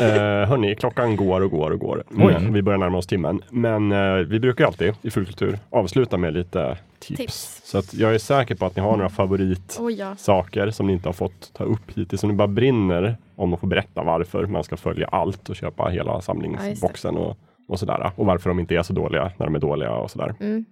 Eh, 0.00 0.48
hörni, 0.48 0.74
klockan 0.76 1.16
går 1.16 1.40
och 1.40 1.50
går 1.50 1.70
och 1.70 1.78
går. 1.80 2.04
Men 2.08 2.52
vi 2.52 2.62
börjar 2.62 2.78
närma 2.78 2.98
oss 2.98 3.06
timmen. 3.06 3.42
Men 3.50 3.92
eh, 3.92 4.14
vi 4.14 4.40
brukar 4.40 4.64
alltid 4.66 4.94
i 5.02 5.10
Fullkultur 5.10 5.58
avsluta 5.70 6.16
med 6.16 6.34
lite 6.34 6.78
tips. 7.00 7.18
Tips. 7.18 7.60
Så 7.64 7.78
att 7.78 7.94
jag 7.94 8.14
är 8.14 8.18
säker 8.18 8.54
på 8.54 8.66
att 8.66 8.76
ni 8.76 8.82
har 8.82 8.96
några 8.96 9.08
favoritsaker 9.08 10.60
Oh, 10.60 10.66
ja. 10.66 10.72
som 10.72 10.86
ni 10.86 10.92
inte 10.92 11.08
har 11.08 11.12
fått 11.12 11.52
ta 11.52 11.64
upp 11.64 11.90
hittills. 11.94 12.20
Som 12.20 12.30
ni 12.30 12.36
bara 12.36 12.48
brinner 12.48 13.16
om 13.36 13.54
att 13.54 13.60
få 13.60 13.66
berätta 13.66 14.02
varför 14.02 14.46
man 14.46 14.64
ska 14.64 14.76
följa 14.76 15.06
allt 15.06 15.48
och 15.48 15.56
köpa 15.56 15.88
hela 15.88 16.20
samlingsboxen 16.20 17.16
och, 17.16 17.36
och 17.68 17.78
sådär. 17.78 18.12
Och 18.16 18.26
varför 18.26 18.50
de 18.50 18.60
inte 18.60 18.74
är 18.74 18.82
så 18.82 18.92
dåliga 18.92 19.32
när 19.36 19.46
de 19.46 19.54
är 19.54 19.58
dåliga 19.58 19.92
och 19.92 20.10
sådär. 20.10 20.34
Mm. 20.40 20.64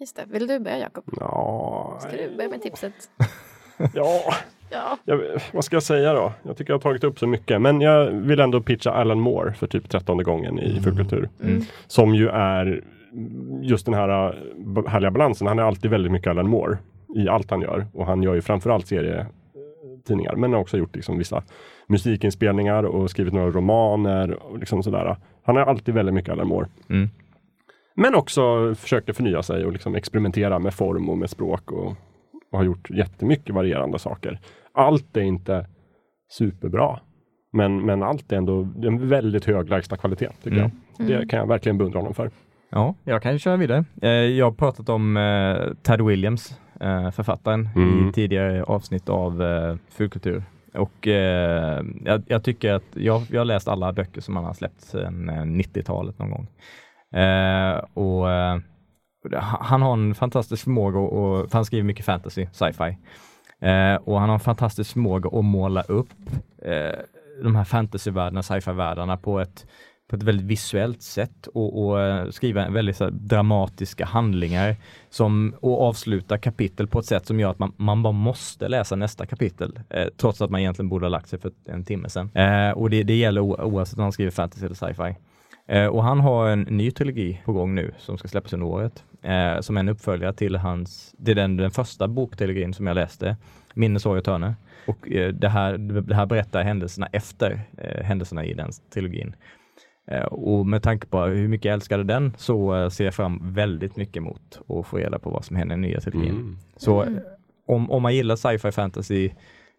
Just 0.00 0.16
det, 0.16 0.24
vill 0.26 0.46
du 0.46 0.58
börja 0.58 0.78
Jakob? 0.78 1.04
Ja, 1.20 1.98
Ska 2.00 2.10
du 2.10 2.36
börja 2.36 2.50
med 2.50 2.62
tipset? 2.62 2.92
ja. 3.94 4.20
Ja. 4.70 4.98
Jag, 5.04 5.20
vad 5.52 5.64
ska 5.64 5.76
jag 5.76 5.82
säga 5.82 6.12
då? 6.12 6.32
Jag 6.42 6.56
tycker 6.56 6.72
jag 6.72 6.74
har 6.78 6.82
tagit 6.82 7.04
upp 7.04 7.18
så 7.18 7.26
mycket. 7.26 7.60
Men 7.60 7.80
jag 7.80 8.10
vill 8.10 8.40
ändå 8.40 8.60
pitcha 8.60 8.90
Alan 8.90 9.20
Moore 9.20 9.52
för 9.52 9.66
typ 9.66 9.88
trettonde 9.90 10.24
gången 10.24 10.58
i 10.58 10.80
Fullkultur. 10.80 11.28
Mm. 11.42 11.62
Som 11.86 12.14
ju 12.14 12.28
är 12.28 12.84
just 13.62 13.86
den 13.86 13.94
här 13.94 14.08
äh, 14.08 14.86
härliga 14.86 15.10
balansen. 15.10 15.46
Han 15.46 15.58
är 15.58 15.62
alltid 15.62 15.90
väldigt 15.90 16.12
mycket 16.12 16.30
Alan 16.30 16.48
Moore 16.48 16.78
i 17.16 17.28
allt 17.28 17.50
han 17.50 17.60
gör. 17.60 17.86
Och 17.94 18.06
han 18.06 18.22
gör 18.22 18.34
ju 18.34 18.40
framförallt 18.40 18.86
serietidningar. 18.86 20.36
Men 20.36 20.52
har 20.52 20.60
också 20.60 20.76
gjort 20.78 20.96
liksom 20.96 21.18
vissa 21.18 21.42
musikinspelningar 21.88 22.82
och 22.82 23.10
skrivit 23.10 23.34
några 23.34 23.50
romaner 23.50 24.42
och 24.42 24.58
liksom 24.58 24.82
sådär. 24.82 25.16
Han 25.44 25.56
är 25.56 25.60
alltid 25.60 25.94
väldigt 25.94 26.14
mycket 26.14 26.32
Alan 26.32 26.48
Moore. 26.48 26.68
Mm. 26.90 27.08
Men 27.96 28.14
också 28.14 28.74
försöker 28.74 29.12
förnya 29.12 29.42
sig 29.42 29.64
och 29.66 29.72
liksom 29.72 29.94
experimentera 29.94 30.58
med 30.58 30.74
form 30.74 31.08
och 31.10 31.18
med 31.18 31.30
språk 31.30 31.72
och, 31.72 31.86
och 32.52 32.58
har 32.58 32.64
gjort 32.64 32.90
jättemycket 32.90 33.54
varierande 33.54 33.98
saker. 33.98 34.40
Allt 34.72 35.16
är 35.16 35.22
inte 35.22 35.66
superbra. 36.30 37.00
Men, 37.52 37.86
men 37.86 38.02
allt 38.02 38.32
är 38.32 38.36
ändå 38.36 38.68
en 38.82 39.08
väldigt 39.08 39.44
hög 39.44 39.68
lägsta 39.70 39.96
kvalitet 39.96 40.28
tycker 40.42 40.56
Mm. 40.56 40.70
jag. 40.98 41.06
Det 41.08 41.28
kan 41.28 41.38
jag 41.38 41.46
verkligen 41.46 41.78
beundra 41.78 41.98
honom 41.98 42.14
för. 42.14 42.30
Ja, 42.70 42.94
jag 43.04 43.22
kan 43.22 43.38
köra 43.38 43.56
vidare. 43.56 43.84
Eh, 44.02 44.10
jag 44.10 44.46
har 44.46 44.52
pratat 44.52 44.88
om 44.88 45.16
eh, 45.16 45.74
Ted 45.82 46.00
Williams, 46.00 46.60
eh, 46.80 47.10
författaren, 47.10 47.68
Mm. 47.76 48.08
i 48.08 48.12
tidigare 48.12 48.62
avsnitt 48.64 49.08
av 49.08 49.42
Fulkultur. 49.90 50.42
Och 50.74 51.08
eh, 51.08 51.82
jag, 52.04 52.22
jag 52.26 52.44
tycker 52.44 52.72
att 52.72 52.84
jag, 52.94 53.22
jag 53.30 53.40
har 53.40 53.44
läst 53.44 53.68
alla 53.68 53.92
böcker 53.92 54.20
som 54.20 54.36
han 54.36 54.44
har 54.44 54.52
släppt 54.54 54.80
sedan 54.80 55.28
eh, 55.28 55.42
90-talet 55.42 56.18
någon 56.18 56.30
gång. 56.30 56.46
Eh, 57.22 57.76
och 57.94 58.30
eh, 58.30 58.58
han 59.60 59.82
har 59.82 59.92
en 59.92 60.14
fantastisk 60.14 60.64
förmåga, 60.64 60.98
och, 60.98 61.40
och, 61.40 61.46
han 61.52 61.64
skriver 61.64 61.84
mycket 61.84 62.04
fantasy, 62.04 62.46
sci-fi. 62.52 62.96
Och 64.00 64.20
han 64.20 64.28
har 64.28 64.34
en 64.34 64.40
fantastisk 64.40 64.92
förmåga 64.92 65.38
att 65.38 65.44
måla 65.44 65.82
upp 65.82 66.08
de 67.42 67.56
här 67.56 67.64
fantasyvärldarna, 67.64 68.42
sci-fi-världarna 68.42 69.16
på 69.16 69.40
ett 69.40 69.66
på 70.08 70.16
ett 70.16 70.22
väldigt 70.22 70.46
visuellt 70.46 71.02
sätt 71.02 71.46
och, 71.46 71.86
och 71.86 72.00
eh, 72.00 72.30
skriva 72.30 72.70
väldigt 72.70 72.96
så 72.96 73.04
här, 73.04 73.10
dramatiska 73.10 74.04
handlingar 74.04 74.76
som, 75.10 75.54
och 75.60 75.82
avsluta 75.82 76.38
kapitel 76.38 76.86
på 76.86 76.98
ett 76.98 77.06
sätt 77.06 77.26
som 77.26 77.40
gör 77.40 77.50
att 77.50 77.58
man, 77.58 77.72
man 77.76 78.02
bara 78.02 78.12
måste 78.12 78.68
läsa 78.68 78.96
nästa 78.96 79.26
kapitel 79.26 79.80
eh, 79.90 80.06
trots 80.16 80.40
att 80.40 80.50
man 80.50 80.60
egentligen 80.60 80.88
borde 80.88 81.04
ha 81.04 81.10
lagt 81.10 81.28
sig 81.28 81.38
för 81.38 81.52
en 81.64 81.84
timme 81.84 82.08
sedan. 82.08 82.30
Eh, 82.34 82.70
och 82.70 82.90
det, 82.90 83.02
det 83.02 83.16
gäller 83.16 83.40
oavsett 83.40 83.98
om 83.98 84.02
man 84.02 84.12
skriver 84.12 84.30
fantasy 84.30 84.66
eller 84.66 84.74
sci-fi. 84.74 85.16
Eh, 85.68 85.86
och 85.86 86.04
han 86.04 86.20
har 86.20 86.48
en 86.48 86.60
ny 86.60 86.90
trilogi 86.90 87.40
på 87.44 87.52
gång 87.52 87.74
nu 87.74 87.94
som 87.98 88.18
ska 88.18 88.28
släppas 88.28 88.52
under 88.52 88.66
året. 88.66 89.04
Eh, 89.22 89.60
som 89.60 89.76
är 89.76 89.80
en 89.80 89.88
uppföljare 89.88 90.32
till 90.32 90.56
hans, 90.56 91.14
det 91.18 91.30
är 91.30 91.34
den, 91.34 91.56
den 91.56 91.70
första 91.70 92.08
boktrilogin 92.08 92.74
som 92.74 92.86
jag 92.86 92.94
läste, 92.94 93.36
Minne, 93.74 94.00
sorg 94.00 94.18
och 94.18 94.24
törne. 94.24 94.54
Och 94.86 95.12
eh, 95.12 95.32
det, 95.32 95.48
här, 95.48 95.78
det 95.78 96.14
här 96.14 96.26
berättar 96.26 96.62
händelserna 96.62 97.08
efter 97.12 97.60
eh, 97.78 98.04
händelserna 98.04 98.44
i 98.44 98.54
den 98.54 98.70
trilogin. 98.94 99.34
Eh, 100.10 100.24
Och 100.24 100.66
med 100.66 100.82
tanke 100.82 101.06
på 101.06 101.20
hur 101.24 101.48
mycket 101.48 101.64
jag 101.64 101.74
älskade 101.74 102.04
den 102.04 102.34
så 102.38 102.76
eh, 102.76 102.88
ser 102.88 103.04
jag 103.04 103.14
fram 103.14 103.40
väldigt 103.42 103.96
mycket 103.96 104.22
mot 104.22 104.60
att 104.68 104.86
få 104.86 104.96
reda 104.96 105.18
på 105.18 105.30
vad 105.30 105.44
som 105.44 105.56
händer 105.56 105.76
i 105.76 105.78
nya 105.78 106.00
trilogin. 106.00 106.30
Mm. 106.34 106.56
Så 106.76 107.02
eh, 107.02 107.08
om, 107.66 107.90
om 107.90 108.02
man 108.02 108.14
gillar 108.14 108.36
sci-fi 108.36 108.72
fantasy 108.72 109.30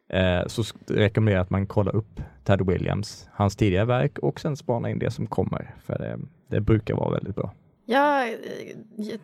eh, 0.09 0.47
så 0.47 0.63
rekommenderar 0.88 1.38
jag 1.38 1.43
att 1.43 1.49
man 1.49 1.67
kollar 1.67 1.95
upp 1.95 2.21
Ted 2.43 2.61
Williams, 2.67 3.30
hans 3.34 3.55
tidigare 3.55 3.86
verk 3.86 4.19
och 4.19 4.39
sen 4.39 4.57
spana 4.57 4.89
in 4.89 4.99
det 4.99 5.11
som 5.11 5.28
kommer. 5.28 5.75
För 5.86 5.97
det, 5.97 6.19
det 6.47 6.61
brukar 6.61 6.95
vara 6.95 7.11
väldigt 7.13 7.36
bra. 7.36 7.53
Jag 7.86 8.30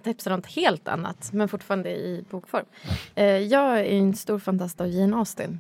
tipsar 0.03 0.31
om 0.31 0.37
något 0.37 0.51
helt 0.55 0.87
annat, 0.87 1.29
men 1.33 1.47
fortfarande 1.47 1.89
i 1.89 2.23
bokform. 2.29 2.65
Jag 3.49 3.79
är 3.79 3.83
en 3.83 4.13
stor 4.13 4.39
fantast 4.39 4.81
av 4.81 4.87
Jane 4.87 5.17
Austen. 5.17 5.59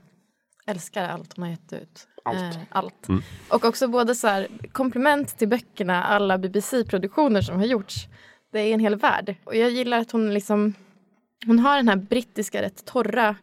Älskar 0.65 1.09
allt 1.09 1.33
hon 1.35 1.43
har 1.43 1.51
gett 1.51 1.73
ut. 1.73 2.07
Allt. 2.25 2.55
Eh, 2.55 2.61
allt. 2.69 3.09
Mm. 3.09 3.21
Och 3.49 3.65
också 3.65 3.87
både 3.87 4.15
så 4.15 4.27
här, 4.27 4.47
komplement 4.71 5.37
till 5.37 5.47
böckerna, 5.47 6.03
alla 6.03 6.37
BBC-produktioner 6.37 7.41
som 7.41 7.57
har 7.57 7.65
gjorts. 7.65 8.07
Det 8.51 8.59
är 8.59 8.73
en 8.73 8.79
hel 8.79 8.95
värld. 8.95 9.35
Och 9.43 9.55
jag 9.55 9.69
gillar 9.71 9.99
att 9.99 10.11
hon 10.11 10.33
liksom, 10.33 10.73
hon 11.45 11.59
har 11.59 11.75
den 11.75 11.87
här 11.87 11.95
brittiska, 11.95 12.61
rätt 12.61 12.85
torra 12.85 13.35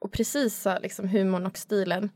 och 0.00 0.12
precisa 0.12 0.78
liksom, 0.78 1.08
humorn 1.08 1.46
och 1.46 1.58
stilen. 1.58 2.10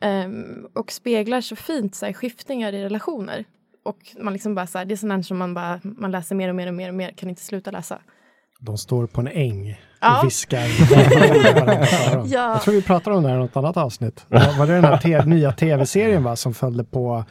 Ehm, 0.00 0.66
och 0.74 0.92
speglar 0.92 1.40
så 1.40 1.56
fint 1.56 1.94
så 1.94 2.06
här, 2.06 2.12
skiftningar 2.12 2.72
i 2.72 2.84
relationer. 2.84 3.44
Och 3.82 4.14
man 4.18 4.32
liksom 4.32 4.54
bara 4.54 4.66
så 4.66 4.78
här, 4.78 4.84
det 4.84 4.94
är 4.94 4.96
sånt 4.96 5.26
som 5.26 5.38
man 5.38 5.54
bara, 5.54 5.80
man 5.82 6.10
läser 6.10 6.34
mer 6.34 6.48
och 6.48 6.54
mer 6.54 6.68
och 6.68 6.74
mer 6.74 6.88
och 6.88 6.94
mer, 6.94 7.10
kan 7.10 7.28
inte 7.28 7.42
sluta 7.42 7.70
läsa. 7.70 8.00
De 8.60 8.78
står 8.78 9.06
på 9.06 9.20
en 9.20 9.28
äng 9.28 9.80
Ja. 10.00 10.18
och 10.20 10.26
viskar. 10.26 10.66
Ja. 12.26 12.26
Jag 12.54 12.62
tror 12.62 12.74
vi 12.74 12.82
pratade 12.82 13.16
om 13.16 13.22
det 13.22 13.28
här 13.28 13.36
i 13.36 13.38
något 13.40 13.56
annat 13.56 13.76
avsnitt. 13.76 14.24
Var 14.28 14.66
det 14.66 14.72
den 14.74 14.84
här 14.84 14.98
te- 14.98 15.24
nya 15.26 15.52
tv-serien 15.52 16.22
va, 16.24 16.36
som 16.36 16.54
följde 16.54 16.84
på, 16.84 17.24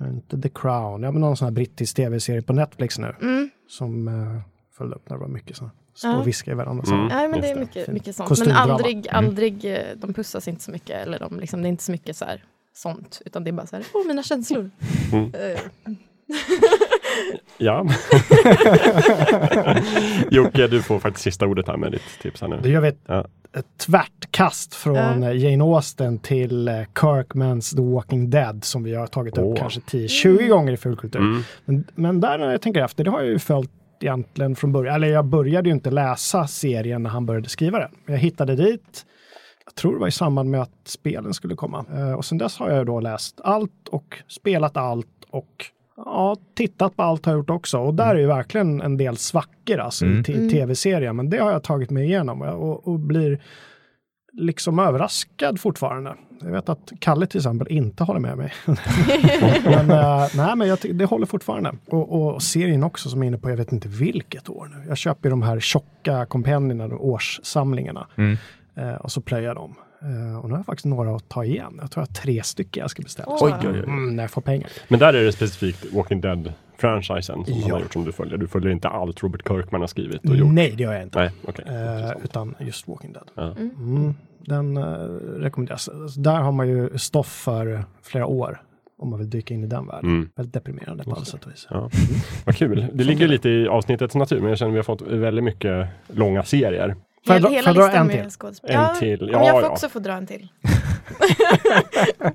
eh, 0.00 0.06
inte 0.08 0.40
The 0.40 0.48
Crown, 0.48 1.02
ja 1.02 1.10
men 1.10 1.20
någon 1.20 1.36
sån 1.36 1.46
här 1.46 1.52
brittisk 1.52 1.96
tv-serie 1.96 2.42
på 2.42 2.52
Netflix 2.52 2.98
nu. 2.98 3.14
Mm. 3.22 3.50
Som 3.68 4.08
uh, 4.08 4.40
följde 4.78 4.96
upp 4.96 5.08
när 5.10 5.16
det 5.16 5.20
var 5.20 5.28
mycket 5.28 5.56
så. 5.56 5.70
Stå 5.94 6.08
Ja. 6.08 6.16
och 6.16 6.26
viska 6.26 6.50
i 6.50 6.54
varandras 6.54 6.88
Mm. 6.90 7.06
Nej 7.06 7.28
men 7.28 7.40
det 7.40 7.50
är 7.50 7.56
mycket, 7.58 7.88
mycket 7.88 8.16
sånt. 8.16 8.38
Men 8.46 8.52
aldrig, 8.56 9.08
aldrig, 9.10 9.64
eh, 9.64 9.78
de 9.96 10.14
pussas 10.14 10.48
inte 10.48 10.62
så 10.62 10.70
mycket. 10.70 11.06
Eller 11.06 11.18
de, 11.18 11.40
liksom, 11.40 11.62
det 11.62 11.68
är 11.68 11.70
inte 11.70 11.84
så 11.84 11.92
mycket 11.92 12.16
så 12.16 12.24
här, 12.24 12.42
sånt. 12.74 13.22
Utan 13.24 13.44
det 13.44 13.50
är 13.50 13.52
bara 13.52 13.66
så 13.66 13.76
här, 13.76 13.84
åh 13.94 14.06
mina 14.06 14.22
känslor. 14.22 14.70
Mm. 15.12 15.32
Ja. 17.58 17.86
Jocke, 20.30 20.66
du 20.66 20.82
får 20.82 20.98
faktiskt 20.98 21.24
sista 21.24 21.46
ordet 21.46 21.68
här 21.68 21.76
med 21.76 21.92
ditt 21.92 22.18
tips 22.22 22.40
här 22.40 22.48
Då 22.48 22.56
nu. 22.62 22.68
gör 22.70 22.80
vi 22.80 22.88
ett, 22.88 22.98
Ja. 23.06 23.26
ett 23.56 23.78
tvärt 23.86 24.30
kast 24.30 24.74
från 24.74 25.22
Ja. 25.22 25.30
eh, 25.30 25.36
Jane 25.36 25.64
Austen 25.64 26.18
till 26.18 26.68
eh, 26.68 26.74
Kirkmans 27.00 27.70
The 27.70 27.82
Walking 27.82 28.30
Dead 28.30 28.64
som 28.64 28.82
vi 28.82 28.94
har 28.94 29.06
tagit 29.06 29.38
upp 29.38 29.44
Åh. 29.44 29.56
kanske 29.56 29.80
10-20 29.80 30.48
gånger 30.48 30.72
i 30.72 30.76
Fulkultur. 30.76 31.20
Mm. 31.20 31.42
Men, 31.64 31.84
men 31.94 32.20
där 32.20 32.38
när 32.38 32.50
jag 32.50 32.62
tänker 32.62 32.84
efter, 32.84 33.04
det 33.04 33.10
har 33.10 33.20
jag 33.20 33.28
ju 33.30 33.38
följt 33.38 33.70
egentligen 34.00 34.56
från 34.56 34.72
början. 34.72 34.94
Eller 34.94 35.08
jag 35.08 35.24
började 35.24 35.68
ju 35.68 35.74
inte 35.74 35.90
läsa 35.90 36.46
serien 36.46 37.02
när 37.02 37.10
han 37.10 37.26
började 37.26 37.48
skriva 37.48 37.78
den. 37.78 37.90
Jag 38.06 38.18
hittade 38.18 38.56
dit, 38.56 39.04
jag 39.64 39.74
tror 39.74 39.92
det 39.94 39.98
var 40.00 40.08
i 40.08 40.12
samband 40.12 40.50
med 40.50 40.62
att 40.62 40.70
spelen 40.84 41.34
skulle 41.34 41.54
komma. 41.54 41.84
Eh, 41.94 42.12
och 42.12 42.24
sen 42.24 42.38
dess 42.38 42.58
har 42.58 42.70
jag 42.70 42.86
då 42.86 43.00
läst 43.00 43.40
allt 43.44 43.88
och 43.90 44.22
spelat 44.28 44.76
allt 44.76 45.06
och 45.30 45.64
ja, 45.96 46.36
tittat 46.56 46.96
på 46.96 47.02
allt 47.02 47.26
har 47.26 47.32
jag 47.32 47.38
gjort 47.38 47.50
också. 47.50 47.78
Och 47.78 47.94
där 47.94 48.14
är 48.14 48.18
ju 48.18 48.26
verkligen 48.26 48.80
en 48.80 48.96
del 48.96 49.16
svackor 49.16 49.78
alltså 49.78 50.04
Mm. 50.04 50.20
i 50.20 50.24
t- 50.24 50.48
tv-serien. 50.50 51.16
Men 51.16 51.30
det 51.30 51.38
har 51.38 51.52
jag 51.52 51.62
tagit 51.62 51.90
mig 51.90 52.04
igenom 52.04 52.42
och, 52.42 52.88
och, 52.88 53.00
blir 53.00 53.42
liksom 54.32 54.78
överraskad 54.78 55.60
fortfarande. 55.60 56.14
Jag 56.40 56.50
vet 56.50 56.68
att 56.68 56.92
Kalle 56.98 57.26
till 57.26 57.38
exempel 57.38 57.68
inte 57.70 58.04
håller 58.04 58.20
med 58.20 58.38
mig. 58.38 58.52
men 59.64 59.90
eh, 59.90 60.26
nej, 60.36 60.56
men 60.56 60.68
jag 60.68 60.78
det 60.94 61.04
håller 61.04 61.26
fortfarande. 61.26 61.72
Och, 61.86 62.34
och 62.34 62.42
serien 62.42 62.84
också 62.84 63.08
som 63.08 63.22
är 63.22 63.26
inne 63.26 63.38
på, 63.38 63.50
jag 63.50 63.56
vet 63.56 63.72
inte 63.72 63.88
vilket 63.88 64.48
år 64.48 64.70
nu. 64.74 64.84
Jag 64.88 64.96
köper 64.98 65.28
ju 65.28 65.30
de 65.30 65.42
här 65.42 65.60
tjocka 65.60 66.26
kompendierna, 66.26 66.96
årssamlingarna. 66.96 68.06
Mm. 68.16 68.36
Eh, 68.76 68.94
och 68.94 69.12
så 69.12 69.20
plöjer 69.20 69.46
jag 69.46 69.56
dem. 69.56 69.74
Eh, 70.04 70.38
och 70.38 70.44
nu 70.48 70.50
har 70.50 70.58
jag 70.58 70.66
faktiskt 70.66 70.84
några 70.86 71.16
att 71.16 71.28
ta 71.28 71.44
igen. 71.44 71.78
Jag 71.80 71.90
tror 71.90 72.02
jag 72.02 72.08
har 72.08 72.14
tre 72.22 72.42
stycken 72.42 72.80
jag 72.80 72.90
ska 72.90 73.02
beställa. 73.02 73.28
Oj, 73.32 73.38
Så, 73.38 73.46
oj, 73.46 73.54
oj. 73.62 73.78
Mm, 73.78 74.16
när 74.16 74.22
jag 74.22 74.30
får 74.30 74.42
pengar. 74.42 74.68
Men 74.88 74.98
där 75.00 75.14
är 75.14 75.24
det 75.24 75.32
specifikt 75.32 75.92
Walking 75.92 76.20
Dead-franchisen 76.20 77.44
som 77.44 77.54
han 77.54 77.62
Ja. 77.68 77.74
har 77.74 77.80
gjort 77.80 77.92
som 77.92 78.04
du 78.04 78.12
följer. 78.12 78.36
Du 78.38 78.46
följer 78.46 78.70
inte 78.70 78.88
allt 78.88 79.22
Robert 79.22 79.48
Kirkman 79.48 79.80
har 79.80 79.88
skrivit 79.88 80.28
och 80.28 80.36
gjort. 80.36 80.52
Nej, 80.52 80.74
det 80.76 80.82
gör 80.82 80.92
jag 80.92 81.02
inte. 81.02 81.18
Nej, 81.18 81.30
okej. 81.44 81.64
Eh, 81.68 82.24
utan 82.24 82.54
just 82.60 82.88
Walking 82.88 83.12
Dead. 83.12 83.30
Ja. 83.34 83.42
Mm, 83.56 84.14
den 84.46 84.76
eh, 84.76 84.82
rekommenderas. 85.38 85.88
Alltså, 85.88 86.20
där 86.20 86.36
har 86.40 86.52
man 86.52 86.68
ju 86.68 86.98
stoff 86.98 87.26
för 87.28 87.84
flera 88.02 88.26
år 88.26 88.62
om 88.98 89.10
man 89.10 89.18
vill 89.18 89.30
dyka 89.30 89.54
in 89.54 89.64
i 89.64 89.66
den 89.66 89.86
världen. 89.86 90.10
Mm. 90.10 90.28
Väldigt 90.36 90.54
deprimerande 90.54 91.04
på 91.04 91.12
alla 91.12 91.24
sätt 91.24 91.44
och 91.44 91.52
vis. 91.52 91.66
Ja. 91.70 91.90
Vad 92.44 92.56
kul. 92.56 92.86
Det 92.92 93.04
ligger 93.04 93.28
lite 93.28 93.48
i 93.50 93.68
avsnittets 93.68 94.14
natur, 94.14 94.40
men 94.40 94.48
jag 94.48 94.58
känner 94.58 94.70
att 94.70 94.74
vi 94.74 94.78
har 94.78 94.84
fått 94.84 95.02
väldigt 95.02 95.44
mycket 95.44 95.86
långa 96.12 96.42
serier. 96.42 96.96
Får 97.26 97.34
jag 97.34 97.42
dra- 97.42 97.48
Hela 97.50 97.74
får 97.74 97.82
jag 97.82 97.90
dra 97.92 97.98
en 97.98 98.08
till? 98.08 98.18
En 98.20 98.72
ja, 98.74 98.94
till. 98.98 99.20
men 99.20 99.28
Ja, 99.30 99.44
jag 99.46 99.50
får 99.54 99.62
ja. 99.62 99.68
också 99.68 99.88
få 99.88 99.98
dra 99.98 100.12
en 100.12 100.26
till. 100.26 100.48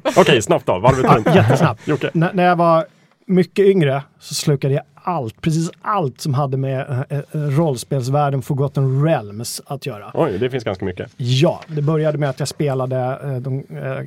Okej, 0.17 0.41
snabbt 0.41 0.65
då. 0.65 0.79
Varvet 0.79 1.03
Ja, 1.03 1.15
runt. 1.15 1.27
jättesnabbt. 1.35 1.81
Jocke. 1.87 2.09
N- 2.13 2.29
när 2.33 2.43
jag 2.45 2.55
var 2.55 2.85
mycket 3.25 3.65
yngre 3.65 4.03
så 4.19 4.33
slukade 4.35 4.73
jag 4.73 4.83
allt, 5.03 5.41
precis 5.41 5.69
allt 5.81 6.21
som 6.21 6.33
hade 6.33 6.57
med 6.57 7.05
eh, 7.09 7.19
rollspelsvärlden 7.33 8.41
Forgotten 8.41 9.05
Realms 9.05 9.61
att 9.65 9.85
göra. 9.85 10.11
Oj, 10.13 10.37
det 10.39 10.49
finns 10.49 10.63
ganska 10.63 10.85
mycket. 10.85 11.11
Ja, 11.17 11.61
det 11.67 11.81
började 11.81 12.17
med 12.17 12.29
att 12.29 12.39
jag 12.39 12.47
spelade 12.47 13.19
eh, 13.23 13.35
de 13.35 13.59
eh, 13.59 14.05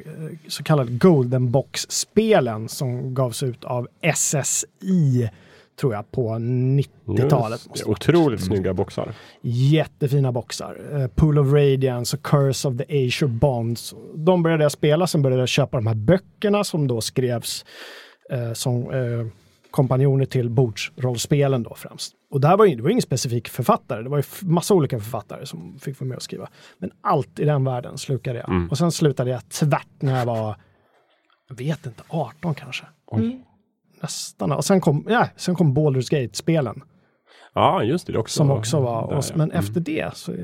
så 0.49 0.63
kallade 0.63 0.93
Golden 0.93 1.51
Box-spelen 1.51 2.69
som 2.69 3.15
gavs 3.15 3.43
ut 3.43 3.65
av 3.65 3.89
SSI, 4.15 5.31
tror 5.83 5.95
jag, 5.95 6.11
på 6.11 6.29
90-talet. 6.31 7.67
Just 7.71 7.85
det. 7.85 7.91
Otroligt 7.91 8.45
snygga 8.45 8.75
boxar. 8.75 9.15
Jättefina 9.43 10.33
boxar. 10.33 11.01
Eh, 11.01 11.07
Pool 11.07 11.39
of 11.39 11.53
Radiance 11.53 12.17
och 12.17 12.23
Curse 12.23 12.69
of 12.69 12.77
the 12.77 12.85
Azure 12.85 13.31
Bonds. 13.31 13.95
De 14.15 14.43
började 14.43 14.63
jag 14.63 14.73
spela, 14.73 15.07
sen 15.07 15.23
började 15.23 15.43
jag 15.43 15.49
köpa 15.49 15.77
de 15.77 15.87
här 15.87 15.95
böckerna 15.95 16.65
som 16.65 16.89
då 16.89 17.01
skrevs 17.01 17.65
eh, 18.31 18.53
som 18.53 18.91
eh, 18.91 19.27
kompanjoner 19.71 20.25
till 20.25 20.51
bordsrollspelen 20.51 21.63
då 21.63 21.75
främst. 21.75 22.13
Och 22.31 22.41
det 22.41 22.49
här 22.49 22.57
var 22.57 22.65
ju 22.65 22.77
det 22.77 22.83
var 22.83 22.91
ingen 22.91 23.03
specifik 23.03 23.49
författare, 23.49 24.03
det 24.03 24.09
var 24.09 24.19
ju 24.19 24.25
massa 24.49 24.75
olika 24.75 24.99
författare 24.99 25.47
som 25.47 25.79
fick 25.79 26.01
vara 26.01 26.09
med 26.09 26.17
och 26.17 26.23
skriva. 26.23 26.49
Men 26.79 26.91
allt 27.01 27.39
i 27.39 27.45
den 27.45 27.65
världen 27.65 27.99
slukade 27.99 28.39
jag. 28.39 28.49
Mm. 28.49 28.69
Och 28.71 28.79
sen 28.79 28.93
slutade 28.93 29.31
jag 29.31 29.49
tvärt 29.49 30.03
när 30.03 30.19
jag 30.19 30.27
var, 30.27 30.57
jag 31.49 31.57
vet 31.57 31.87
inte, 31.87 32.03
18 32.09 32.55
kanske. 32.55 32.85
Oj. 33.07 33.45
Nästan. 34.03 34.53
Och 34.53 34.65
sen 34.65 34.81
kom, 34.81 35.07
ja, 35.09 35.29
sen 35.37 35.55
kom 35.55 35.77
Baldur's 35.77 36.11
Gate-spelen. 36.23 36.83
Ja, 37.55 37.83
just 37.83 38.07
det. 38.07 38.19
också, 38.19 38.37
Som 38.37 38.51
också 38.51 38.81
var, 38.81 39.09
där, 39.09 39.17
och, 39.17 39.25
ja. 39.25 39.37
men 39.37 39.51
Mm. 39.51 39.59
efter 39.65 39.81
det 39.81 40.17
så 40.17 40.33
eh, 40.33 40.39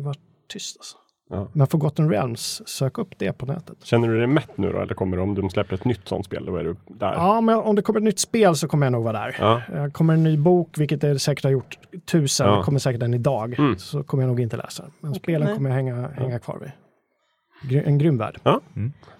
var 0.00 0.12
det 0.12 0.18
tyst. 0.48 0.76
Alltså. 0.78 0.96
Ja. 1.30 1.48
Men 1.52 1.66
Forgotten 1.66 2.10
Realms, 2.10 2.62
sök 2.68 2.98
upp 2.98 3.18
det 3.18 3.32
på 3.32 3.46
nätet. 3.46 3.76
Känner 3.84 4.08
du 4.08 4.18
dig 4.18 4.26
mätt 4.26 4.56
nu 4.58 4.72
då? 4.72 4.78
Eller 4.80 4.94
kommer 4.94 5.16
det, 5.16 5.22
om 5.22 5.34
de 5.34 5.50
släpper 5.50 5.74
ett 5.74 5.84
nytt 5.84 6.08
sånt 6.08 6.26
spel, 6.26 6.44
då 6.46 6.56
är 6.56 6.64
du 6.64 6.76
där? 6.86 7.12
Ja, 7.12 7.40
men 7.40 7.58
om 7.58 7.76
det 7.76 7.82
kommer 7.82 8.00
ett 8.00 8.04
nytt 8.04 8.18
spel 8.18 8.56
så 8.56 8.68
kommer 8.68 8.86
jag 8.86 8.92
nog 8.92 9.04
vara 9.04 9.12
där. 9.20 9.36
Ja. 9.40 9.62
Eh, 9.74 9.86
Kommer 9.90 10.14
en 10.14 10.22
ny 10.22 10.36
bok, 10.36 10.78
vilket 10.78 11.00
det 11.00 11.18
säkert 11.18 11.44
har 11.44 11.50
gjort 11.50 11.78
tusen, 12.06 12.46
Ja. 12.46 12.62
kommer 12.62 12.78
säkert 12.78 13.00
den 13.00 13.14
idag, 13.14 13.58
Mm. 13.58 13.78
så 13.78 14.02
kommer 14.02 14.22
jag 14.22 14.28
nog 14.28 14.40
inte 14.40 14.56
läsa. 14.56 14.84
Men 15.00 15.14
spelen 15.14 15.46
Nej. 15.46 15.54
kommer 15.56 15.70
jag 15.70 15.76
hänga, 15.76 16.08
hänga 16.08 16.38
kvar 16.38 16.58
vid. 16.60 16.70
Gry- 17.70 17.86
En 17.86 17.98
grym 17.98 18.18
värld. 18.18 18.40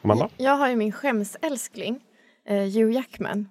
Amanda? 0.02 0.28
Jag 0.36 0.56
har 0.56 0.69
ju 0.69 0.77
min 0.77 0.93
skämsälskling, 0.93 2.01
eh, 2.48 2.56
Hugh 2.56 2.90
Jackman. 2.94 3.48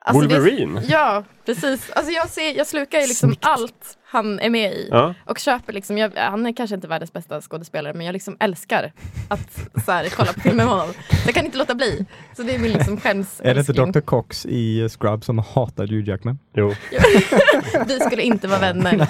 Alltså, 0.00 0.26
det- 0.28 0.34
Wolverine? 0.34 0.82
Ja, 0.88 1.24
precis. 1.46 1.90
Alltså 1.90 2.12
jag, 2.12 2.28
ser, 2.28 2.56
jag 2.56 2.66
slukar 2.66 2.98
ju 3.00 3.06
liksom 3.06 3.28
Snyggt. 3.28 3.44
allt 3.46 3.94
han 4.10 4.40
är 4.40 4.50
med 4.50 4.72
i. 4.72 4.88
Ja. 4.90 5.14
Och 5.24 5.38
köper 5.38 5.72
liksom, 5.72 5.98
jag, 5.98 6.12
han 6.16 6.46
är 6.46 6.52
kanske 6.52 6.74
inte 6.74 6.88
världens 6.88 7.12
bästa 7.12 7.40
skådespelare 7.40 7.94
men 7.94 8.06
jag 8.06 8.12
liksom 8.12 8.36
älskar 8.40 8.92
att 9.28 9.68
så 9.84 9.92
här, 9.92 10.08
kolla 10.16 10.32
på 10.32 10.40
filmer 10.40 10.64
med 10.64 10.66
honom. 10.74 10.88
Så 11.08 11.16
jag 11.28 11.34
kan 11.34 11.44
inte 11.44 11.58
låta 11.58 11.74
bli. 11.74 12.06
Så 12.36 12.42
det 12.42 12.54
är 12.54 12.58
min 12.58 12.72
liksom 12.72 13.00
skämsälskling. 13.00 13.50
Är 13.50 13.54
det 13.54 13.60
inte 13.60 14.00
Dr. 14.00 14.00
Cox 14.06 14.46
i 14.46 14.88
Scrub 14.88 15.24
som 15.24 15.38
hatar 15.38 15.86
Hugh 15.86 16.08
Jackman? 16.08 16.38
Jo. 16.54 16.74
Vi 17.86 18.00
skulle 18.00 18.22
inte 18.22 18.48
vara 18.48 18.60
vänner. 18.60 19.06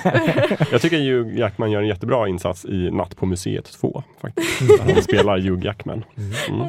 Jag 0.72 0.82
tycker 0.82 0.98
Hugh 0.98 1.38
Jackman 1.38 1.70
gör 1.70 1.80
en 1.82 1.88
jättebra 1.88 2.28
insats 2.28 2.64
i 2.64 2.90
Natt 2.90 3.16
på 3.16 3.26
museet 3.26 3.72
2. 3.80 4.02
Faktiskt. 4.22 4.80
Han 4.80 5.02
spelar 5.02 5.38
Hugh 5.38 5.64
Jackman. 5.66 6.04
Mm. 6.16 6.60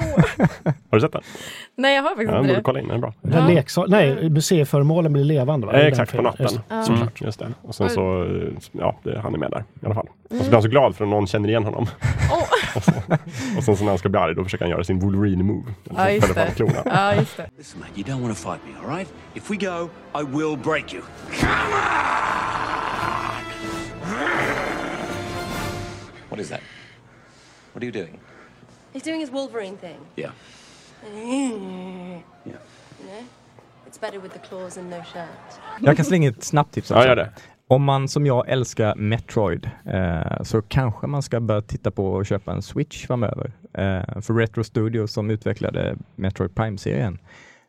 Har 0.63 0.97
du 0.97 1.01
sett 1.01 1.11
den? 1.11 1.21
Nej 1.77 1.95
jag 1.95 2.03
har 2.03 2.09
faktiskt 2.09 2.29
Ja, 2.31 2.35
den 2.35 2.41
inte 2.41 2.47
borde 2.47 2.59
det. 2.59 2.63
kolla 2.63 2.79
in, 2.79 2.87
den 2.87 2.97
är 2.97 3.01
bra. 3.01 3.13
Den 3.21 3.41
Ja. 3.41 3.47
leksak, 3.55 3.85
nej, 3.87 4.08
museiföremålen 4.29 5.13
blir 5.13 5.23
levande 5.23 5.67
va? 5.67 5.73
Eh, 5.73 5.85
exakt, 5.87 6.15
på 6.15 6.21
natten. 6.21 6.45
Just. 6.45 6.87
Såklart, 6.87 7.21
just 7.21 7.39
det. 7.39 7.53
Och 7.61 7.75
sen 7.75 7.89
så, 7.89 8.23
eh, 8.23 8.29
ja, 8.71 8.95
det, 9.03 9.19
han 9.19 9.33
är 9.33 9.37
med 9.37 9.51
där 9.51 9.63
i 9.81 9.85
alla 9.85 9.95
fall. 9.95 10.07
Och 10.23 10.31
Mm. 10.31 10.43
så 10.43 10.49
blir 10.49 10.55
han 10.55 10.63
så 10.63 10.69
glad 10.69 10.95
för 10.95 11.03
att 11.03 11.09
någon 11.09 11.27
känner 11.27 11.49
igen 11.49 11.63
honom. 11.63 11.87
Åh. 12.31 12.43
och, 13.57 13.63
sen 13.63 13.77
så 13.77 13.83
när 13.83 13.91
han 13.91 13.97
ska 13.97 14.09
bli 14.09 14.19
arg, 14.19 14.35
då 14.35 14.43
försöker 14.43 14.65
han 14.65 14.71
göra 14.71 14.83
sin 14.83 14.99
Wolverine-move. 15.01 15.73
Ja 15.95 16.09
just 16.11 16.35
det. 16.35 16.53
Ja 16.85 17.15
just 17.15 17.37
det. 17.37 17.49
Listen, 17.57 17.79
mate, 17.79 17.91
you 17.95 18.03
don't 18.09 18.21
want 18.21 18.37
to 18.37 18.49
fight 18.49 18.59
me, 18.65 18.71
all 18.83 18.97
right? 18.97 19.13
If 19.33 19.51
we 19.51 19.55
go, 19.55 19.89
I 20.21 20.23
will 20.37 20.57
break 20.57 20.93
you. 20.93 21.01
What 26.29 26.39
is 26.39 26.49
that? 26.49 26.61
What 27.73 27.81
are 27.83 27.85
you 27.85 27.91
doing? 27.91 28.19
He's 28.93 29.03
doing 29.03 29.19
his 29.19 29.31
Wolverine 29.31 29.77
thing. 29.77 29.97
Yeah. 30.15 30.31
You 31.15 32.23
Yeah. 32.45 33.23
It's 33.89 34.01
better 34.01 34.19
with 34.19 34.33
the 34.33 34.39
claws 34.47 34.77
and 34.77 34.89
no 34.89 34.95
shirt. 34.95 35.59
Jag 35.81 35.95
kan 35.95 36.05
slänga 36.05 36.29
ett 36.29 36.43
snabbt 36.43 36.73
tips 36.73 36.89
Ja, 36.91 37.05
gör 37.05 37.15
det. 37.15 37.29
Om 37.67 37.83
man 37.83 38.07
som 38.07 38.25
jag 38.25 38.49
älskar 38.49 38.95
Metroid 38.95 39.69
eh, 39.85 40.43
så 40.43 40.61
kanske 40.61 41.07
man 41.07 41.21
ska 41.21 41.39
börja 41.39 41.61
titta 41.61 41.91
på 41.91 42.19
att 42.19 42.27
köpa 42.27 42.51
en 42.51 42.61
Switch 42.61 43.07
framöver. 43.07 43.51
Eh, 43.73 44.21
för 44.21 44.33
Retro 44.33 44.63
Studios 44.63 45.13
som 45.13 45.29
utvecklade 45.29 45.95
Metroid 46.15 46.55
Prime-serien. 46.55 47.19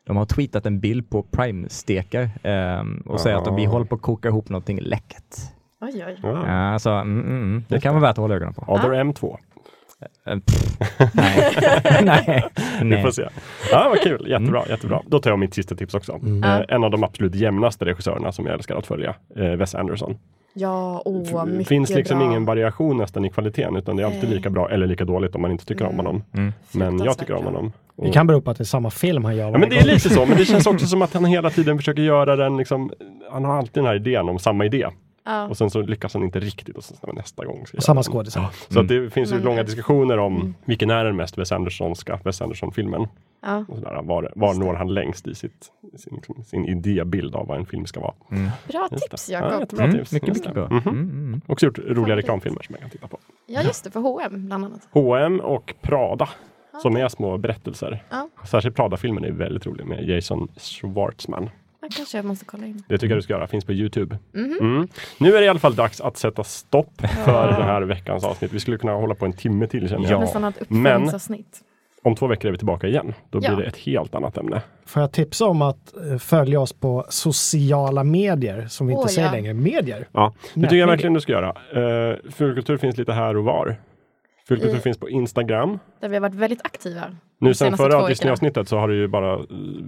De 0.03 0.17
har 0.17 0.25
tweetat 0.25 0.65
en 0.65 0.79
bild 0.79 1.09
på 1.09 1.23
Prime-stekar 1.23 2.29
eh, 2.43 2.83
och 3.05 3.19
säger 3.21 3.37
att 3.37 3.57
vi 3.57 3.67
Ah. 3.67 3.69
håller 3.69 3.85
på 3.85 3.95
att 3.95 4.01
koka 4.01 4.27
ihop 4.27 4.49
någonting 4.49 4.79
läckert. 4.81 5.35
Oj 5.81 6.03
oj. 6.07 6.19
Ja. 6.23 6.71
Ja, 6.71 6.79
så, 6.79 6.89
mm, 6.89 7.19
mm, 7.19 7.35
mm. 7.35 7.63
Det 7.67 7.79
kan 7.79 7.93
vara 7.93 8.01
värt 8.01 8.11
att 8.11 8.17
hålla 8.17 8.35
ögonen 8.35 8.53
på. 8.53 8.73
Other 8.73 8.89
M2. 8.89 9.37
Eh, 10.25 10.37
nej. 11.13 11.55
nej. 12.03 12.43
Vi 12.83 13.01
får 13.01 13.11
se. 13.11 13.27
Ja, 13.71 13.87
vad 13.89 13.99
kul. 14.01 14.25
Jättebra, 14.29 14.63
jättebra. 14.69 15.01
Då 15.07 15.19
tar 15.19 15.29
jag 15.29 15.39
mitt 15.39 15.53
sista 15.53 15.75
tips 15.75 15.93
också. 15.93 16.13
Mm. 16.13 16.43
Eh, 16.43 16.61
en 16.75 16.83
av 16.83 16.91
de 16.91 17.03
absolut 17.03 17.35
jämnaste 17.35 17.85
regissörerna 17.85 18.31
som 18.31 18.45
jag 18.45 18.53
älskar 18.55 18.75
att 18.75 18.87
följa, 18.87 19.15
eh, 19.35 19.43
Wes 19.45 19.75
Anderson. 19.75 20.17
Ja, 20.53 21.01
Det 21.05 21.45
mycket 21.51 21.67
finns 21.67 21.89
liksom 21.89 22.19
bra. 22.19 22.27
ingen 22.27 22.45
variation 22.45 22.97
nästan 22.97 23.25
i 23.25 23.29
kvaliteten, 23.29 23.75
utan 23.75 23.95
det 23.95 24.03
är 24.03 24.07
alltid 24.07 24.23
Nej. 24.23 24.33
lika 24.33 24.49
bra 24.49 24.69
eller 24.69 24.87
lika 24.87 25.05
dåligt 25.05 25.35
om 25.35 25.41
man 25.41 25.51
inte 25.51 25.65
tycker 25.65 25.85
om 25.85 25.93
Mm. 25.93 26.05
honom. 26.05 26.23
Mm. 26.33 26.53
Men 26.71 27.05
jag 27.05 27.17
tycker 27.17 27.33
om 27.33 27.45
honom. 27.45 27.71
Och- 27.95 28.05
Det 28.05 28.11
kan 28.11 28.27
bero 28.27 28.41
på 28.41 28.51
att 28.51 28.57
det 28.57 28.61
är 28.61 28.65
samma 28.65 28.89
film 28.89 29.25
han 29.25 29.35
gör 29.35 29.51
Ja 29.51 29.57
men 29.57 29.69
det 29.69 29.77
är 29.77 29.85
lite 29.85 30.09
så, 30.09 30.25
men 30.25 30.37
det 30.37 30.45
känns 30.45 30.67
också 30.67 30.85
som 30.87 31.01
att 31.01 31.13
han 31.13 31.25
hela 31.25 31.49
tiden 31.49 31.77
försöker 31.77 32.01
göra 32.01 32.35
den 32.35 32.57
liksom, 32.57 32.91
han 33.31 33.45
har 33.45 33.57
alltid 33.57 33.73
den 33.73 33.85
här 33.85 33.95
idén 33.95 34.29
om 34.29 34.39
samma 34.39 34.65
idé. 34.65 34.87
Ja. 35.25 35.47
Och 35.47 35.57
sen 35.57 35.69
så 35.69 35.81
lyckas 35.81 36.13
han 36.13 36.23
inte 36.23 36.39
riktigt 36.39 36.77
och 36.77 36.83
sen 36.83 36.97
så, 36.97 37.11
nästa 37.11 37.45
gång. 37.45 37.65
ska 37.67 37.77
jag 37.77 37.83
Samma 37.83 38.01
den. 38.01 38.11
skådisar. 38.11 38.45
Så 38.69 38.79
att 38.79 38.87
det 38.87 39.09
finns 39.09 39.31
ju 39.31 39.35
Men- 39.35 39.43
långa 39.43 39.63
diskussioner 39.63 40.17
om 40.17 40.55
vilken 40.65 40.89
är 40.89 41.05
den 41.05 41.15
mest 41.15 41.37
Wes 41.37 41.51
Andersonska 41.51 42.19
Wes 42.23 42.41
Anderson-filmen. 42.41 43.07
Ja. 43.43 43.65
Och 43.69 43.75
sådär, 43.77 44.01
var 44.03 44.31
var 44.35 44.53
når 44.53 44.73
han 44.73 44.93
längst 44.93 45.27
i 45.27 45.35
sitt, 45.35 45.71
sin, 45.97 46.15
liksom, 46.15 46.43
sin 46.43 46.65
idébild 46.65 47.35
av 47.35 47.47
vad 47.47 47.57
en 47.57 47.65
film 47.65 47.85
ska 47.85 47.99
vara. 47.99 48.13
Bra 48.67 48.87
Just 48.91 49.03
tips 49.09 49.27
det. 49.27 49.33
Ja, 49.33 49.39
Jakob. 49.39 49.59
jättebra 49.59 49.85
Mm, 49.85 49.97
tips. 49.97 50.11
mycket, 50.11 50.27
Just 50.27 50.39
mycket 50.39 50.53
bra. 50.53 50.67
Mhm. 50.69 50.87
Mm, 50.87 51.09
mm. 51.09 51.41
Också 51.47 51.65
gjort 51.65 51.79
roliga 51.79 52.15
reklamfilmer 52.15 52.61
som 52.63 52.73
jag 52.73 52.81
kan 52.81 52.89
titta 52.89 53.07
på. 53.07 53.19
Ja 53.47 53.61
just 53.61 53.83
det, 53.83 53.91
för 53.91 53.99
H&M 53.99 54.45
bland 54.47 54.65
annat. 54.65 54.87
H&M 54.91 55.39
och 55.39 55.73
Prada. 55.81 56.29
Som 56.81 56.97
är 56.97 57.07
små 57.07 57.37
berättelser. 57.37 58.03
Ja. 58.09 58.29
Särskilt 58.47 58.75
Prada-filmen 58.75 59.23
är 59.25 59.31
väldigt 59.31 59.65
rolig 59.65 59.85
med 59.85 60.09
Jason 60.09 60.47
Schwartzman. 60.57 61.49
Ja, 61.81 61.87
kanske 61.95 62.17
jag 62.17 62.25
måste 62.25 62.45
kolla 62.45 62.65
in. 62.65 62.83
Det 62.87 62.97
tycker 62.97 63.11
jag 63.13 63.17
du 63.17 63.21
ska 63.21 63.33
göra, 63.33 63.47
finns 63.47 63.65
på 63.65 63.73
Youtube. 63.73 64.17
Mhm. 64.33 64.57
Mm. 64.61 64.87
Nu 65.17 65.35
är 65.35 65.39
det 65.39 65.45
i 65.45 65.49
alla 65.49 65.59
fall 65.59 65.75
dags 65.75 66.01
att 66.01 66.17
sätta 66.17 66.43
stopp 66.43 67.01
för 67.25 67.47
den 67.47 67.61
här 67.61 67.81
veckans 67.81 68.23
avsnitt. 68.23 68.53
Vi 68.53 68.59
skulle 68.59 68.77
kunna 68.77 68.93
hålla 68.93 69.15
på 69.15 69.25
en 69.25 69.33
timme 69.33 69.67
till 69.67 69.89
känner 69.89 70.03
jag. 70.03 70.11
Ja. 70.11 70.19
Nästan 70.19 70.43
ett 70.43 70.61
uppföljningsavsnitt. 70.61 71.59
Om 72.03 72.15
två 72.15 72.27
veckor 72.27 72.47
är 72.47 72.51
vi 72.51 72.57
tillbaka 72.57 72.87
igen. 72.87 73.13
Då 73.29 73.39
blir 73.39 73.49
Ja. 73.49 73.55
det 73.55 73.63
ett 73.63 73.77
helt 73.77 74.15
annat 74.15 74.37
ämne. 74.37 74.61
Får 74.85 75.01
jag 75.01 75.11
tipsa 75.11 75.45
om 75.45 75.61
att 75.61 75.93
eh, 76.11 76.17
följa 76.17 76.59
oss 76.59 76.73
på 76.73 77.05
sociala 77.09 78.03
medier, 78.03 78.67
som 78.69 78.87
vi 78.87 78.93
inte 78.93 79.01
Åh, 79.01 79.07
säger 79.07 79.27
ja. 79.27 79.33
längre. 79.33 79.53
Medier. 79.53 80.07
Ja, 80.11 80.33
det 80.53 80.61
tycker 80.61 80.75
jag 80.75 80.87
verkligen 80.87 81.13
du 81.13 81.21
ska 81.21 81.31
göra. 81.31 81.49
Uh, 82.11 82.15
Fulkultur 82.31 82.77
finns 82.77 82.97
lite 82.97 83.13
här 83.13 83.37
och 83.37 83.43
var. 83.43 83.75
Fulkultur 84.55 84.77
I- 84.77 84.81
finns 84.81 84.97
på 84.97 85.09
Instagram. 85.09 85.79
Där 85.99 86.09
vi 86.09 86.15
har 86.15 86.21
varit 86.21 86.35
väldigt 86.35 86.61
aktiva. 86.65 87.01
Nu 87.39 87.53
sen 87.53 87.77
förra 87.77 88.07
Disney-avsnittet 88.07 88.67
så 88.67 88.77
har 88.77 88.87
det 88.87 88.95
ju 88.95 89.07
bara, 89.07 89.33
eh, 89.33 89.39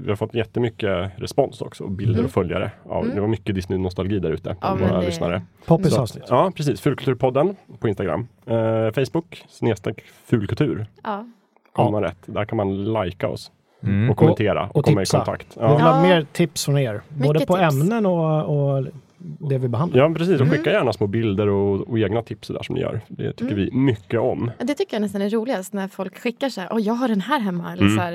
vi 0.04 0.10
har 0.10 0.16
fått 0.16 0.34
jättemycket 0.34 1.12
respons 1.16 1.62
också, 1.62 1.84
och 1.84 1.92
bilder 1.92 2.14
Mm. 2.14 2.26
och 2.26 2.32
följare. 2.32 2.72
Ja, 2.90 3.00
Mm. 3.02 3.16
Det 3.16 3.22
var 3.22 3.28
mycket 3.28 3.56
Disney-nostalgi 3.56 4.20
där 4.20 4.32
ute, 4.32 4.56
Ja, 4.62 4.76
våra 4.80 5.00
det- 5.00 5.06
lyssnare. 5.06 5.42
Poppis 5.66 5.98
avsnitt. 5.98 6.24
Ja, 6.30 6.52
precis. 6.56 6.82
Fulkulturpodden 6.82 7.56
på 7.80 7.88
Instagram. 7.88 8.28
Eh, 8.46 8.56
Facebook, 8.92 9.46
snedstreck 9.50 10.02
fulkultur. 10.26 10.86
Ja. 11.04 11.26
Kommer 11.74 11.92
man 11.92 12.04
rätt. 12.04 12.18
Där 12.26 12.46
kan 12.46 12.58
man 12.58 12.84
likea 13.04 13.30
oss 13.30 13.52
Mm. 13.84 14.10
och 14.10 14.18
kommentera 14.18 14.64
och, 14.70 14.76
och 14.78 14.86
komma 14.86 15.00
tipsa. 15.02 15.18
i 15.18 15.20
kontakt. 15.20 15.48
Vi 15.58 15.62
vill 15.62 15.70
Ja. 15.72 15.78
ha 15.78 15.96
Ja. 15.98 16.02
mer 16.02 16.26
tips 16.32 16.66
från 16.66 16.78
er. 16.78 17.02
Både 17.10 17.34
Mycket 17.34 17.48
på 17.48 17.58
tips. 17.58 17.74
ämnen 17.74 18.06
och, 18.06 18.44
och 18.78 18.86
det 19.24 19.58
vi 19.58 19.68
behandlar. 19.68 20.00
Ja, 20.00 20.14
precis. 20.14 20.42
Mm. 20.42 20.48
Och 20.48 20.58
skicka 20.58 20.72
gärna 20.72 20.94
små 20.94 21.08
bilder 21.08 21.48
och, 21.48 21.90
och 21.90 22.00
egna 22.00 22.22
tips 22.22 22.48
där 22.48 22.64
som 22.64 22.76
ni 22.76 22.82
gör. 22.82 23.02
Det 23.08 23.34
tycker 23.34 23.56
vi 23.56 23.72
mycket 23.72 24.20
om. 24.20 24.52
Det 24.60 24.74
tycker 24.74 24.96
jag 24.96 25.02
nästan 25.02 25.22
är 25.22 25.30
roligast 25.30 25.74
när 25.74 25.88
folk 25.88 26.18
skickar 26.18 26.50
så 26.50 26.62
här, 26.62 26.70
åh 26.74 26.82
jag 26.82 26.94
har 26.94 27.08
den 27.08 27.22
här 27.22 27.40
hemma. 27.40 27.74
Eller 27.74 27.90
så 27.90 28.02
här, 28.02 28.12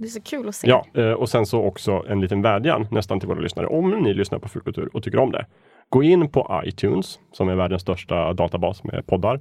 Det 0.00 0.04
är 0.04 0.08
så 0.08 0.20
kul 0.20 0.48
att 0.48 0.54
se. 0.54 0.68
Ja, 0.68 0.86
eh, 0.94 1.10
och 1.10 1.28
sen 1.28 1.46
så 1.46 1.62
också 1.62 2.04
en 2.08 2.20
liten 2.20 2.42
vädjan 2.42 2.86
nästan 2.90 3.20
till 3.20 3.28
våra 3.28 3.40
lyssnare. 3.40 3.66
Om 3.66 3.90
ni 3.90 4.14
lyssnar 4.14 4.38
på 4.38 4.48
Fulkultur 4.48 4.88
och 4.92 5.02
tycker 5.02 5.18
om 5.18 5.32
det, 5.32 5.46
gå 5.88 6.02
in 6.02 6.28
på 6.28 6.62
iTunes, 6.64 7.18
som 7.32 7.48
är 7.48 7.54
världens 7.54 7.82
största 7.82 8.32
databas 8.32 8.84
med 8.84 9.06
poddar, 9.06 9.40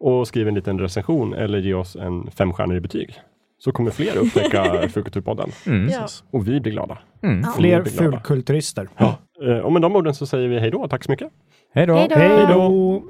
och 0.00 0.28
skriv 0.28 0.48
en 0.48 0.54
liten 0.54 0.78
recension 0.78 1.34
eller 1.34 1.58
ge 1.58 1.74
oss 1.74 1.96
en 1.96 2.30
femstjärnig 2.30 2.82
betyg. 2.82 3.14
Så 3.58 3.72
kommer 3.72 3.90
fler 3.90 4.16
upptäcka 4.16 4.88
Fulkulturpodden. 4.88 5.50
Ja. 5.90 6.06
Och 6.30 6.48
vi 6.48 6.60
blir 6.60 6.72
glada. 6.72 6.98
Fler 7.56 7.76
Vi 7.76 7.82
blir 7.82 7.92
glada. 7.92 8.10
fulkulturister. 8.16 8.88
Eh, 9.46 9.58
Och 9.58 9.72
med 9.72 9.82
de 9.82 9.96
orden 9.96 10.14
så 10.14 10.26
säger 10.26 10.48
vi 10.48 10.58
hej 10.58 10.70
då. 10.70 10.88
Tack 10.88 11.04
så 11.04 11.10
mycket. 11.10 11.28
Hej 11.74 11.86
då! 11.86 11.94
Hej 12.10 12.46
då! 12.48 13.02